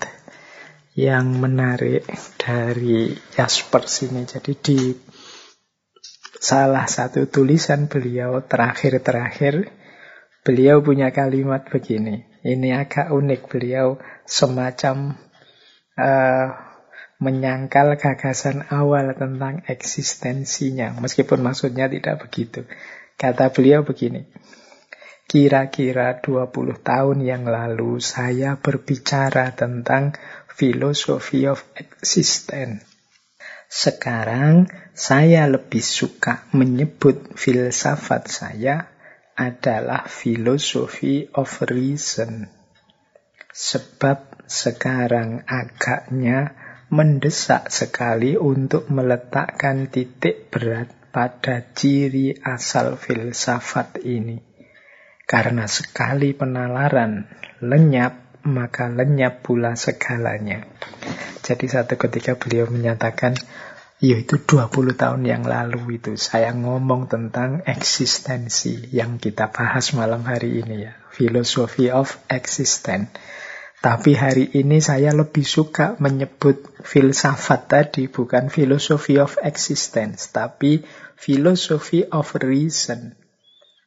yang 0.92 1.40
menarik 1.40 2.04
dari 2.36 3.16
Jasper 3.32 3.88
sini. 3.88 4.28
Jadi 4.28 4.52
di 4.52 4.80
salah 6.36 6.84
satu 6.84 7.24
tulisan 7.24 7.88
beliau 7.88 8.44
terakhir-terakhir, 8.44 9.64
beliau 10.44 10.84
punya 10.84 11.08
kalimat 11.08 11.64
begini. 11.72 12.28
Ini 12.44 12.84
agak 12.84 13.16
unik, 13.16 13.40
beliau 13.48 13.96
semacam 14.28 15.16
uh, 15.98 16.54
menyangkal 17.18 17.98
gagasan 17.98 18.70
awal 18.70 19.10
tentang 19.18 19.66
eksistensinya. 19.66 20.94
Meskipun 21.02 21.42
maksudnya 21.42 21.90
tidak 21.90 22.22
begitu. 22.22 22.62
Kata 23.18 23.50
beliau 23.50 23.82
begini, 23.82 24.30
kira-kira 25.26 26.22
20 26.22 26.78
tahun 26.78 27.18
yang 27.26 27.42
lalu 27.50 27.98
saya 27.98 28.54
berbicara 28.62 29.50
tentang 29.58 30.14
philosophy 30.46 31.50
of 31.50 31.66
existence. 31.74 32.86
Sekarang 33.68 34.70
saya 34.94 35.44
lebih 35.44 35.82
suka 35.82 36.48
menyebut 36.56 37.36
filsafat 37.36 38.30
saya 38.30 38.88
adalah 39.36 40.06
philosophy 40.06 41.28
of 41.34 41.50
reason. 41.68 42.48
Sebab 43.52 44.37
sekarang 44.48 45.44
agaknya 45.44 46.56
mendesak 46.88 47.68
sekali 47.68 48.40
untuk 48.40 48.88
meletakkan 48.88 49.92
titik 49.92 50.48
berat 50.48 50.88
pada 51.12 51.60
ciri 51.76 52.32
asal 52.40 52.96
filsafat 52.96 54.00
ini. 54.00 54.40
Karena 55.28 55.68
sekali 55.68 56.32
penalaran 56.32 57.28
lenyap, 57.60 58.40
maka 58.48 58.88
lenyap 58.88 59.44
pula 59.44 59.76
segalanya. 59.76 60.64
Jadi 61.44 61.68
satu 61.68 62.00
ketika 62.00 62.40
beliau 62.40 62.72
menyatakan, 62.72 63.36
yaitu 64.00 64.40
20 64.40 64.96
tahun 64.96 65.28
yang 65.28 65.44
lalu 65.44 66.00
itu 66.00 66.16
saya 66.16 66.56
ngomong 66.56 67.12
tentang 67.12 67.60
eksistensi 67.68 68.88
yang 68.96 69.20
kita 69.20 69.52
bahas 69.52 69.92
malam 69.92 70.24
hari 70.24 70.64
ini 70.64 70.88
ya. 70.88 70.96
Philosophy 71.12 71.92
of 71.92 72.16
existence 72.32 73.12
Tapi 73.78 74.18
hari 74.18 74.50
ini 74.58 74.82
saya 74.82 75.14
lebih 75.14 75.46
suka 75.46 75.94
menyebut 76.02 76.82
filsafat 76.82 77.70
tadi 77.70 78.10
bukan 78.10 78.50
philosophy 78.50 79.22
of 79.22 79.38
existence, 79.38 80.34
tapi 80.34 80.82
philosophy 81.14 82.02
of 82.10 82.26
reason. 82.42 83.14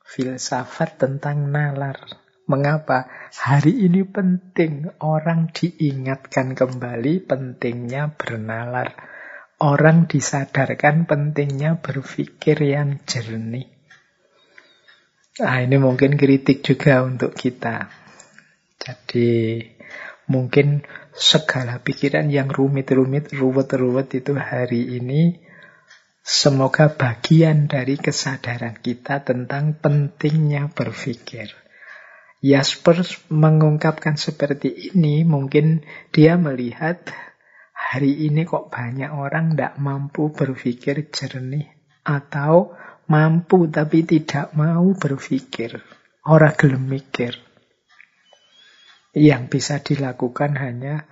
Filsafat 0.07 0.95
tentang 0.95 1.51
nalar. 1.51 1.99
Mengapa? 2.47 3.11
Hari 3.31 3.83
ini 3.87 4.07
penting 4.07 4.95
orang 5.03 5.51
diingatkan 5.51 6.55
kembali 6.55 7.27
pentingnya 7.27 8.15
bernalar. 8.15 8.95
Orang 9.59 10.07
disadarkan 10.07 11.03
pentingnya 11.03 11.83
berpikir 11.83 12.59
yang 12.63 13.03
jernih. 13.03 13.67
Nah, 15.39 15.63
ini 15.63 15.79
mungkin 15.79 16.19
kritik 16.19 16.63
juga 16.63 17.07
untuk 17.07 17.35
kita. 17.35 17.87
Jadi 18.81 19.61
Mungkin 20.31 20.87
segala 21.11 21.83
pikiran 21.83 22.31
yang 22.31 22.47
rumit-rumit, 22.47 23.35
ruwet-ruwet 23.35 24.15
itu 24.15 24.31
hari 24.39 24.95
ini 24.95 25.43
semoga 26.23 26.87
bagian 26.87 27.67
dari 27.67 27.99
kesadaran 27.99 28.79
kita 28.79 29.27
tentang 29.27 29.75
pentingnya 29.75 30.71
berpikir. 30.71 31.51
Jaspers 32.39 33.19
mengungkapkan 33.27 34.15
seperti 34.15 34.95
ini, 34.95 35.27
mungkin 35.27 35.83
dia 36.15 36.39
melihat 36.39 37.11
hari 37.75 38.31
ini 38.31 38.47
kok 38.47 38.71
banyak 38.71 39.11
orang 39.11 39.53
tidak 39.53 39.75
mampu 39.83 40.31
berpikir 40.31 41.11
jernih 41.11 41.69
atau 42.07 42.73
mampu 43.11 43.67
tapi 43.67 44.07
tidak 44.07 44.55
mau 44.55 44.95
berpikir. 44.95 45.75
Orang 46.23 46.55
gelem 46.55 46.87
mikir. 46.87 47.50
Yang 49.11 49.43
bisa 49.51 49.75
dilakukan 49.83 50.55
hanya 50.55 51.03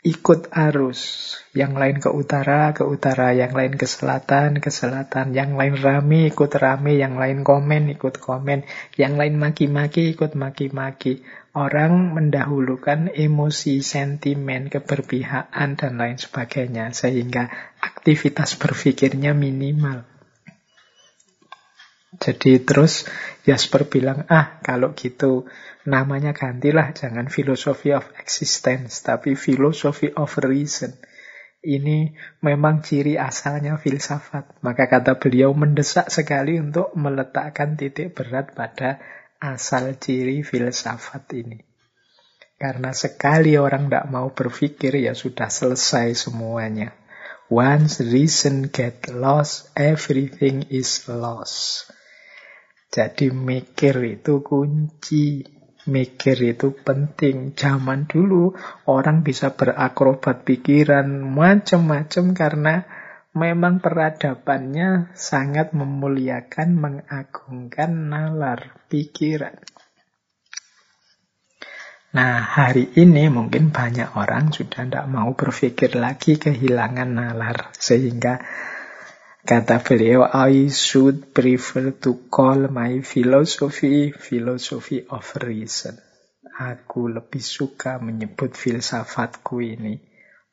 ikut 0.00 0.48
arus. 0.52 1.32
Yang 1.52 1.72
lain 1.76 1.96
ke 2.00 2.08
utara, 2.12 2.72
ke 2.72 2.84
utara. 2.84 3.32
Yang 3.36 3.52
lain 3.56 3.74
ke 3.76 3.86
selatan, 3.88 4.60
ke 4.60 4.68
selatan. 4.72 5.32
Yang 5.36 5.56
lain 5.56 5.74
rame, 5.80 6.20
ikut 6.32 6.52
rame. 6.56 6.96
Yang 6.96 7.14
lain 7.20 7.38
komen, 7.44 7.92
ikut 7.92 8.20
komen. 8.20 8.64
Yang 8.96 9.14
lain 9.16 9.34
maki-maki, 9.36 10.16
ikut 10.16 10.36
maki-maki. 10.36 11.24
Orang 11.52 12.16
mendahulukan 12.16 13.10
emosi, 13.12 13.82
sentimen, 13.84 14.72
keberpihakan, 14.72 15.76
dan 15.76 15.92
lain 16.00 16.16
sebagainya. 16.16 16.92
Sehingga 16.96 17.48
aktivitas 17.80 18.56
berpikirnya 18.56 19.36
minimal. 19.36 20.04
Jadi 22.20 22.60
terus 22.66 23.06
Jasper 23.46 23.86
bilang, 23.86 24.26
ah 24.26 24.58
kalau 24.60 24.92
gitu 24.98 25.46
namanya 25.88 26.36
gantilah, 26.36 26.92
jangan 26.92 27.32
philosophy 27.32 27.94
of 27.94 28.08
existence, 28.20 29.00
tapi 29.00 29.38
philosophy 29.38 30.12
of 30.12 30.32
reason. 30.44 30.96
Ini 31.60 32.16
memang 32.40 32.80
ciri 32.80 33.20
asalnya 33.20 33.76
filsafat. 33.76 34.64
Maka 34.64 34.88
kata 34.88 35.20
beliau 35.20 35.52
mendesak 35.52 36.08
sekali 36.08 36.56
untuk 36.56 36.96
meletakkan 36.96 37.76
titik 37.76 38.16
berat 38.16 38.56
pada 38.56 38.96
asal 39.40 39.96
ciri 40.00 40.40
filsafat 40.40 41.28
ini. 41.36 41.60
Karena 42.60 42.92
sekali 42.92 43.56
orang 43.56 43.88
tidak 43.88 44.08
mau 44.12 44.32
berpikir, 44.32 45.00
ya 45.00 45.16
sudah 45.16 45.48
selesai 45.48 46.12
semuanya. 46.28 46.92
Once 47.48 48.04
reason 48.04 48.68
get 48.68 49.08
lost, 49.08 49.72
everything 49.76 50.64
is 50.68 51.08
lost. 51.08 51.88
Jadi 52.88 53.32
mikir 53.32 53.96
itu 54.02 54.44
kunci. 54.44 55.59
Mikir 55.88 56.36
itu 56.44 56.76
penting. 56.76 57.56
Zaman 57.56 58.04
dulu 58.04 58.52
orang 58.84 59.24
bisa 59.24 59.56
berakrobat 59.56 60.44
pikiran 60.44 61.08
macam-macam 61.08 62.24
karena 62.36 62.74
memang 63.32 63.80
peradabannya 63.80 65.14
sangat 65.16 65.72
memuliakan, 65.72 66.68
mengagungkan 66.76 68.12
nalar 68.12 68.76
pikiran. 68.92 69.56
Nah, 72.10 72.42
hari 72.42 72.90
ini 72.98 73.30
mungkin 73.30 73.70
banyak 73.70 74.18
orang 74.18 74.50
sudah 74.50 74.82
tidak 74.82 75.06
mau 75.06 75.30
berpikir 75.38 75.94
lagi 75.94 76.42
kehilangan 76.42 77.06
nalar. 77.06 77.70
Sehingga 77.70 78.42
Kata 79.40 79.80
beliau, 79.80 80.28
I 80.28 80.68
should 80.68 81.32
prefer 81.32 81.96
to 82.04 82.28
call 82.28 82.68
my 82.68 83.00
philosophy 83.00 84.12
philosophy 84.12 85.08
of 85.08 85.24
reason. 85.40 85.96
Aku 86.60 87.08
lebih 87.08 87.40
suka 87.40 87.96
menyebut 87.96 88.52
filsafatku 88.52 89.64
ini. 89.64 89.96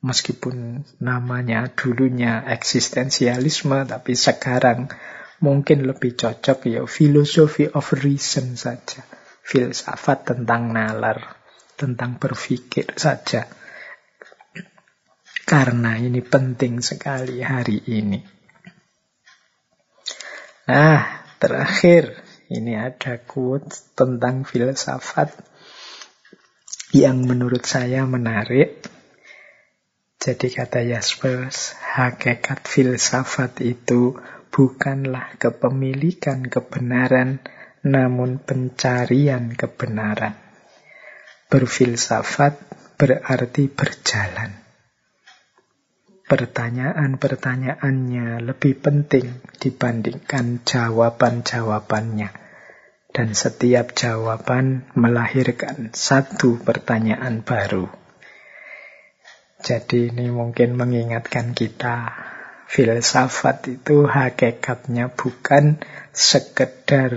Meskipun 0.00 0.88
namanya 1.04 1.68
dulunya 1.68 2.48
eksistensialisme, 2.48 3.84
tapi 3.84 4.16
sekarang 4.16 4.88
mungkin 5.44 5.84
lebih 5.84 6.16
cocok 6.16 6.58
ya 6.64 6.82
philosophy 6.88 7.68
of 7.68 7.92
reason 8.00 8.56
saja. 8.56 9.04
Filsafat 9.44 10.32
tentang 10.32 10.72
nalar, 10.72 11.36
tentang 11.76 12.16
berpikir 12.16 12.96
saja. 12.96 13.44
Karena 15.44 16.00
ini 16.00 16.24
penting 16.24 16.80
sekali 16.80 17.44
hari 17.44 17.84
ini. 17.92 18.37
Nah, 20.68 21.24
terakhir 21.40 22.12
ini 22.52 22.76
ada 22.76 23.16
quote 23.24 23.72
tentang 23.96 24.44
filsafat 24.44 25.32
yang 26.92 27.24
menurut 27.24 27.64
saya 27.64 28.04
menarik. 28.04 28.84
Jadi 30.20 30.52
kata 30.52 30.84
Jaspers, 30.84 31.72
hakikat 31.72 32.68
filsafat 32.68 33.64
itu 33.64 34.12
bukanlah 34.52 35.40
kepemilikan 35.40 36.44
kebenaran, 36.44 37.40
namun 37.80 38.36
pencarian 38.36 39.56
kebenaran. 39.56 40.36
Berfilsafat 41.48 42.60
berarti 43.00 43.72
berjalan 43.72 44.67
pertanyaan-pertanyaannya 46.28 48.44
lebih 48.44 48.84
penting 48.84 49.40
dibandingkan 49.56 50.60
jawaban-jawabannya. 50.62 52.28
Dan 53.08 53.32
setiap 53.32 53.96
jawaban 53.96 54.84
melahirkan 54.92 55.96
satu 55.96 56.60
pertanyaan 56.60 57.40
baru. 57.40 57.88
Jadi 59.58 60.12
ini 60.12 60.30
mungkin 60.30 60.78
mengingatkan 60.78 61.50
kita, 61.56 62.14
filsafat 62.68 63.80
itu 63.80 64.06
hakikatnya 64.06 65.10
bukan 65.10 65.82
sekedar 66.12 67.16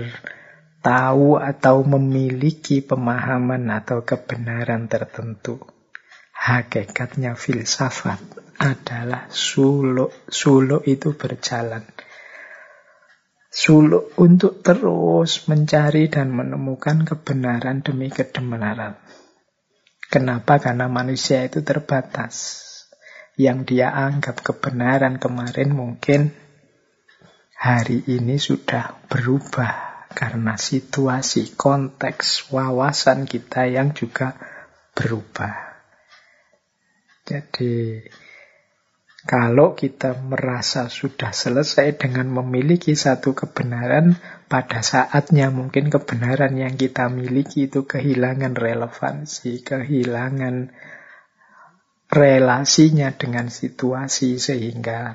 tahu 0.82 1.38
atau 1.38 1.86
memiliki 1.86 2.82
pemahaman 2.82 3.70
atau 3.70 4.02
kebenaran 4.02 4.90
tertentu. 4.90 5.62
Hakikatnya 6.34 7.38
filsafat 7.38 8.41
adalah 8.62 9.26
suluk. 9.34 10.30
Suluk 10.30 10.86
itu 10.86 11.18
berjalan. 11.18 11.82
Suluk 13.50 14.14
untuk 14.16 14.62
terus 14.62 15.50
mencari 15.50 16.08
dan 16.08 16.30
menemukan 16.30 17.02
kebenaran 17.02 17.82
demi 17.82 18.08
kebenaran. 18.08 18.96
Kenapa? 20.08 20.62
Karena 20.62 20.86
manusia 20.86 21.42
itu 21.42 21.60
terbatas. 21.66 22.62
Yang 23.34 23.74
dia 23.74 23.90
anggap 23.90 24.40
kebenaran 24.40 25.18
kemarin 25.18 25.74
mungkin 25.74 26.30
hari 27.58 28.04
ini 28.06 28.36
sudah 28.38 29.02
berubah 29.08 30.06
karena 30.12 30.60
situasi, 30.60 31.56
konteks, 31.56 32.52
wawasan 32.52 33.24
kita 33.24 33.68
yang 33.68 33.96
juga 33.96 34.36
berubah. 34.92 35.72
Jadi 37.24 38.04
kalau 39.22 39.78
kita 39.78 40.18
merasa 40.18 40.90
sudah 40.90 41.30
selesai 41.30 41.94
dengan 41.94 42.26
memiliki 42.26 42.98
satu 42.98 43.38
kebenaran, 43.38 44.18
pada 44.50 44.82
saatnya 44.82 45.46
mungkin 45.54 45.94
kebenaran 45.94 46.58
yang 46.58 46.74
kita 46.74 47.06
miliki 47.06 47.70
itu 47.70 47.86
kehilangan 47.86 48.58
relevansi, 48.58 49.62
kehilangan 49.62 50.74
relasinya 52.10 53.14
dengan 53.14 53.46
situasi 53.46 54.42
sehingga 54.42 55.14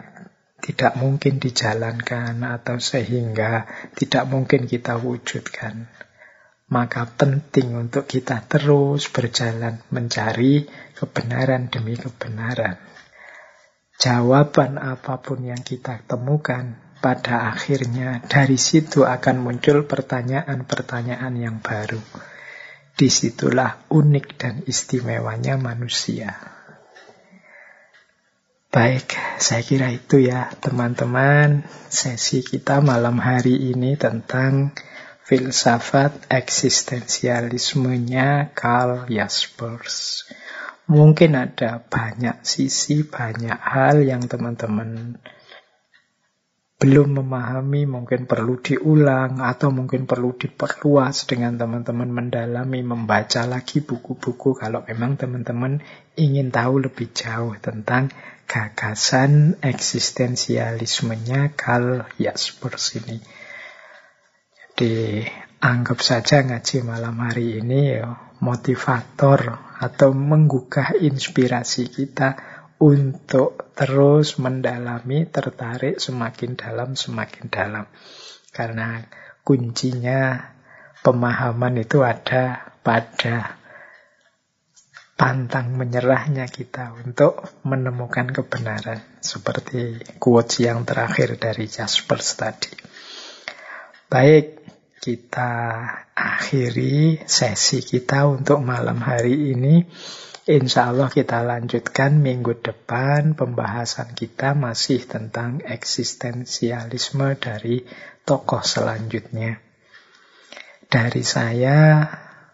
tidak 0.64 0.96
mungkin 0.96 1.44
dijalankan 1.44 2.48
atau 2.48 2.80
sehingga 2.80 3.68
tidak 3.92 4.24
mungkin 4.32 4.72
kita 4.72 4.96
wujudkan. 4.96 5.92
Maka 6.72 7.12
penting 7.12 7.76
untuk 7.76 8.08
kita 8.08 8.40
terus 8.48 9.12
berjalan 9.12 9.84
mencari 9.92 10.64
kebenaran 10.96 11.68
demi 11.68 11.96
kebenaran 12.00 12.97
jawaban 13.98 14.78
apa 14.78 15.20
pun 15.20 15.42
yang 15.42 15.62
kita 15.62 16.06
temukan, 16.06 16.88
pada 16.98 17.54
akhirnya 17.54 18.26
dari 18.26 18.58
situ 18.58 19.06
akan 19.06 19.38
muncul 19.42 19.86
pertanyaan-pertanyaan 19.86 21.34
yang 21.38 21.62
baru. 21.62 22.02
Di 22.98 23.14
situlah 23.14 23.78
unik 23.94 24.42
dan 24.42 24.66
istimewanya 24.66 25.62
manusia. 25.62 26.34
Baik, 28.74 29.14
saya 29.38 29.62
kira 29.62 29.94
itu 29.94 30.26
ya 30.26 30.50
teman-teman. 30.58 31.62
Sesi 31.90 32.42
kita 32.42 32.82
malam 32.82 33.22
hari 33.22 33.74
ini 33.74 33.96
tentang 33.96 34.74
filsafat 35.24 36.28
eksistensialismenya 36.28 38.52
Karl 38.58 39.06
Jaspers. 39.08 40.26
Mungkin 40.88 41.36
ada 41.36 41.84
banyak 41.84 42.48
sisi, 42.48 43.04
banyak 43.04 43.60
hal 43.60 44.08
yang 44.08 44.24
teman-teman 44.24 45.20
belum 46.78 47.20
memahami, 47.20 47.90
mungkin 47.90 48.30
perlu 48.30 48.62
diulang 48.62 49.42
atau 49.42 49.74
mungkin 49.74 50.08
perlu 50.08 50.38
diperluas 50.38 51.28
dengan 51.28 51.58
teman-teman 51.58 52.08
mendalami, 52.08 52.86
membaca 52.86 53.50
lagi 53.50 53.82
buku-buku 53.84 54.56
kalau 54.56 54.86
memang 54.86 55.18
teman-teman 55.18 55.82
ingin 56.16 56.54
tahu 56.54 56.86
lebih 56.86 57.12
jauh 57.12 57.58
tentang 57.60 58.14
gagasan 58.48 59.60
eksistensialismenya 59.60 61.52
Karl 61.58 62.08
Jaspers 62.16 62.96
ini. 63.02 63.20
Jadi 64.72 65.26
anggap 65.60 66.00
saja 66.00 66.46
ngaji 66.46 66.86
malam 66.86 67.18
hari 67.20 67.60
ini 67.60 67.82
ya, 67.98 68.38
motivator 68.40 69.67
atau 69.78 70.14
menggugah 70.14 70.98
inspirasi 70.98 71.90
kita 71.90 72.36
untuk 72.78 73.74
terus 73.74 74.38
mendalami, 74.38 75.26
tertarik 75.30 75.98
semakin 75.98 76.58
dalam, 76.58 76.94
semakin 76.94 77.46
dalam. 77.50 77.86
Karena 78.54 79.02
kuncinya 79.42 80.54
pemahaman 81.02 81.82
itu 81.82 82.02
ada 82.06 82.74
pada 82.82 83.58
pantang 85.18 85.74
menyerahnya 85.74 86.46
kita 86.46 86.94
untuk 87.02 87.42
menemukan 87.66 88.30
kebenaran. 88.30 89.02
Seperti 89.18 89.98
quotes 90.22 90.62
yang 90.62 90.86
terakhir 90.86 91.42
dari 91.42 91.66
Jaspers 91.66 92.38
tadi. 92.38 92.74
Baik, 94.08 94.57
kita 95.00 95.54
akhiri 96.14 97.22
sesi 97.26 97.86
kita 97.86 98.26
untuk 98.28 98.62
malam 98.62 99.00
hari 99.02 99.54
ini. 99.56 99.86
Insya 100.48 100.96
Allah 100.96 101.12
kita 101.12 101.44
lanjutkan 101.44 102.24
minggu 102.24 102.64
depan 102.64 103.36
pembahasan 103.36 104.16
kita 104.16 104.56
masih 104.56 105.04
tentang 105.04 105.60
eksistensialisme 105.60 107.36
dari 107.36 107.84
tokoh 108.24 108.64
selanjutnya. 108.64 109.60
Dari 110.88 111.24
saya 111.28 112.08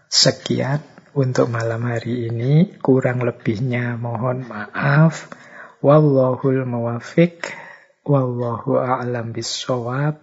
sekian 0.10 0.94
untuk 1.14 1.50
malam 1.50 1.86
hari 1.86 2.30
ini. 2.30 2.74
Kurang 2.82 3.22
lebihnya 3.22 3.96
mohon 3.98 4.46
maaf. 4.50 5.30
Wallahul 5.86 6.66
muwafiq. 6.66 7.54
Wallahu 8.04 8.82
a'lam 8.82 9.32
bisawab. 9.32 10.23